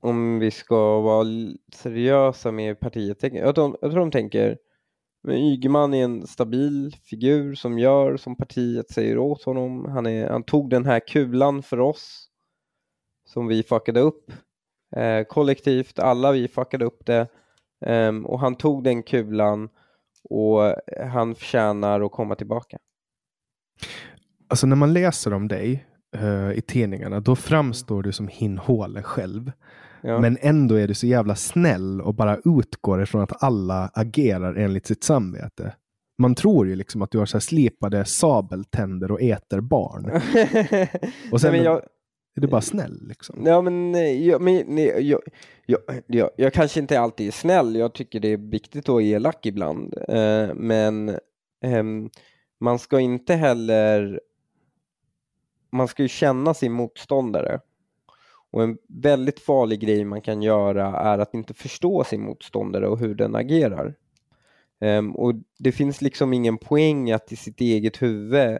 om 0.00 0.38
vi 0.38 0.50
ska 0.50 1.00
vara 1.00 1.26
seriösa 1.74 2.52
med 2.52 2.80
partiet. 2.80 3.22
Jag 3.22 3.54
tror, 3.54 3.78
jag 3.80 3.90
tror 3.90 4.00
de 4.00 4.10
tänker 4.10 4.58
men 5.24 5.36
Ygeman 5.36 5.94
är 5.94 6.04
en 6.04 6.26
stabil 6.26 6.96
figur 7.02 7.54
som 7.54 7.78
gör 7.78 8.16
som 8.16 8.36
partiet 8.36 8.90
säger 8.90 9.18
åt 9.18 9.42
honom. 9.42 9.84
Han, 9.84 10.06
är, 10.06 10.28
han 10.28 10.42
tog 10.42 10.70
den 10.70 10.86
här 10.86 11.00
kulan 11.00 11.62
för 11.62 11.80
oss 11.80 12.28
som 13.26 13.46
vi 13.46 13.62
fuckade 13.62 14.00
upp. 14.00 14.32
Eh, 14.96 15.24
kollektivt, 15.24 15.98
alla 15.98 16.32
vi 16.32 16.48
fuckade 16.48 16.84
upp 16.84 17.06
det. 17.06 17.28
Eh, 17.86 18.16
och 18.24 18.40
han 18.40 18.56
tog 18.56 18.84
den 18.84 19.02
kulan 19.02 19.68
och 20.30 20.74
han 21.06 21.34
förtjänar 21.34 22.00
att 22.00 22.12
komma 22.12 22.34
tillbaka. 22.34 22.78
Alltså 24.48 24.66
när 24.66 24.76
man 24.76 24.92
läser 24.92 25.32
om 25.32 25.48
dig 25.48 25.86
eh, 26.16 26.50
i 26.50 26.60
tidningarna, 26.60 27.20
då 27.20 27.36
framstår 27.36 28.02
du 28.02 28.12
som 28.12 28.28
hinhåle 28.28 29.02
själv. 29.02 29.52
Ja. 30.06 30.20
Men 30.20 30.38
ändå 30.40 30.74
är 30.74 30.88
du 30.88 30.94
så 30.94 31.06
jävla 31.06 31.34
snäll 31.34 32.00
och 32.00 32.14
bara 32.14 32.38
utgår 32.44 33.02
ifrån 33.02 33.22
att 33.22 33.42
alla 33.42 33.90
agerar 33.94 34.54
enligt 34.54 34.86
sitt 34.86 35.04
samvete. 35.04 35.74
Man 36.18 36.34
tror 36.34 36.66
ju 36.66 36.76
liksom 36.76 37.02
att 37.02 37.10
du 37.10 37.18
har 37.18 37.26
så 37.26 37.36
här 37.36 37.40
slipade 37.40 38.04
sabeltänder 38.04 39.10
och 39.10 39.22
äter 39.22 39.60
barn. 39.60 40.10
och 41.32 41.40
sen 41.40 41.52
Nej, 41.52 41.62
jag... 41.62 41.76
är 42.36 42.40
du 42.40 42.46
bara 42.46 42.60
snäll. 42.60 43.08
Liksom. 43.08 43.42
Ja, 43.46 43.62
men, 43.62 43.94
jag, 44.24 44.40
men 44.40 44.78
jag, 44.78 45.22
jag, 45.66 45.80
jag, 46.06 46.30
jag, 46.36 46.52
kanske 46.52 46.80
inte 46.80 47.00
alltid 47.00 47.26
är 47.26 47.32
snäll. 47.32 47.76
Jag 47.76 47.94
tycker 47.94 48.20
det 48.20 48.28
är 48.28 48.36
viktigt 48.36 48.84
att 48.84 48.88
vara 48.88 49.02
elak 49.02 49.46
ibland. 49.46 49.94
Eh, 50.08 50.54
men 50.54 51.08
eh, 51.64 51.84
man 52.60 52.78
ska 52.78 53.00
inte 53.00 53.34
heller... 53.34 54.20
Man 55.72 55.88
ska 55.88 56.02
ju 56.02 56.08
känna 56.08 56.54
sin 56.54 56.72
motståndare. 56.72 57.60
Och 58.54 58.62
en 58.62 58.78
väldigt 58.88 59.40
farlig 59.40 59.80
grej 59.80 60.04
man 60.04 60.20
kan 60.20 60.42
göra 60.42 60.86
är 60.86 61.18
att 61.18 61.34
inte 61.34 61.54
förstå 61.54 62.04
sin 62.04 62.22
motståndare 62.24 62.88
och 62.88 62.98
hur 62.98 63.14
den 63.14 63.36
agerar. 63.36 63.94
Um, 64.80 65.16
och 65.16 65.34
det 65.58 65.72
finns 65.72 66.02
liksom 66.02 66.32
ingen 66.32 66.58
poäng 66.58 67.10
att 67.10 67.32
i 67.32 67.36
sitt 67.36 67.60
eget 67.60 68.02
huvud 68.02 68.58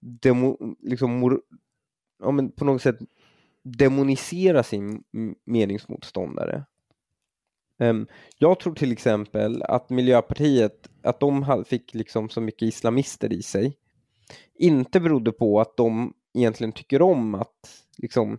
demo, 0.00 0.76
liksom, 0.82 1.40
ja, 2.22 2.30
men 2.30 2.52
på 2.52 2.64
något 2.64 2.82
sätt 2.82 2.98
demonisera 3.62 4.62
sin 4.62 5.02
meningsmotståndare. 5.44 6.64
Um, 7.78 8.06
jag 8.38 8.60
tror 8.60 8.74
till 8.74 8.92
exempel 8.92 9.62
att 9.62 9.90
Miljöpartiet, 9.90 10.88
att 11.02 11.20
de 11.20 11.64
fick 11.66 11.94
liksom 11.94 12.28
så 12.28 12.40
mycket 12.40 12.62
islamister 12.62 13.32
i 13.32 13.42
sig 13.42 13.76
inte 14.54 15.00
berodde 15.00 15.32
på 15.32 15.60
att 15.60 15.76
de 15.76 16.14
egentligen 16.34 16.72
tycker 16.72 17.02
om 17.02 17.34
att 17.34 17.84
liksom, 17.98 18.38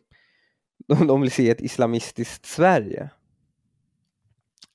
de, 0.88 1.08
de 1.08 1.22
vill 1.22 1.32
se 1.32 1.50
ett 1.50 1.62
islamistiskt 1.62 2.46
Sverige. 2.46 3.10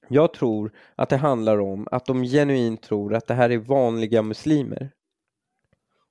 Jag 0.09 0.35
tror 0.35 0.73
att 0.95 1.09
det 1.09 1.17
handlar 1.17 1.61
om 1.61 1.89
att 1.91 2.07
de 2.07 2.23
genuint 2.23 2.83
tror 2.83 3.15
att 3.15 3.27
det 3.27 3.35
här 3.35 3.51
är 3.51 3.59
vanliga 3.59 4.23
muslimer. 4.23 4.91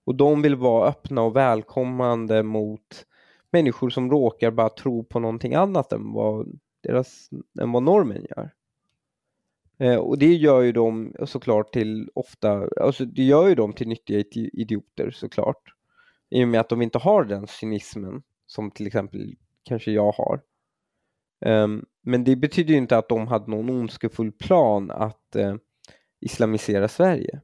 Och 0.04 0.16
de 0.16 0.42
vill 0.42 0.56
vara 0.56 0.90
öppna 0.90 1.22
och 1.22 1.36
välkommande 1.36 2.44
mot 2.44 3.06
människor 3.52 3.90
som 3.90 4.12
råkar 4.12 4.52
bara 4.52 4.70
tro 4.70 5.04
på 5.04 5.20
någonting 5.20 5.54
annat 5.54 5.94
än 5.94 6.14
vad, 6.14 6.60
deras, 6.82 7.30
än 7.62 7.72
vad 7.72 7.84
normen 7.84 8.26
gör. 8.30 8.52
Eh, 9.78 9.98
och 9.98 10.18
det 10.18 10.34
gör 10.34 10.62
ju 10.62 10.72
dem 10.72 11.16
såklart 11.26 11.74
till 11.74 12.10
ofta, 12.14 12.68
alltså 12.82 13.06
det 13.06 13.24
gör 13.24 13.48
ju 13.48 13.56
dem 13.56 13.74
till 13.74 13.88
nyttiga 13.88 14.24
idioter 14.54 15.12
såklart. 15.12 15.74
I 16.30 16.44
och 16.44 16.48
med 16.48 16.60
att 16.60 16.70
de 16.70 16.82
inte 16.82 16.98
har 16.98 17.24
den 17.24 17.48
cynismen 17.48 18.24
som 18.46 18.72
till 18.72 18.88
exempel 18.88 19.36
kanske 19.64 19.92
jag 19.92 20.12
har. 20.12 20.42
Um, 21.46 21.86
men 22.04 22.24
det 22.24 22.36
betyder 22.36 22.72
ju 22.72 22.78
inte 22.78 22.98
att 22.98 23.10
de 23.10 23.28
hade 23.28 23.52
någon 23.52 23.70
ondskefull 23.70 24.32
plan 24.32 24.92
att 24.92 25.36
uh, 25.36 25.56
islamisera 26.22 26.88
Sverige. 26.88 27.42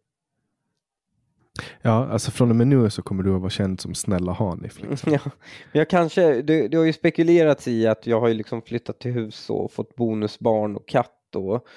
Ja, 1.81 2.07
alltså 2.07 2.31
från 2.31 2.49
och 2.49 2.55
med 2.55 2.67
nu 2.67 2.89
så 2.89 3.01
kommer 3.01 3.23
du 3.23 3.35
att 3.35 3.41
vara 3.41 3.49
känd 3.49 3.81
som 3.81 3.95
snälla 3.95 4.31
Hanif. 4.31 4.81
Liksom. 4.81 5.13
ja, 5.23 5.31
jag 5.71 5.89
kanske, 5.89 6.41
det, 6.41 6.67
det 6.67 6.77
har 6.77 6.85
ju 6.85 6.93
spekulerats 6.93 7.67
i 7.67 7.87
att 7.87 8.07
jag 8.07 8.19
har 8.19 8.27
ju 8.27 8.33
liksom 8.33 8.61
flyttat 8.61 8.99
till 8.99 9.11
hus 9.11 9.49
och 9.49 9.71
fått 9.71 9.95
bonusbarn 9.95 10.75
och 10.75 10.87
katt 10.87 11.35
och, 11.35 11.67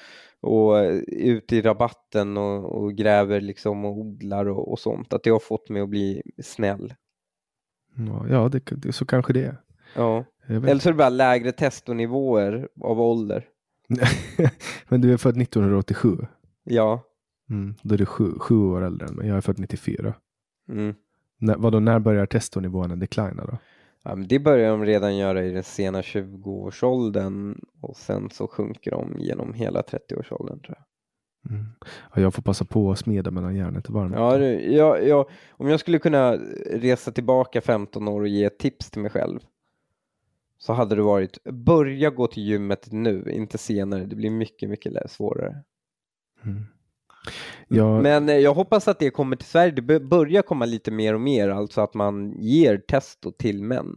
och 0.41 0.75
ute 1.07 1.57
i 1.57 1.63
rabatten 1.63 2.37
och, 2.37 2.65
och 2.65 2.95
gräver 2.95 3.41
liksom 3.41 3.85
och 3.85 3.99
odlar 3.99 4.49
och, 4.49 4.73
och, 4.73 4.79
sånt. 4.79 5.13
Att 5.13 5.23
det 5.23 5.31
har 5.31 5.39
fått 5.39 5.69
mig 5.69 5.83
att 5.83 5.89
bli 5.89 6.23
snäll. 6.43 6.95
Ja, 8.31 8.49
det, 8.49 8.93
så 8.93 9.07
kanske 9.07 9.33
det 9.33 9.45
är. 9.45 9.57
Ja. 9.95 10.25
Eller 10.47 10.79
så 10.79 10.89
är 10.89 10.93
det 10.93 10.99
bara 10.99 11.09
lägre 11.09 11.53
testonivåer 11.53 12.69
av 12.81 13.01
ålder. 13.01 13.45
Men 14.89 15.01
du 15.01 15.13
är 15.13 15.17
född 15.17 15.43
1987? 15.43 16.27
Ja. 16.65 17.03
Mm, 17.51 17.75
då 17.83 17.95
är 17.95 17.99
du 17.99 18.07
sju, 18.07 18.33
sju 18.39 18.57
år 18.57 18.83
äldre 18.83 19.07
än 19.07 19.15
mig. 19.15 19.29
Jag 19.29 19.37
är 19.37 19.41
född 19.41 19.59
94. 19.59 20.15
Mm. 20.69 20.95
När, 21.39 21.57
vadå, 21.57 21.81
när 21.81 21.99
börjar 21.99 22.27
testonivåerna 22.27 22.97
declina 22.97 23.45
då? 23.45 23.59
Ja, 24.03 24.15
men 24.15 24.29
det 24.29 24.39
börjar 24.39 24.71
de 24.71 24.85
redan 24.85 25.17
göra 25.17 25.45
i 25.45 25.51
den 25.51 25.63
sena 25.63 26.01
20-årsåldern 26.01 27.61
och 27.81 27.97
sen 27.97 28.31
så 28.31 28.47
sjunker 28.47 28.91
de 28.91 29.17
genom 29.19 29.55
hela 29.55 29.83
30-årsåldern 29.83 30.61
tror 30.61 30.79
jag. 30.79 30.87
Mm. 31.53 31.67
Ja, 32.15 32.21
jag 32.23 32.35
får 32.35 32.43
passa 32.43 32.65
på 32.65 32.91
att 32.91 32.99
smeda 32.99 33.31
medan 33.31 33.57
järnet 33.57 33.89
är 33.89 33.93
varmt. 33.93 34.15
Ja, 34.15 34.39
ja, 34.39 34.99
ja, 34.99 35.29
om 35.51 35.69
jag 35.69 35.81
skulle 35.81 35.99
kunna 35.99 36.37
resa 36.71 37.13
tillbaka 37.13 37.61
15 37.61 38.09
år 38.09 38.21
och 38.21 38.29
ge 38.29 38.45
ett 38.45 38.59
tips 38.59 38.91
till 38.91 39.03
mig 39.03 39.11
själv 39.11 39.41
så 40.61 40.73
hade 40.73 40.95
det 40.95 41.03
varit 41.03 41.45
börja 41.45 42.11
gå 42.11 42.27
till 42.27 42.43
gymmet 42.43 42.93
nu, 42.93 43.33
inte 43.33 43.59
senare. 43.59 44.07
Det 44.07 44.17
blir 44.17 44.31
mycket, 44.31 44.69
mycket 44.69 45.11
svårare. 45.11 45.63
Mm. 46.45 46.65
Jag... 47.69 48.03
Men 48.03 48.29
eh, 48.29 48.37
jag 48.37 48.55
hoppas 48.55 48.89
att 48.89 48.99
det 48.99 49.11
kommer 49.11 49.37
till 49.37 49.49
Sverige. 49.49 49.73
Det 49.73 50.01
börjar 50.01 50.43
komma 50.43 50.65
lite 50.65 50.91
mer 50.91 51.15
och 51.15 51.21
mer, 51.21 51.49
alltså 51.49 51.81
att 51.81 51.95
man 51.95 52.33
ger 52.39 52.79
testo 52.79 53.33
till 53.33 53.63
män. 53.63 53.97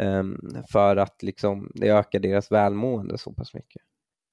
Um, 0.00 0.62
för 0.70 0.96
att 0.96 1.22
liksom, 1.22 1.72
det 1.74 1.88
ökar 1.88 2.18
deras 2.18 2.52
välmående 2.52 3.18
så 3.18 3.32
pass 3.32 3.54
mycket. 3.54 3.82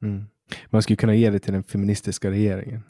Mm. 0.04 0.24
Man 0.70 0.82
skulle 0.82 0.98
kunna 0.98 1.16
ge 1.16 1.30
det 1.30 1.40
till 1.40 1.54
den 1.54 1.64
feministiska 1.64 2.32
regeringen. 2.32 2.84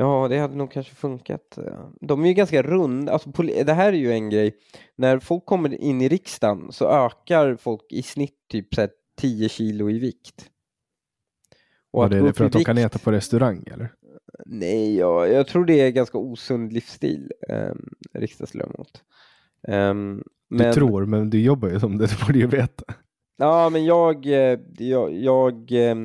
Ja, 0.00 0.28
det 0.28 0.38
hade 0.38 0.56
nog 0.56 0.70
kanske 0.70 0.94
funkat. 0.94 1.58
De 2.00 2.24
är 2.24 2.28
ju 2.28 2.34
ganska 2.34 2.62
runda. 2.62 3.12
Alltså, 3.12 3.30
det 3.64 3.72
här 3.72 3.92
är 3.92 3.96
ju 3.96 4.12
en 4.12 4.30
grej. 4.30 4.56
När 4.96 5.18
folk 5.18 5.46
kommer 5.46 5.82
in 5.82 6.00
i 6.00 6.08
riksdagen 6.08 6.72
så 6.72 6.88
ökar 6.88 7.56
folk 7.56 7.92
i 7.92 8.02
snitt 8.02 8.48
typ 8.48 8.74
så 8.74 8.88
10 9.16 9.48
kilo 9.48 9.90
i 9.90 9.98
vikt. 9.98 10.50
Och 11.90 12.04
ja, 12.04 12.08
det 12.08 12.18
är 12.18 12.22
det 12.22 12.32
för 12.32 12.44
att 12.44 12.54
vikt... 12.54 12.58
de 12.58 12.64
kan 12.64 12.78
äta 12.78 12.98
på 12.98 13.12
restaurang 13.12 13.64
eller? 13.72 13.92
Nej, 14.46 14.96
ja, 14.96 15.26
jag 15.26 15.46
tror 15.46 15.64
det 15.64 15.80
är 15.80 15.90
ganska 15.90 16.18
osund 16.18 16.72
livsstil, 16.72 17.32
eh, 17.48 17.74
riksdagsledamot. 18.12 19.02
Eh, 19.68 19.94
men... 19.94 20.22
Du 20.48 20.72
tror, 20.72 21.06
men 21.06 21.30
du 21.30 21.40
jobbar 21.42 21.68
ju 21.68 21.80
som 21.80 21.98
det, 21.98 22.06
du 22.06 22.26
borde 22.26 22.38
ju 22.38 22.46
veta. 22.46 22.84
Ja, 23.42 23.70
men 23.70 23.84
jag, 23.84 24.26
eh, 24.26 24.58
jag, 24.78 25.12
jag, 25.12 25.72
eh, 25.72 25.96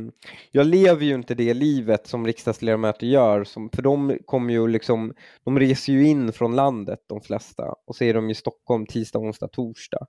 jag 0.52 0.68
lever 0.68 1.06
ju 1.06 1.14
inte 1.14 1.36
det 1.36 1.54
livet 1.54 2.08
som 2.08 2.26
riksdagsledamöter 2.26 3.08
gör, 3.08 3.44
som, 3.44 3.70
för 3.70 3.82
de 3.82 4.18
kommer 4.26 4.54
ju 4.54 4.68
liksom, 4.68 5.14
de 5.44 5.60
reser 5.60 5.94
ju 5.94 6.08
in 6.08 6.34
från 6.34 6.56
landet 6.56 7.00
de 7.08 7.22
flesta 7.22 7.76
och 7.86 7.96
så 7.96 8.04
är 8.04 8.14
de 8.14 8.30
i 8.30 8.36
Stockholm 8.36 8.86
tisdag, 8.86 9.20
onsdag, 9.20 9.48
torsdag. 9.48 10.08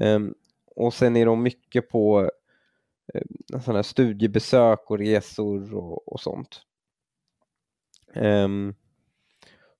Um, 0.00 0.34
och 0.76 0.94
sen 0.94 1.16
är 1.16 1.26
de 1.26 1.42
mycket 1.42 1.88
på 1.88 2.30
eh, 3.14 3.22
um, 3.54 3.60
sådana 3.60 3.82
studiebesök 3.82 4.90
och 4.90 4.98
resor 4.98 5.74
och, 5.74 6.12
och 6.12 6.20
sånt. 6.20 6.60
Um, 8.14 8.74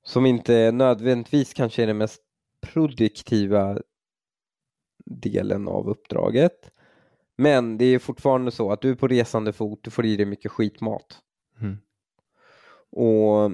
som 0.02 0.26
inte 0.26 0.72
nödvändigtvis 0.72 1.54
kanske 1.54 1.82
är 1.82 1.86
det 1.86 1.94
mest 1.94 2.22
produktiva 2.60 3.78
delen 5.06 5.68
av 5.68 5.88
uppdraget. 5.88 6.70
Men 7.36 7.78
det 7.78 7.84
är 7.84 7.98
fortfarande 7.98 8.50
så 8.50 8.72
att 8.72 8.80
du 8.80 8.90
är 8.90 8.94
på 8.94 9.08
resande 9.08 9.52
fot, 9.52 9.80
du 9.82 9.90
får 9.90 10.06
i 10.06 10.16
dig 10.16 10.26
mycket 10.26 10.52
skitmat. 10.52 11.18
Mm. 11.60 11.76
Och 12.90 13.44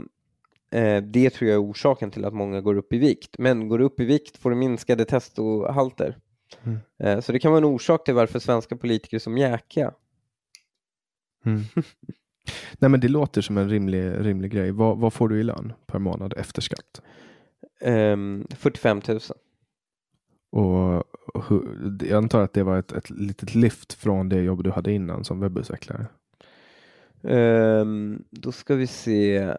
eh, 0.79 1.03
det 1.03 1.31
tror 1.31 1.51
jag 1.51 1.55
är 1.55 1.71
orsaken 1.71 2.11
till 2.11 2.25
att 2.25 2.35
många 2.35 2.61
går 2.61 2.75
upp 2.75 2.93
i 2.93 2.99
vikt. 2.99 3.39
Men 3.39 3.69
går 3.69 3.79
du 3.79 3.85
upp 3.85 4.01
i 4.01 4.05
vikt 4.05 4.37
får 4.37 4.51
du 4.51 4.57
minskade 4.57 5.05
testohalter. 5.05 6.19
Mm. 6.63 6.79
Eh, 6.99 7.21
så 7.21 7.33
det 7.33 7.39
kan 7.39 7.53
vara 7.53 7.59
en 7.59 7.65
orsak 7.75 8.05
till 8.05 8.15
varför 8.15 8.39
svenska 8.39 8.77
politiker 8.77 9.17
är 9.17 9.19
så 9.19 9.31
mjäkiga. 9.31 9.95
Mm. 11.45 11.63
Nej 12.79 12.91
men 12.91 13.01
det 13.01 13.09
låter 13.09 13.41
som 13.41 13.59
en 13.59 13.69
rimlig, 13.69 14.13
rimlig 14.19 14.51
grej. 14.51 14.71
Vad, 14.71 14.99
vad 14.99 15.13
får 15.13 15.29
du 15.29 15.41
i 15.41 15.43
lön 15.43 15.73
per 15.87 15.99
månad 15.99 16.35
efter 16.37 16.63
skatt? 16.63 17.03
Um, 17.81 18.47
45 18.57 19.01
000. 19.09 19.21
Och 20.53 21.05
jag 22.01 22.13
antar 22.13 22.41
att 22.41 22.53
det 22.53 22.63
var 22.63 22.79
ett, 22.79 22.93
ett 22.93 23.11
litet 23.11 23.55
lyft 23.55 23.93
från 23.93 24.29
det 24.29 24.43
jobb 24.43 24.65
du 24.65 24.71
hade 24.71 24.93
innan 24.93 25.25
som 25.25 25.41
webbutvecklare. 25.41 26.07
Um, 27.21 27.33
ehm, 27.33 28.25
då 28.31 28.53
ska 28.53 28.75
vi 28.75 28.87
se. 28.87 29.55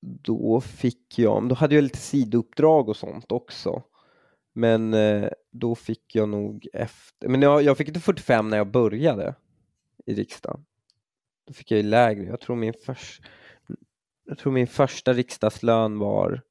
Då 0.00 0.60
fick 0.60 1.18
jag, 1.18 1.48
då 1.48 1.54
hade 1.54 1.74
jag 1.74 1.82
lite 1.82 1.98
sidouppdrag 1.98 2.88
och 2.88 2.96
sånt 2.96 3.32
också. 3.32 3.82
Men 4.52 4.94
eh, 4.94 5.28
då 5.50 5.74
fick 5.74 6.14
jag 6.14 6.28
nog 6.28 6.68
efter, 6.72 7.28
men 7.28 7.42
jag, 7.42 7.62
jag 7.62 7.78
fick 7.78 7.88
inte 7.88 8.00
45 8.00 8.48
när 8.48 8.56
jag 8.56 8.70
började 8.70 9.34
i 10.06 10.14
riksdagen. 10.14 10.64
Då 11.46 11.52
fick 11.52 11.70
jag 11.70 11.76
ju 11.76 11.88
lägre. 11.88 12.24
Jag 12.24 12.40
tror 12.40 12.56
min, 12.56 12.74
förs, 12.84 13.20
jag 14.24 14.38
tror 14.38 14.52
min 14.52 14.66
första 14.66 15.12
riksdagslön 15.12 15.98
var 15.98 16.42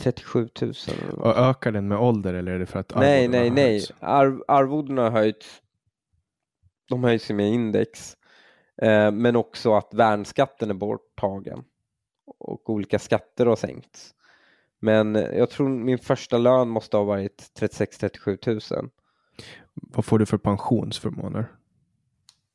37 0.00 0.48
000. 0.60 0.72
Och 1.16 1.36
ökar 1.36 1.72
den 1.72 1.88
med 1.88 1.98
ålder 1.98 2.34
eller 2.34 2.52
är 2.52 2.58
det 2.58 2.66
för 2.66 2.78
att 2.78 2.94
Nej, 2.94 3.28
nej, 3.28 3.50
nej. 3.50 3.86
Ar 4.00 4.44
arvodena 4.48 5.02
har 5.02 5.10
höjts. 5.10 5.62
De 6.88 7.04
höjs 7.04 7.30
med 7.30 7.52
index. 7.52 8.16
Eh, 8.82 9.10
men 9.10 9.36
också 9.36 9.74
att 9.74 9.94
värnskatten 9.94 10.70
är 10.70 10.74
borttagen. 10.74 11.64
Och 12.38 12.70
olika 12.70 12.98
skatter 12.98 13.46
har 13.46 13.56
sänkts. 13.56 14.14
Men 14.78 15.14
jag 15.14 15.50
tror 15.50 15.68
min 15.68 15.98
första 15.98 16.38
lön 16.38 16.68
måste 16.68 16.96
ha 16.96 17.04
varit 17.04 17.50
36-37 17.58 18.74
000. 18.76 18.90
Vad 19.74 20.04
får 20.04 20.18
du 20.18 20.26
för 20.26 20.38
pensionsförmåner? 20.38 21.52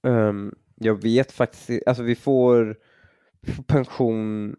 Um, 0.04 0.56
jag 0.76 1.02
vet 1.02 1.32
faktiskt 1.32 1.88
alltså 1.88 2.04
vi 2.04 2.16
får 2.16 2.78
pension 3.68 4.56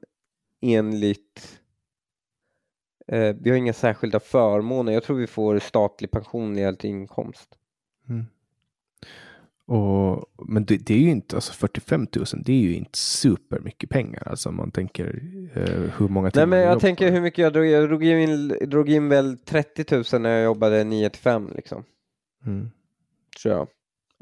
enligt 0.61 1.61
Eh, 3.09 3.37
vi 3.41 3.51
har 3.51 3.57
inga 3.57 3.73
särskilda 3.73 4.21
förmåner. 4.21 4.93
Jag 4.93 5.03
tror 5.03 5.17
vi 5.17 5.27
får 5.27 5.59
statlig 5.59 6.11
pension 6.11 6.57
led 6.57 6.79
till 6.79 6.91
inkomst. 6.91 7.49
Mm. 8.09 8.27
Och, 9.67 10.27
men 10.49 10.65
det, 10.65 10.77
det, 10.77 10.95
är 10.95 10.99
ju 10.99 11.11
inte, 11.11 11.37
alltså 11.37 11.53
45 11.53 12.07
000, 12.17 12.25
det 12.37 12.53
är 12.53 12.57
ju 12.57 12.75
inte 12.75 12.99
super 12.99 13.61
mycket 13.61 13.91
pengar. 13.91 14.29
Alltså 14.29 14.51
man 14.51 14.71
tänker 14.71 15.23
eh, 15.55 15.91
hur 15.99 16.09
många 16.09 16.31
timmar 16.31 16.47
Nej 16.47 16.59
men 16.59 16.69
jag 16.69 16.81
tänker 16.81 17.11
hur 17.11 17.21
mycket 17.21 17.39
jag 17.39 17.53
drog, 17.53 17.67
jag 17.67 17.89
drog 17.89 18.05
in, 18.05 18.49
drog 18.49 18.89
in 18.89 19.09
väl 19.09 19.39
30 19.39 19.95
000 20.13 20.23
när 20.23 20.31
jag 20.31 20.45
jobbade 20.45 20.85
9 20.85 21.11
till 21.11 21.21
5 21.21 21.53
liksom. 21.57 21.85
Mm. 22.47 22.71
Tror 23.43 23.55
jag. 23.55 23.69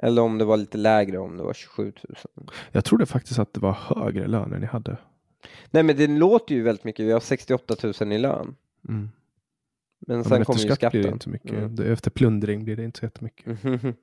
Eller 0.02 0.22
om 0.22 0.38
det 0.38 0.44
var 0.44 0.56
lite 0.56 0.78
lägre, 0.78 1.18
om 1.18 1.36
det 1.36 1.42
var 1.42 1.54
27 1.54 1.92
000. 2.08 2.48
Jag 2.72 2.84
trodde 2.84 3.06
faktiskt 3.06 3.38
att 3.38 3.54
det 3.54 3.60
var 3.60 3.72
högre 3.72 4.26
lön 4.26 4.52
än 4.52 4.60
ni 4.60 4.66
hade. 4.66 4.96
Nej 5.70 5.82
men 5.82 5.96
det 5.96 6.06
låter 6.06 6.54
ju 6.54 6.62
väldigt 6.62 6.84
mycket, 6.84 7.06
vi 7.06 7.12
har 7.12 7.20
68 7.20 7.74
000 8.00 8.12
i 8.12 8.18
lön. 8.18 8.56
Mm. 8.88 9.10
Men 10.06 10.16
ja, 10.16 10.24
sen 10.24 10.32
men 10.32 10.44
kommer 10.44 10.60
ju 10.60 10.74
skatten. 10.74 10.90
Blir 10.90 11.02
det 11.02 11.14
inte 11.14 11.28
mycket. 11.28 11.52
Mm. 11.52 11.92
Efter 11.92 12.10
plundring 12.10 12.64
blir 12.64 12.76
det 12.76 12.84
inte 12.84 12.98
så 12.98 13.04
jättemycket. 13.04 13.58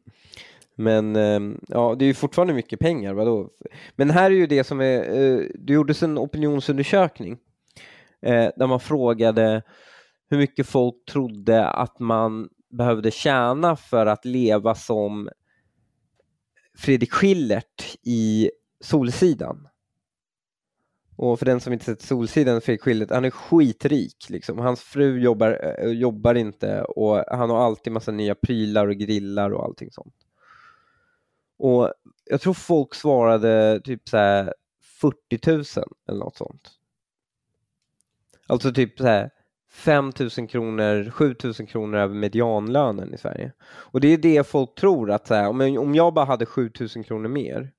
Men 0.75 1.15
ehm, 1.15 1.59
ja, 1.67 1.95
det 1.99 2.05
är 2.05 2.07
ju 2.07 2.13
fortfarande 2.13 2.53
mycket 2.53 2.79
pengar. 2.79 3.13
Vadå? 3.13 3.49
Men 3.95 4.09
här 4.09 4.31
är 4.31 4.35
ju 4.35 4.47
det 4.47 4.63
som 4.63 4.81
är, 4.81 4.99
eh, 4.99 5.45
det 5.55 5.73
gjordes 5.73 6.03
en 6.03 6.17
opinionsundersökning 6.17 7.37
eh, 8.21 8.49
där 8.55 8.67
man 8.67 8.79
frågade 8.79 9.63
hur 10.29 10.37
mycket 10.37 10.67
folk 10.67 11.05
trodde 11.11 11.67
att 11.67 11.99
man 11.99 12.49
behövde 12.69 13.11
tjäna 13.11 13.75
för 13.75 14.05
att 14.05 14.25
leva 14.25 14.75
som 14.75 15.29
Fredrik 16.77 17.11
Schillert 17.11 17.97
i 18.03 18.51
Solsidan. 18.79 19.67
Och 21.21 21.39
för 21.39 21.45
den 21.45 21.59
som 21.59 21.73
inte 21.73 21.85
sett 21.85 22.01
Solsidan, 22.01 22.61
Fredrik 22.61 22.81
Schillert, 22.81 23.11
han 23.11 23.25
är 23.25 23.29
skitrik. 23.29 24.29
Liksom. 24.29 24.57
Hans 24.57 24.81
fru 24.81 25.19
jobbar, 25.19 25.75
eh, 25.79 25.89
jobbar 25.89 26.35
inte 26.35 26.81
och 26.81 27.23
han 27.27 27.49
har 27.49 27.65
alltid 27.65 27.93
massa 27.93 28.11
nya 28.11 28.35
prylar 28.35 28.87
och 28.87 28.95
grillar 28.95 29.51
och 29.51 29.63
allting 29.63 29.91
sånt. 29.91 30.15
Och 31.57 31.93
jag 32.25 32.41
tror 32.41 32.53
folk 32.53 32.95
svarade 32.95 33.81
typ 33.83 34.09
så 34.09 34.17
här 34.17 34.53
40 35.01 35.51
000 35.51 35.63
eller 36.09 36.19
något 36.19 36.37
sånt. 36.37 36.71
Alltså 38.47 38.73
typ 38.73 38.97
så 38.97 39.05
här 39.05 39.29
5 39.71 40.11
000 40.37 40.47
kronor, 40.47 41.09
7 41.09 41.35
000 41.43 41.53
kronor 41.53 41.99
över 41.99 42.15
medianlönen 42.15 43.13
i 43.13 43.17
Sverige. 43.17 43.51
Och 43.63 44.01
det 44.01 44.07
är 44.07 44.17
det 44.17 44.47
folk 44.47 44.75
tror 44.75 45.11
att 45.11 45.27
så 45.27 45.33
här, 45.33 45.47
om, 45.47 45.61
jag, 45.61 45.83
om 45.83 45.95
jag 45.95 46.13
bara 46.13 46.25
hade 46.25 46.45
7 46.45 46.71
000 46.95 47.03
kronor 47.03 47.29
mer 47.29 47.71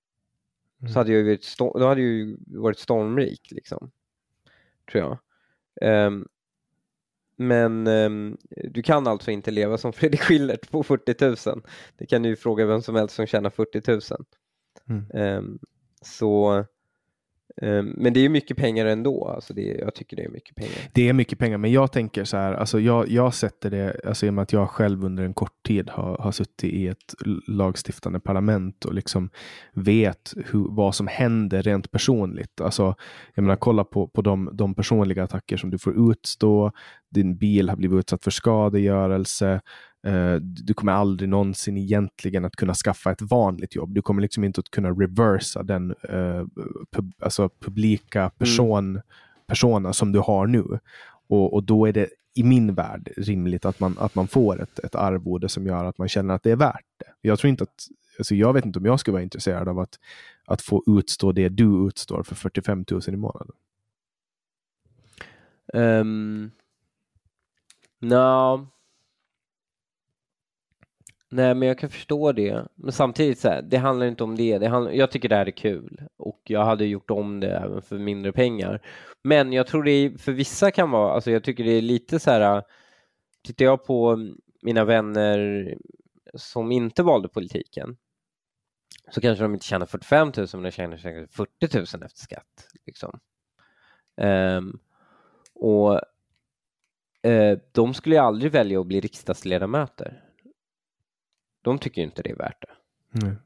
mm. 0.82 0.92
så 0.92 0.98
hade 0.98 1.12
jag 1.12 1.24
varit, 1.24 1.54
då 1.58 1.86
hade 1.86 2.00
jag 2.00 2.10
ju 2.10 2.36
varit 2.46 2.78
stormrik 2.78 3.48
liksom. 3.50 3.90
Tror 4.92 5.02
jag. 5.02 5.18
Um, 6.06 6.28
men 7.36 7.86
um, 7.86 8.36
du 8.70 8.82
kan 8.82 9.06
alltså 9.06 9.30
inte 9.30 9.50
leva 9.50 9.78
som 9.78 9.92
Fredrik 9.92 10.20
Schillert 10.20 10.70
på 10.70 10.82
40 10.82 11.50
000. 11.50 11.62
Det 11.96 12.06
kan 12.06 12.22
du 12.22 12.28
ju 12.28 12.36
fråga 12.36 12.66
vem 12.66 12.82
som 12.82 12.94
helst 12.94 13.14
som 13.14 13.26
tjänar 13.26 13.50
40 13.50 13.90
000. 13.90 14.00
Mm. 14.88 15.38
Um, 15.38 15.58
så 16.02 16.64
Ehm, 17.56 17.94
men 17.96 18.12
det 18.12 18.20
är 18.20 18.28
mycket 18.28 18.56
pengar 18.56 18.86
ändå. 18.86 19.28
Alltså 19.28 19.54
det, 19.54 19.62
jag 19.62 19.94
tycker 19.94 20.16
det 20.16 20.24
är 20.24 20.28
mycket 20.28 20.56
pengar. 20.56 20.90
Det 20.92 21.08
är 21.08 21.12
mycket 21.12 21.38
pengar, 21.38 21.58
men 21.58 21.72
jag 21.72 21.92
tänker 21.92 22.24
så 22.24 22.36
här. 22.36 22.52
Alltså 22.52 22.80
jag, 22.80 23.08
jag 23.08 23.34
sätter 23.34 23.70
det, 23.70 24.00
alltså 24.04 24.26
i 24.26 24.28
och 24.28 24.34
med 24.34 24.42
att 24.42 24.52
jag 24.52 24.70
själv 24.70 25.04
under 25.04 25.24
en 25.24 25.34
kort 25.34 25.62
tid 25.66 25.90
har, 25.90 26.16
har 26.18 26.32
suttit 26.32 26.64
i 26.64 26.88
ett 26.88 27.14
lagstiftande 27.46 28.20
parlament 28.20 28.84
och 28.84 28.94
liksom 28.94 29.30
vet 29.72 30.34
hur, 30.36 30.66
vad 30.68 30.94
som 30.94 31.06
händer 31.06 31.62
rent 31.62 31.90
personligt. 31.90 32.60
Alltså, 32.60 32.94
jag 33.34 33.42
menar, 33.42 33.56
kolla 33.56 33.84
på, 33.84 34.08
på 34.08 34.22
de, 34.22 34.50
de 34.52 34.74
personliga 34.74 35.24
attacker 35.24 35.56
som 35.56 35.70
du 35.70 35.78
får 35.78 36.10
utstå. 36.10 36.72
Din 37.12 37.36
bil 37.36 37.68
har 37.68 37.76
blivit 37.76 37.98
utsatt 37.98 38.24
för 38.24 38.30
skadegörelse. 38.30 39.60
Uh, 40.06 40.34
du 40.40 40.74
kommer 40.74 40.92
aldrig 40.92 41.28
någonsin 41.28 41.76
egentligen 41.76 42.44
att 42.44 42.56
kunna 42.56 42.74
skaffa 42.74 43.12
ett 43.12 43.22
vanligt 43.22 43.74
jobb. 43.74 43.94
Du 43.94 44.02
kommer 44.02 44.22
liksom 44.22 44.44
inte 44.44 44.60
att 44.60 44.70
kunna 44.70 44.90
reversa 44.90 45.62
den 45.62 45.90
uh, 45.90 46.46
pub 46.92 47.12
alltså 47.18 47.48
publika 47.60 48.20
mm. 48.20 48.30
person, 48.38 48.88
mm. 48.88 49.02
persona 49.46 49.92
som 49.92 50.12
du 50.12 50.18
har 50.18 50.46
nu. 50.46 50.78
Och, 51.28 51.54
och, 51.54 51.64
då 51.64 51.86
är 51.86 51.92
det 51.92 52.08
i 52.34 52.42
min 52.42 52.74
värld 52.74 53.12
rimligt 53.16 53.64
att 53.64 53.80
man, 53.80 53.96
att 53.98 54.14
man 54.14 54.28
får 54.28 54.62
ett, 54.62 54.78
ett 54.78 54.94
arvode 54.94 55.48
som 55.48 55.66
gör 55.66 55.84
att 55.84 55.98
man 55.98 56.08
känner 56.08 56.34
att 56.34 56.42
det 56.42 56.50
är 56.50 56.56
värt 56.56 56.84
det. 56.98 57.28
Jag 57.28 57.38
tror 57.38 57.48
inte 57.48 57.64
att, 57.64 57.86
alltså 58.18 58.34
jag 58.34 58.52
vet 58.52 58.66
inte 58.66 58.78
om 58.78 58.84
jag 58.84 59.00
skulle 59.00 59.12
vara 59.12 59.22
intresserad 59.22 59.68
av 59.68 59.78
att, 59.78 59.98
att 60.44 60.62
få 60.62 60.82
utstå 60.86 61.32
det 61.32 61.48
du 61.48 61.86
utstår 61.86 62.22
för 62.22 62.34
45 62.34 62.84
000 62.90 63.00
i 63.06 63.16
månaden. 63.16 63.54
Um, 65.74 66.50
no. 68.02 68.68
Nej, 71.28 71.54
men 71.54 71.68
jag 71.68 71.78
kan 71.78 71.90
förstå 71.90 72.32
det. 72.32 72.66
Men 72.74 72.92
samtidigt, 72.92 73.38
så 73.38 73.48
här, 73.48 73.62
det 73.62 73.76
handlar 73.76 74.06
inte 74.06 74.24
om 74.24 74.36
det. 74.36 74.58
det 74.58 74.68
handlar, 74.68 74.92
jag 74.92 75.10
tycker 75.10 75.28
det 75.28 75.36
här 75.36 75.46
är 75.46 75.50
kul 75.50 76.02
och 76.16 76.40
jag 76.44 76.64
hade 76.64 76.84
gjort 76.86 77.10
om 77.10 77.40
det 77.40 77.56
även 77.56 77.82
för 77.82 77.98
mindre 77.98 78.32
pengar. 78.32 78.80
Men 79.22 79.52
jag 79.52 79.66
tror 79.66 79.82
det 79.82 80.12
för 80.18 80.32
vissa 80.32 80.70
kan 80.70 80.90
vara, 80.90 81.12
alltså 81.12 81.30
jag 81.30 81.44
tycker 81.44 81.64
det 81.64 81.70
är 81.70 81.82
lite 81.82 82.18
så 82.18 82.30
här, 82.30 82.62
tittar 83.44 83.64
jag 83.64 83.84
på 83.84 84.18
mina 84.62 84.84
vänner 84.84 85.74
som 86.34 86.72
inte 86.72 87.02
valde 87.02 87.28
politiken 87.28 87.96
så 89.10 89.20
kanske 89.20 89.44
de 89.44 89.54
inte 89.54 89.66
tjänar 89.66 89.86
45 89.86 90.32
000 90.36 90.46
men 90.52 90.62
de 90.62 90.70
tjänar 90.70 90.96
säkert 90.96 91.32
40 91.32 91.76
000 91.76 91.82
efter 91.84 92.20
skatt. 92.20 92.68
Liksom. 92.86 93.20
Um, 94.16 94.78
och 95.54 96.00
uh, 97.26 97.58
de 97.72 97.94
skulle 97.94 98.14
ju 98.14 98.20
aldrig 98.20 98.52
välja 98.52 98.80
att 98.80 98.86
bli 98.86 99.00
riksdagsledamöter 99.00 100.22
de 101.62 101.78
tycker 101.78 102.02
inte 102.02 102.22
det 102.22 102.30
är 102.30 102.36
värt 102.36 102.62
det. 102.62 103.24
Mm. 103.24 103.36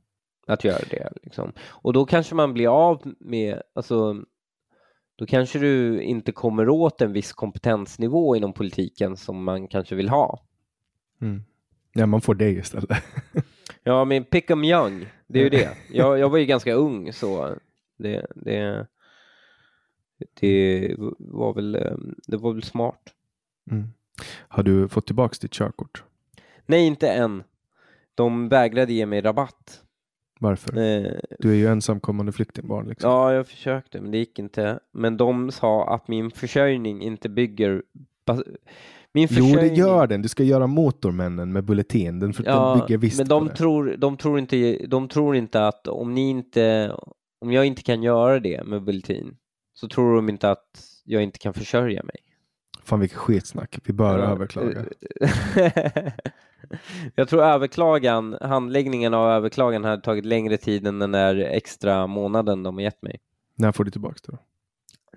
Att 0.46 0.64
göra 0.64 0.84
det. 0.90 1.12
Liksom. 1.22 1.52
Och 1.60 1.92
då 1.92 2.06
kanske 2.06 2.34
man 2.34 2.54
blir 2.54 2.68
av 2.68 3.14
med, 3.20 3.62
alltså, 3.74 4.24
då 5.16 5.26
kanske 5.26 5.58
du 5.58 6.02
inte 6.02 6.32
kommer 6.32 6.68
åt 6.68 7.00
en 7.00 7.12
viss 7.12 7.32
kompetensnivå 7.32 8.36
inom 8.36 8.52
politiken 8.52 9.16
som 9.16 9.44
man 9.44 9.68
kanske 9.68 9.94
vill 9.94 10.08
ha. 10.08 10.46
Mm. 11.20 11.42
Ja, 11.92 12.06
man 12.06 12.20
får 12.20 12.34
det 12.34 12.50
istället. 12.50 12.90
ja, 13.82 14.04
men 14.04 14.24
pick 14.24 14.50
em 14.50 14.64
young, 14.64 15.06
det 15.26 15.38
är 15.38 15.44
ju 15.44 15.50
det. 15.50 15.70
Jag, 15.92 16.18
jag 16.18 16.28
var 16.28 16.38
ju 16.38 16.46
ganska 16.46 16.72
ung 16.74 17.12
så 17.12 17.56
det, 17.96 18.26
det, 18.34 18.86
det 20.40 20.94
var 21.18 21.54
väl, 21.54 21.72
det 22.26 22.36
var 22.36 22.52
väl 22.52 22.62
smart. 22.62 23.15
Mm. 23.70 23.88
Har 24.48 24.62
du 24.62 24.88
fått 24.88 25.06
tillbaka 25.06 25.36
ditt 25.40 25.52
körkort? 25.52 26.04
Nej, 26.66 26.86
inte 26.86 27.08
än. 27.08 27.42
De 28.14 28.48
vägrade 28.48 28.92
ge 28.92 29.06
mig 29.06 29.20
rabatt. 29.20 29.82
Varför? 30.40 30.76
Eh, 30.76 31.12
du 31.38 31.50
är 31.50 31.54
ju 31.54 31.66
ensamkommande 31.66 32.32
flyktingbarn. 32.32 32.88
Liksom. 32.88 33.10
Ja, 33.10 33.32
jag 33.32 33.46
försökte, 33.46 34.00
men 34.00 34.10
det 34.10 34.18
gick 34.18 34.38
inte. 34.38 34.80
Men 34.92 35.16
de 35.16 35.50
sa 35.52 35.94
att 35.94 36.08
min 36.08 36.30
försörjning 36.30 37.02
inte 37.02 37.28
bygger... 37.28 37.82
Min 39.12 39.28
försörjning... 39.28 39.54
Jo, 39.54 39.60
det 39.60 39.74
gör 39.74 40.06
den. 40.06 40.22
Du 40.22 40.28
ska 40.28 40.42
göra 40.42 40.66
Motormännen 40.66 41.52
med 41.52 41.64
Bulletin. 41.64 42.18
Den, 42.18 42.32
ja, 42.44 42.70
den 42.70 42.80
bygger 42.80 42.98
visst 42.98 43.18
men 43.18 43.28
de 43.28 43.48
tror, 43.48 43.96
de, 43.96 44.16
tror 44.16 44.38
inte, 44.38 44.86
de 44.86 45.08
tror 45.08 45.36
inte 45.36 45.66
att 45.66 45.88
om 45.88 46.14
ni 46.14 46.30
inte... 46.30 46.96
Om 47.38 47.52
jag 47.52 47.64
inte 47.64 47.82
kan 47.82 48.02
göra 48.02 48.40
det 48.40 48.64
med 48.64 48.82
Bulletin 48.82 49.36
så 49.74 49.88
tror 49.88 50.16
de 50.16 50.28
inte 50.28 50.50
att 50.50 50.80
jag 51.04 51.22
inte 51.22 51.38
kan 51.38 51.54
försörja 51.54 52.02
mig. 52.02 52.16
Fan 52.86 53.00
vilket 53.00 53.18
skitsnack. 53.18 53.78
Vi 53.84 53.92
bör 53.92 54.18
ja. 54.18 54.24
överklaga. 54.24 54.84
Jag 57.14 57.28
tror 57.28 57.42
överklagan, 57.42 58.38
handläggningen 58.40 59.14
av 59.14 59.30
överklagan 59.30 59.84
hade 59.84 60.02
tagit 60.02 60.24
längre 60.24 60.56
tid 60.56 60.86
än 60.86 60.98
den 60.98 61.12
där 61.12 61.36
extra 61.36 62.06
månaden 62.06 62.62
de 62.62 62.74
har 62.74 62.82
gett 62.82 63.02
mig. 63.02 63.18
När 63.54 63.72
får 63.72 63.84
du 63.84 63.90
tillbaka 63.90 64.16
det 64.26 64.32
då? 64.32 64.38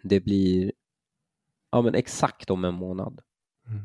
Det 0.03 0.19
blir 0.19 0.71
ja, 1.71 1.81
men 1.81 1.95
exakt 1.95 2.49
om 2.49 2.65
en 2.65 2.73
månad. 2.73 3.21
Mm. 3.67 3.81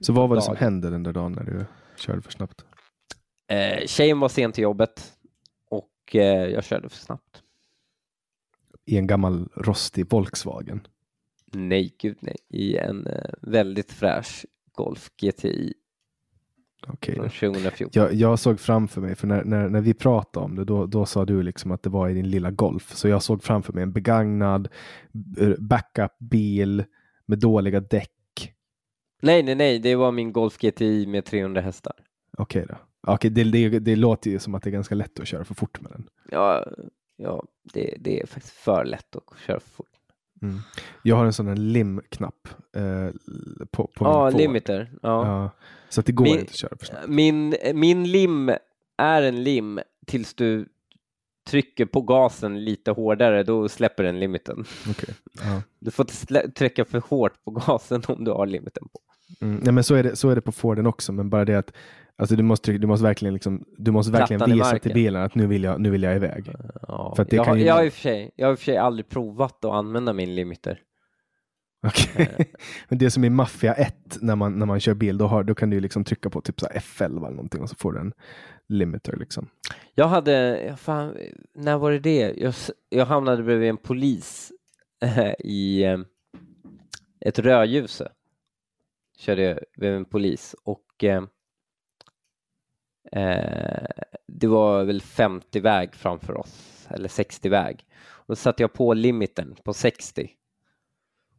Så 0.00 0.12
vad 0.12 0.28
var 0.28 0.36
det 0.36 0.42
som 0.42 0.56
hände 0.56 0.90
den 0.90 1.02
där 1.02 1.12
dagen 1.12 1.32
när 1.32 1.44
du 1.44 1.64
körde 1.96 2.22
för 2.22 2.32
snabbt? 2.32 2.64
Eh, 3.46 3.86
tjejen 3.86 4.20
var 4.20 4.28
sen 4.28 4.52
till 4.52 4.62
jobbet 4.62 5.12
och 5.68 6.16
eh, 6.16 6.46
jag 6.46 6.64
körde 6.64 6.88
för 6.88 6.96
snabbt. 6.96 7.42
I 8.84 8.96
en 8.96 9.06
gammal 9.06 9.48
rostig 9.54 10.10
Volkswagen? 10.10 10.86
Nej, 11.52 11.94
gud 11.98 12.16
nej. 12.20 12.36
I 12.48 12.76
en 12.76 13.06
eh, 13.06 13.30
väldigt 13.40 13.92
fräsch 13.92 14.46
Golf 14.72 15.10
GTI 15.22 15.74
Okej. 16.88 17.20
Okay. 17.20 17.86
Jag, 17.92 18.14
jag, 18.14 18.38
såg 18.38 18.60
framför 18.60 19.00
mig, 19.00 19.14
för 19.14 19.26
när, 19.26 19.44
när, 19.44 19.68
när 19.68 19.80
vi 19.80 19.94
pratade 19.94 20.44
om 20.44 20.56
det, 20.56 20.64
då, 20.64 20.86
då 20.86 21.06
sa 21.06 21.24
du 21.24 21.42
liksom 21.42 21.70
att 21.70 21.82
det 21.82 21.90
var 21.90 22.08
i 22.08 22.14
din 22.14 22.30
lilla 22.30 22.50
Golf. 22.50 22.94
Så 22.94 23.08
jag 23.08 23.22
såg 23.22 23.42
framför 23.42 23.72
mig 23.72 23.82
en 23.82 23.92
begagnad 23.92 24.68
backup-bil 25.58 26.84
med 27.26 27.38
dåliga 27.38 27.80
däck. 27.80 28.54
Nej, 29.22 29.42
nej, 29.42 29.54
nej, 29.54 29.78
det 29.78 29.94
var 29.94 30.12
min 30.12 30.32
Golf 30.32 30.58
GTI 30.58 31.06
med 31.06 31.24
300 31.24 31.60
hästar. 31.60 31.94
Okej 32.38 32.62
okay 32.62 32.76
då. 33.02 33.12
Okay, 33.12 33.30
det, 33.30 33.44
det, 33.44 33.78
det 33.78 33.96
låter 33.96 34.30
ju 34.30 34.38
som 34.38 34.54
att 34.54 34.62
det 34.62 34.70
är 34.70 34.72
ganska 34.72 34.94
lätt 34.94 35.20
att 35.20 35.26
köra 35.26 35.44
för 35.44 35.54
fort 35.54 35.80
med 35.80 35.92
den. 35.92 36.08
Ja, 36.30 36.66
ja 37.16 37.44
det, 37.72 37.96
det 38.00 38.20
är 38.20 38.26
faktiskt 38.26 38.54
för 38.54 38.84
lätt 38.84 39.16
att 39.16 39.38
köra 39.46 39.60
för 39.60 39.70
fort. 39.70 39.91
Mm. 40.42 40.60
Jag 41.02 41.16
har 41.16 41.24
en 41.24 41.32
sån 41.32 41.48
här 41.48 41.56
lim-knapp 41.56 42.48
eh, 42.76 43.08
på, 43.70 43.86
på 43.86 44.04
ja, 44.04 44.30
min 44.30 44.38
limiter. 44.38 44.90
Ja. 45.02 45.26
ja. 45.26 45.50
Så 45.88 46.00
att 46.00 46.06
det 46.06 46.12
går 46.12 46.24
min, 46.24 46.38
inte 46.38 46.50
att 46.50 46.56
köra 46.56 46.76
för 46.78 46.86
snabbt. 46.86 47.08
Min, 47.08 47.56
min 47.74 48.04
lim 48.04 48.52
är 48.96 49.22
en 49.22 49.42
lim 49.42 49.80
tills 50.06 50.34
du 50.34 50.66
trycker 51.46 51.86
på 51.86 52.00
gasen 52.00 52.64
lite 52.64 52.90
hårdare, 52.90 53.42
då 53.42 53.68
släpper 53.68 54.02
den 54.02 54.20
limiten. 54.20 54.64
Okay. 54.90 55.14
Ja. 55.32 55.62
Du 55.78 55.90
får 55.90 56.06
inte 56.10 56.50
trycka 56.50 56.84
för 56.84 56.98
hårt 56.98 57.44
på 57.44 57.50
gasen 57.50 58.02
om 58.08 58.24
du 58.24 58.30
har 58.30 58.46
limiten 58.46 58.88
på. 58.92 59.00
Mm, 59.40 59.60
nej, 59.62 59.72
men 59.72 59.84
så 59.84 59.94
är, 59.94 60.02
det, 60.02 60.16
så 60.16 60.28
är 60.28 60.34
det 60.34 60.40
på 60.40 60.52
Forden 60.52 60.86
också, 60.86 61.12
men 61.12 61.30
bara 61.30 61.44
det 61.44 61.54
att 61.54 61.72
Alltså 62.22 62.36
du 62.36 62.42
måste, 62.42 62.72
du 62.72 62.86
måste 62.86 63.04
verkligen, 63.04 63.34
liksom, 63.34 63.64
du 63.78 63.90
måste 63.90 64.12
verkligen 64.12 64.50
visa 64.52 64.78
till 64.78 64.94
bilen 64.94 65.22
att 65.22 65.34
nu 65.34 65.46
vill 65.46 65.64
jag, 65.64 65.80
nu 65.80 65.90
vill 65.90 66.02
jag 66.02 66.16
iväg. 66.16 66.52
Ja, 66.88 67.14
för 67.16 67.26
jag, 67.30 67.44
har, 67.44 67.56
ju... 67.56 67.64
jag, 67.64 67.74
har 67.74 67.84
i 67.84 67.88
och 67.88 67.92
för 67.92 68.00
sig, 68.00 68.30
jag 68.36 68.46
har 68.46 68.52
i 68.52 68.54
och 68.54 68.58
för 68.58 68.64
sig 68.64 68.76
aldrig 68.76 69.08
provat 69.08 69.64
att 69.64 69.72
använda 69.72 70.12
min 70.12 70.34
limiter. 70.34 70.80
Okay. 71.86 72.26
Eh. 72.38 72.46
Men 72.88 72.98
det 72.98 73.10
som 73.10 73.24
är 73.24 73.30
Mafia 73.30 73.74
1 73.74 74.18
när 74.20 74.36
man, 74.36 74.58
när 74.58 74.66
man 74.66 74.80
kör 74.80 74.94
bil, 74.94 75.18
då, 75.18 75.26
har, 75.26 75.44
då 75.44 75.54
kan 75.54 75.70
du 75.70 75.80
liksom 75.80 76.04
trycka 76.04 76.30
på 76.30 76.40
typ 76.40 76.60
så 76.60 76.66
F11 76.66 77.04
eller 77.04 77.30
någonting 77.30 77.62
och 77.62 77.68
så 77.68 77.76
får 77.76 77.92
du 77.92 78.00
en 78.00 78.12
limiter. 78.68 79.16
Liksom. 79.16 79.48
Jag 79.94 80.08
hade, 80.08 80.74
fan, 80.78 81.16
när 81.54 81.78
var 81.78 81.90
det 81.90 81.98
det? 81.98 82.34
Jag, 82.36 82.54
jag 82.88 83.06
hamnade 83.06 83.42
bredvid 83.42 83.68
en 83.68 83.76
polis 83.76 84.52
äh, 85.02 85.32
i, 85.38 85.84
ett 87.20 87.38
rödljus. 87.38 88.02
Körde 89.18 89.42
jag 89.42 89.58
vid 89.76 89.90
en 89.90 90.04
polis 90.04 90.54
och 90.64 91.04
eh, 91.04 91.22
eh, 93.12 93.86
det 94.26 94.46
var 94.46 94.84
väl 94.84 95.00
50 95.00 95.60
väg 95.60 95.94
framför 95.94 96.36
oss, 96.36 96.86
eller 96.90 97.08
60 97.08 97.48
väg. 97.48 97.84
Och 98.04 98.24
då 98.28 98.36
satte 98.36 98.62
jag 98.62 98.72
på 98.72 98.94
limiten 98.94 99.56
på 99.64 99.72
60. 99.72 100.30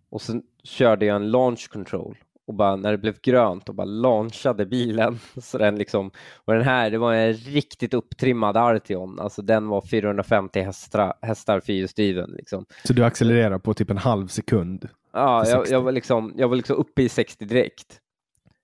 Och 0.09 0.21
sen 0.21 0.43
körde 0.63 1.05
jag 1.05 1.15
en 1.15 1.31
launch 1.31 1.69
control 1.69 2.17
och 2.47 2.53
bara 2.53 2.75
när 2.75 2.91
det 2.91 2.97
blev 2.97 3.19
grönt 3.21 3.69
och 3.69 3.75
bara 3.75 3.85
launchade 3.85 4.65
bilen. 4.65 5.19
Så 5.41 5.57
den 5.57 5.75
liksom, 5.75 6.11
och 6.35 6.53
den 6.53 6.63
här, 6.63 6.89
det 6.89 6.97
var 6.97 7.13
en 7.13 7.33
riktigt 7.33 7.93
upptrimmad 7.93 8.57
Arteon, 8.57 9.19
alltså 9.19 9.41
den 9.41 9.67
var 9.67 9.81
450 9.81 10.61
hästar, 10.61 11.13
hästar 11.21 11.59
fyrhjulsdriven. 11.59 12.31
Liksom. 12.31 12.65
Så 12.83 12.93
du 12.93 13.05
accelererar 13.05 13.59
på 13.59 13.73
typ 13.73 13.89
en 13.89 13.97
halv 13.97 14.27
sekund? 14.27 14.89
Ja, 15.13 15.47
jag, 15.47 15.67
jag, 15.69 15.81
var 15.81 15.91
liksom, 15.91 16.33
jag 16.37 16.47
var 16.47 16.55
liksom 16.55 16.75
uppe 16.75 17.01
i 17.01 17.09
60 17.09 17.45
direkt. 17.45 17.99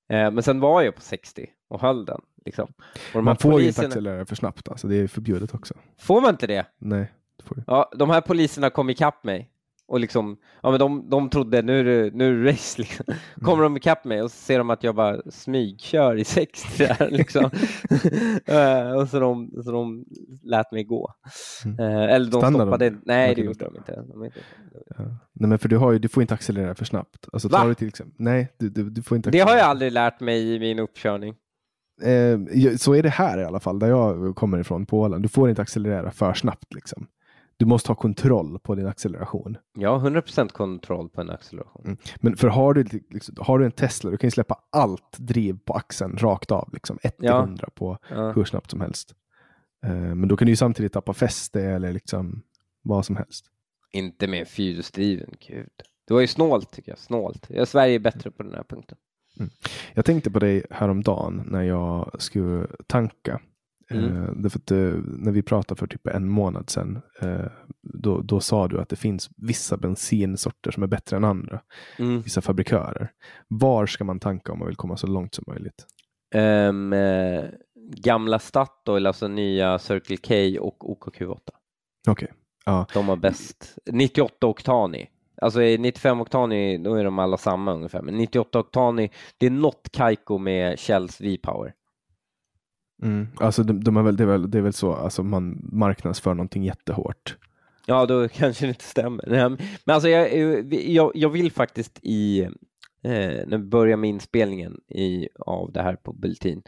Eh, 0.09 0.31
men 0.31 0.43
sen 0.43 0.59
var 0.59 0.81
jag 0.81 0.95
på 0.95 1.01
60 1.01 1.47
och 1.69 1.81
höll 1.81 2.05
den. 2.05 2.21
Liksom. 2.45 2.73
Och 3.15 3.23
man 3.23 3.37
får 3.37 3.51
poliserna... 3.51 3.61
ju 3.61 3.67
inte 3.67 3.97
accelerera 3.97 4.25
för 4.25 4.35
snabbt, 4.35 4.69
alltså. 4.69 4.87
det 4.87 4.95
är 4.95 5.07
förbjudet 5.07 5.53
också. 5.53 5.73
Får 5.99 6.21
man 6.21 6.29
inte 6.29 6.47
det? 6.47 6.65
Nej. 6.77 7.11
Det 7.37 7.43
får 7.43 7.55
du. 7.55 7.63
Ja, 7.67 7.91
de 7.95 8.09
här 8.09 8.21
poliserna 8.21 8.69
kom 8.69 8.89
ikapp 8.89 9.23
mig 9.23 9.51
och 9.89 9.99
liksom, 9.99 10.37
ja 10.63 10.71
men 10.71 10.79
de, 10.79 11.09
de 11.09 11.29
trodde 11.29 11.61
nu 11.61 11.79
är 11.79 11.83
det, 11.83 12.15
nu 12.15 12.27
är 12.27 12.43
det 12.43 12.51
race 12.51 12.81
liksom. 12.81 13.05
Kommer 13.41 13.63
de 13.63 13.77
ikapp 13.77 14.05
mig 14.05 14.21
och 14.21 14.31
så 14.31 14.37
ser 14.37 14.57
de 14.57 14.69
att 14.69 14.83
jag 14.83 14.95
bara 14.95 15.21
smygkör 15.31 16.15
i 16.15 16.23
60 16.23 16.67
där 16.77 17.09
liksom. 17.11 17.49
Eh, 18.45 18.91
och 18.91 19.09
så 19.09 19.19
de, 19.19 19.51
så 19.63 19.71
de 19.71 20.05
lät 20.43 20.71
mig 20.71 20.83
gå. 20.83 21.13
Mm. 21.65 21.79
Eh, 21.79 22.13
eller 22.13 22.31
de 22.31 22.41
Stannar 22.41 22.59
stoppade, 22.59 22.89
de? 22.89 23.01
nej 23.05 23.35
det 23.35 23.41
gjorde 23.41 23.65
de 23.65 23.77
inte. 23.77 24.03
De 24.07 24.25
inte. 24.25 24.39
Ja. 24.97 25.03
Nej 25.33 25.49
men 25.49 25.59
för 25.59 25.69
du, 25.69 25.77
har 25.77 25.91
ju, 25.91 25.99
du 25.99 26.07
får 26.07 26.23
inte 26.23 26.33
accelerera 26.33 26.75
för 26.75 26.85
snabbt. 26.85 27.27
Alltså, 27.33 27.49
tar 27.49 27.67
du 27.67 27.75
till 27.75 27.87
exempel, 27.87 28.15
nej, 28.17 28.53
du, 28.57 28.69
du, 28.69 28.89
du 28.89 29.01
får 29.03 29.15
inte 29.15 29.29
accelerera. 29.29 29.45
Det 29.45 29.51
har 29.51 29.57
jag 29.57 29.67
aldrig 29.67 29.91
lärt 29.91 30.19
mig 30.19 30.55
i 30.55 30.59
min 30.59 30.79
uppkörning. 30.79 31.35
Eh, 32.01 32.39
så 32.77 32.95
är 32.95 33.03
det 33.03 33.09
här 33.09 33.37
i 33.37 33.45
alla 33.45 33.59
fall, 33.59 33.79
där 33.79 33.87
jag 33.87 34.35
kommer 34.35 34.59
ifrån, 34.59 34.85
Polen. 34.85 35.21
Du 35.21 35.27
får 35.27 35.49
inte 35.49 35.61
accelerera 35.61 36.11
för 36.11 36.33
snabbt. 36.33 36.73
Liksom 36.73 37.07
du 37.59 37.65
måste 37.65 37.89
ha 37.89 37.95
kontroll 37.95 38.59
på 38.59 38.75
din 38.75 38.87
acceleration. 38.87 39.57
Ja, 39.77 39.97
100% 39.97 40.49
kontroll 40.49 41.09
på 41.09 41.21
en 41.21 41.29
acceleration. 41.29 41.85
Mm. 41.85 41.97
Men 42.15 42.37
för 42.37 42.47
har 42.47 42.73
du, 42.73 42.83
liksom, 42.83 43.35
har 43.39 43.59
du 43.59 43.65
en 43.65 43.71
Tesla, 43.71 44.11
du 44.11 44.17
kan 44.17 44.27
ju 44.27 44.31
släppa 44.31 44.59
allt 44.69 45.17
driv 45.17 45.59
på 45.65 45.73
axeln 45.73 46.17
rakt 46.17 46.51
av, 46.51 46.69
liksom 46.73 46.99
1 47.03 47.15
ja. 47.19 47.39
100 47.39 47.69
på 47.75 47.97
ja. 48.09 48.31
hur 48.31 48.45
snabbt 48.45 48.71
som 48.71 48.81
helst. 48.81 49.15
Uh, 49.85 49.91
men 49.91 50.27
då 50.27 50.37
kan 50.37 50.45
du 50.45 50.51
ju 50.51 50.55
samtidigt 50.55 50.93
tappa 50.93 51.13
fäste 51.13 51.61
eller 51.61 51.93
liksom 51.93 52.41
vad 52.81 53.05
som 53.05 53.15
helst. 53.15 53.45
Inte 53.91 54.27
med 54.27 54.47
fyrhjulsdriven, 54.47 55.33
gud. 55.47 55.69
Det 56.07 56.13
var 56.13 56.21
ju 56.21 56.27
snålt 56.27 56.71
tycker 56.71 56.91
jag, 56.91 56.99
snålt. 56.99 57.49
Sverige 57.65 57.95
är 57.95 57.99
bättre 57.99 58.31
på 58.31 58.43
den 58.43 58.53
här 58.53 58.63
punkten. 58.63 58.97
Mm. 59.39 59.51
Jag 59.93 60.05
tänkte 60.05 60.31
på 60.31 60.39
dig 60.39 60.65
häromdagen 60.69 61.43
när 61.45 61.63
jag 61.63 62.15
skulle 62.19 62.67
tanka. 62.87 63.41
Mm. 63.89 64.23
Eh, 64.23 64.31
därför 64.35 64.59
att, 64.59 64.71
eh, 64.71 64.77
när 65.05 65.31
vi 65.31 65.41
pratade 65.41 65.79
för 65.79 65.87
typ 65.87 66.07
en 66.07 66.29
månad 66.29 66.69
sedan, 66.69 67.01
eh, 67.21 67.45
då, 67.81 68.21
då 68.21 68.39
sa 68.39 68.67
du 68.67 68.81
att 68.81 68.89
det 68.89 68.95
finns 68.95 69.29
vissa 69.37 69.77
bensinsorter 69.77 70.71
som 70.71 70.83
är 70.83 70.87
bättre 70.87 71.17
än 71.17 71.23
andra. 71.23 71.61
Mm. 71.99 72.21
Vissa 72.21 72.41
fabrikörer. 72.41 73.11
Var 73.47 73.85
ska 73.85 74.03
man 74.03 74.19
tanka 74.19 74.51
om 74.51 74.59
man 74.59 74.67
vill 74.67 74.77
komma 74.77 74.97
så 74.97 75.07
långt 75.07 75.35
som 75.35 75.43
möjligt? 75.47 75.85
Um, 76.35 76.93
gamla 77.97 78.39
Statoil, 78.39 79.07
alltså 79.07 79.27
nya 79.27 79.79
Circle 79.79 80.17
K 80.17 80.61
och 80.61 80.83
OKQ8. 80.83 81.39
Okej. 82.07 82.11
Okay. 82.11 82.27
Ja. 82.65 82.87
De 82.93 83.07
har 83.07 83.15
bäst. 83.15 83.75
98 83.91 84.47
oktani. 84.47 85.09
Alltså 85.41 85.59
95 85.59 86.21
oktani, 86.21 86.77
då 86.77 86.93
är 86.93 87.03
de 87.03 87.19
alla 87.19 87.37
samma 87.37 87.73
ungefär. 87.73 88.01
Men 88.01 88.17
98 88.17 88.59
oktani, 88.59 89.11
det 89.37 89.45
är 89.45 89.51
något 89.51 89.89
Kaiko 89.91 90.37
med 90.37 90.79
Shells 90.79 91.21
V-power. 91.21 91.73
Mm. 93.03 93.27
Alltså 93.39 93.63
de, 93.63 93.83
de 93.83 93.97
är 93.97 94.03
väl, 94.03 94.17
det, 94.17 94.23
är 94.23 94.27
väl, 94.27 94.51
det 94.51 94.57
är 94.57 94.61
väl 94.61 94.73
så, 94.73 94.93
alltså 94.93 95.23
man 95.23 95.59
marknadsför 95.71 96.33
någonting 96.33 96.63
jättehårt. 96.63 97.37
Ja, 97.85 98.05
då 98.05 98.27
kanske 98.33 98.65
det 98.65 98.69
inte 98.69 98.83
stämmer. 98.83 99.49
Men 99.85 99.95
alltså 99.95 100.09
jag, 100.09 100.33
jag, 100.73 101.11
jag 101.15 101.29
vill 101.29 101.51
faktiskt 101.51 101.99
i, 102.01 102.41
eh, 103.03 103.47
när 103.47 103.57
vi 103.57 103.63
börjar 103.63 103.97
med 103.97 104.09
inspelningen 104.09 104.81
i, 104.87 105.29
av 105.39 105.71
det 105.71 105.81
här 105.81 105.95
på 105.95 106.13
Bulletin 106.13 106.61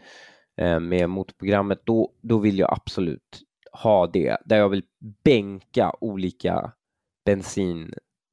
eh, 0.57 0.79
med 0.79 1.09
motorprogrammet, 1.09 1.81
då, 1.83 2.11
då 2.21 2.37
vill 2.37 2.59
jag 2.59 2.73
absolut 2.73 3.41
ha 3.71 4.07
det, 4.07 4.37
där 4.45 4.57
jag 4.57 4.69
vill 4.69 4.83
bänka 5.23 5.93
olika 5.99 6.73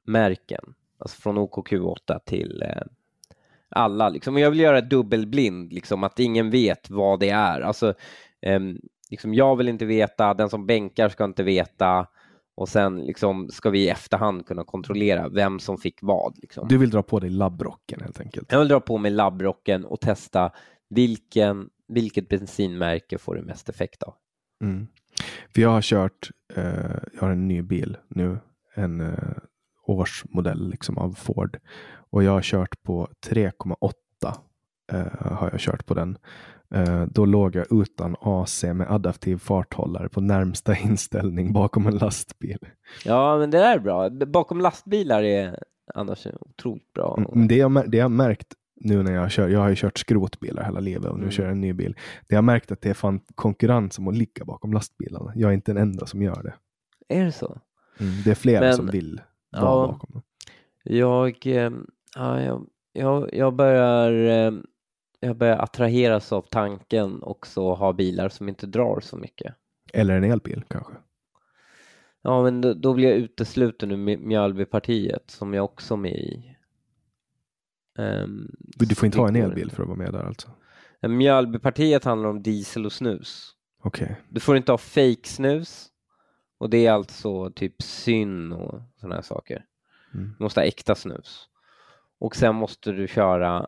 bensinmärken, 0.08 0.74
alltså 0.98 1.20
från 1.20 1.38
OKQ8 1.38 2.18
till 2.26 2.62
eh, 2.62 2.82
alla. 3.68 4.08
Liksom. 4.08 4.34
Och 4.34 4.40
jag 4.40 4.50
vill 4.50 4.60
göra 4.60 4.80
dubbelblind, 4.80 5.72
liksom, 5.72 6.04
att 6.04 6.18
ingen 6.18 6.50
vet 6.50 6.90
vad 6.90 7.20
det 7.20 7.30
är. 7.30 7.60
Alltså, 7.60 7.94
eh, 8.40 8.60
liksom, 9.10 9.34
jag 9.34 9.56
vill 9.56 9.68
inte 9.68 9.84
veta, 9.84 10.34
den 10.34 10.50
som 10.50 10.66
bänkar 10.66 11.08
ska 11.08 11.24
inte 11.24 11.42
veta 11.42 12.06
och 12.54 12.68
sen 12.68 12.98
liksom, 12.98 13.48
ska 13.50 13.70
vi 13.70 13.84
i 13.84 13.88
efterhand 13.88 14.46
kunna 14.46 14.64
kontrollera 14.64 15.28
vem 15.28 15.58
som 15.58 15.78
fick 15.78 15.98
vad. 16.02 16.38
Liksom. 16.38 16.68
Du 16.68 16.78
vill 16.78 16.90
dra 16.90 17.02
på 17.02 17.20
dig 17.20 17.30
labbrocken 17.30 18.00
helt 18.00 18.20
enkelt? 18.20 18.52
Jag 18.52 18.58
vill 18.58 18.68
dra 18.68 18.80
på 18.80 18.98
mig 18.98 19.10
labbrocken 19.10 19.84
och 19.84 20.00
testa 20.00 20.52
vilken, 20.90 21.68
vilket 21.88 22.28
bensinmärke 22.28 23.18
får 23.18 23.34
du 23.34 23.42
mest 23.42 23.68
effekt 23.68 24.02
av. 24.02 24.14
Mm. 24.64 24.86
För 25.54 25.62
jag 25.62 25.70
har 25.70 25.82
kört, 25.82 26.30
eh, 26.54 26.64
jag 27.14 27.20
har 27.20 27.30
en 27.30 27.48
ny 27.48 27.62
bil 27.62 27.96
nu, 28.08 28.38
en 28.74 29.00
eh, 29.00 29.14
årsmodell 29.88 30.70
liksom 30.70 30.98
av 30.98 31.12
Ford 31.12 31.58
och 32.10 32.24
jag 32.24 32.32
har 32.32 32.42
kört 32.42 32.82
på 32.82 33.08
3,8 33.26 33.92
eh, 34.92 35.36
har 35.36 35.50
jag 35.50 35.60
kört 35.60 35.86
på 35.86 35.94
den. 35.94 36.18
Eh, 36.74 37.04
då 37.06 37.24
låg 37.24 37.56
jag 37.56 37.72
utan 37.82 38.16
AC 38.20 38.64
med 38.64 38.90
adaptiv 38.90 39.36
farthållare 39.36 40.08
på 40.08 40.20
närmsta 40.20 40.76
inställning 40.84 41.52
bakom 41.52 41.86
en 41.86 41.98
lastbil. 41.98 42.58
Ja, 43.04 43.38
men 43.38 43.50
det 43.50 43.58
där 43.58 43.74
är 43.74 43.78
bra. 43.78 44.10
Bakom 44.10 44.60
lastbilar 44.60 45.22
är 45.22 45.58
annars 45.94 46.26
otroligt 46.40 46.92
bra. 46.92 47.24
Mm, 47.32 47.48
det 47.48 47.56
jag, 47.56 47.90
det 47.90 47.96
jag 47.96 48.10
märkt 48.10 48.54
nu 48.80 49.02
när 49.02 49.12
jag 49.12 49.30
kör, 49.30 49.48
jag 49.48 49.60
har 49.60 49.68
ju 49.68 49.76
kört 49.76 49.98
skrotbilar 49.98 50.64
hela 50.64 50.80
livet 50.80 51.10
och 51.10 51.16
nu 51.16 51.22
mm. 51.22 51.30
kör 51.30 51.44
jag 51.44 51.52
en 51.52 51.60
ny 51.60 51.72
bil. 51.72 51.96
Det 52.28 52.34
jag 52.34 52.44
märkt 52.44 52.72
att 52.72 52.80
det 52.80 52.90
är 52.90 52.94
fan 52.94 53.20
konkurrens 53.34 53.98
om 53.98 54.08
att 54.08 54.16
ligga 54.16 54.44
bakom 54.44 54.72
lastbilarna. 54.72 55.32
Jag 55.34 55.50
är 55.50 55.54
inte 55.54 55.72
den 55.72 55.82
enda 55.82 56.06
som 56.06 56.22
gör 56.22 56.42
det. 56.42 56.54
Är 57.14 57.24
det 57.24 57.32
så? 57.32 57.58
Mm, 58.00 58.12
det 58.24 58.30
är 58.30 58.34
flera 58.34 58.60
men, 58.60 58.74
som 58.74 58.86
vill 58.86 59.20
ja, 59.50 59.60
bakom 59.60 60.10
dem. 60.12 60.22
Jag, 60.82 61.46
eh, 61.46 61.70
Ja, 62.18 62.42
jag, 62.42 62.66
jag, 62.92 63.34
jag, 63.34 63.54
börjar, 63.54 64.12
eh, 64.12 64.52
jag 65.20 65.36
börjar 65.36 65.58
attraheras 65.58 66.32
av 66.32 66.42
tanken 66.42 67.22
också 67.22 67.74
ha 67.74 67.92
bilar 67.92 68.28
som 68.28 68.48
inte 68.48 68.66
drar 68.66 69.00
så 69.00 69.16
mycket. 69.16 69.54
Eller 69.92 70.16
en 70.16 70.24
elbil 70.24 70.64
kanske? 70.68 70.92
Ja, 72.22 72.42
men 72.42 72.60
då, 72.60 72.74
då 72.74 72.94
blir 72.94 73.08
jag 73.08 73.16
utesluten 73.16 73.90
ur 73.90 74.16
Mjölbypartiet 74.16 75.30
som 75.30 75.54
jag 75.54 75.64
också 75.64 75.94
är 75.94 75.98
med 75.98 76.16
i. 76.16 76.56
Um, 77.98 78.56
du 78.76 78.94
får 78.94 79.06
inte 79.06 79.18
ha 79.18 79.28
en 79.28 79.36
elbil 79.36 79.70
för 79.70 79.82
att 79.82 79.88
vara 79.88 79.98
med 79.98 80.12
där 80.12 80.24
alltså? 80.24 80.50
Mjölbypartiet 81.02 82.04
handlar 82.04 82.28
om 82.28 82.42
diesel 82.42 82.86
och 82.86 82.92
snus. 82.92 83.54
Okay. 83.82 84.08
Du 84.28 84.40
får 84.40 84.56
inte 84.56 84.72
ha 84.72 84.78
fake 84.78 85.24
snus 85.28 85.88
och 86.58 86.70
det 86.70 86.86
är 86.86 86.92
alltså 86.92 87.50
typ 87.50 87.82
syn 87.82 88.52
och 88.52 88.80
sådana 89.00 89.14
här 89.14 89.22
saker. 89.22 89.64
Mm. 90.14 90.34
Du 90.38 90.44
måste 90.44 90.60
ha 90.60 90.64
äkta 90.64 90.94
snus. 90.94 91.48
Och 92.18 92.36
sen 92.36 92.54
måste 92.54 92.92
du 92.92 93.08
köra, 93.08 93.66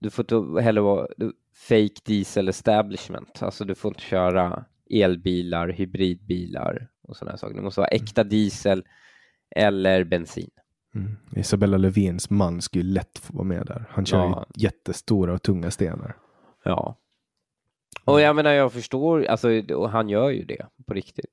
du 0.00 0.10
får 0.10 0.22
inte 0.22 0.62
heller 0.62 0.80
vara 0.80 1.06
fake 1.54 2.00
diesel 2.04 2.48
establishment, 2.48 3.42
alltså 3.42 3.64
du 3.64 3.74
får 3.74 3.88
inte 3.88 4.02
köra 4.02 4.64
elbilar, 4.90 5.68
hybridbilar 5.68 6.88
och 7.02 7.16
sådana 7.16 7.36
saker. 7.36 7.54
Det 7.54 7.62
måste 7.62 7.80
vara 7.80 7.88
äkta 7.88 8.24
diesel 8.24 8.84
eller 9.50 10.04
bensin. 10.04 10.50
Mm. 10.94 11.16
Isabella 11.36 11.76
Lövins 11.76 12.30
man 12.30 12.62
skulle 12.62 12.92
lätt 12.92 13.18
få 13.18 13.32
vara 13.32 13.44
med 13.44 13.66
där. 13.66 13.84
Han 13.90 14.06
kör 14.06 14.18
ja. 14.18 14.46
jättestora 14.54 15.34
och 15.34 15.42
tunga 15.42 15.70
stenar. 15.70 16.16
Ja. 16.64 16.96
Och 18.04 18.20
jag 18.20 18.36
menar, 18.36 18.52
jag 18.52 18.72
förstår, 18.72 19.24
alltså, 19.24 19.74
och 19.74 19.90
han 19.90 20.08
gör 20.08 20.30
ju 20.30 20.44
det 20.44 20.66
på 20.86 20.94
riktigt. 20.94 21.30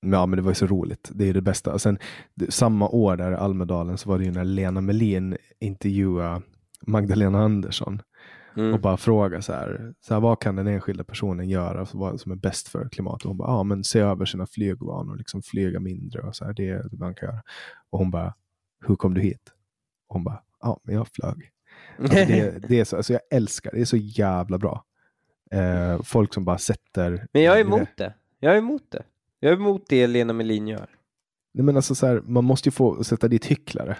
Ja, 0.00 0.26
men 0.26 0.36
det 0.36 0.42
var 0.42 0.50
ju 0.50 0.54
så 0.54 0.66
roligt. 0.66 1.10
Det 1.14 1.28
är 1.28 1.34
det 1.34 1.40
bästa. 1.40 1.72
Och 1.72 1.80
sen 1.80 1.98
samma 2.48 2.88
år 2.88 3.16
där 3.16 3.32
i 3.32 3.34
Almedalen 3.34 3.98
så 3.98 4.08
var 4.08 4.18
det 4.18 4.24
ju 4.24 4.30
när 4.30 4.44
Lena 4.44 4.80
Melin 4.80 5.36
intervjuade 5.60 6.42
Magdalena 6.86 7.38
Andersson 7.38 8.02
mm. 8.56 8.74
och 8.74 8.80
bara 8.80 8.96
fråga 8.96 9.42
så 9.42 9.52
här, 9.52 9.94
så 10.00 10.14
här, 10.14 10.20
vad 10.20 10.40
kan 10.40 10.56
den 10.56 10.66
enskilda 10.66 11.04
personen 11.04 11.48
göra 11.48 11.86
som 11.86 12.32
är 12.32 12.36
bäst 12.36 12.68
för 12.68 12.88
klimatet? 12.88 13.24
Och 13.24 13.28
hon 13.28 13.36
bara, 13.36 13.50
ja 13.50 13.62
men 13.62 13.84
se 13.84 14.00
över 14.00 14.24
sina 14.24 14.46
flygvanor, 14.46 15.16
liksom 15.16 15.42
flyga 15.42 15.80
mindre 15.80 16.22
och 16.22 16.36
så 16.36 16.44
här, 16.44 16.52
det 16.52 16.68
är 16.68 16.88
det 16.90 16.96
man 16.96 17.14
kan 17.14 17.28
göra. 17.28 17.42
Och 17.90 17.98
hon 17.98 18.10
bara, 18.10 18.34
hur 18.86 18.96
kom 18.96 19.14
du 19.14 19.20
hit? 19.20 19.52
Och 20.08 20.14
hon 20.14 20.24
bara, 20.24 20.42
ja 20.60 20.80
men 20.82 20.94
jag 20.94 21.08
flög. 21.08 21.50
Alltså 21.98 22.14
det, 22.14 22.62
det, 22.68 22.80
är 22.80 22.84
så, 22.84 22.96
alltså 22.96 23.12
jag 23.12 23.22
älskar 23.30 23.70
det, 23.70 23.76
det 23.76 23.82
är 23.82 23.84
så 23.84 23.96
jävla 23.96 24.58
bra. 24.58 24.84
Eh, 25.50 26.02
folk 26.02 26.34
som 26.34 26.44
bara 26.44 26.58
sätter... 26.58 27.26
Men 27.32 27.42
jag 27.42 27.56
är 27.56 27.60
emot 27.60 27.88
det. 27.96 28.14
Jag 28.40 28.54
är 28.54 28.58
emot 28.58 28.90
det. 28.90 29.02
Jag 29.40 29.52
är 29.52 29.56
emot 29.56 29.84
det 29.88 30.06
Lena 30.06 30.32
Melin 30.32 30.68
gör. 30.68 30.88
Nej, 31.54 31.64
men 31.64 31.76
alltså 31.76 31.94
så 31.94 32.06
här, 32.06 32.22
man 32.26 32.44
måste 32.44 32.68
ju 32.68 32.70
få 32.70 33.04
sätta 33.04 33.28
dit 33.28 33.46
hycklare. 33.46 33.96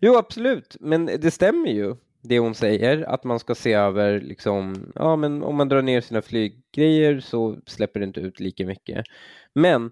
Jo, 0.00 0.16
absolut, 0.16 0.76
men 0.80 1.06
det 1.06 1.30
stämmer 1.30 1.70
ju 1.70 1.96
det 2.28 2.38
hon 2.38 2.54
säger, 2.54 3.02
att 3.02 3.24
man 3.24 3.38
ska 3.38 3.54
se 3.54 3.72
över 3.72 4.20
liksom, 4.20 4.92
ja 4.94 5.16
men 5.16 5.42
om 5.42 5.56
man 5.56 5.68
drar 5.68 5.82
ner 5.82 6.00
sina 6.00 6.22
flyggrejer 6.22 7.20
så 7.20 7.56
släpper 7.66 8.00
det 8.00 8.06
inte 8.06 8.20
ut 8.20 8.40
lika 8.40 8.66
mycket. 8.66 9.04
Men 9.54 9.84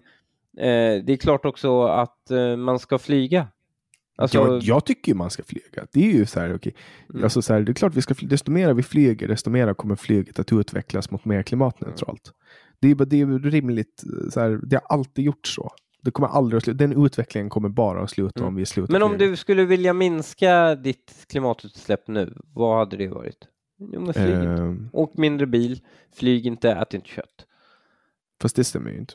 eh, 0.57 1.03
det 1.03 1.09
är 1.09 1.17
klart 1.17 1.45
också 1.45 1.83
att 1.83 2.31
eh, 2.31 2.55
man 2.55 2.79
ska 2.79 2.97
flyga. 2.97 3.47
Alltså, 4.17 4.37
jag, 4.37 4.63
jag, 4.63 4.85
tycker 4.85 5.13
man 5.13 5.29
ska 5.29 5.43
flyga. 5.43 5.87
Det 5.93 5.99
är 5.99 6.11
ju 6.13 6.25
så 6.25 6.39
här, 6.39 6.55
okay. 6.55 6.73
Mm. 7.09 7.23
Alltså 7.23 7.41
så 7.41 7.53
här, 7.53 7.61
det 7.61 7.71
är 7.71 7.73
klart 7.73 7.95
vi 7.95 8.01
ska 8.01 8.15
flyga. 8.15 8.29
Desto 8.29 8.51
mer 8.51 8.73
vi 8.73 8.83
flyger, 8.83 9.27
desto 9.27 9.49
mer 9.49 9.73
kommer 9.73 9.95
flyget 9.95 10.39
att 10.39 10.53
utvecklas 10.53 11.11
mot 11.11 11.25
mer 11.25 11.43
klimatneutralt. 11.43 12.27
Mm. 12.27 12.35
Det 12.79 12.91
är, 12.91 12.95
det 13.05 13.21
är 13.21 13.39
rimligt, 13.39 14.03
så 14.29 14.39
här, 14.39 14.59
det 14.63 14.75
har 14.75 14.97
alltid 14.97 15.25
gjort 15.25 15.47
så. 15.47 15.71
Det 16.01 16.11
kommer 16.11 16.29
aldrig 16.29 16.57
att 16.57 16.63
sluta. 16.63 16.77
Den 16.77 17.05
utvecklingen 17.05 17.49
kommer 17.49 17.69
bara 17.69 18.03
att 18.03 18.09
sluta 18.09 18.39
mm. 18.39 18.47
om 18.47 18.55
vi 18.55 18.65
slutar. 18.65 18.93
Men 18.93 19.03
om 19.03 19.11
flyga. 19.11 19.29
du 19.29 19.35
skulle 19.35 19.65
vilja 19.65 19.93
minska 19.93 20.75
ditt 20.75 21.25
klimatutsläpp 21.29 22.07
nu, 22.07 22.37
vad 22.53 22.77
hade 22.77 22.97
det 22.97 23.07
varit? 23.07 23.47
Jo, 23.77 24.01
men 24.01 24.13
flyg 24.13 24.35
inte. 24.35 24.61
Uh, 24.61 24.75
Åk 24.93 25.17
mindre 25.17 25.47
bil, 25.47 25.81
flyg 26.13 26.45
inte, 26.45 26.71
ät 26.71 26.93
inte 26.93 27.09
kött. 27.09 27.45
Fast 28.41 28.55
det 28.55 28.63
stämmer 28.63 28.91
ju 28.91 28.97
inte. 28.97 29.13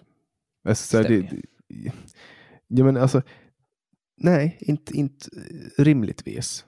Alltså, 0.69 0.87
stämmer. 0.87 1.09
Det, 1.09 1.43
det, 1.69 1.93
ja, 2.67 2.85
men 2.85 2.97
alltså, 2.97 3.23
nej, 4.17 4.57
inte, 4.61 4.97
inte 4.97 5.31
rimligtvis. 5.79 6.65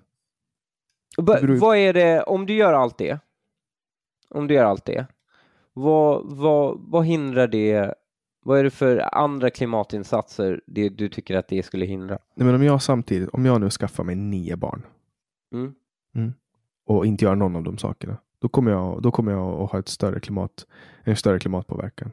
Va, 1.17 1.39
vad 1.43 1.77
är 1.77 1.93
det, 1.93 2.23
om 2.23 2.47
du 2.47 2.55
gör 2.55 2.73
allt 2.73 2.99
det, 2.99 3.19
om 4.29 4.47
du 4.47 4.55
gör 4.55 4.65
allt 4.65 4.85
det, 4.85 5.07
vad, 5.73 6.37
vad, 6.37 6.81
vad 6.81 7.07
hindrar 7.07 7.47
det 7.47 7.95
vad 8.45 8.59
är 8.59 8.65
det 8.65 8.71
för 8.71 9.15
andra 9.15 9.51
klimatinsatser 9.51 10.61
det 10.67 10.89
du 10.89 11.09
tycker 11.09 11.37
att 11.37 11.49
det 11.49 11.63
skulle 11.63 11.87
hindra? 11.87 12.19
Nej, 12.35 12.47
men 12.47 12.55
om 12.55 12.63
jag 12.63 12.83
samtidigt, 12.83 13.29
om 13.29 13.45
jag 13.45 13.61
nu 13.61 13.71
skaffar 13.71 14.05
mig 14.05 14.15
nio 14.15 14.57
barn 14.57 14.87
mm. 15.53 15.75
Mm, 16.15 16.33
och 16.87 17.07
inte 17.07 17.25
gör 17.25 17.35
någon 17.35 17.57
av 17.57 17.63
de 17.63 17.79
sakerna, 17.79 18.17
då 18.39 18.49
kommer 18.49 18.71
jag, 18.71 19.03
då 19.03 19.11
kommer 19.11 19.33
jag 19.33 19.63
att 19.63 19.71
ha 19.71 19.79
ett 19.79 19.89
större 19.89 20.21
klimat, 20.21 20.67
en 21.05 21.17
större 21.17 21.39
klimatpåverkan. 21.39 22.13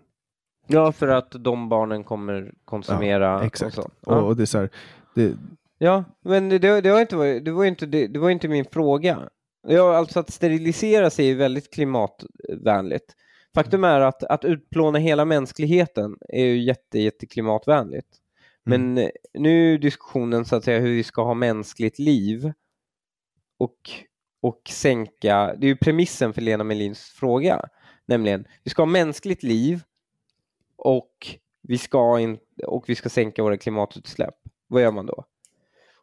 Ja, 0.67 0.91
för 0.91 1.07
att 1.07 1.31
de 1.31 1.69
barnen 1.69 2.03
kommer 2.03 2.53
konsumera. 2.65 3.25
Ja, 3.25 3.43
exakt. 3.43 3.77
Och, 3.77 3.91
ja. 4.05 4.15
och, 4.15 4.27
och, 4.27 4.35
det 4.35 4.43
är 4.43 4.45
så 4.45 4.57
här, 4.57 4.69
det... 5.15 5.33
Ja, 5.77 6.03
men 6.21 6.49
det, 6.49 6.81
det, 6.81 6.91
var 6.91 7.01
inte, 7.01 7.39
det, 7.39 7.51
var 7.51 7.65
inte, 7.65 7.85
det, 7.85 8.07
det 8.07 8.19
var 8.19 8.29
inte 8.29 8.47
min 8.47 8.65
fråga. 8.65 9.29
Ja, 9.67 9.97
alltså 9.97 10.19
att 10.19 10.29
sterilisera 10.29 11.09
sig 11.09 11.31
är 11.31 11.35
väldigt 11.35 11.73
klimatvänligt. 11.73 13.15
Faktum 13.55 13.83
är 13.83 14.01
att, 14.01 14.23
att 14.23 14.45
utplåna 14.45 14.99
hela 14.99 15.25
mänskligheten 15.25 16.17
är 16.29 16.45
ju 16.45 16.63
jätte, 16.63 16.99
jätte 16.99 17.25
klimatvänligt. 17.25 18.07
Men 18.63 18.97
mm. 18.97 19.11
nu 19.33 19.73
är 19.73 19.77
diskussionen 19.77 20.45
så 20.45 20.55
att 20.55 20.63
säga 20.63 20.79
hur 20.79 20.95
vi 20.95 21.03
ska 21.03 21.23
ha 21.23 21.33
mänskligt 21.33 21.99
liv 21.99 22.51
och, 23.57 23.91
och 24.41 24.61
sänka, 24.69 25.55
det 25.57 25.65
är 25.65 25.69
ju 25.69 25.75
premissen 25.75 26.33
för 26.33 26.41
Lena 26.41 26.63
Melins 26.63 27.01
fråga, 27.03 27.69
nämligen 28.05 28.45
vi 28.63 28.69
ska 28.69 28.81
ha 28.81 28.87
mänskligt 28.87 29.43
liv 29.43 29.81
och 30.77 31.37
vi 31.61 31.77
ska, 31.77 32.19
in, 32.19 32.39
och 32.67 32.89
vi 32.89 32.95
ska 32.95 33.09
sänka 33.09 33.43
våra 33.43 33.57
klimatutsläpp. 33.57 34.35
Vad 34.67 34.81
gör 34.81 34.91
man 34.91 35.05
då? 35.05 35.23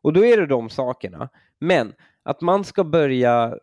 Och 0.03 0.13
då 0.13 0.25
är 0.25 0.37
det 0.37 0.47
de 0.47 0.71
sakerna. 0.71 1.29
Men 1.59 1.95
att 2.23 2.41
man 2.41 2.65
ska 2.65 2.85
börja, 2.85 3.59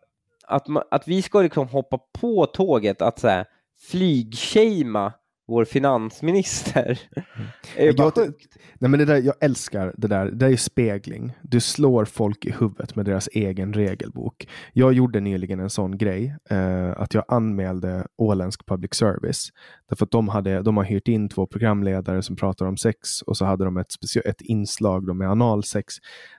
att, 0.46 0.68
man, 0.68 0.82
att 0.90 1.08
vi 1.08 1.22
ska 1.22 1.42
liksom 1.42 1.68
hoppa 1.68 1.98
på 1.98 2.46
tåget 2.46 3.02
att 3.02 3.18
säga 3.18 3.46
flygshamea 3.90 5.12
vår 5.46 5.64
finansminister. 5.64 7.00
Mm. 7.16 7.48
är 7.76 7.92
bara 7.92 8.12
jag, 8.16 8.34
nej 8.78 8.90
men 8.90 8.98
det 8.98 9.04
där, 9.04 9.16
jag 9.16 9.34
älskar 9.40 9.94
det 9.96 10.08
där. 10.08 10.24
Det 10.24 10.36
där 10.36 10.50
är 10.50 10.56
spegling. 10.56 11.32
Du 11.42 11.60
slår 11.60 12.04
folk 12.04 12.44
i 12.44 12.50
huvudet 12.50 12.96
med 12.96 13.04
deras 13.04 13.28
egen 13.32 13.72
regelbok. 13.72 14.48
Jag 14.72 14.92
gjorde 14.92 15.20
nyligen 15.20 15.60
en 15.60 15.70
sån 15.70 15.98
grej. 15.98 16.36
Eh, 16.50 16.90
att 16.90 17.14
jag 17.14 17.24
anmälde 17.28 18.06
åländsk 18.16 18.66
public 18.66 18.94
service. 18.94 19.48
Därför 19.88 20.04
att 20.04 20.10
de, 20.10 20.28
hade, 20.28 20.62
de 20.62 20.76
har 20.76 20.84
hyrt 20.84 21.08
in 21.08 21.28
två 21.28 21.46
programledare 21.46 22.22
som 22.22 22.36
pratar 22.36 22.66
om 22.66 22.76
sex 22.76 23.22
och 23.22 23.36
så 23.36 23.44
hade 23.44 23.64
de 23.64 23.76
ett, 23.76 23.94
ett 24.24 24.40
inslag 24.40 25.06
då 25.06 25.14
med 25.14 25.30
analsex 25.30 25.94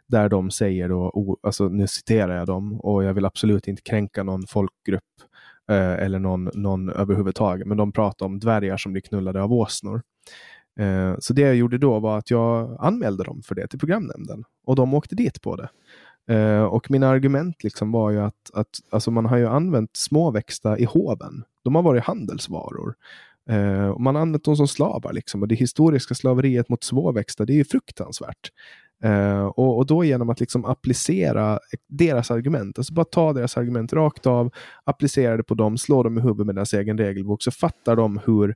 där 0.07 0.30
de 0.30 0.52
säger 0.52 0.90
då, 0.90 1.38
alltså 1.44 1.68
nu 1.68 1.88
citerar 1.88 2.38
jag 2.38 2.48
dem 2.48 2.80
och 2.80 3.03
jag 3.03 3.14
vill 3.14 3.26
absolut 3.26 3.68
inte 3.68 3.82
kränka 3.82 4.24
någon 4.24 4.48
folkgrupp 4.48 5.03
Eh, 5.69 5.93
eller 5.93 6.19
någon, 6.19 6.49
någon 6.53 6.89
överhuvudtaget. 6.89 7.67
Men 7.67 7.77
de 7.77 7.91
pratar 7.91 8.25
om 8.25 8.39
dvärgar 8.39 8.77
som 8.77 8.91
blir 8.91 9.01
knullade 9.01 9.41
av 9.41 9.53
åsnor. 9.53 10.01
Eh, 10.79 11.15
så 11.19 11.33
det 11.33 11.41
jag 11.41 11.55
gjorde 11.55 11.77
då 11.77 11.99
var 11.99 12.17
att 12.17 12.31
jag 12.31 12.77
anmälde 12.79 13.23
dem 13.23 13.41
för 13.41 13.55
det 13.55 13.67
till 13.67 13.79
programnämnden 13.79 14.43
och 14.65 14.75
de 14.75 14.93
åkte 14.93 15.15
dit 15.15 15.41
på 15.41 15.55
det. 15.55 15.69
Eh, 16.35 16.63
och 16.63 16.91
mina 16.91 17.07
argument 17.07 17.63
liksom 17.63 17.91
var 17.91 18.11
ju 18.11 18.19
att, 18.19 18.51
att 18.53 18.79
alltså 18.89 19.11
man 19.11 19.25
har 19.25 19.37
ju 19.37 19.47
använt 19.47 19.95
småväxta 19.95 20.77
i 20.77 20.83
hoven. 20.83 21.43
De 21.63 21.75
har 21.75 21.81
varit 21.81 22.03
handelsvaror. 22.03 22.95
Man 23.99 24.15
har 24.15 24.21
använt 24.21 24.43
dem 24.43 24.55
som 24.55 24.67
slavar. 24.67 25.13
Liksom. 25.13 25.41
Och 25.41 25.47
det 25.47 25.55
historiska 25.55 26.15
slaveriet 26.15 26.69
mot 26.69 26.83
småväxta 26.83 27.45
det 27.45 27.53
är 27.53 27.57
ju 27.57 27.63
fruktansvärt. 27.65 28.51
Uh, 29.05 29.45
och, 29.45 29.77
och, 29.77 29.85
då 29.85 30.03
genom 30.03 30.30
att 30.30 30.39
liksom 30.39 30.65
applicera 30.65 31.59
deras 31.89 32.31
argument, 32.31 32.77
alltså 32.77 32.93
bara 32.93 33.05
ta 33.05 33.34
deras 33.34 33.57
argument 33.57 33.93
rakt 33.93 34.26
av, 34.26 34.53
applicera 34.84 35.38
det 35.38 35.43
på 35.43 35.53
dem, 35.53 35.77
slå 35.77 36.03
dem 36.03 36.17
i 36.17 36.22
huvudet 36.22 36.45
med 36.45 36.55
deras 36.55 36.73
egen 36.73 36.97
regelbok, 36.97 37.43
så 37.43 37.51
fattar 37.51 37.95
de 37.95 38.19
hur 38.26 38.55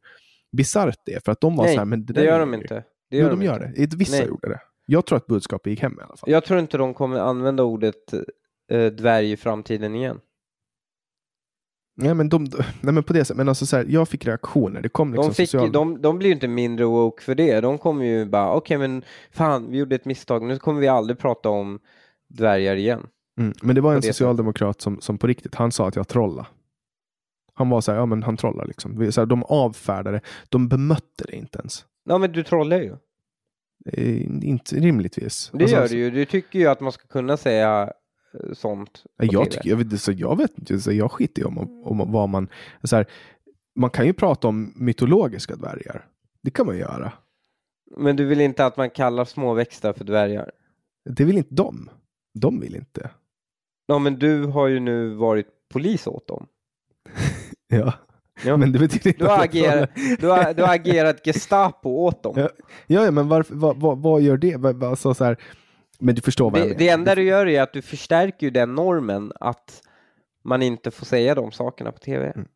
bisarrt 0.58 1.00
det 1.06 1.14
är. 1.14 1.20
För 1.26 1.32
att 1.32 1.42
de 1.42 1.56
var 1.56 1.64
Nej, 1.64 1.74
så 1.74 1.80
här, 1.80 1.86
men 1.86 2.06
det, 2.06 2.14
det 2.14 2.24
gör 2.24 2.40
de 2.40 2.54
inte. 2.54 2.84
Det 3.10 3.18
gör 3.18 3.24
jo, 3.24 3.30
de, 3.30 3.40
de 3.40 3.46
gör 3.46 3.60
det. 3.60 3.96
Vissa 3.96 4.18
Nej. 4.18 4.28
gjorde 4.28 4.50
det. 4.50 4.60
Jag 4.86 5.06
tror 5.06 5.18
att 5.18 5.28
budskapet 5.28 5.70
gick 5.70 5.82
hem 5.82 5.98
i 6.00 6.02
alla 6.02 6.18
fall. 6.18 6.32
Jag 6.32 6.46
tror 6.46 6.60
inte 6.60 6.78
de 6.78 6.94
kommer 6.94 7.20
använda 7.20 7.64
ordet 7.64 8.14
eh, 8.72 8.86
dvärg 8.86 9.32
i 9.32 9.38
framtiden 9.38 9.96
igen. 9.96 10.20
Nej 12.02 12.14
men, 12.14 12.30
de, 12.30 12.44
nej 12.82 12.94
men 12.94 13.04
på 13.04 13.14
det 13.14 13.26
sättet, 13.26 13.38
men 13.38 13.50
alltså 13.50 13.66
så 13.66 13.78
här, 13.78 13.86
jag 13.90 14.10
fick 14.10 14.26
reaktioner. 14.26 14.82
Det 14.82 14.90
kom 14.90 15.14
liksom 15.14 15.30
de, 15.30 15.36
fick, 15.36 15.50
social... 15.50 15.72
de, 15.72 16.02
de 16.02 16.18
blir 16.18 16.30
ju 16.30 16.34
inte 16.34 16.48
mindre 16.48 16.86
woke 16.86 17.24
för 17.24 17.36
det. 17.36 17.62
De 17.62 17.78
kommer 17.78 18.06
ju 18.06 18.26
bara, 18.26 18.54
okej 18.54 18.78
okay, 18.78 18.88
men 18.88 19.04
fan, 19.32 19.72
vi 19.72 19.78
gjorde 19.78 19.96
ett 19.96 20.06
misstag, 20.06 20.44
nu 20.44 20.58
kommer 20.58 20.82
vi 20.82 20.88
aldrig 20.88 21.20
prata 21.20 21.50
om 21.50 21.80
dvärgar 22.28 22.76
igen. 22.76 23.08
Mm, 23.40 23.54
men 23.62 23.76
det 23.76 23.82
var 23.82 23.94
en 23.94 24.02
det 24.02 24.08
socialdemokrat 24.08 24.82
som, 24.82 25.02
som 25.02 25.18
på 25.18 25.28
riktigt, 25.28 25.56
han 25.56 25.72
sa 25.72 25.88
att 25.88 25.96
jag 25.96 26.08
trollade. 26.08 26.48
Han 27.54 27.70
var 27.70 27.82
så 27.82 27.92
här, 27.92 28.00
ja 28.00 28.06
men 28.06 28.24
han 28.24 28.38
trollar 28.38 28.66
liksom. 28.66 29.12
Så 29.12 29.22
här, 29.22 29.26
de 29.26 29.44
avfärdade, 29.44 30.22
de 30.50 30.68
bemötte 30.68 31.24
det 31.28 31.36
inte 31.36 31.60
ens. 31.60 31.86
Ja 32.06 32.18
men 32.18 32.32
du 32.32 32.44
trollar 32.44 32.78
ju. 32.78 32.96
Eh, 33.86 34.22
inte 34.42 34.76
rimligtvis. 34.76 35.52
Det 35.54 35.64
alltså, 35.64 35.78
gör 35.78 35.88
du 35.88 35.96
ju. 35.96 36.12
Du 36.12 36.26
tycker 36.26 36.60
ju 36.60 36.68
att 36.68 36.80
man 36.80 36.92
ska 36.92 37.08
kunna 37.08 37.38
säga 37.38 37.94
sånt. 38.54 39.04
Jag, 39.18 39.52
tycker, 39.52 39.70
jag, 39.70 39.78
vet, 39.78 40.02
så 40.02 40.12
jag 40.12 40.38
vet 40.38 40.58
inte, 40.58 40.80
så 40.80 40.92
jag 40.92 41.12
skiter 41.12 41.42
i 41.42 41.46
om, 41.46 41.58
om 41.86 42.12
vad 42.12 42.30
man... 42.30 42.48
Så 42.84 42.96
här, 42.96 43.06
man 43.76 43.90
kan 43.90 44.06
ju 44.06 44.14
prata 44.14 44.48
om 44.48 44.74
mytologiska 44.76 45.56
dvärgar. 45.56 46.06
Det 46.42 46.52
kan 46.52 46.66
man 46.66 46.78
göra. 46.78 47.12
Men 47.98 48.16
du 48.16 48.26
vill 48.26 48.42
inte 48.42 48.66
att 48.66 48.78
man 48.78 48.90
kallar 48.90 49.26
småväxter 49.26 49.94
för 49.94 50.06
dvärgar? 50.06 50.52
Det 51.10 51.24
vill 51.24 51.38
inte 51.38 51.56
de. 51.56 51.90
De 52.34 52.60
vill 52.60 52.76
inte. 52.76 53.10
Ja, 53.88 54.00
men 54.00 54.20
du 54.20 54.46
har 54.46 54.68
ju 54.68 54.80
nu 54.80 55.10
varit 55.10 55.48
polis 55.74 56.08
åt 56.08 56.28
dem. 56.28 56.48
ja. 57.68 57.94
ja. 58.46 58.58
Men 58.58 58.72
det 58.72 58.80
betyder 58.80 59.08
inte 59.08 59.24
du 59.24 59.30
har, 59.30 59.44
agerat, 59.44 59.90
du, 60.20 60.28
har, 60.28 60.54
du 60.54 60.64
har 60.64 60.76
agerat 60.76 61.26
Gestapo 61.26 61.90
åt 61.90 62.24
dem. 62.24 62.34
Ja, 62.38 62.50
ja 62.88 63.12
men 63.12 63.28
varför, 63.28 63.56
vad, 63.56 63.78
vad, 63.78 63.98
vad 63.98 64.22
gör 64.22 64.38
det? 64.38 64.84
Alltså, 64.84 65.14
så 65.14 65.24
här, 65.24 65.38
men 66.00 66.16
du 66.16 66.22
förstår 66.22 66.52
vad 66.52 66.54
det, 66.54 66.60
jag 66.60 66.68
menar. 66.68 66.80
Det 66.80 66.90
enda 66.90 67.16
du 67.16 67.24
gör 67.24 67.48
är 67.48 67.62
att 67.62 67.74
du 67.74 67.82
förstärker 67.82 68.52
den 68.52 68.76
normen 68.76 69.32
att 69.40 69.82
man 70.44 70.62
inte 70.62 70.92
får 70.92 71.06
säga 71.06 71.36
de 71.36 71.52
sakerna 71.52 71.92
på 71.92 72.00
tv. 72.00 72.32
Mm. 72.36 72.48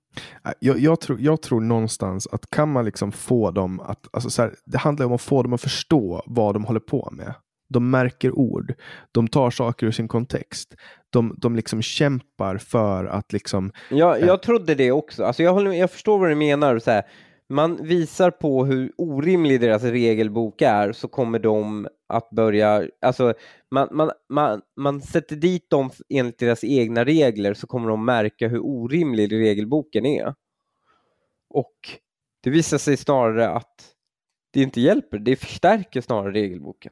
Jag, 0.59 0.79
jag, 0.79 1.01
tror, 1.01 1.21
jag 1.21 1.41
tror 1.41 1.61
någonstans 1.61 2.27
att 2.31 2.49
kan 2.49 2.71
man 2.71 2.85
liksom 2.85 3.11
få 3.11 3.51
dem 3.51 3.79
att, 3.79 4.07
alltså 4.11 4.29
så 4.29 4.41
här, 4.41 4.55
det 4.65 4.77
handlar 4.77 5.05
om 5.05 5.13
att 5.13 5.21
få 5.21 5.43
dem 5.43 5.53
att 5.53 5.61
förstå 5.61 6.23
vad 6.25 6.55
de 6.55 6.65
håller 6.65 6.79
på 6.79 7.09
med. 7.11 7.33
De 7.69 7.89
märker 7.89 8.31
ord, 8.31 8.73
de 9.11 9.27
tar 9.27 9.51
saker 9.51 9.87
ur 9.87 9.91
sin 9.91 10.07
kontext. 10.07 10.75
De, 11.09 11.35
de 11.37 11.55
liksom 11.55 11.81
kämpar 11.81 12.57
för 12.57 13.05
att 13.05 13.33
liksom... 13.33 13.71
Ja, 13.89 14.17
jag 14.17 14.29
äh, 14.29 14.37
trodde 14.37 14.75
det 14.75 14.91
också. 14.91 15.23
Alltså 15.23 15.43
jag, 15.43 15.53
håller, 15.53 15.71
jag 15.71 15.91
förstår 15.91 16.19
vad 16.19 16.29
du 16.29 16.35
menar. 16.35 16.79
Så 16.79 16.91
här, 16.91 17.03
man 17.49 17.85
visar 17.85 18.31
på 18.31 18.65
hur 18.65 18.91
orimlig 18.97 19.61
deras 19.61 19.83
regelbok 19.83 20.61
är 20.61 20.91
så 20.91 21.07
kommer 21.07 21.39
de 21.39 21.87
att 22.09 22.29
börja, 22.29 22.87
alltså 23.01 23.33
man, 23.71 23.87
man, 23.91 24.11
man, 24.29 24.61
man 24.77 25.01
sätter 25.01 25.35
dit 25.35 25.69
dem 25.69 25.89
enligt 26.09 26.39
deras 26.39 26.63
egna 26.63 27.05
regler 27.05 27.53
så 27.53 27.67
kommer 27.67 27.89
de 27.89 28.05
märka 28.05 28.47
hur 28.47 28.59
orimlig 28.59 29.33
regelboken 29.33 30.05
är. 30.05 30.35
Och 31.49 31.75
det 32.43 32.49
visar 32.49 32.77
sig 32.77 32.97
snarare 32.97 33.49
att 33.49 33.93
det 34.53 34.61
inte 34.61 34.81
hjälper, 34.81 35.19
det 35.19 35.35
förstärker 35.35 36.01
snarare 36.01 36.31
regelboken. 36.33 36.91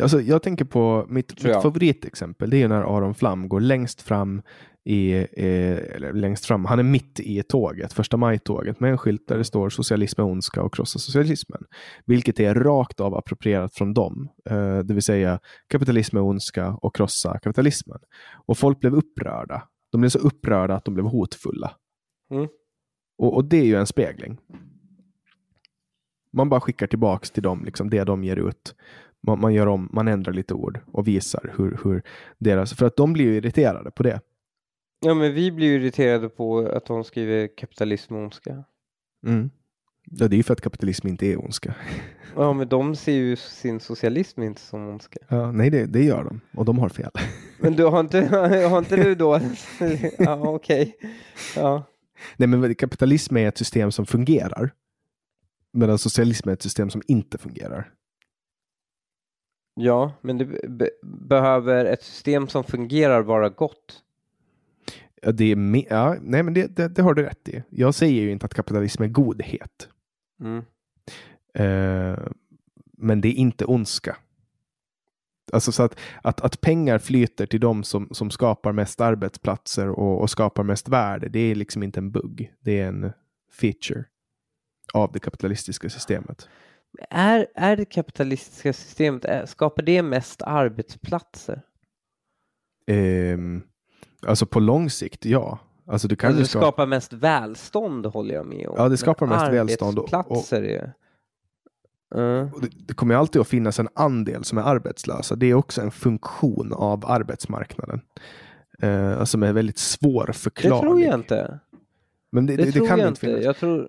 Alltså, 0.00 0.20
jag 0.20 0.42
tänker 0.42 0.64
på 0.64 1.06
mitt, 1.08 1.44
mitt 1.44 1.62
favoritexempel, 1.62 2.50
det 2.50 2.62
är 2.62 2.68
när 2.68 2.96
Aron 2.96 3.14
Flam 3.14 3.48
går 3.48 3.60
längst 3.60 4.02
fram 4.02 4.42
i, 4.84 5.26
eh, 5.32 6.12
längst 6.14 6.46
fram. 6.46 6.64
Han 6.64 6.78
är 6.78 6.82
mitt 6.82 7.20
i 7.20 7.42
tåget, 7.42 7.92
första 7.92 8.16
maj-tåget 8.16 8.80
med 8.80 8.90
en 8.90 8.98
skylt 8.98 9.28
där 9.28 9.38
det 9.38 9.44
står 9.44 9.70
socialism 9.70 10.20
är 10.20 10.24
ondska 10.24 10.62
och 10.62 10.74
krossa 10.74 10.98
socialismen. 10.98 11.64
Vilket 12.06 12.40
är 12.40 12.54
rakt 12.54 13.00
av 13.00 13.14
approprierat 13.14 13.74
från 13.74 13.94
dem, 13.94 14.28
eh, 14.50 14.78
det 14.78 14.94
vill 14.94 15.02
säga 15.02 15.40
kapitalism 15.68 16.16
är 16.16 16.22
ondska 16.22 16.68
och 16.82 16.96
krossa 16.96 17.38
kapitalismen. 17.38 17.98
Och 18.46 18.58
folk 18.58 18.80
blev 18.80 18.94
upprörda. 18.94 19.68
De 19.92 20.00
blev 20.00 20.10
så 20.10 20.18
upprörda 20.18 20.74
att 20.74 20.84
de 20.84 20.94
blev 20.94 21.06
hotfulla. 21.06 21.72
Mm. 22.30 22.48
Och, 23.18 23.34
och, 23.34 23.44
det 23.44 23.56
är 23.56 23.64
ju 23.64 23.76
en 23.76 23.86
spegling. 23.86 24.38
Man 26.32 26.48
bara 26.48 26.60
skickar 26.60 26.86
tillbaks 26.86 27.30
till 27.30 27.42
dem 27.42 27.64
liksom, 27.64 27.90
det 27.90 28.04
de 28.04 28.24
ger 28.24 28.36
ut. 28.36 28.74
Man, 29.26 29.40
man, 29.40 29.54
gör 29.54 29.66
om, 29.66 29.88
man 29.92 30.08
ändrar 30.08 30.32
lite 30.32 30.54
ord 30.54 30.80
och 30.92 31.08
visar 31.08 31.54
hur, 31.56 31.80
hur 31.84 32.02
deras... 32.38 32.74
För 32.74 32.86
att 32.86 32.96
de 32.96 33.12
blir 33.12 33.24
ju 33.24 33.36
irriterade 33.36 33.90
på 33.90 34.02
det. 34.02 34.20
Ja, 35.04 35.14
men 35.14 35.34
vi 35.34 35.52
blir 35.52 35.66
ju 35.66 35.74
irriterade 35.74 36.28
på 36.28 36.58
att 36.58 36.86
de 36.86 37.04
skriver 37.04 37.56
kapitalism 37.56 38.14
och 38.14 38.22
ondska. 38.22 38.64
Mm. 39.26 39.50
Ja, 40.04 40.28
det 40.28 40.34
är 40.34 40.36
ju 40.36 40.42
för 40.42 40.52
att 40.52 40.60
kapitalism 40.60 41.08
inte 41.08 41.26
är 41.26 41.44
ondska. 41.44 41.74
Ja, 42.36 42.52
men 42.52 42.68
de 42.68 42.96
ser 42.96 43.12
ju 43.12 43.36
sin 43.36 43.80
socialism 43.80 44.42
inte 44.42 44.60
som 44.60 44.88
ondska. 44.88 45.18
Ja, 45.28 45.52
nej, 45.52 45.70
det, 45.70 45.86
det 45.86 46.04
gör 46.04 46.24
de 46.24 46.40
och 46.56 46.64
de 46.64 46.78
har 46.78 46.88
fel. 46.88 47.10
Men 47.58 47.76
du 47.76 47.84
har 47.84 48.00
inte, 48.00 48.20
har 48.70 48.78
inte 48.78 48.96
du 48.96 49.14
då? 49.14 49.40
ja, 50.18 50.48
okej. 50.48 50.96
Okay. 50.98 51.10
Ja. 51.56 51.84
Nej, 52.36 52.48
men 52.48 52.74
kapitalism 52.74 53.36
är 53.36 53.48
ett 53.48 53.58
system 53.58 53.92
som 53.92 54.06
fungerar. 54.06 54.72
Medan 55.72 55.98
socialism 55.98 56.48
är 56.48 56.52
ett 56.52 56.62
system 56.62 56.90
som 56.90 57.02
inte 57.06 57.38
fungerar. 57.38 57.92
Ja, 59.74 60.12
men 60.20 60.38
det 60.38 60.44
be 60.68 60.90
behöver 61.02 61.84
ett 61.84 62.02
system 62.02 62.48
som 62.48 62.64
fungerar 62.64 63.22
vara 63.22 63.48
gott? 63.48 64.02
Ja, 65.24 65.32
det 65.32 65.44
är 65.44 65.92
ja, 65.92 66.16
nej, 66.20 66.42
men 66.42 66.54
det, 66.54 66.76
det, 66.76 66.88
det, 66.88 67.02
har 67.02 67.14
du 67.14 67.22
rätt 67.22 67.48
i. 67.48 67.62
Jag 67.70 67.94
säger 67.94 68.22
ju 68.22 68.30
inte 68.30 68.46
att 68.46 68.54
kapitalism 68.54 69.02
är 69.02 69.08
godhet. 69.08 69.88
Mm. 70.40 70.64
Uh, 71.60 72.18
men 72.98 73.20
det 73.20 73.28
är 73.28 73.32
inte 73.32 73.64
ondska. 73.64 74.16
Alltså 75.52 75.72
så 75.72 75.82
att, 75.82 75.98
att, 76.22 76.40
att 76.40 76.60
pengar 76.60 76.98
flyter 76.98 77.46
till 77.46 77.60
de 77.60 77.84
som, 77.84 78.08
som 78.12 78.30
skapar 78.30 78.72
mest 78.72 79.00
arbetsplatser 79.00 79.88
och, 79.88 80.20
och 80.20 80.30
skapar 80.30 80.62
mest 80.62 80.88
värde, 80.88 81.28
det 81.28 81.40
är 81.40 81.54
liksom 81.54 81.82
inte 81.82 82.00
en 82.00 82.10
bugg. 82.10 82.52
Det 82.60 82.80
är 82.80 82.88
en 82.88 83.12
feature 83.52 84.04
av 84.94 85.12
det 85.12 85.18
kapitalistiska 85.18 85.90
systemet. 85.90 86.48
Är, 87.10 87.46
är 87.54 87.76
det 87.76 87.84
kapitalistiska 87.84 88.72
systemet, 88.72 89.48
skapar 89.48 89.82
det 89.82 90.02
mest 90.02 90.42
arbetsplatser? 90.42 91.62
Um, 92.86 93.62
alltså 94.26 94.46
på 94.46 94.60
lång 94.60 94.90
sikt, 94.90 95.24
ja. 95.24 95.58
Alltså 95.86 96.08
du 96.08 96.16
kan 96.16 96.28
alltså 96.28 96.42
det 96.42 96.48
skapa... 96.48 96.64
skapar 96.66 96.86
mest 96.86 97.12
välstånd 97.12 98.06
håller 98.06 98.34
jag 98.34 98.46
med 98.46 98.68
om. 98.68 98.74
Ja, 98.78 98.88
det 98.88 98.96
skapar 98.96 99.26
mest 99.26 99.52
välstånd. 99.52 99.98
Och, 99.98 100.14
Arbetsplatser 100.14 100.62
är... 100.62 100.92
Uh. 102.14 102.60
Det, 102.60 102.68
det, 102.86 102.94
kommer 102.94 103.14
alltid 103.14 103.40
att 103.40 103.48
finnas 103.48 103.78
en 103.78 103.88
andel 103.94 104.44
som 104.44 104.58
är 104.58 104.62
arbetslösa. 104.62 105.34
Det 105.34 105.46
är 105.46 105.54
också 105.54 105.80
en 105.80 105.90
funktion 105.90 106.72
av 106.72 107.06
arbetsmarknaden. 107.06 108.00
Alltså 108.82 109.26
som 109.26 109.42
är 109.42 109.52
väldigt 109.52 109.78
svårförklarlig. 109.78 110.82
Det 110.82 110.86
tror 110.86 111.00
jag 111.00 111.14
inte. 111.14 111.60
Men 112.32 112.46
det, 112.46 112.56
det, 112.56 112.64
det, 112.64 112.86
kan 112.86 112.98
jag 112.98 113.08
inte 113.08 113.20
finnas. 113.20 113.44
Jag 113.44 113.56
tror, 113.56 113.88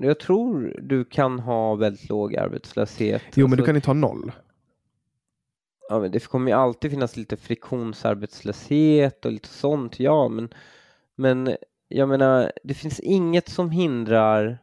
jag 0.00 0.18
tror 0.18 0.80
du 0.82 1.04
kan 1.04 1.38
ha 1.38 1.74
väldigt 1.74 2.08
låg 2.08 2.36
arbetslöshet. 2.36 3.22
Jo, 3.34 3.46
men 3.46 3.50
du 3.50 3.62
alltså- 3.62 3.66
kan 3.66 3.76
inte 3.76 3.88
ha 3.88 3.94
noll. 3.94 4.32
Ja, 5.90 6.00
men 6.00 6.10
det 6.10 6.26
kommer 6.26 6.50
ju 6.50 6.56
alltid 6.56 6.90
finnas 6.90 7.16
lite 7.16 7.36
friktionsarbetslöshet 7.36 9.24
och 9.24 9.32
lite 9.32 9.48
sånt, 9.48 10.00
ja, 10.00 10.28
men, 10.28 10.48
men 11.16 11.56
jag 11.88 12.08
menar, 12.08 12.52
det 12.64 12.74
finns 12.74 13.00
inget 13.00 13.48
som 13.48 13.70
hindrar 13.70 14.58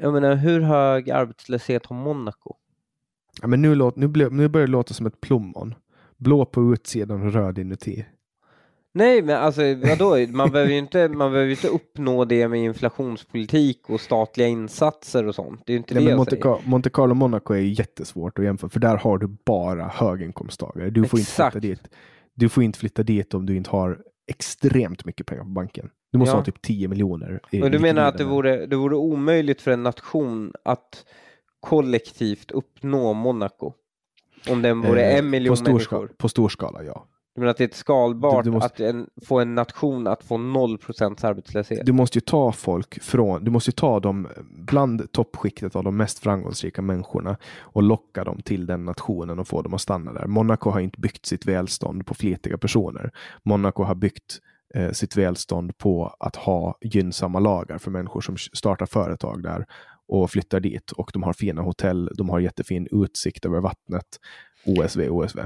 jag 0.00 0.12
menar, 0.12 0.34
hur 0.34 0.60
hög 0.60 1.10
arbetslöshet 1.10 1.86
har 1.86 1.96
Monaco? 1.96 2.54
Ja, 3.40 3.46
men 3.46 3.62
nu, 3.62 3.74
låt, 3.74 3.96
nu, 3.96 4.06
nu 4.30 4.48
börjar 4.48 4.66
det 4.66 4.72
låta 4.72 4.94
som 4.94 5.06
ett 5.06 5.20
plommon. 5.20 5.74
Blå 6.16 6.44
på 6.44 6.72
utsidan 6.72 7.22
och 7.22 7.32
röd 7.32 7.58
inuti. 7.58 8.06
Nej, 8.98 9.22
men 9.22 9.36
alltså 9.36 9.62
vadå? 9.74 10.16
Man 10.28 10.50
behöver 10.50 10.72
ju 10.72 10.78
inte, 10.78 11.08
man 11.08 11.32
behöver 11.32 11.50
inte 11.50 11.68
uppnå 11.68 12.24
det 12.24 12.48
med 12.48 12.60
inflationspolitik 12.64 13.90
och 13.90 14.00
statliga 14.00 14.46
insatser 14.48 15.26
och 15.26 15.34
sånt. 15.34 15.62
Det 15.66 15.72
är 15.72 15.76
inte 15.76 15.94
Nej, 15.94 16.02
det 16.04 16.08
men 16.10 16.16
Monte, 16.16 16.30
säger. 16.30 16.58
Monte 16.68 16.90
Carlo 16.90 17.14
Monaco 17.14 17.54
är 17.54 17.58
jättesvårt 17.58 18.38
att 18.38 18.44
jämföra, 18.44 18.68
för 18.70 18.80
där 18.80 18.96
har 18.96 19.18
du 19.18 19.36
bara 19.46 19.84
höginkomsttagare. 19.88 20.90
Du 20.90 21.04
får, 21.04 21.18
inte 21.18 21.30
flytta 21.32 21.58
dit. 21.60 21.80
du 22.34 22.48
får 22.48 22.62
inte 22.62 22.78
flytta 22.78 23.02
dit 23.02 23.34
om 23.34 23.46
du 23.46 23.56
inte 23.56 23.70
har 23.70 23.98
extremt 24.30 25.04
mycket 25.04 25.26
pengar 25.26 25.42
på 25.42 25.48
banken. 25.50 25.90
Du 26.12 26.18
måste 26.18 26.32
Ja. 26.32 26.36
ha 26.36 26.44
typ 26.44 26.62
10 26.62 26.88
miljoner. 26.88 27.40
Men 27.52 27.72
du 27.72 27.78
menar 27.78 28.02
att 28.08 28.18
det 28.18 28.24
vore, 28.24 28.66
det 28.66 28.76
vore 28.76 28.96
omöjligt 28.96 29.62
för 29.62 29.70
en 29.70 29.82
nation 29.82 30.52
att 30.64 31.04
kollektivt 31.60 32.50
uppnå 32.50 33.12
Monaco? 33.12 33.72
Om 34.50 34.62
den 34.62 34.80
vore 34.80 35.02
Eh, 35.02 35.18
en 35.18 35.30
miljon 35.30 35.56
på 35.56 35.62
människor? 35.62 36.10
på 36.18 36.28
stor 36.28 36.48
skala, 36.48 36.82
ja. 36.84 37.06
Du 37.38 37.40
menar 37.40 37.50
att 37.50 37.56
det 37.56 37.64
är 37.64 37.68
ett 37.68 37.74
skalbart 37.74 38.44
Du- 38.44 38.50
du 38.50 38.54
måste- 38.54 38.66
att 38.66 38.80
en, 38.80 39.10
få 39.26 39.40
en 39.40 39.54
nation 39.54 40.06
att 40.06 40.24
få 40.24 40.38
noll 40.38 40.78
procents 40.78 41.24
arbetslöshet? 41.24 41.86
Du 41.86 41.92
måste 41.92 42.16
ju 42.18 42.20
ta 42.20 42.52
folk 42.52 43.02
från, 43.02 43.44
du 43.44 43.50
måste 43.50 43.68
ju 43.70 43.72
ta 43.72 44.00
dem 44.00 44.28
bland 44.50 45.12
toppskiktet 45.12 45.76
av 45.76 45.84
de 45.84 45.96
mest 45.96 46.18
framgångsrika 46.18 46.82
människorna 46.82 47.36
och 47.60 47.82
locka 47.82 48.24
dem 48.24 48.40
till 48.44 48.66
den 48.66 48.84
nationen 48.84 49.38
och 49.38 49.48
få 49.48 49.62
dem 49.62 49.74
att 49.74 49.80
stanna 49.80 50.12
där. 50.12 50.26
Monaco 50.26 50.70
har 50.70 50.80
inte 50.80 51.00
byggt 51.00 51.26
sitt 51.26 51.46
välstånd 51.46 52.06
på 52.06 52.14
flitiga 52.14 52.58
personer. 52.58 53.10
Monaco 53.42 53.82
har 53.82 53.94
byggt 53.94 54.38
eh, 54.74 54.90
sitt 54.90 55.16
välstånd 55.16 55.78
på 55.78 56.16
att 56.20 56.36
ha 56.36 56.78
gynnsamma 56.80 57.38
lagar 57.38 57.78
för 57.78 57.90
människor 57.90 58.20
som 58.20 58.36
startar 58.36 58.86
företag 58.86 59.42
där 59.42 59.66
och 60.08 60.30
flyttar 60.30 60.60
dit 60.60 60.90
och 60.92 61.10
de 61.12 61.22
har 61.22 61.32
fina 61.32 61.62
hotell, 61.62 62.10
de 62.14 62.28
har 62.28 62.40
jättefin 62.40 62.88
utsikt 62.90 63.44
över 63.46 63.60
vattnet. 63.60 64.06
OSV, 64.66 65.08
OSV. 65.10 65.38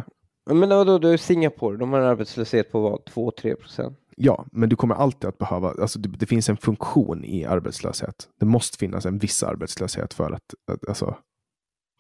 Men 0.47 0.69
vadå, 0.69 0.99
du 0.99 1.13
är 1.13 1.17
Singapore, 1.17 1.77
de 1.77 1.93
har 1.93 2.01
en 2.01 2.07
arbetslöshet 2.07 2.73
på 2.73 2.81
vad, 2.81 3.01
2-3 3.01 3.55
procent? 3.55 3.99
Ja, 4.17 4.47
men 4.53 4.69
du 4.69 4.77
kommer 4.77 4.95
alltid 4.95 5.29
att 5.29 5.39
behöva, 5.39 5.71
alltså 5.71 5.99
det, 5.99 6.09
det 6.09 6.27
finns 6.27 6.49
en 6.49 6.57
funktion 6.57 7.25
i 7.25 7.45
arbetslöshet. 7.45 8.29
Det 8.41 8.47
måste 8.47 8.79
finnas 8.79 9.07
en 9.07 9.19
viss 9.19 9.43
arbetslöshet 9.43 10.15
för 10.15 10.31
att, 10.31 10.55
att 10.73 10.89
alltså, 10.89 11.17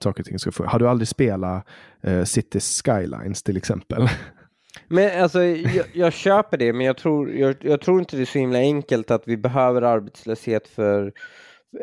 saker 0.03 0.23
och 0.23 0.27
ting 0.27 0.39
ska 0.39 0.53
funka. 0.53 0.71
Har 0.71 0.79
du 0.79 0.89
aldrig 0.89 1.09
spelat 1.09 1.67
uh, 2.07 2.25
Cities 2.25 2.83
Skylines 2.83 3.43
till 3.43 3.57
exempel? 3.57 4.09
Men 4.89 5.23
alltså, 5.23 5.45
jag, 5.45 5.87
jag 5.95 6.13
köper 6.13 6.57
det, 6.57 6.73
men 6.73 6.87
jag 6.87 6.97
tror, 6.97 7.31
jag, 7.31 7.57
jag 7.61 7.81
tror 7.81 8.01
inte 8.01 8.17
det 8.17 8.23
är 8.23 8.27
så 8.27 8.39
himla 8.39 8.59
enkelt 8.59 9.11
att 9.11 9.23
vi 9.29 9.37
behöver 9.37 9.83
arbetslöshet 9.83 10.69
för 10.69 11.13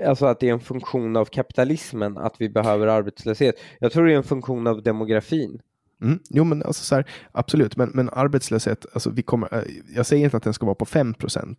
Alltså 0.06 0.26
att 0.26 0.40
det 0.40 0.50
är 0.50 0.54
en 0.54 0.60
funktion 0.60 1.16
av 1.16 1.26
kapitalismen 1.26 2.18
att 2.18 2.42
vi 2.42 2.50
behöver 2.50 2.88
arbetslöshet. 2.88 3.56
Jag 3.80 3.92
tror 3.92 4.06
det 4.06 4.14
är 4.14 4.18
en 4.18 4.24
funktion 4.24 4.68
av 4.68 4.84
demografin. 4.84 5.62
Mm. 6.02 6.20
Jo, 6.30 6.44
men 6.44 6.64
alltså 6.64 6.84
så 6.84 6.96
här, 6.96 7.06
absolut, 7.32 7.78
men, 7.78 7.90
men 7.94 8.10
arbetslöshet, 8.10 8.86
alltså 8.94 9.10
vi 9.10 9.22
kommer, 9.22 9.54
eh, 9.54 9.64
jag 9.96 10.06
säger 10.06 10.24
inte 10.26 10.38
att 10.38 10.44
den 10.44 10.54
ska 10.54 10.66
vara 10.66 10.76
på 10.76 10.86
5 10.86 11.14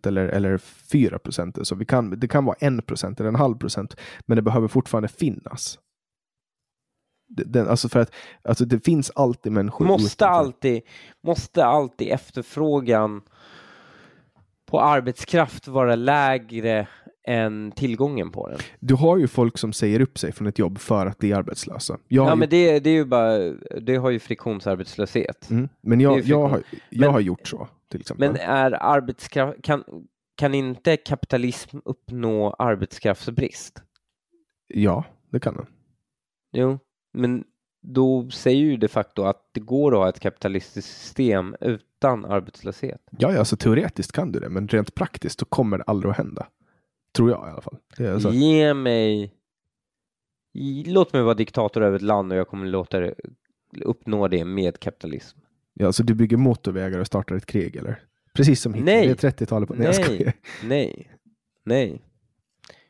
eller, 0.05 0.27
eller 0.27 0.57
4 0.57 1.19
så 1.63 1.75
vi 1.75 1.85
kan, 1.85 2.19
det 2.19 2.27
kan 2.27 2.45
vara 2.45 2.55
1 2.59 3.19
eller 3.19 3.25
en 3.25 3.35
halv 3.35 3.55
procent, 3.55 3.95
men 4.25 4.35
det 4.35 4.41
behöver 4.41 4.67
fortfarande 4.67 5.07
finnas. 5.07 5.79
Den, 7.27 7.67
alltså 7.67 7.89
för 7.89 7.99
att 7.99 8.11
alltså 8.43 8.65
det 8.65 8.85
finns 8.85 9.11
alltid 9.15 9.51
människor 9.51 9.85
Måste 9.85 10.27
alltid, 10.27 10.81
måste 11.23 11.65
alltid 11.65 12.07
efterfrågan 12.11 13.21
på 14.65 14.81
arbetskraft 14.81 15.67
vara 15.67 15.95
lägre 15.95 16.87
än 17.27 17.71
tillgången 17.71 18.31
på 18.31 18.49
den? 18.49 18.59
Du 18.79 18.93
har 18.95 19.17
ju 19.17 19.27
folk 19.27 19.57
som 19.57 19.73
säger 19.73 19.99
upp 20.01 20.17
sig 20.19 20.31
från 20.31 20.47
ett 20.47 20.59
jobb 20.59 20.77
för 20.79 21.05
att 21.05 21.17
bli 21.17 21.33
arbetslösa. 21.33 21.97
Jag 22.07 22.25
Ja, 22.25 22.29
ju- 22.33 22.35
men 22.39 22.49
det, 22.49 22.79
det 22.79 22.89
är 22.89 22.93
ju 22.93 23.05
bara, 23.05 23.37
det 23.81 23.95
har 23.95 24.09
ju 24.09 24.19
friktionsarbetslöshet. 24.19 25.49
mm, 25.49 25.69
men 25.81 25.99
jag, 26.01 26.17
är 26.19 26.23
jag, 26.25 26.47
har, 26.47 26.57
friktion. 26.59 26.79
jag 26.89 26.99
Men- 26.99 27.11
har 27.13 27.19
gjort 27.19 27.47
så, 27.47 27.67
till 27.91 27.99
exempel. 27.99 28.31
Men 28.31 28.41
är 28.41 28.71
arbetskraft, 28.83 29.61
kan, 29.63 29.83
kan 30.35 30.53
inte 30.53 30.97
kapitalism 30.97 31.77
uppnå 31.85 32.53
arbetskraftsbrist? 32.59 33.81
Ja, 34.67 35.03
det 35.31 35.39
kan 35.39 35.55
den. 35.55 35.65
Jo, 36.53 36.79
men 37.13 37.43
då 37.83 38.29
säger 38.29 38.61
ju 38.61 38.77
de 38.77 38.87
facto 38.87 39.23
att 39.23 39.49
det 39.51 39.59
går 39.59 39.91
att 39.91 39.97
ha 39.99 40.09
ett 40.09 40.19
kapitalistiskt 40.19 41.01
system 41.01 41.55
utan 41.61 42.25
arbetslöshet. 42.25 43.01
Ja, 43.19 43.31
ja, 43.33 43.39
alltså 43.39 43.57
teoretiskt 43.57 44.11
kan 44.11 44.31
du 44.31 44.39
det, 44.39 44.49
men 44.49 44.67
rent 44.67 44.95
praktiskt 44.95 45.39
så 45.39 45.45
kommer 45.45 45.77
det 45.77 45.83
aldrig 45.83 46.11
att 46.11 46.17
hända. 46.17 46.47
Tror 47.15 47.29
jag 47.29 47.47
i 47.47 47.51
alla 47.51 47.61
fall. 47.61 48.33
Ge 48.33 48.73
mig... 48.73 49.33
Låt 50.85 51.13
mig 51.13 51.21
vara 51.21 51.33
diktator 51.33 51.83
över 51.83 51.95
ett 51.95 52.01
land 52.01 52.31
och 52.31 52.37
jag 52.37 52.47
kommer 52.47 52.65
låta 52.67 52.99
det, 52.99 53.15
uppnå 53.81 54.27
det 54.27 54.45
med 54.45 54.79
kapitalism. 54.79 55.39
ja, 55.73 55.87
alltså 55.87 56.03
du 56.03 56.13
bygger 56.13 56.37
motorvägar 56.37 56.99
och 56.99 57.07
startar 57.07 57.35
ett 57.35 57.45
krig, 57.45 57.75
eller? 57.75 58.03
Precis 58.33 58.61
som 58.61 58.73
Hitler. 58.73 59.07
Det 59.07 59.23
är 59.23 59.31
30-talet 59.31 59.69
på... 59.69 59.75
Nej. 59.75 59.93
Nej, 60.07 60.33
nej, 60.63 61.11
nej. 61.63 62.01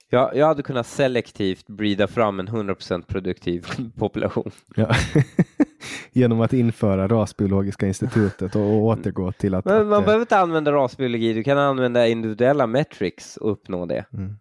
Jag, 0.09 0.35
jag 0.35 0.45
hade 0.45 0.63
kunnat 0.63 0.87
selektivt 0.87 1.67
breeda 1.67 2.07
fram 2.07 2.39
en 2.39 2.47
100% 2.47 3.01
produktiv 3.07 3.65
population. 3.97 4.51
Ja. 4.75 4.95
genom 6.11 6.41
att 6.41 6.53
införa 6.53 7.07
rasbiologiska 7.07 7.87
institutet 7.87 8.55
och, 8.55 8.61
och 8.61 8.83
återgå 8.83 9.31
till 9.31 9.55
att... 9.55 9.65
Men 9.65 9.87
man 9.87 9.99
att, 9.99 10.05
behöver 10.05 10.21
inte 10.21 10.37
använda 10.37 10.71
rasbiologi, 10.71 11.33
du 11.33 11.43
kan 11.43 11.57
använda 11.57 12.07
individuella 12.07 12.67
metrics 12.67 13.37
och 13.37 13.51
uppnå 13.51 13.85
det. 13.85 14.05
Mm. 14.13 14.35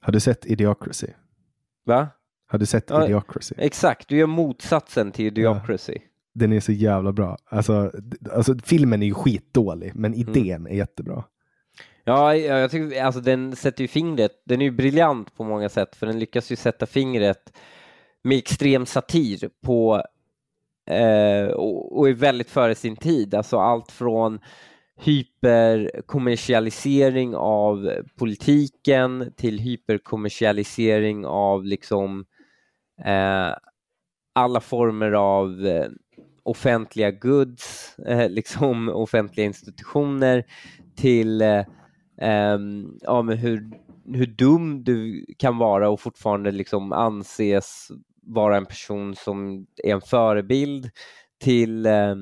Har 0.00 0.12
du 0.12 0.20
sett 0.20 0.46
Idiocracy? 0.46 1.08
Va? 1.84 2.08
Har 2.48 2.58
du 2.58 2.66
sett 2.66 2.90
Ja, 2.90 3.04
Idiocracy? 3.04 3.54
Exakt, 3.58 4.08
du 4.08 4.16
gör 4.16 4.26
motsatsen 4.26 5.12
till 5.12 5.26
idiocracy. 5.26 5.98
Den 6.34 6.52
är 6.52 6.60
så 6.60 6.72
jävla 6.72 7.12
bra. 7.12 7.38
Alltså, 7.44 7.92
alltså 8.32 8.54
filmen 8.64 9.02
är 9.02 9.06
ju 9.06 9.14
skitdålig, 9.14 9.92
men 9.94 10.14
idén 10.14 10.66
är 10.66 10.74
jättebra. 10.74 11.24
Ja, 12.04 12.36
jag 12.36 12.70
tycker, 12.70 13.02
alltså 13.02 13.20
den 13.20 13.56
sätter 13.56 13.82
ju 13.82 13.88
fingret, 13.88 14.32
den 14.44 14.60
är 14.60 14.64
ju 14.64 14.70
briljant 14.70 15.36
på 15.36 15.44
många 15.44 15.68
sätt 15.68 15.96
för 15.96 16.06
den 16.06 16.18
lyckas 16.18 16.52
ju 16.52 16.56
sätta 16.56 16.86
fingret 16.86 17.52
med 18.24 18.38
extrem 18.38 18.86
satir 18.86 19.50
på 19.64 20.02
eh, 20.86 21.46
och, 21.46 21.98
och 21.98 22.08
är 22.08 22.12
väldigt 22.12 22.50
före 22.50 22.74
sin 22.74 22.96
tid, 22.96 23.34
alltså 23.34 23.58
allt 23.58 23.92
från 23.92 24.38
hyperkommersialisering 24.98 27.36
av 27.36 27.90
politiken 28.18 29.32
till 29.36 29.58
hyperkommersialisering 29.58 31.26
av 31.26 31.64
liksom 31.64 32.24
eh, 33.04 33.54
alla 34.32 34.60
former 34.60 35.12
av 35.12 35.66
eh, 35.66 35.88
offentliga 36.42 37.10
goods, 37.10 37.98
eh, 38.06 38.30
liksom 38.30 38.88
offentliga 38.88 39.46
institutioner 39.46 40.44
till 40.96 41.42
eh, 41.42 41.64
ja, 43.00 43.22
men 43.22 43.38
hur, 43.38 43.70
hur 44.12 44.26
dum 44.26 44.84
du 44.84 45.26
kan 45.38 45.58
vara 45.58 45.90
och 45.90 46.00
fortfarande 46.00 46.50
liksom 46.50 46.92
anses 46.92 47.90
vara 48.26 48.56
en 48.56 48.66
person 48.66 49.16
som 49.16 49.66
är 49.84 49.92
en 49.94 50.00
förebild 50.00 50.90
till 51.40 51.86
eh, 51.86 52.14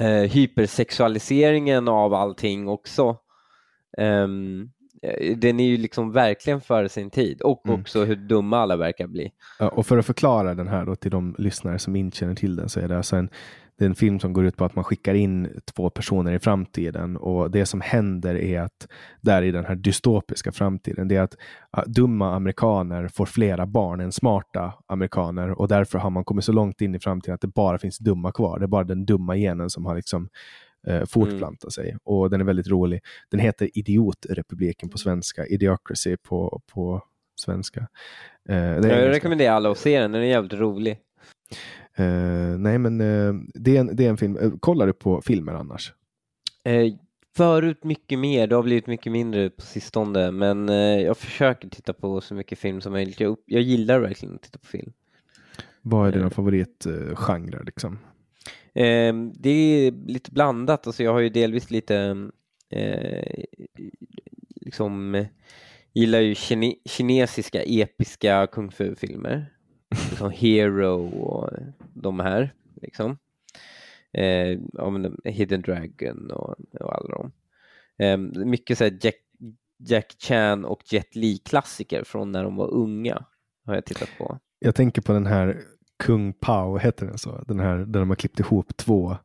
eh, 0.00 0.30
hypersexualiseringen 0.30 1.88
av 1.88 2.14
allting 2.14 2.68
också. 2.68 3.16
Eh, 3.98 4.28
den 5.36 5.60
är 5.60 5.64
ju 5.64 5.76
liksom 5.76 6.12
verkligen 6.12 6.60
före 6.60 6.88
sin 6.88 7.10
tid 7.10 7.40
och 7.40 7.62
Mm. 7.66 7.80
också 7.80 8.04
hur 8.04 8.16
dumma 8.16 8.58
alla 8.58 8.76
verkar 8.76 9.06
bli. 9.06 9.32
Ja, 9.58 9.68
och 9.68 9.86
för 9.86 9.98
att 9.98 10.06
förklara 10.06 10.54
den 10.54 10.68
här 10.68 10.86
då 10.86 10.96
till 10.96 11.10
de 11.10 11.34
lyssnare 11.38 11.78
som 11.78 11.96
inte 11.96 12.16
känner 12.16 12.34
till 12.34 12.56
den 12.56 12.68
så 12.68 12.80
är 12.80 12.88
det 12.88 12.96
alltså 12.96 13.16
en, 13.16 13.30
det 13.78 13.84
är 13.84 13.88
en 13.88 13.94
film 13.94 14.20
som 14.20 14.32
går 14.32 14.44
ut 14.44 14.56
på 14.56 14.64
att 14.64 14.74
man 14.74 14.84
skickar 14.84 15.14
in 15.14 15.60
två 15.74 15.90
personer 15.90 16.32
i 16.32 16.38
framtiden 16.38 17.16
och 17.16 17.50
det 17.50 17.66
som 17.66 17.80
händer 17.80 18.34
är 18.34 18.60
att 18.60 18.88
där 19.20 19.42
i 19.42 19.50
den 19.50 19.64
här 19.64 19.74
dystopiska 19.74 20.52
framtiden, 20.52 21.08
det 21.08 21.16
är 21.16 21.22
att 21.22 21.36
dumma 21.86 22.34
amerikaner 22.34 23.08
får 23.08 23.26
flera 23.26 23.66
barn 23.66 24.00
än 24.00 24.12
smarta 24.12 24.74
amerikaner 24.86 25.50
och 25.50 25.68
därför 25.68 25.98
har 25.98 26.10
man 26.10 26.24
kommit 26.24 26.44
så 26.44 26.52
långt 26.52 26.80
in 26.80 26.94
i 26.94 26.98
framtiden 26.98 27.34
att 27.34 27.40
det 27.40 27.48
bara 27.54 27.78
finns 27.78 27.98
dumma 27.98 28.32
kvar. 28.32 28.58
Det 28.58 28.64
är 28.64 28.68
bara 28.68 28.84
den 28.84 29.06
dumma 29.06 29.36
genen 29.36 29.70
som 29.70 29.86
har 29.86 29.94
liksom 29.96 30.28
eh, 30.86 31.04
fortplantat 31.04 31.72
sig 31.72 31.96
och 32.04 32.30
den 32.30 32.40
är 32.40 32.44
väldigt 32.44 32.68
rolig. 32.68 33.00
Den 33.30 33.40
heter 33.40 33.78
Idiotrepubliken 33.78 34.88
på 34.88 34.98
svenska, 34.98 35.46
Idiocracy 35.46 36.16
på, 36.16 36.60
på 36.74 37.02
svenska. 37.40 37.88
Eh, 38.48 38.56
Jag 38.56 39.08
rekommenderar 39.08 39.54
alla 39.54 39.70
att 39.70 39.78
se 39.78 40.00
den, 40.00 40.12
den 40.12 40.22
är 40.22 40.26
jävligt 40.26 40.52
rolig. 40.52 40.98
Eh, 41.94 42.58
nej, 42.58 42.78
men 42.78 43.00
eh, 43.00 43.34
det, 43.54 43.76
är 43.76 43.80
en, 43.80 43.96
det 43.96 44.04
är 44.06 44.10
en 44.10 44.16
film. 44.16 44.36
Uh, 44.36 44.58
kollar 44.60 44.86
du 44.86 44.92
på 44.92 45.22
filmer 45.22 45.52
annars? 45.52 45.92
Eh, 46.64 46.92
förut 47.36 47.84
mycket 47.84 48.18
mer, 48.18 48.46
det 48.46 48.54
har 48.56 48.62
blivit 48.62 48.86
mycket 48.86 49.12
mindre 49.12 49.50
på 49.50 49.62
sistone, 49.62 50.30
men 50.30 50.68
eh, 50.68 50.74
jag 51.00 51.16
försöker 51.16 51.68
titta 51.68 51.92
på 51.92 52.20
så 52.20 52.34
mycket 52.34 52.58
film 52.58 52.80
som 52.80 52.92
möjligt. 52.92 53.20
Jag, 53.20 53.36
jag 53.46 53.62
gillar 53.62 54.00
verkligen 54.00 54.34
att 54.34 54.42
titta 54.42 54.58
på 54.58 54.66
film. 54.66 54.92
Vad 55.82 56.08
är 56.08 56.12
dina 56.12 56.24
Eh. 56.24 56.30
favoritgenrer? 56.30 57.64
liksom? 57.64 57.98
Eh, 58.74 59.14
det 59.34 59.50
är 59.50 59.92
lite 60.06 60.30
blandat, 60.30 60.86
alltså 60.86 61.02
jag 61.02 61.12
har 61.12 61.20
ju 61.20 61.28
delvis 61.28 61.70
lite 61.70 62.28
eh, 62.70 63.44
liksom 64.60 65.14
eh, 65.14 65.26
gillar 65.92 66.20
ju 66.20 66.34
kine, 66.34 66.74
kinesiska 66.84 67.62
episka 67.62 68.46
kung 68.46 68.70
fu-filmer. 68.70 69.46
Som 70.22 70.30
Hero 70.30 71.08
och 71.08 71.50
de 71.94 72.20
här. 72.20 72.54
Liksom. 72.82 73.18
Eh, 74.12 74.58
Hidden 75.24 75.62
Dragon 75.62 76.30
och, 76.30 76.54
och 76.80 76.96
alla 76.96 77.08
dem. 77.08 77.32
Eh, 77.98 78.16
mycket 78.44 78.78
så 78.78 78.84
här 78.84 78.98
Jack, 79.00 79.14
Jack 79.78 80.16
Chan 80.18 80.64
och 80.64 80.82
Jet 80.92 81.16
Li-klassiker 81.16 82.04
från 82.04 82.32
när 82.32 82.44
de 82.44 82.56
var 82.56 82.70
unga 82.74 83.24
har 83.66 83.74
jag 83.74 83.84
tittat 83.84 84.08
på. 84.18 84.38
Jag 84.58 84.74
tänker 84.74 85.02
på 85.02 85.12
den 85.12 85.26
här 85.26 85.60
Kung 85.98 86.32
Pao, 86.32 86.78
heter 86.78 87.06
den 87.06 87.18
så? 87.18 87.44
Den 87.46 87.60
här 87.60 87.76
där 87.78 88.00
de 88.00 88.08
har 88.08 88.16
klippt 88.16 88.40
ihop 88.40 88.76
två. 88.76 89.16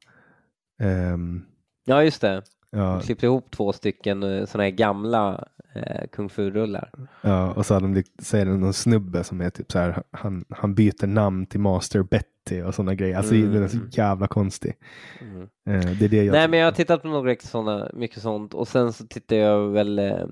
ehm, 0.80 1.46
Ja, 1.86 2.04
just 2.04 2.22
det. 2.22 2.44
Ja, 2.72 2.80
De 2.80 3.02
klippte 3.02 3.26
ihop 3.26 3.52
två 3.52 3.74
stycken 3.74 4.24
eh, 4.24 4.46
såna 4.46 4.64
här 4.64 4.72
gamla 4.72 5.48
eh, 5.76 6.08
kung 6.12 6.30
fu-rullar. 6.30 6.92
ja, 7.22 7.54
och 7.54 7.66
så 7.66 7.74
har 7.74 7.82
de 7.82 7.94
är 7.98 8.46
det 8.46 8.58
någon 8.58 8.74
snubbe 8.74 9.24
som 9.24 9.42
är 9.42 9.50
typ 9.50 9.72
så 9.72 9.80
här, 9.80 10.04
han, 10.12 10.46
han 10.50 10.76
byter 10.76 11.08
namn 11.08 11.46
till 11.46 11.60
Master 11.60 12.04
Betty 12.04 12.62
och 12.62 12.76
sådana 12.76 12.96
grejer. 12.96 13.18
Alltså 13.18 13.36
Mm. 13.36 13.54
den 13.54 13.64
är 13.64 13.68
så 13.68 13.78
jävla 13.92 14.28
konstig. 14.28 14.74
Mm. 15.22 15.42
Eh, 15.42 15.98
det 16.00 16.06
är 16.06 16.10
det 16.10 16.24
jag 16.24 16.34
Nej, 16.34 16.48
men 16.48 16.60
jag 16.60 16.68
har 16.68 16.72
tittat 16.72 17.02
på 17.02 17.08
några 17.08 17.36
sådana, 17.40 17.90
mycket 17.94 18.22
sånt 18.22 18.54
och 18.54 18.68
sen 18.68 18.94
så 18.94 19.08
tittar 19.08 19.36
jag 19.36 19.70
väl 19.70 20.00
eh, 20.00 20.26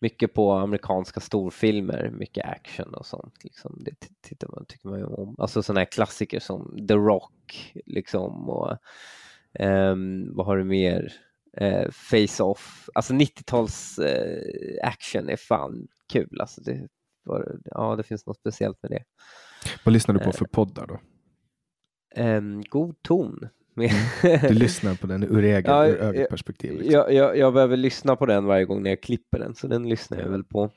mycket 0.00 0.34
på 0.34 0.52
amerikanska 0.52 1.20
storfilmer, 1.20 2.10
mycket 2.18 2.44
action 2.46 2.94
och 2.94 3.06
sånt. 3.06 3.44
Liksom. 3.44 3.78
Det 3.84 3.94
tittar 4.28 4.48
man, 4.48 4.64
tycker 4.68 4.88
man 4.88 4.98
ju 4.98 5.04
om. 5.04 5.34
Alltså 5.38 5.62
sådana 5.62 5.80
här 5.80 5.84
klassiker 5.86 6.40
som 6.40 6.86
The 6.88 6.94
Rock, 6.94 7.72
liksom 7.86 8.48
och 8.48 8.76
ehm, 9.54 10.34
vad 10.34 10.46
har 10.46 10.56
du 10.56 10.64
mer? 10.64 11.12
Eh, 11.56 11.88
Face-Off. 11.90 12.88
Alltså 12.94 13.12
90-tals 13.14 13.98
eh, 13.98 14.42
action 14.88 15.28
är 15.28 15.36
fan 15.36 15.88
kul. 16.12 16.40
Alltså 16.40 16.60
det, 16.60 16.88
var, 17.24 17.58
ja, 17.64 17.96
det 17.96 18.02
finns 18.02 18.26
något 18.26 18.36
speciellt 18.36 18.82
med 18.82 18.90
det. 18.90 19.02
Vad 19.84 19.92
lyssnar 19.92 20.14
du 20.14 20.20
på 20.20 20.30
eh, 20.30 20.36
för 20.36 20.44
poddar 20.44 20.86
då? 20.86 20.98
Ehm, 22.14 22.62
god 22.68 23.02
ton. 23.02 23.48
Du 24.22 24.54
lyssnar 24.54 24.94
på 24.94 25.06
den 25.06 25.22
ur, 25.22 25.42
Ja, 25.42 25.86
eget 25.86 26.16
jag- 26.20 26.28
perspektiv. 26.28 26.72
Liksom. 26.72 26.92
Jag, 26.92 27.12
jag, 27.12 27.38
jag 27.38 27.54
behöver 27.54 27.76
lyssna 27.76 28.16
på 28.16 28.26
den 28.26 28.44
varje 28.44 28.64
gång 28.64 28.82
när 28.82 28.90
jag 28.90 29.00
klipper 29.00 29.38
den, 29.38 29.54
så 29.54 29.66
den 29.66 29.88
lyssnar 29.88 30.18
jag 30.18 30.28
väl 30.28 30.44
på. 30.44 30.70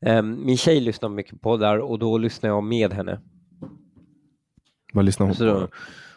Ehm, 0.00 0.46
min 0.46 0.56
tjej 0.56 0.80
lyssnar 0.80 1.08
mycket 1.08 1.40
på 1.40 1.56
där 1.56 1.78
och 1.78 1.98
då 1.98 2.18
lyssnar 2.18 2.50
jag 2.50 2.64
med 2.64 2.92
henne. 2.92 3.20
Vad 4.92 5.04
lyssnar 5.04 5.26
hon 5.26 5.34
Så 5.34 5.54
på? 5.54 5.60
då, 5.60 5.68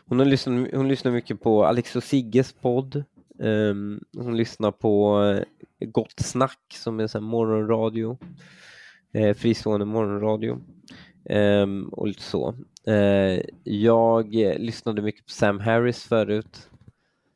hon, 0.05 0.19
har 0.19 0.25
lyssnat, 0.25 0.67
hon 0.73 0.87
lyssnar 0.87 1.11
mycket 1.11 1.41
på 1.41 1.65
Alex 1.65 1.95
och 1.95 2.03
Sigges 2.03 2.53
podd. 2.53 3.03
Ehm, 3.43 3.69
um, 3.69 3.99
hon 4.17 4.37
lyssnar 4.37 4.71
på 4.71 5.23
eh, 5.23 5.87
Gott 5.87 6.19
Snack 6.19 6.59
som 6.73 6.99
är 6.99 7.07
så 7.07 7.21
morgonradio. 7.21 8.17
Eh, 9.13 9.35
fristående 9.35 9.85
morgonradio. 9.85 10.61
um, 11.29 11.89
och 11.89 12.07
lite 12.07 12.21
så. 12.21 12.55
Uh, 12.87 13.41
jag 13.63 14.33
lyssnade 14.59 15.01
mycket 15.01 15.25
på 15.25 15.31
Sam 15.31 15.59
Harris 15.59 16.03
förut. 16.03 16.69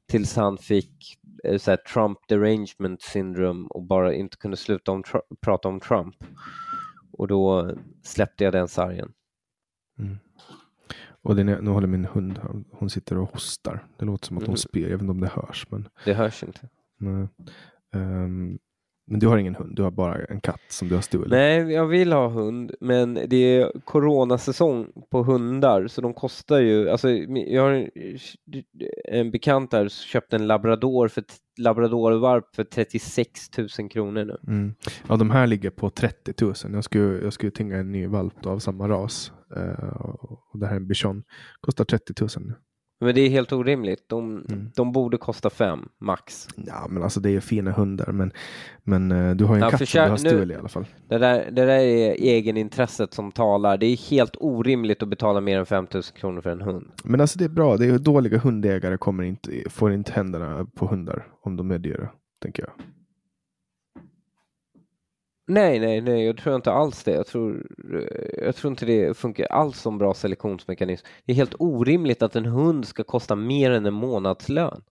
Tills 0.07 0.35
han 0.35 0.57
fick 0.57 1.19
uh, 1.47 1.57
så 1.57 1.77
Trump 1.93 2.17
derangement 2.27 3.01
syndrome 3.01 3.67
och 3.69 3.83
bara 3.83 4.13
inte 4.13 4.37
kunde 4.37 4.57
sluta 4.57 4.91
om, 4.91 5.03
prata 5.41 5.67
om 5.67 5.79
Trump. 5.79 6.15
Och 7.11 7.27
då 7.27 7.71
släppte 8.03 8.43
jag 8.43 8.53
den 8.53 8.67
sargen. 8.67 9.13
Mm. 9.99 10.17
Och 11.27 11.39
är, 11.39 11.43
nu 11.61 11.69
håller 11.71 11.87
min 11.87 12.05
hund, 12.05 12.39
hon 12.71 12.89
sitter 12.89 13.17
och 13.17 13.31
hostar. 13.31 13.85
Det 13.99 14.05
låter 14.05 14.27
som 14.27 14.37
att 14.37 14.43
hon 14.43 14.51
Mhm. 14.51 14.57
spyr, 14.57 14.81
jag 14.83 14.89
vet 14.91 15.01
inte 15.01 15.11
om 15.11 15.21
det 15.21 15.27
hörs. 15.33 15.67
Men, 15.69 15.87
Det 16.05 16.13
hörs 16.13 16.43
inte. 16.43 16.59
nej. 16.99 17.27
Ehm, 17.95 18.57
men 19.09 19.19
du 19.19 19.27
har 19.27 19.37
ingen 19.37 19.55
hund, 19.55 19.75
du 19.75 19.83
har 19.83 19.91
bara 19.91 20.25
en 20.25 20.41
katt 20.41 20.61
som 20.69 20.87
du 20.87 20.95
har 20.95 21.01
stulit. 21.01 21.29
Nej, 21.29 21.71
jag 21.71 21.85
vill 21.87 22.13
ha 22.13 22.27
hund, 22.29 22.71
men 22.81 23.13
det 23.27 23.35
är 23.37 23.71
coronasäsong 23.85 24.87
på 25.11 25.23
hundar, 25.23 25.87
så 25.87 26.01
de 26.01 26.13
kostar 26.13 26.59
ju, 26.59 26.89
alltså 26.89 27.09
jag 27.09 27.61
har 27.63 27.89
en, 29.11 29.31
bekant 29.31 29.71
där 29.71 29.87
som 29.87 30.05
köpte 30.07 30.35
en 30.35 30.47
labrador 30.47 31.07
för 31.07 31.23
labradorvalp 31.59 32.55
för 32.55 32.63
36 32.63 33.29
000 33.79 33.89
kronor 33.89 34.25
nu. 34.25 34.37
Mm. 34.47 34.73
Ja, 35.07 35.15
de 35.15 35.31
här 35.31 35.47
ligger 35.47 35.69
på 35.69 35.89
30 35.89 36.33
000. 36.45 36.53
Jag 36.73 36.83
skulle, 36.83 37.23
jag 37.23 37.33
skulle 37.33 37.51
tänka 37.51 37.77
en 37.77 37.91
ny 37.91 38.07
valp 38.07 38.33
då, 38.41 38.49
av 38.49 38.59
samma 38.59 38.89
ras. 38.89 39.31
Eh, 39.55 40.01
och 40.51 40.59
det 40.59 40.65
här 40.65 40.73
är 40.73 40.77
en 40.79 40.87
bichon. 40.87 41.23
Kostar 41.61 41.83
30 41.85 42.13
000 42.21 42.29
nu. 42.47 42.53
Men 42.99 43.15
det 43.15 43.21
är 43.21 43.29
helt 43.29 43.51
orimligt. 43.53 44.09
De, 44.09 44.45
Mm. 44.49 44.71
de 44.75 44.91
borde 44.91 45.17
kosta 45.17 45.49
fem 45.49 45.79
max. 46.01 46.47
Ja, 46.55 46.87
men 46.89 47.03
alltså 47.03 47.19
det 47.19 47.29
är 47.35 47.39
fina 47.39 47.71
hundar. 47.71 48.11
Men, 48.11 48.31
men 48.83 49.11
eh, 49.11 49.35
du 49.35 49.45
har 49.45 49.55
ju 49.55 49.59
en 49.59 49.63
Ja, 49.63 49.69
katt 49.69 49.79
försök- 49.79 50.05
du 50.05 50.09
har 50.09 50.17
nu- 50.23 50.29
stulit 50.29 50.55
i 50.57 50.59
alla 50.59 50.69
fall. 50.69 50.85
Det 51.09 51.17
där, 51.17 51.51
det 51.51 51.65
där 51.65 51.67
är 51.79 52.11
egenintresset 52.19 53.13
som 53.13 53.31
talar. 53.31 53.77
Det 53.77 53.85
är 53.85 54.09
helt 54.09 54.35
orimligt 54.39 55.03
att 55.03 55.09
betala 55.09 55.41
mer 55.41 55.59
än 55.59 55.65
5 55.65 55.87
000 55.93 56.03
kronor 56.03 56.41
för 56.41 56.49
en 56.49 56.61
hund. 56.61 56.91
Men 57.03 57.21
alltså 57.21 57.39
det 57.39 57.45
är 57.45 57.49
bra. 57.49 57.77
Det 57.77 57.85
är 57.85 57.99
dåliga 57.99 58.37
hundägare 58.37 58.97
kommer 58.97 59.23
inte, 59.23 59.51
får 59.69 59.91
inte 59.93 60.11
händerna 60.11 60.67
på 60.75 60.87
hundar 60.87 61.27
om 61.41 61.55
de 61.57 61.71
är 61.71 61.79
dyra. 61.79 62.09
Tänker 62.41 62.63
jag. 62.63 62.71
Nej, 65.47 65.79
nej, 65.79 66.01
nej, 66.01 66.25
jag 66.25 66.37
tror 66.37 66.55
inte 66.55 66.71
alls 66.71 67.03
det. 67.03 67.11
Jag 67.11 67.27
tror, 67.27 67.67
jag 68.43 68.55
tror 68.55 68.71
inte 68.71 68.85
det 68.85 69.17
funkar 69.17 69.45
alls 69.45 69.81
som 69.81 69.97
bra 69.97 70.13
selektionsmekanism. 70.13 71.05
Det 71.25 71.31
är 71.31 71.35
helt 71.35 71.55
orimligt 71.59 72.21
att 72.21 72.35
en 72.35 72.45
hund 72.45 72.87
ska 72.87 73.03
kosta 73.03 73.35
mer 73.35 73.71
än 73.71 73.85
en 73.85 73.93
månadslön. 73.93 74.81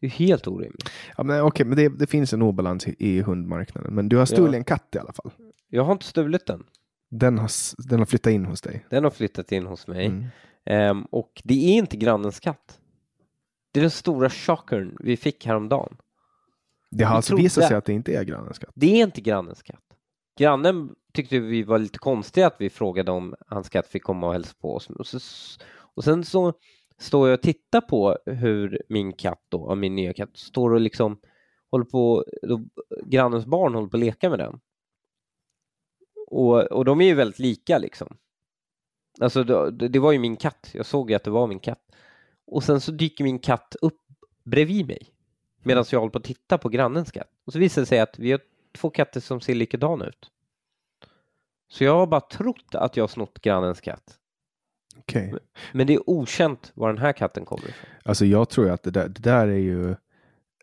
Det 0.00 0.06
är 0.06 0.10
helt 0.10 0.46
orimligt. 0.46 0.90
Ja, 1.16 1.22
men 1.24 1.40
okej, 1.42 1.66
men 1.66 1.76
det, 1.76 1.88
det 1.88 2.06
finns 2.06 2.32
en 2.32 2.42
obalans 2.42 2.88
i, 2.88 2.94
i 2.98 3.20
hundmarknaden. 3.20 3.94
Men 3.94 4.08
du 4.08 4.16
har 4.16 4.26
stulit 4.26 4.52
Ja. 4.52 4.56
en 4.58 4.64
katt 4.64 4.94
i 4.94 4.98
alla 4.98 5.12
fall. 5.12 5.30
Jag 5.68 5.84
har 5.84 5.92
inte 5.92 6.06
stulit 6.06 6.46
den. 6.46 6.64
Den 7.10 7.38
har, 7.38 7.50
den 7.88 7.98
har 7.98 8.06
flyttat 8.06 8.32
in 8.32 8.44
hos 8.44 8.60
dig. 8.60 8.86
Den 8.90 9.04
har 9.04 9.10
flyttat 9.10 9.52
in 9.52 9.66
hos 9.66 9.86
mig. 9.86 10.06
Mm. 10.06 10.24
Ehm, 10.64 11.02
och 11.02 11.42
det 11.44 11.54
är 11.54 11.74
inte 11.78 11.96
grannens 11.96 12.40
katt. 12.40 12.78
Det 13.72 13.80
är 13.80 13.82
den 13.82 13.90
stora 13.90 14.30
chockern 14.30 14.96
vi 15.00 15.16
fick 15.16 15.46
häromdagen. 15.46 15.96
Det 16.90 17.04
har 17.04 17.12
Vi 17.12 17.16
alltså 17.16 17.36
visat 17.36 17.68
sig 17.68 17.76
att 17.76 17.84
det 17.84 17.92
inte 17.92 18.12
är 18.12 18.24
grannens 18.24 18.58
katt. 18.58 18.72
Det 18.74 19.00
är 19.00 19.04
inte 19.04 19.20
grannens 19.20 19.62
katt. 19.62 19.82
Grannen 20.38 20.94
tyckte 21.12 21.38
vi 21.38 21.62
var 21.62 21.78
lite 21.78 21.98
konstiga 21.98 22.46
att 22.46 22.56
vi 22.58 22.70
frågade 22.70 23.10
om 23.10 23.34
hans 23.48 23.68
katt 23.68 23.86
fick 23.86 24.02
komma 24.02 24.26
och 24.26 24.32
hälsa 24.32 24.54
på 24.60 24.74
oss. 24.74 24.90
Och, 24.90 25.06
så, 25.06 25.18
och 25.94 26.04
sen 26.04 26.24
så 26.24 26.52
står 26.98 27.28
jag 27.28 27.36
och 27.36 27.42
tittar 27.42 27.80
på 27.80 28.18
hur 28.26 28.82
min 28.88 29.12
katt 29.12 29.44
då, 29.48 29.74
min 29.74 29.94
nya 29.94 30.12
katt, 30.12 30.36
står 30.36 30.74
och 30.74 30.80
liksom 30.80 31.20
håller 31.70 31.84
på, 31.84 32.24
då, 32.42 32.64
grannens 33.06 33.46
barn 33.46 33.74
håller 33.74 33.88
på 33.88 33.96
att 33.96 34.00
leka 34.00 34.30
med 34.30 34.38
den. 34.38 34.60
Och, 36.26 36.62
och 36.62 36.84
de 36.84 37.00
är 37.00 37.06
ju 37.06 37.14
väldigt 37.14 37.38
lika 37.38 37.78
liksom. 37.78 38.16
Alltså 39.20 39.44
det, 39.44 39.88
det 39.88 39.98
var 39.98 40.12
ju 40.12 40.18
min 40.18 40.36
katt, 40.36 40.70
jag 40.74 40.86
såg 40.86 41.10
ju 41.10 41.16
att 41.16 41.24
det 41.24 41.30
var 41.30 41.46
min 41.46 41.60
katt. 41.60 41.82
Och 42.46 42.64
sen 42.64 42.80
så 42.80 42.92
dyker 42.92 43.24
min 43.24 43.38
katt 43.38 43.76
upp 43.82 44.00
bredvid 44.44 44.86
mig 44.86 45.14
medan 45.62 45.84
jag 45.92 45.98
håller 46.00 46.10
på 46.12 46.18
att 46.18 46.24
titta 46.24 46.58
på 46.58 46.68
grannens 46.68 47.10
katt. 47.12 47.28
Och 47.46 47.52
så 47.52 47.58
visar 47.58 47.82
det 47.82 47.86
sig 47.86 48.00
att 48.00 48.18
vi 48.18 48.30
har 48.30 48.40
två 48.78 48.90
katter 48.90 49.20
som 49.20 49.40
ser 49.40 49.54
likadana 49.54 50.06
ut. 50.06 50.30
Så 51.68 51.84
jag 51.84 51.94
har 51.94 52.06
bara 52.06 52.20
trott 52.20 52.74
att 52.74 52.96
jag 52.96 53.02
har 53.02 53.08
snott 53.08 53.38
grannens 53.42 53.80
katt. 53.80 54.16
Okej. 54.98 55.34
Men 55.72 55.86
det 55.86 55.94
är 55.94 56.10
okänt 56.10 56.72
var 56.74 56.88
den 56.88 56.98
här 56.98 57.12
katten 57.12 57.44
kommer 57.44 57.68
ifrån. 57.68 57.90
Alltså 58.04 58.24
jag 58.26 58.48
tror 58.48 58.70
att 58.70 58.82
det 58.82 58.90
där, 58.90 59.08
det 59.08 59.20
där 59.22 59.48
är 59.48 59.58
ju 59.58 59.94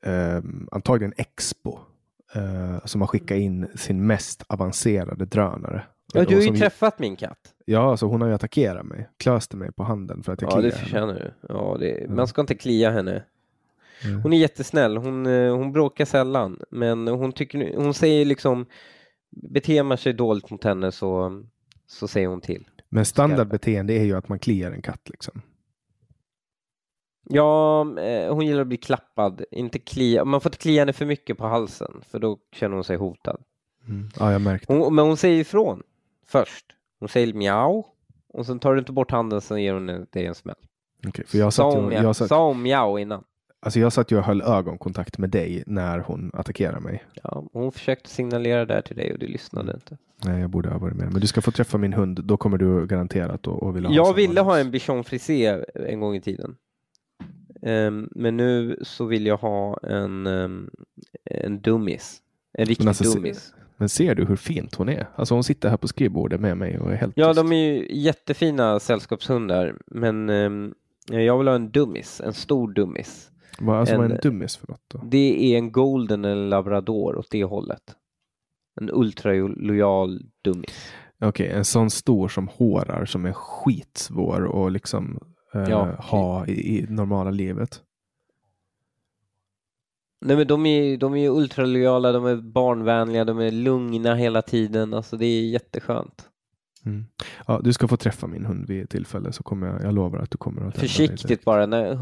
ehm, 0.04 0.68
antagligen 0.72 1.14
Expo. 1.18 1.80
eh, 2.36 2.86
som 2.86 3.02
har 3.02 3.08
skickat 3.08 3.38
in 3.38 3.68
sin 3.76 4.08
mest 4.08 4.44
avancerade 4.48 5.26
drönare. 5.26 5.84
Ja, 6.14 6.24
du 6.26 6.36
har 6.36 6.42
ju 6.44 6.58
träffat 6.58 7.00
min 7.00 7.16
katt. 7.16 7.54
Ja, 7.66 7.92
alltså 7.92 8.06
hon 8.06 8.22
har 8.22 8.28
ju 8.28 8.34
attackerat 8.34 8.86
mig. 8.86 9.10
Klöste 9.18 9.58
mig 9.58 9.72
på 9.72 9.84
handen 9.84 10.24
för 10.24 10.34
att 10.34 10.42
jag 10.42 10.52
Ja, 10.52 10.56
henne. 10.56 10.72
förtjänar 10.72 11.14
du. 11.14 11.34
Ja, 11.50 11.78
det, 11.80 11.92
Mm. 12.04 12.16
Man 12.16 12.28
ska 12.28 12.42
inte 12.42 12.56
klia 12.56 12.92
henne. 12.92 13.24
Mm. 14.06 14.22
Hon 14.22 14.34
är 14.34 14.38
jättesnäll. 14.38 14.98
Hon, 14.98 15.26
eh, 15.26 15.56
hon 15.56 15.72
bråkar 15.72 16.06
sällan. 16.06 16.60
Men 16.70 17.08
hon, 17.08 17.32
tycker, 17.32 17.76
hon 17.76 17.94
säger 17.94 18.26
liksom, 18.26 18.66
beter 19.30 19.84
man 19.84 19.98
sig 19.98 20.14
dåligt 20.14 20.50
mot 20.50 20.64
henne 20.64 20.92
så, 20.92 21.44
så 21.88 22.08
säger 22.08 22.28
hon 22.28 22.42
till. 22.42 22.68
Men 22.90 23.06
standardbeteende 23.06 23.94
är 23.94 24.04
ju 24.04 24.18
att 24.18 24.30
man 24.30 24.40
kliar 24.40 24.72
en 24.72 24.82
katt 24.82 25.10
liksom. 25.10 25.42
Ja, 27.30 27.82
eh, 28.00 28.34
hon 28.34 28.46
gillar 28.46 28.62
att 28.62 28.68
bli 28.68 28.78
klappad. 28.78 29.42
Inte 29.52 29.80
klia. 29.80 30.26
Man 30.26 30.42
får 30.42 30.50
inte 30.50 30.58
klia 30.58 30.82
henne 30.82 30.94
för 30.94 31.06
mycket 31.06 31.38
på 31.38 31.48
halsen 31.48 32.02
för 32.10 32.20
då 32.20 32.40
känner 32.52 32.76
hon 32.76 32.84
sig 32.84 32.98
hotad. 32.98 33.42
Mm. 33.88 34.10
Ja, 34.20 34.32
jag 34.32 34.42
märkte. 34.42 34.74
Hon, 34.74 34.96
men 34.96 35.06
hon 35.06 35.18
säger 35.18 35.42
ifrån 35.42 35.84
först. 36.26 36.66
Hon 37.00 37.10
säger 37.10 37.34
mjau 37.34 37.84
och 38.34 38.46
sen 38.46 38.60
tar 38.60 38.74
du 38.74 38.80
inte 38.80 38.92
bort 38.92 39.12
handen 39.12 39.42
så 39.42 39.58
ger 39.58 39.74
hon 39.74 39.86
dig 39.86 40.26
en 40.26 40.36
smäll. 40.36 40.56
Okej, 41.08 41.26
för 41.28 41.38
jag 41.38 41.54
Sa 41.54 41.72
hon, 41.72 41.92
jag, 41.92 42.16
satt, 42.16 42.30
sa 42.30 42.48
hon 42.48 42.62
mjau 42.62 43.00
innan? 43.00 43.24
Alltså 43.60 43.80
jag 43.80 43.94
satt 43.94 44.12
ju 44.12 44.18
och 44.18 44.24
höll 44.24 44.42
ögonkontakt 44.42 45.18
med 45.18 45.30
dig 45.30 45.64
när 45.68 46.00
hon 46.00 46.32
attackerade 46.34 46.80
mig. 46.80 47.04
Ja, 47.24 47.46
hon 47.54 47.72
försökte 47.72 48.10
signalera 48.10 48.66
där 48.66 48.82
till 48.82 48.96
dig 48.96 49.14
och 49.14 49.20
du 49.20 49.28
lyssnade 49.28 49.74
inte. 49.74 49.98
Nej, 50.26 50.42
jag 50.42 50.50
borde 50.50 50.70
ha 50.70 50.78
varit 50.78 50.96
med. 50.96 51.12
Men 51.12 51.22
du 51.22 51.28
ska 51.28 51.42
få 51.42 51.52
träffa 51.52 51.78
min 51.78 51.94
hund. 51.94 52.20
Då 52.24 52.38
kommer 52.38 52.58
du 52.58 52.88
garanterat 52.88 53.48
och, 53.48 53.64
och 53.64 53.76
vilja 53.76 53.90
ha 53.90 53.96
Jag 53.96 54.14
ville 54.14 54.42
ha 54.42 54.60
en 54.60 54.72
bichon 54.72 55.04
frisé 55.04 55.64
en 55.76 56.00
gång 56.00 56.16
i 56.16 56.22
tiden. 56.22 56.56
Ehm, 57.62 58.10
men 58.12 58.38
nu 58.38 58.80
så 58.82 59.06
vill 59.06 59.26
jag 59.26 59.38
ha 59.38 59.78
en, 59.84 60.28
um, 60.28 60.70
en 61.26 61.62
dummis. 61.62 62.22
En 62.54 62.66
riktig 62.66 62.88
alltså, 62.88 63.14
dummis. 63.14 63.54
Men 63.78 63.90
ser 63.90 64.16
du 64.16 64.26
hur 64.26 64.36
fint 64.36 64.76
hon 64.76 64.90
är? 64.90 65.10
Alltså 65.16 65.34
hon 65.34 65.44
sitter 65.44 65.70
här 65.70 65.78
på 65.78 65.88
skrivbordet 65.88 66.42
med 66.42 66.58
mig 66.58 66.80
och 66.80 66.92
är 66.92 66.96
helt 66.96 67.14
Ja, 67.16 67.28
tyst. 67.28 67.38
de 67.38 67.52
är 67.52 67.74
ju 67.74 67.88
jättefina 67.92 68.80
sällskapshundar, 68.80 69.76
men 69.88 70.30
ehm, 70.30 70.74
jag 71.12 71.38
vill 71.38 71.48
ha 71.48 71.56
en 71.56 71.72
dummis, 71.72 72.22
en 72.22 72.34
stor 72.34 72.72
dummis. 72.74 73.32
Vad, 73.60 73.80
alltså, 73.80 73.98
vad 73.98 74.06
är 74.06 74.16
en- 74.16 74.20
dummis 74.24 74.58
för 74.58 74.68
något 74.68 74.84
då? 74.88 75.02
Det 75.04 75.54
är 75.54 75.58
en 75.58 75.72
golden 75.72 76.26
eller 76.26 76.48
labrador 76.48 77.18
åt 77.18 77.28
det 77.32 77.44
hållet. 77.44 77.96
En 78.82 78.90
ultralojal 78.94 80.22
dummis. 80.44 80.92
Okej, 81.22 81.48
en 81.50 81.66
sån 81.66 81.90
stor 81.90 82.28
som 82.28 82.48
hårar 82.48 83.06
som 83.06 83.26
är 83.26 83.34
skitsvår 83.34 84.44
och 84.46 84.72
liksom 84.72 85.20
eh, 85.54 85.64
Ja. 85.70 85.96
ha 86.00 86.48
i, 86.48 86.78
i 86.78 86.86
normala 86.90 87.32
livet. 87.32 87.82
Nej 90.22 90.38
men 90.38 90.48
de 90.48 90.66
är, 90.66 90.98
de 90.98 91.16
är 91.16 91.30
ultralojala, 91.30 92.12
de 92.12 92.26
är 92.26 92.36
barnvänliga, 92.36 93.26
de 93.26 93.40
är 93.40 93.52
lugna 93.52 94.16
hela 94.16 94.42
tiden. 94.42 94.94
Alltså 94.94 95.18
det 95.18 95.26
är 95.26 95.50
jätteskönt. 95.50 96.30
Mm. 96.88 97.06
Ja, 97.48 97.62
du 97.64 97.74
ska 97.74 97.88
få 97.88 97.98
träffa 97.98 98.28
min 98.28 98.46
hund 98.46 98.68
vid 98.68 98.90
tillfälle 98.90 99.32
så 99.32 99.44
kommer 99.44 99.68
jag, 99.68 99.84
jag 99.84 99.94
lovar 99.94 100.20
att 100.20 100.32
du 100.32 100.38
kommer 100.38 100.62
att 100.62 100.76
träffa 100.76 100.80
dig 100.80 100.90
Försiktigt 100.90 101.46
bara. 101.46 101.66
När 101.66 102.00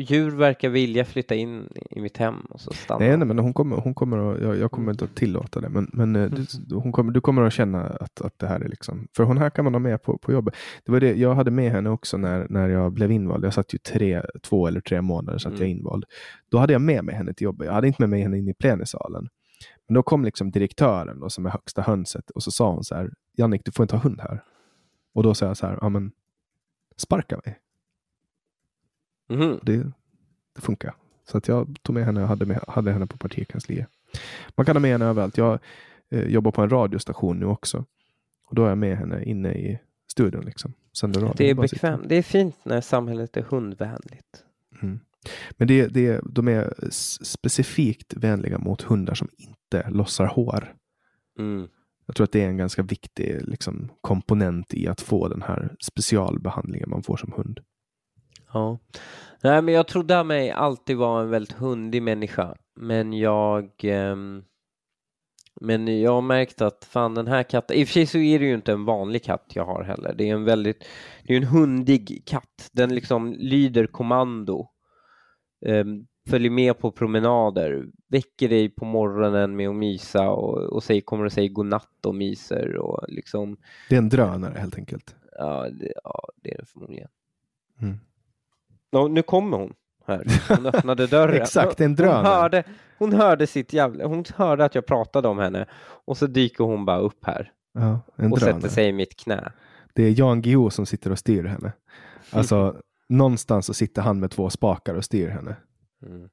djur 0.00 0.30
verkar 0.30 0.68
vilja 0.68 1.04
flytta 1.04 1.34
in 1.34 1.68
i 1.90 2.00
mitt 2.00 2.16
hem 2.16 2.40
och 2.50 2.60
så 2.60 2.70
stanna. 2.72 2.98
Nej, 2.98 3.16
nej, 3.16 3.26
men 3.26 3.38
hon 3.38 3.54
kommer, 3.54 3.76
hon 3.76 3.94
kommer 3.94 4.18
att, 4.34 4.42
jag, 4.42 4.58
jag 4.58 4.70
kommer 4.70 4.90
inte 4.92 5.04
att 5.04 5.14
tillåta 5.14 5.60
det. 5.60 5.68
Men, 5.68 5.90
men 5.92 6.16
eh, 6.16 6.30
du, 6.66 6.76
hon 6.76 6.92
kommer, 6.92 7.12
du 7.12 7.20
kommer 7.20 7.42
att 7.42 7.52
känna 7.52 7.82
att, 7.84 8.20
att 8.20 8.38
det 8.38 8.46
här 8.46 8.60
är 8.60 8.68
liksom, 8.68 9.08
för 9.16 9.22
hon 9.24 9.38
här 9.38 9.50
kan 9.50 9.64
man 9.64 9.74
ha 9.74 9.78
med 9.80 10.02
på, 10.02 10.18
på 10.18 10.32
jobbet. 10.32 10.54
Det 10.84 10.92
var 10.92 11.00
det, 11.00 11.14
jag 11.14 11.34
hade 11.34 11.50
med 11.50 11.72
henne 11.72 11.90
också 11.90 12.16
när, 12.16 12.46
när 12.50 12.68
jag 12.68 12.92
blev 12.92 13.10
invald. 13.12 13.44
Jag 13.44 13.54
satt 13.54 13.74
ju 13.74 13.78
tre, 13.78 14.22
två 14.42 14.66
eller 14.66 14.80
tre 14.80 15.02
månader 15.02 15.38
satt 15.38 15.52
jag 15.52 15.66
Mm. 15.66 15.78
invald. 15.78 16.04
Då 16.50 16.58
hade 16.58 16.72
jag 16.72 16.82
med 16.82 17.04
mig 17.04 17.14
henne 17.14 17.34
till 17.34 17.44
jobbet. 17.44 17.66
Jag 17.66 17.74
hade 17.74 17.86
inte 17.86 18.02
med 18.02 18.08
mig 18.08 18.22
henne 18.22 18.38
in 18.38 18.48
i 18.48 18.54
plenisalen. 18.54 19.28
Men 19.88 19.94
då 19.94 20.02
kom 20.02 20.24
liksom 20.24 20.50
direktören 20.50 21.20
då, 21.20 21.30
som 21.30 21.46
är 21.46 21.50
högsta 21.50 21.82
hönset 21.82 22.30
och 22.30 22.42
så 22.42 22.50
sa 22.50 22.70
hon 22.70 22.84
så 22.84 22.94
här, 22.94 23.10
Jannik 23.36 23.64
du 23.64 23.72
får 23.72 23.84
inte 23.84 23.96
ha 23.96 24.02
hund 24.02 24.20
här. 24.20 24.44
Och 25.12 25.22
då 25.22 25.34
sa 25.34 25.46
jag 25.46 25.56
så 25.56 25.66
här, 25.66 25.78
ja 25.80 25.88
men 25.88 26.12
sparka 26.96 27.40
mig. 27.44 27.58
Mhm. 29.28 29.60
Det, 29.62 29.76
det 30.54 30.60
funkar. 30.60 30.94
Så 31.24 31.38
att 31.38 31.48
jag 31.48 31.76
tog 31.82 31.94
med 31.94 32.04
henne 32.04 32.22
och 32.22 32.28
hade, 32.28 32.46
med, 32.46 32.60
hade 32.68 32.92
henne 32.92 33.06
på 33.06 33.18
partikansliet. 33.18 33.88
Man 34.56 34.66
kan 34.66 34.76
ha 34.76 34.80
med 34.80 34.90
henne 34.90 35.04
överallt. 35.04 35.38
Jag 35.38 35.58
eh, 36.10 36.24
jobbar 36.24 36.50
på 36.50 36.62
en 36.62 36.70
radiostation 36.70 37.38
nu 37.38 37.46
också. 37.46 37.84
Och 38.44 38.54
då 38.54 38.64
är 38.64 38.68
jag 38.68 38.78
med 38.78 38.98
henne 38.98 39.24
inne 39.24 39.52
i 39.52 39.78
studion. 40.10 40.44
Liksom. 40.44 40.72
Sänder. 40.92 41.32
Det 41.36 41.50
är 41.50 41.54
bekvämt. 41.54 42.08
Det 42.08 42.14
är 42.14 42.22
fint 42.22 42.56
när 42.62 42.80
samhället 42.80 43.36
är 43.36 43.42
hundvänligt. 43.42 44.44
Mm. 44.82 45.00
Men 45.50 45.68
det, 45.68 45.86
det, 45.86 46.20
de 46.24 46.48
är 46.48 46.74
specifikt 47.24 48.14
vänliga 48.16 48.58
mot 48.58 48.82
hundar 48.82 49.14
som 49.14 49.28
inte 49.36 49.90
lossar 49.90 50.26
hår. 50.26 50.74
Mm. 51.38 51.68
Jag 52.06 52.16
tror 52.16 52.24
att 52.24 52.32
det 52.32 52.42
är 52.42 52.48
en 52.48 52.56
ganska 52.56 52.82
viktig 52.82 53.48
liksom, 53.48 53.88
komponent 54.00 54.74
i 54.74 54.88
att 54.88 55.00
få 55.00 55.28
den 55.28 55.42
här 55.42 55.74
specialbehandlingen 55.80 56.90
man 56.90 57.02
får 57.02 57.16
som 57.16 57.32
hund. 57.32 57.60
Ja. 58.52 58.78
Nej, 59.42 59.62
men 59.62 59.74
jag 59.74 59.88
trodde 59.88 60.24
mig 60.24 60.50
alltid 60.50 60.96
vara 60.96 61.22
en 61.22 61.30
väldigt 61.30 61.56
hundig 61.56 62.02
människa. 62.02 62.54
Men 62.76 63.12
jag... 63.12 63.64
eh, 63.84 64.16
men 65.60 66.00
jag 66.00 66.12
har 66.12 66.22
märkt 66.22 66.60
att 66.60 66.84
fan 66.84 67.14
den 67.14 67.26
här 67.26 67.42
katten, 67.42 67.76
i 67.76 67.84
och 67.84 67.88
för 67.88 67.92
sig 67.92 68.06
så 68.06 68.18
är 68.18 68.38
det 68.38 68.44
ju 68.44 68.54
inte 68.54 68.72
en 68.72 68.84
vanlig 68.84 69.24
katt 69.24 69.52
jag 69.54 69.64
har 69.64 69.82
heller. 69.82 70.14
Det 70.14 70.28
är 70.28 70.34
en 70.34 70.44
väldigt, 70.44 70.84
det 71.26 71.32
är 71.32 71.36
en 71.36 71.44
hundig 71.44 72.22
katt. 72.26 72.70
Den 72.72 72.94
liksom 72.94 73.32
lyder 73.32 73.86
kommando. 73.86 74.68
Ehm, 75.66 76.06
följer 76.30 76.50
med 76.50 76.78
på 76.78 76.90
promenader, 76.90 77.86
väcker 78.08 78.48
dig 78.48 78.68
på 78.68 78.84
morgonen 78.84 79.56
med 79.56 79.68
att 79.68 79.76
mysa 79.76 80.28
och, 80.30 80.58
och 80.58 80.82
säger, 80.84 81.00
kommer 81.00 81.24
och 81.24 81.32
säger 81.32 81.48
godnatt 81.48 82.06
och 82.06 82.14
myser 82.14 82.76
och 82.76 83.04
liksom, 83.08 83.56
Det 83.88 83.94
är 83.94 83.98
en 83.98 84.08
drönare 84.08 84.58
helt 84.58 84.76
enkelt. 84.78 85.16
ja 85.38 85.68
det, 85.70 85.92
ja, 86.04 86.28
det 86.42 86.54
är 86.54 86.58
det 86.58 86.66
förmodligen. 86.66 87.08
Mm. 87.82 87.98
Ja, 88.90 89.08
nu 89.08 89.22
kommer 89.22 89.56
hon 89.56 89.74
här. 90.06 90.24
Hon 90.48 90.66
öppnade 90.66 91.06
dörren. 91.16 91.42
Exakt, 91.42 91.80
en 91.80 91.86
hon 91.86 91.94
drönare. 91.96 92.24
hörde, 92.26 92.64
hon 92.98 93.12
hörde 93.12 93.46
sitt 93.46 93.72
jävla, 93.72 94.06
hon 94.06 94.24
hörde 94.36 94.64
att 94.64 94.74
jag 94.74 94.86
pratade 94.86 95.28
om 95.28 95.38
henne 95.38 95.66
och 96.04 96.16
så 96.18 96.26
dyker 96.26 96.64
hon 96.64 96.84
bara 96.84 96.98
upp 96.98 97.24
här 97.24 97.52
Ja, 97.72 98.00
en 98.16 98.32
och 98.32 98.38
drönare. 98.38 98.60
sätter 98.60 98.68
sig 98.74 98.88
i 98.88 98.92
mitt 98.92 99.16
knä. 99.16 99.52
Det 99.94 100.02
är 100.02 100.18
Jan 100.18 100.42
Guillou 100.42 100.70
som 100.70 100.86
sitter 100.86 101.10
och 101.12 101.18
styr 101.18 101.44
henne. 101.44 101.72
Alltså, 102.30 102.76
någonstans 103.08 103.66
så 103.66 103.74
sitter 103.74 104.02
han 104.02 104.20
med 104.20 104.30
två 104.30 104.50
spakar 104.50 104.94
och 104.94 105.04
styr 105.04 105.28
henne. 105.28 105.56
Mm. 106.02 106.28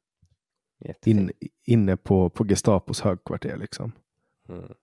In, 1.06 1.31
inne 1.64 1.98
på, 1.98 2.30
på 2.30 2.45
Gestapos 2.45 3.02
högkvarter 3.02 3.57
liksom. 3.57 3.91
Mm. 4.49 4.73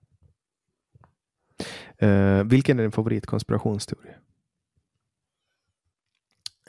Eh, 1.97 2.43
vilken 2.43 2.79
är 2.79 2.83
din 2.83 2.91
favoritkonspirationsteori? 2.91 4.09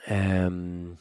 Ehm. 0.07 0.97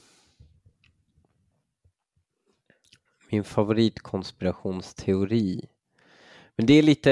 min 3.32 3.44
favoritkonspirationsteori. 3.44 5.68
Men 6.56 6.66
det 6.66 6.74
är 6.74 6.82
lite... 6.82 7.10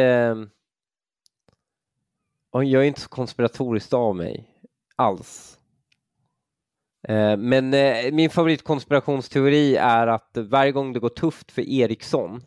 Jag 2.52 2.74
är 2.74 2.82
inte 2.82 3.00
så 3.00 3.08
konspiratoriskt 3.08 3.92
av 3.92 4.16
mig 4.16 4.48
alls. 4.96 5.59
Eh, 7.02 7.36
men 7.36 7.74
eh, 7.74 8.12
min 8.12 8.30
favoritkonspirationsteori 8.30 9.76
är 9.76 10.06
att 10.06 10.36
varje 10.36 10.72
gång 10.72 10.92
det 10.92 11.00
går 11.00 11.08
tufft 11.08 11.52
för 11.52 11.62
Ericsson 11.62 12.42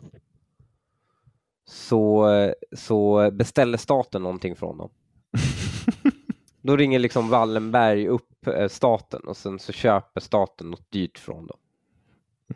så, 1.66 2.28
så 2.72 3.32
beställer 3.32 3.78
staten 3.78 4.24
någonting 4.24 4.56
från 4.56 4.78
dem. 4.78 4.90
Då 6.62 6.78
ringer 6.78 7.00
liksom 7.00 7.30
Wallenberg 7.30 8.08
upp 8.08 8.48
eh, 8.48 8.68
staten 8.68 9.22
och 9.22 9.38
sen 9.38 9.60
så 9.60 9.72
köper 9.72 10.22
staten 10.22 10.72
något 10.72 10.92
dyrt 10.92 11.20
från 11.20 11.48
dem. 11.48 11.58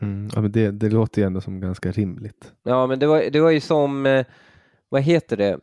Mm, 0.02 0.30
ja, 0.36 0.41
men 0.41 0.52
det, 0.52 0.72
det 0.72 0.90
låter 0.90 1.22
ju 1.22 1.26
ändå 1.26 1.41
som 1.41 1.60
ganska 1.60 1.91
rimligt. 1.91 2.53
Ja, 2.64 2.88
men 2.88 2.99
det 2.99 3.07
var, 3.07 3.24
det 3.32 3.40
var 3.40 3.49
ju 3.49 3.60
som, 3.60 4.24
vad 4.90 5.02
heter 5.02 5.38
det? 5.38 5.60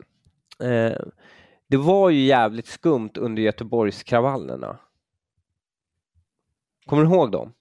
det 1.67 1.77
var 1.77 2.09
ju 2.09 2.21
jävligt 2.21 2.67
skumt 2.67 3.11
under 3.15 3.41
Göteborgskravallerna. 3.41 4.77
Kommer 6.85 7.03
du 7.03 7.09
ihåg 7.09 7.31
dem? 7.31 7.53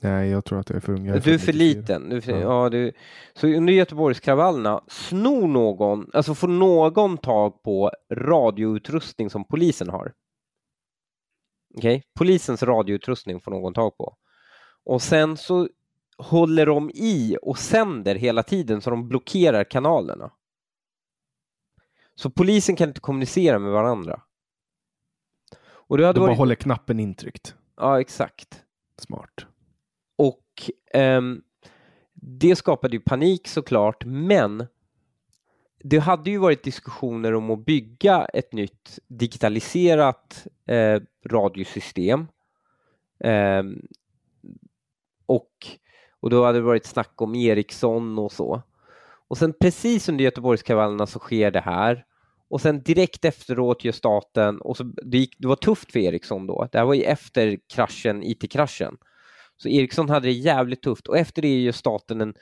Nej, 0.00 0.30
jag 0.30 0.44
tror 0.44 0.58
att 0.60 0.70
jag 0.70 0.76
är 0.76 0.80
för 0.80 0.92
ung. 0.92 1.06
Är 1.06 1.20
du 1.20 1.34
är 1.34 1.38
för 1.38 1.52
liten. 1.52 2.08
Du 2.08 2.16
är 2.16 2.20
för, 2.20 2.32
ja. 2.32 2.64
ja. 2.64 2.68
du, 2.68 2.92
så 3.34 3.46
under 3.46 3.72
Göteborgskravallerna, 3.72 4.84
snor 4.88 5.46
någon, 5.46 6.10
alltså 6.12 6.34
får 6.34 6.48
någon 6.48 7.18
tag 7.18 7.62
på 7.62 7.90
radioutrustning 8.10 9.30
som 9.30 9.44
polisen 9.44 9.88
har. 9.88 10.12
Okej, 11.74 11.96
okay? 11.96 12.02
polisens 12.14 12.62
radioutrustning 12.62 13.40
får 13.40 13.50
någon 13.50 13.74
tag 13.74 13.96
på. 13.96 14.16
Och 14.84 15.02
sen 15.02 15.36
så 15.36 15.68
håller 16.16 16.66
de 16.66 16.90
i 16.90 17.36
och 17.42 17.58
sänder 17.58 18.14
hela 18.14 18.42
tiden 18.42 18.80
så 18.80 18.90
de 18.90 19.08
blockerar 19.08 19.64
kanalerna. 19.64 20.32
Så 22.14 22.30
polisen 22.30 22.76
kan 22.76 22.88
inte 22.88 23.00
kommunicera 23.00 23.58
med 23.58 23.72
varandra. 23.72 24.22
Och 25.64 25.98
det 25.98 26.06
hade 26.06 26.18
de 26.18 26.20
varit... 26.20 26.30
bara 26.30 26.38
håller 26.38 26.54
knappen 26.54 27.00
intryckt. 27.00 27.54
Ja, 27.76 28.00
exakt. 28.00 28.64
Smart. 28.98 29.46
Och 30.16 30.70
um, 30.94 31.42
det 32.14 32.56
skapade 32.56 32.96
ju 32.96 33.00
panik 33.00 33.48
såklart, 33.48 34.04
men 34.04 34.66
det 35.84 35.98
hade 35.98 36.30
ju 36.30 36.38
varit 36.38 36.62
diskussioner 36.62 37.34
om 37.34 37.50
att 37.50 37.64
bygga 37.64 38.24
ett 38.24 38.52
nytt 38.52 38.98
digitaliserat 39.08 40.46
eh, 40.66 41.00
radiosystem. 41.30 42.26
Eh, 43.18 43.62
och, 45.26 45.66
och 46.20 46.30
då 46.30 46.44
hade 46.44 46.58
det 46.58 46.62
varit 46.62 46.86
snack 46.86 47.22
om 47.22 47.34
Ericsson 47.34 48.18
och 48.18 48.32
så. 48.32 48.62
Och 49.28 49.38
sen 49.38 49.52
precis 49.60 50.08
under 50.08 50.24
Göteborgskravallerna 50.24 51.06
så 51.06 51.18
sker 51.18 51.50
det 51.50 51.60
här 51.60 52.04
och 52.52 52.60
sen 52.60 52.82
direkt 52.82 53.24
efteråt 53.24 53.84
gör 53.84 53.92
staten, 53.92 54.60
och 54.60 54.76
så, 54.76 54.84
det, 54.84 55.18
gick, 55.18 55.36
det 55.38 55.48
var 55.48 55.56
tufft 55.56 55.92
för 55.92 55.98
Ericsson 55.98 56.46
då, 56.46 56.68
det 56.72 56.78
här 56.78 56.84
var 56.84 56.94
ju 56.94 57.02
efter 57.02 57.58
kraschen, 57.74 58.22
IT-kraschen. 58.22 58.96
Så 59.56 59.68
Ericsson 59.68 60.08
hade 60.08 60.26
det 60.26 60.32
jävligt 60.32 60.82
tufft 60.82 61.08
och 61.08 61.18
efter 61.18 61.42
det 61.42 61.60
gör 61.60 61.72
staten 61.72 62.20
en 62.20 62.34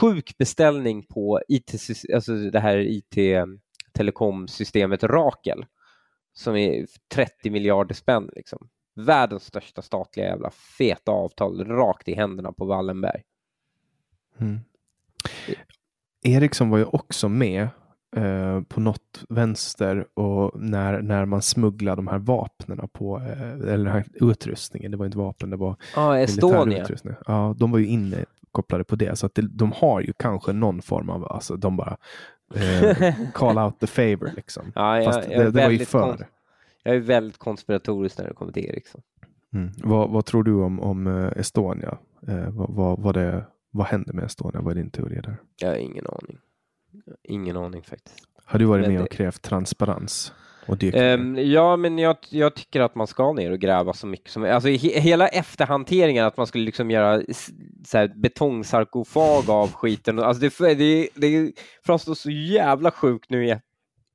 sjuk 0.00 0.38
beställning 0.38 1.06
på 1.06 1.40
IT, 1.48 1.74
alltså 2.14 2.34
det 2.34 2.60
här 2.60 2.78
IT-telekomsystemet 2.78 5.02
Rakel 5.02 5.66
som 6.32 6.56
är 6.56 6.86
30 7.14 7.50
miljarder 7.50 7.94
spänn. 7.94 8.30
Liksom. 8.32 8.68
Världens 8.96 9.44
största 9.44 9.82
statliga 9.82 10.26
jävla 10.26 10.50
feta 10.50 11.12
avtal 11.12 11.64
rakt 11.64 12.08
i 12.08 12.14
händerna 12.14 12.52
på 12.52 12.64
Wallenberg. 12.64 13.22
Mm. 14.40 14.60
Ericsson 16.22 16.70
var 16.70 16.78
ju 16.78 16.84
också 16.84 17.28
med 17.28 17.68
eh, 18.16 18.60
på 18.62 18.80
något 18.80 19.24
vänster 19.28 20.06
och 20.14 20.60
när, 20.60 21.02
när 21.02 21.24
man 21.24 21.42
smugglade 21.42 21.96
de 21.96 22.08
här 22.08 22.18
vapnen 22.18 22.88
på, 22.92 23.16
eh, 23.18 23.52
eller 23.52 23.84
den 23.84 23.86
här 23.86 24.04
utrustningen, 24.14 24.90
det 24.90 24.96
var 24.96 25.06
inte 25.06 25.18
vapen, 25.18 25.50
det 25.50 25.56
var 25.56 25.76
ah, 25.96 26.16
Estonia. 26.16 26.82
utrustning. 26.82 27.14
Ja, 27.26 27.54
de 27.58 27.70
var 27.70 27.78
ju 27.78 27.86
inne 27.86 28.24
kopplade 28.52 28.84
på 28.84 28.96
det, 28.96 29.18
så 29.18 29.26
att 29.26 29.34
det, 29.34 29.42
de 29.42 29.72
har 29.72 30.00
ju 30.00 30.12
kanske 30.16 30.52
någon 30.52 30.82
form 30.82 31.10
av, 31.10 31.32
alltså 31.32 31.56
de 31.56 31.76
bara 31.76 31.96
eh, 32.54 33.14
call 33.34 33.58
out 33.58 33.80
the 33.80 33.86
favor 33.86 34.30
liksom. 34.36 34.72
Ja, 34.74 34.96
jag, 34.96 35.04
Fast 35.04 35.30
jag 35.30 35.44
det, 35.44 35.50
det 35.50 35.64
var 35.64 35.70
ju 35.70 35.84
för. 35.84 36.26
Jag 36.82 36.96
är 36.96 37.00
väldigt 37.00 37.38
konspiratorisk 37.38 38.18
när 38.18 38.28
det 38.28 38.34
kommer 38.34 38.52
till 38.52 38.64
Ericsson. 38.64 39.00
Mm. 39.54 39.70
Vad, 39.76 40.10
vad, 40.10 40.24
tror 40.24 40.42
du 40.42 40.54
om, 40.54 40.80
om 40.80 41.06
uh, 41.06 41.32
Estonia? 41.36 41.98
Uh, 42.28 42.50
vad, 42.50 42.70
vad, 42.70 42.98
vad, 42.98 43.14
det, 43.14 43.44
vad 43.70 43.86
hände 43.86 44.12
med 44.12 44.24
Estonia? 44.24 44.60
Vad 44.60 44.70
är 44.70 44.74
din 44.74 44.90
teori 44.90 45.20
där? 45.22 45.36
Jag 45.56 45.68
har 45.68 45.76
ingen 45.76 46.06
aning. 46.06 46.38
Ingen 47.22 47.56
aning 47.56 47.82
faktiskt. 47.82 48.28
Har 48.44 48.58
du 48.58 48.64
varit 48.64 48.86
men 48.86 48.94
med 48.94 49.02
och 49.02 49.10
krävt 49.10 49.42
transparens? 49.42 50.32
Um, 50.68 51.38
ja, 51.38 51.76
men 51.76 51.98
jag, 51.98 52.16
jag, 52.30 52.54
tycker 52.54 52.80
att 52.80 52.94
man 52.94 53.06
ska 53.06 53.32
ner 53.32 53.50
och 53.50 53.58
gräva 53.58 53.92
så 53.92 54.06
mycket 54.06 54.30
som 54.30 54.44
Alltså 54.44 54.68
he, 54.68 55.00
hela 55.00 55.28
efterhanteringen, 55.28 56.24
att 56.24 56.36
man 56.36 56.46
skulle 56.46 56.64
liksom 56.64 56.90
göra 56.90 57.22
så 57.86 57.98
här, 57.98 58.12
betongsarkofag 58.16 59.50
av 59.50 59.72
skiten. 59.72 60.18
Alltså 60.18 60.40
det, 60.40 60.74
det, 60.74 61.08
det 61.14 61.52
framstår 61.86 62.14
så 62.14 62.30
jävla 62.30 62.90
sjukt 62.90 63.30
nu 63.30 63.46
i, 63.46 63.60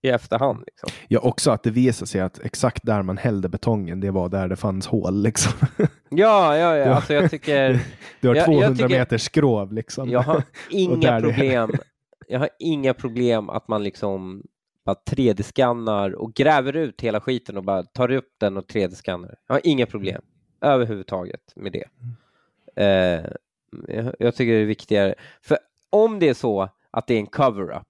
i 0.02 0.10
efterhand. 0.10 0.64
Liksom. 0.68 0.90
Ja, 1.08 1.20
också 1.20 1.52
att 1.52 1.64
det 1.64 1.72
visar 1.72 2.06
sig 2.06 2.22
att 2.22 2.40
exakt 2.40 2.86
där 2.86 3.02
man 3.02 3.18
hällde 3.18 3.50
betongen, 3.50 4.00
det 4.00 4.12
var 4.12 4.30
där 4.30 4.48
det 4.48 4.56
fanns 4.56 4.88
hål. 4.88 5.24
Liksom. 5.24 5.54
Ja, 6.12 6.58
ja, 6.58 6.78
ja. 6.78 6.94
Alltså 6.94 7.14
jag 7.14 7.32
tycker... 7.32 7.80
Du 8.22 8.28
har 8.28 8.36
jag, 8.36 8.46
200 8.46 8.68
jag 8.68 8.78
tycker, 8.78 8.90
meter 8.90 9.18
skrov. 9.18 9.74
Liksom. 9.74 10.10
Jag 10.10 10.22
har 10.22 10.44
inga 10.70 11.22
problem 11.22 11.72
jag 12.30 12.40
har 12.40 12.50
inga 12.60 12.94
problem 12.94 13.50
att 13.50 13.68
man 13.68 13.84
liksom 13.84 14.44
bara 14.86 14.96
3D-skannar 15.06 16.12
och 16.12 16.34
gräver 16.34 16.76
ut 16.76 17.02
hela 17.02 17.22
skiten 17.22 17.58
och 17.58 17.64
bara 17.64 17.84
tar 17.84 18.12
upp 18.12 18.36
den 18.38 18.58
och 18.58 18.66
3D-skannar. 18.66 19.36
Jag 19.48 19.56
har 19.56 19.62
inga 19.64 19.86
problem 19.86 20.22
överhuvudtaget 20.62 21.54
med 21.56 21.72
det. 21.72 21.86
Eh, 22.76 23.26
jag, 23.88 24.16
jag 24.20 24.36
tycker 24.36 24.54
det 24.54 24.62
är 24.62 24.66
viktigare. 24.66 25.16
För 25.42 25.58
om 25.90 26.20
det 26.20 26.30
är 26.30 26.34
så 26.34 26.70
att 26.92 27.08
det 27.08 27.14
är 27.14 27.20
en 27.20 27.28
cover-up, 27.28 27.88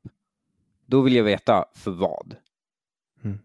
då 0.86 1.02
vill 1.02 1.16
jag 1.16 1.24
veta 1.24 1.66
för 1.76 1.92
vad. 1.92 2.36
Mm. 3.24 3.40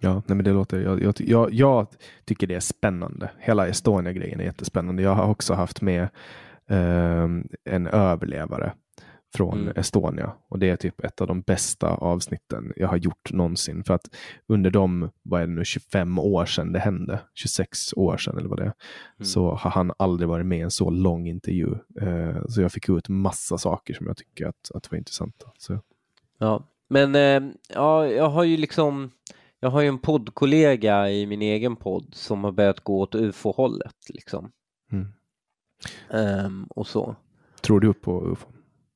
Ja, 0.00 0.12
nej 0.12 0.36
men 0.36 0.44
det 0.44 0.52
låter, 0.52 0.80
jag, 0.80 1.02
jag, 1.02 1.14
jag, 1.18 1.52
jag 1.52 1.86
tycker 2.24 2.46
det 2.46 2.54
är 2.54 2.60
spännande. 2.60 3.30
Hela 3.38 3.68
Estonia-grejen 3.68 4.40
är 4.40 4.44
jättespännande. 4.44 5.02
Jag 5.02 5.14
har 5.14 5.30
också 5.30 5.54
haft 5.54 5.80
med 5.80 6.02
eh, 6.66 7.28
en 7.64 7.86
överlevare 7.86 8.72
från 9.34 9.60
mm. 9.60 9.76
Estonia 9.76 10.32
och 10.48 10.58
det 10.58 10.70
är 10.70 10.76
typ 10.76 11.04
ett 11.04 11.20
av 11.20 11.26
de 11.26 11.40
bästa 11.40 11.88
avsnitten 11.88 12.72
jag 12.76 12.88
har 12.88 12.96
gjort 12.96 13.32
någonsin 13.32 13.84
för 13.84 13.94
att 13.94 14.16
under 14.46 14.70
de, 14.70 15.10
vad 15.22 15.42
är 15.42 15.46
det 15.46 15.52
nu, 15.52 15.64
25 15.64 16.18
år 16.18 16.46
sedan 16.46 16.72
det 16.72 16.78
hände, 16.78 17.20
26 17.34 17.92
år 17.92 18.16
sedan 18.16 18.38
eller 18.38 18.48
vad 18.48 18.58
det 18.58 18.64
är, 18.64 18.74
mm. 19.18 19.24
så 19.24 19.54
har 19.54 19.70
han 19.70 19.92
aldrig 19.96 20.28
varit 20.28 20.46
med 20.46 20.58
i 20.58 20.62
en 20.62 20.70
så 20.70 20.90
lång 20.90 21.28
intervju. 21.28 21.74
Uh, 22.02 22.46
så 22.48 22.62
jag 22.62 22.72
fick 22.72 22.88
ut 22.88 23.08
massa 23.08 23.58
saker 23.58 23.94
som 23.94 24.06
jag 24.06 24.16
tycker 24.16 24.46
att, 24.46 24.70
att 24.74 24.90
var 24.90 24.98
intressanta. 24.98 25.46
Så. 25.58 25.80
Ja, 26.38 26.68
men 26.88 27.14
uh, 27.14 27.52
ja, 27.74 28.06
jag 28.06 28.28
har 28.28 28.44
ju 28.44 28.56
liksom 28.56 29.10
jag 29.60 29.70
har 29.70 29.80
ju 29.80 29.88
en 29.88 29.98
poddkollega 29.98 31.10
i 31.10 31.26
min 31.26 31.42
egen 31.42 31.76
podd 31.76 32.14
som 32.14 32.44
har 32.44 32.52
börjat 32.52 32.80
gå 32.80 33.00
åt 33.00 33.14
ufo-hållet 33.14 33.96
liksom. 34.08 34.52
Mm. 34.92 35.06
Um, 36.10 36.64
och 36.64 36.86
så. 36.86 37.16
Tror 37.60 37.80
du 37.80 37.92
på 37.92 38.32
ufo? 38.32 38.46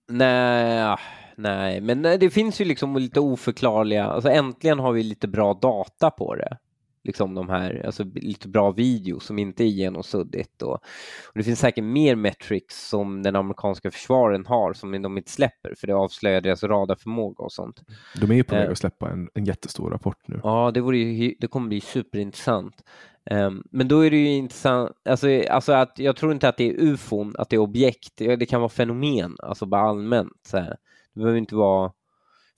Nej, 0.09 0.97
nej, 1.36 1.81
men 1.81 2.02
det 2.02 2.31
finns 2.31 2.60
ju 2.60 2.64
liksom 2.64 2.97
lite 2.97 3.20
oförklarliga, 3.20 4.05
alltså 4.05 4.31
äntligen 4.31 4.78
har 4.78 4.93
vi 4.93 5.02
lite 5.02 5.28
bra 5.28 5.55
data 5.55 6.10
på 6.10 6.35
det. 6.35 6.59
Liksom 7.06 7.35
de 7.35 7.48
här, 7.48 7.82
alltså 7.86 8.05
lite 8.14 8.48
bra 8.48 8.70
videos 8.70 9.26
som 9.26 9.39
inte 9.39 9.64
är 9.64 9.68
genomsuddigt 9.68 10.62
och, 10.62 10.72
och 10.72 11.35
det 11.35 11.43
finns 11.43 11.59
säkert 11.59 11.85
mer 11.85 12.16
metrics 12.16 12.89
som 12.89 13.22
den 13.22 13.36
amerikanska 13.36 13.90
försvaren 13.90 14.47
har 14.47 14.72
som 14.72 15.02
de 15.02 15.18
inte 15.18 15.31
släpper 15.31 15.74
för 15.78 15.86
det 15.86 15.94
avslöjar 15.94 16.40
deras 16.40 16.62
radarförmåga 16.62 17.44
och 17.44 17.52
sånt. 17.52 17.82
De 18.20 18.31
är 18.31 18.35
ju 18.35 18.44
på 18.44 18.55
väg 18.55 18.64
eh. 18.64 18.70
att 18.70 18.78
släppa 18.78 19.10
en, 19.10 19.28
en 19.35 19.44
jättestor 19.44 19.90
rapport 19.90 20.28
nu. 20.28 20.40
Ja, 20.43 20.70
det, 20.74 20.81
vore 20.81 20.98
ju, 20.98 21.35
det 21.40 21.47
kommer 21.47 21.68
bli 21.68 21.81
superintressant. 21.81 22.82
Um, 23.30 23.64
men 23.70 23.88
då 23.88 24.01
är 24.01 24.10
det 24.10 24.16
ju 24.16 24.28
intressant, 24.28 24.92
alltså, 25.05 25.42
alltså 25.51 25.72
att 25.72 25.98
jag 25.98 26.16
tror 26.16 26.32
inte 26.32 26.48
att 26.48 26.56
det 26.56 26.70
är 26.70 26.74
ufon, 26.80 27.34
att 27.38 27.51
det 27.51 27.56
är 27.56 27.60
objekt, 27.60 28.16
det 28.16 28.46
kan 28.46 28.60
vara 28.60 28.68
fenomen, 28.68 29.36
alltså 29.38 29.66
bara 29.66 29.82
allmänt. 29.82 30.40
Så 30.46 30.59
här. 30.59 30.76
Det 31.14 31.20
behöver 31.20 31.38
inte 31.38 31.55
vara 31.55 31.92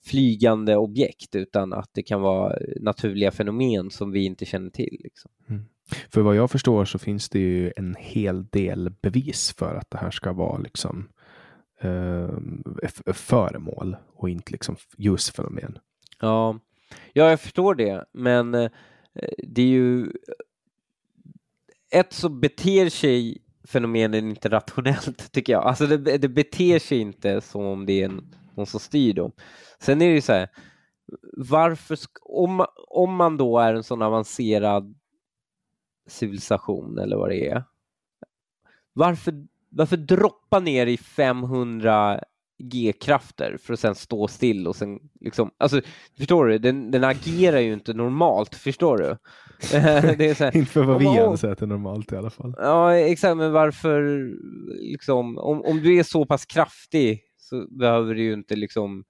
flygande 0.05 0.75
objekt 0.75 1.35
utan 1.35 1.73
att 1.73 1.89
det 1.93 2.03
kan 2.03 2.21
vara 2.21 2.55
naturliga 2.79 3.31
fenomen 3.31 3.91
som 3.91 4.11
vi 4.11 4.25
inte 4.25 4.45
känner 4.45 4.69
till. 4.69 4.97
Liksom. 5.03 5.31
Mm. 5.49 5.65
För 6.09 6.21
vad 6.21 6.35
jag 6.35 6.51
förstår 6.51 6.85
så 6.85 6.99
finns 6.99 7.29
det 7.29 7.39
ju 7.39 7.73
en 7.75 7.95
hel 7.99 8.45
del 8.45 8.89
bevis 9.01 9.55
för 9.57 9.75
att 9.75 9.91
det 9.91 9.97
här 9.97 10.11
ska 10.11 10.33
vara 10.33 10.57
liksom 10.57 11.09
eh, 11.81 12.29
föremål 13.13 13.97
och 14.13 14.29
inte 14.29 14.51
liksom 14.51 14.75
ljusfenomen. 14.97 15.79
Ja. 16.19 16.59
ja, 17.13 17.29
jag 17.29 17.39
förstår 17.39 17.75
det, 17.75 18.05
men 18.11 18.53
eh, 18.53 18.69
det 19.37 19.61
är 19.61 19.67
ju 19.67 20.11
ett 21.91 22.13
så 22.13 22.29
beter 22.29 22.89
sig 22.89 23.37
fenomenen 23.67 24.29
inte 24.29 24.49
rationellt 24.49 25.31
tycker 25.31 25.53
jag. 25.53 25.63
Alltså 25.63 25.87
det, 25.87 26.17
det 26.17 26.29
beter 26.29 26.79
sig 26.79 26.97
inte 26.97 27.41
som 27.41 27.65
om 27.65 27.85
det 27.85 28.01
är 28.01 28.05
en 28.05 28.65
som 28.65 28.79
styr 28.79 29.13
dem. 29.13 29.31
Sen 29.79 30.01
är 30.01 30.07
det 30.07 30.15
ju 30.15 30.21
så 30.21 30.33
här, 30.33 30.49
varför, 31.37 31.97
om, 32.21 32.65
om 32.87 33.15
man 33.15 33.37
då 33.37 33.59
är 33.59 33.73
en 33.73 33.83
sån 33.83 34.01
avancerad 34.01 34.95
civilisation 36.07 36.99
eller 36.99 37.17
vad 37.17 37.29
det 37.29 37.49
är, 37.49 37.63
varför, 38.93 39.47
varför 39.69 39.97
droppa 39.97 40.59
ner 40.59 40.87
i 40.87 40.97
500 40.97 42.23
G-krafter 42.59 43.57
för 43.61 43.73
att 43.73 43.79
sen 43.79 43.95
stå 43.95 44.27
still 44.27 44.67
och 44.67 44.75
sen 44.75 44.99
liksom, 45.19 45.51
alltså 45.57 45.81
förstår 46.17 46.45
du, 46.45 46.57
den, 46.57 46.91
den 46.91 47.03
agerar 47.03 47.59
ju 47.59 47.73
inte 47.73 47.93
normalt, 47.93 48.55
förstår 48.55 48.97
du? 48.97 49.17
det 50.17 50.29
är 50.29 50.33
så 50.33 50.43
här, 50.43 50.57
inte 50.57 50.71
för 50.71 50.83
vad 50.83 50.99
vi 50.99 51.07
anser 51.07 51.49
att 51.49 51.57
det 51.57 51.65
är 51.65 51.67
normalt 51.67 52.11
i 52.11 52.15
alla 52.15 52.29
fall. 52.29 52.53
Ja, 52.57 52.95
exakt, 52.95 53.37
men 53.37 53.51
varför 53.51 54.31
liksom, 54.91 55.37
om, 55.37 55.61
om 55.61 55.83
du 55.83 55.97
är 55.97 56.03
så 56.03 56.25
pass 56.25 56.45
kraftig 56.45 57.23
så 57.37 57.67
behöver 57.67 58.13
du 58.13 58.23
ju 58.23 58.33
inte 58.33 58.55
liksom 58.55 59.03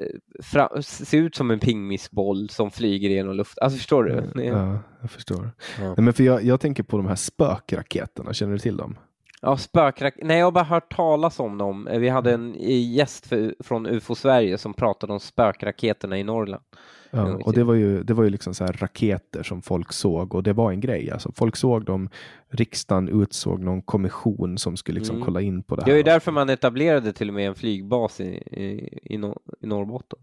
eh, 0.00 0.42
fra, 0.42 0.82
se 0.82 1.16
ut 1.16 1.34
som 1.34 1.50
en 1.50 1.58
pingmissboll 1.58 2.48
som 2.48 2.70
flyger 2.70 3.08
genom 3.08 3.36
luften. 3.36 3.64
Alltså 3.64 3.76
förstår 3.76 4.04
du? 4.04 4.42
Ja, 4.44 4.78
jag 5.00 5.10
förstår. 5.10 5.50
Ja. 5.80 5.84
Nej, 5.84 6.04
men 6.04 6.12
för 6.12 6.24
jag, 6.24 6.44
jag 6.44 6.60
tänker 6.60 6.82
på 6.82 6.96
de 6.96 7.06
här 7.06 7.16
spökraketerna, 7.16 8.32
känner 8.32 8.52
du 8.52 8.58
till 8.58 8.76
dem? 8.76 8.96
Ja, 9.42 9.56
spökraketer. 9.56 10.26
Nej, 10.26 10.38
jag 10.38 10.46
har 10.46 10.52
bara 10.52 10.64
hört 10.64 10.96
talas 10.96 11.40
om 11.40 11.58
dem. 11.58 11.88
Vi 11.90 12.08
hade 12.08 12.32
en 12.32 12.54
gäst 12.92 13.26
för, 13.26 13.54
från 13.60 13.86
UFO 13.86 14.14
Sverige 14.14 14.58
som 14.58 14.74
pratade 14.74 15.12
om 15.12 15.20
spökraketerna 15.20 16.18
i 16.18 16.24
Norrland. 16.24 16.62
Ja, 17.10 17.34
och 17.44 17.52
det 17.52 17.64
var 17.64 17.74
ju, 17.74 18.02
det 18.02 18.14
var 18.14 18.24
ju 18.24 18.30
liksom 18.30 18.54
så 18.54 18.66
raketer 18.66 19.42
som 19.42 19.62
folk 19.62 19.92
såg 19.92 20.34
och 20.34 20.42
det 20.42 20.52
var 20.52 20.72
en 20.72 20.80
grej. 20.80 21.10
Alltså, 21.10 21.32
folk 21.32 21.56
såg 21.56 21.84
dem, 21.84 22.08
riksdagen 22.48 23.22
utsåg 23.22 23.60
någon 23.60 23.82
kommission 23.82 24.58
som 24.58 24.76
skulle 24.76 24.98
liksom 24.98 25.16
mm. 25.16 25.26
kolla 25.26 25.40
in 25.40 25.62
på 25.62 25.76
det 25.76 25.82
här. 25.82 25.86
Det 25.86 25.92
är 25.92 25.96
ju 25.96 26.02
därför 26.02 26.32
man 26.32 26.50
etablerade 26.50 27.12
till 27.12 27.28
och 27.28 27.34
med 27.34 27.48
en 27.48 27.54
flygbas 27.54 28.20
i, 28.20 28.24
i, 28.34 28.98
i, 29.14 29.18
Nor 29.18 29.38
i 29.60 29.66
Norrbotten. 29.66 30.18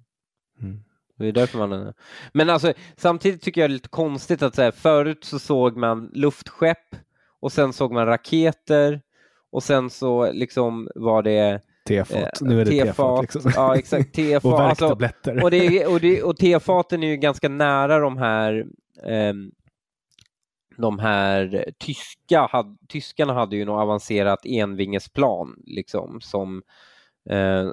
Mm. 0.61 0.83
Det 1.17 1.27
är 1.27 1.31
därför 1.31 1.57
man... 1.57 1.93
Men 2.33 2.49
alltså, 2.49 2.73
samtidigt 2.95 3.41
tycker 3.41 3.61
jag 3.61 3.69
det 3.69 3.71
är 3.71 3.75
lite 3.75 3.89
konstigt 3.89 4.41
att 4.41 4.55
så 4.55 4.61
här, 4.61 4.71
förut 4.71 5.23
så 5.23 5.39
såg 5.39 5.77
man 5.77 6.11
luftskepp 6.13 6.95
och 7.39 7.51
sen 7.51 7.73
såg 7.73 7.91
man 7.91 8.05
raketer 8.05 9.01
och 9.55 9.63
sen 9.63 9.89
så 9.89 10.31
liksom 10.31 10.89
var 10.95 11.23
det 11.23 11.61
Tefat, 11.87 12.41
eh, 12.41 12.47
nu 12.47 12.61
är 12.61 12.65
det 12.65 12.83
tefat. 12.83 13.21
Liksom. 13.21 13.51
Ja, 13.55 13.75
exakt. 13.77 14.13
Tefat. 14.15 14.53
och 14.53 14.59
värktabletter. 14.59 15.31
Alltså, 15.31 15.45
och, 15.45 15.51
det, 15.51 15.85
och, 15.85 15.99
det, 15.99 16.23
och 16.23 16.37
tefaten 16.37 17.03
är 17.03 17.07
ju 17.07 17.17
ganska 17.17 17.49
nära 17.49 17.99
de 17.99 18.17
här 18.17 18.65
eh, 19.03 19.33
de 20.77 20.99
här 20.99 21.65
tyska, 21.79 22.47
had, 22.51 22.77
tyskarna 22.89 23.33
hade 23.33 23.55
ju 23.55 23.65
något 23.65 23.81
avancerat 23.81 24.45
envingesplan 24.45 25.55
liksom 25.65 26.21
som 26.21 26.61
eh, 27.29 27.69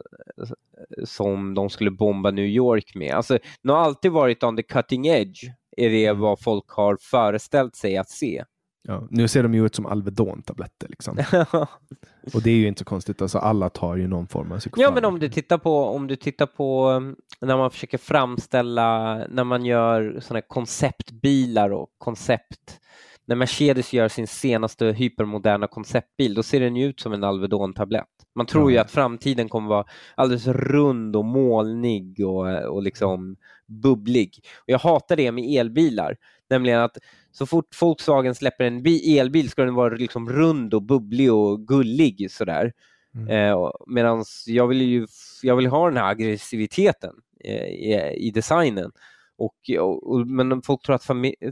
som 1.05 1.55
de 1.55 1.71
skulle 1.71 1.91
bomba 1.91 2.31
New 2.31 2.47
York 2.47 2.95
med. 2.95 3.15
Alltså, 3.15 3.39
det 3.63 3.73
har 3.73 3.81
alltid 3.81 4.13
varit 4.13 4.43
on 4.43 4.57
the 4.57 4.63
cutting 4.63 5.07
edge, 5.07 5.45
är 5.77 5.91
det 5.91 6.07
mm. 6.07 6.21
vad 6.21 6.41
folk 6.41 6.69
har 6.69 6.99
föreställt 7.01 7.77
sig 7.77 7.97
att 7.97 8.11
se. 8.11 8.45
Ja, 8.89 9.07
nu 9.11 9.29
ser 9.29 9.43
de 9.43 9.55
ju 9.55 9.67
ut 9.67 9.75
som 9.75 9.87
Alvedon-tabletter. 9.87 10.89
Liksom. 10.89 11.19
och 12.35 12.43
det 12.43 12.51
är 12.51 12.55
ju 12.55 12.69
inte 12.69 12.79
så 12.79 12.85
konstigt, 12.85 13.23
alltså, 13.23 13.39
alla 13.39 13.71
tar 13.71 13.97
ju 13.97 14.09
någon 14.09 14.27
form 14.27 14.53
av 14.53 14.59
psykofarmaka. 14.59 14.91
Ja, 14.91 14.95
men 14.95 15.05
om 15.05 15.19
du 15.19 15.29
tittar 15.29 15.59
på, 15.59 15.85
om 15.85 16.07
du 16.07 16.17
tittar 16.17 16.47
på 16.47 16.91
um, 16.91 17.17
när 17.41 17.57
man 17.57 17.71
försöker 17.71 17.99
framställa, 17.99 19.17
när 19.29 19.45
man 19.45 19.65
gör 19.65 20.21
sådana 20.21 20.43
konceptbilar 20.43 21.71
och 21.71 21.89
koncept, 21.99 22.81
när 23.25 23.37
Mercedes 23.37 23.93
gör 23.93 24.09
sin 24.09 24.27
senaste 24.27 24.87
hypermoderna 24.87 25.67
konceptbil, 25.67 26.35
då 26.35 26.43
ser 26.43 26.61
den 26.61 26.77
ju 26.77 26.87
ut 26.87 27.01
som 27.01 27.13
en 27.13 27.25
Alvedon-tablett. 27.25 28.07
Man 28.35 28.47
tror 28.47 28.71
ja. 28.71 28.75
ju 28.75 28.79
att 28.79 28.91
framtiden 28.91 29.49
kommer 29.49 29.69
vara 29.69 29.85
alldeles 30.15 30.47
rund 30.47 31.17
och 31.17 31.25
molnig 31.25 32.27
och, 32.27 32.65
och 32.65 32.83
liksom 32.83 33.37
bubblig. 33.67 34.41
Och 34.59 34.69
jag 34.69 34.79
hatar 34.79 35.17
det 35.17 35.33
med 35.33 35.45
elbilar, 35.45 36.17
nämligen 36.51 36.81
att 36.81 36.99
så 37.33 37.47
fort 37.47 37.83
Volkswagen 37.83 38.35
släpper 38.35 38.65
en 38.65 38.87
elbil 39.19 39.51
ska 39.51 39.65
den 39.65 39.75
vara 39.75 39.95
liksom 39.95 40.29
rund 40.29 40.75
och 40.75 40.83
bubblig 40.83 41.33
och 41.33 41.67
gullig 41.67 42.31
sådär. 42.31 42.73
Mm. 43.15 43.29
Eh, 43.29 43.71
Medan 43.87 44.25
jag 44.47 44.67
vill 44.67 44.83
ju 44.83 45.07
jag 45.43 45.57
vill 45.57 45.67
ha 45.67 45.89
den 45.89 45.97
här 45.97 46.11
aggressiviteten 46.11 47.15
eh, 47.45 47.65
i, 47.65 48.15
i, 48.17 48.31
designen. 48.31 48.93
Och, 49.37 49.71
och, 49.81 50.27
men 50.27 50.63
folk 50.63 50.83
tror 50.83 50.95
att 50.95 51.07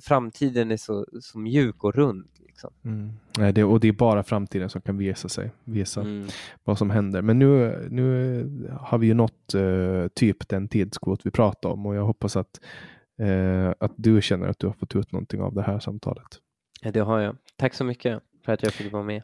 framtiden 0.05 0.71
är 0.71 0.77
så, 0.77 1.07
så 1.21 1.39
mjuk 1.39 1.85
och 1.85 1.95
rund. 1.95 2.29
Liksom. 2.47 2.71
Mm. 2.85 3.13
Nej, 3.39 3.53
det, 3.53 3.65
och 3.65 3.81
det 3.81 3.89
är 3.89 3.93
bara 3.93 4.23
framtiden 4.23 4.71
som 4.71 4.81
kan 4.81 4.99
visa 4.99 5.29
sig, 5.29 5.51
visa 5.65 6.01
mm. 6.01 6.29
vad 6.65 6.79
som 6.79 6.91
händer. 6.91 7.23
Men 7.23 7.39
nu, 7.39 7.79
nu 7.91 8.69
har 8.81 8.99
vi 8.99 9.07
ju 9.07 9.15
nått 9.15 9.55
uh, 9.55 10.09
typ 10.09 10.49
den 10.49 10.69
tidskvot 10.69 11.21
vi 11.27 11.31
pratar 11.31 11.69
om 11.69 11.87
och 11.87 11.95
jag 11.95 12.05
hoppas 12.05 12.37
att 12.37 12.61
eh, 13.21 13.75
att 13.79 13.93
du 13.97 14.23
känner 14.23 14.49
att 14.49 14.59
du 14.59 14.67
har 14.67 14.75
fått 14.75 14.97
ut 14.97 15.13
någonting 15.13 15.41
av 15.41 15.55
det 15.55 15.63
här 15.63 15.79
samtalet. 15.79 16.39
Ja, 16.83 16.91
det 16.91 17.01
har 17.01 17.21
jag. 17.21 17.37
Tack 17.57 17.75
så 17.75 17.85
mycket 17.85 18.23
för 18.45 18.53
att 18.53 18.63
jag 18.63 18.73
fick 18.73 18.93
vara 18.93 19.03
med. 19.03 19.23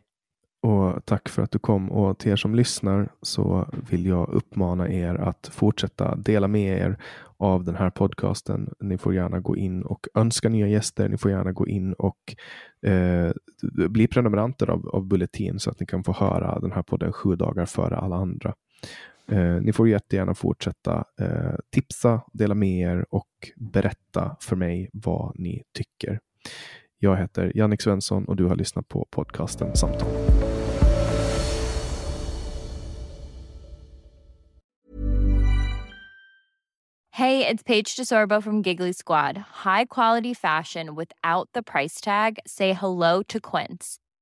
Och 0.62 1.04
tack 1.04 1.28
för 1.28 1.42
att 1.42 1.50
du 1.50 1.58
kom 1.58 1.92
och 1.92 2.18
till 2.18 2.32
er 2.32 2.36
som 2.36 2.54
lyssnar 2.54 3.08
så 3.22 3.68
vill 3.90 4.06
jag 4.06 4.28
uppmana 4.28 4.88
er 4.88 5.14
att 5.14 5.50
fortsätta 5.52 6.16
dela 6.16 6.48
med 6.48 6.78
er 6.78 6.98
av 7.36 7.64
den 7.64 7.74
här 7.74 7.90
podcasten. 7.90 8.74
Ni 8.80 8.98
får 8.98 9.14
gärna 9.14 9.40
gå 9.40 9.56
in 9.56 9.82
och 9.82 10.06
önska 10.14 10.48
nya 10.48 10.68
gäster. 10.68 11.08
Ni 11.08 11.18
får 11.18 11.30
gärna 11.30 11.52
gå 11.52 11.66
in 11.66 11.92
och 11.92 12.36
eh, 12.82 13.32
bli 13.88 14.06
prenumeranter 14.06 14.70
av, 14.70 14.88
av 14.88 15.04
Bulletin 15.04 15.58
så 15.58 15.70
att 15.70 15.80
ni 15.80 15.86
kan 15.86 16.04
få 16.04 16.12
höra 16.12 16.60
den 16.60 16.72
här 16.72 16.82
podden 16.82 17.12
sju 17.12 17.36
dagar 17.36 17.66
före 17.66 17.96
alla 17.96 18.16
andra. 18.16 18.54
Eh, 19.28 19.60
ni 19.62 19.72
får 19.72 19.88
jättegärna 19.88 20.34
fortsätta 20.34 21.04
eh, 21.20 21.54
tipsa, 21.70 22.22
dela 22.32 22.54
med 22.54 22.80
er 22.80 23.06
och 23.10 23.28
berätta 23.56 24.36
för 24.40 24.56
mig 24.56 24.90
vad 24.92 25.38
ni 25.38 25.62
tycker. 25.74 26.20
Jag 26.98 27.16
heter 27.16 27.52
Jannik 27.54 27.82
Svensson 27.82 28.24
och 28.24 28.36
du 28.36 28.44
har 28.44 28.56
lyssnat 28.56 28.88
på 28.88 29.08
podcasten 29.10 29.76
Samtal. 29.76 30.08
Hej, 37.18 37.38
det 37.38 37.50
är 37.50 37.56
Paige 37.64 37.96
DeSorbo 37.98 38.42
från 38.42 38.62
Giggly 38.62 38.92
Squad. 38.92 39.36
High 39.64 39.86
quality 39.90 40.34
fashion 40.34 40.96
without 40.96 41.52
the 41.52 41.62
price 41.62 42.04
tag. 42.04 42.38
Say 42.46 42.72
hello 42.72 43.22
to 43.28 43.38
Quince. 43.40 44.05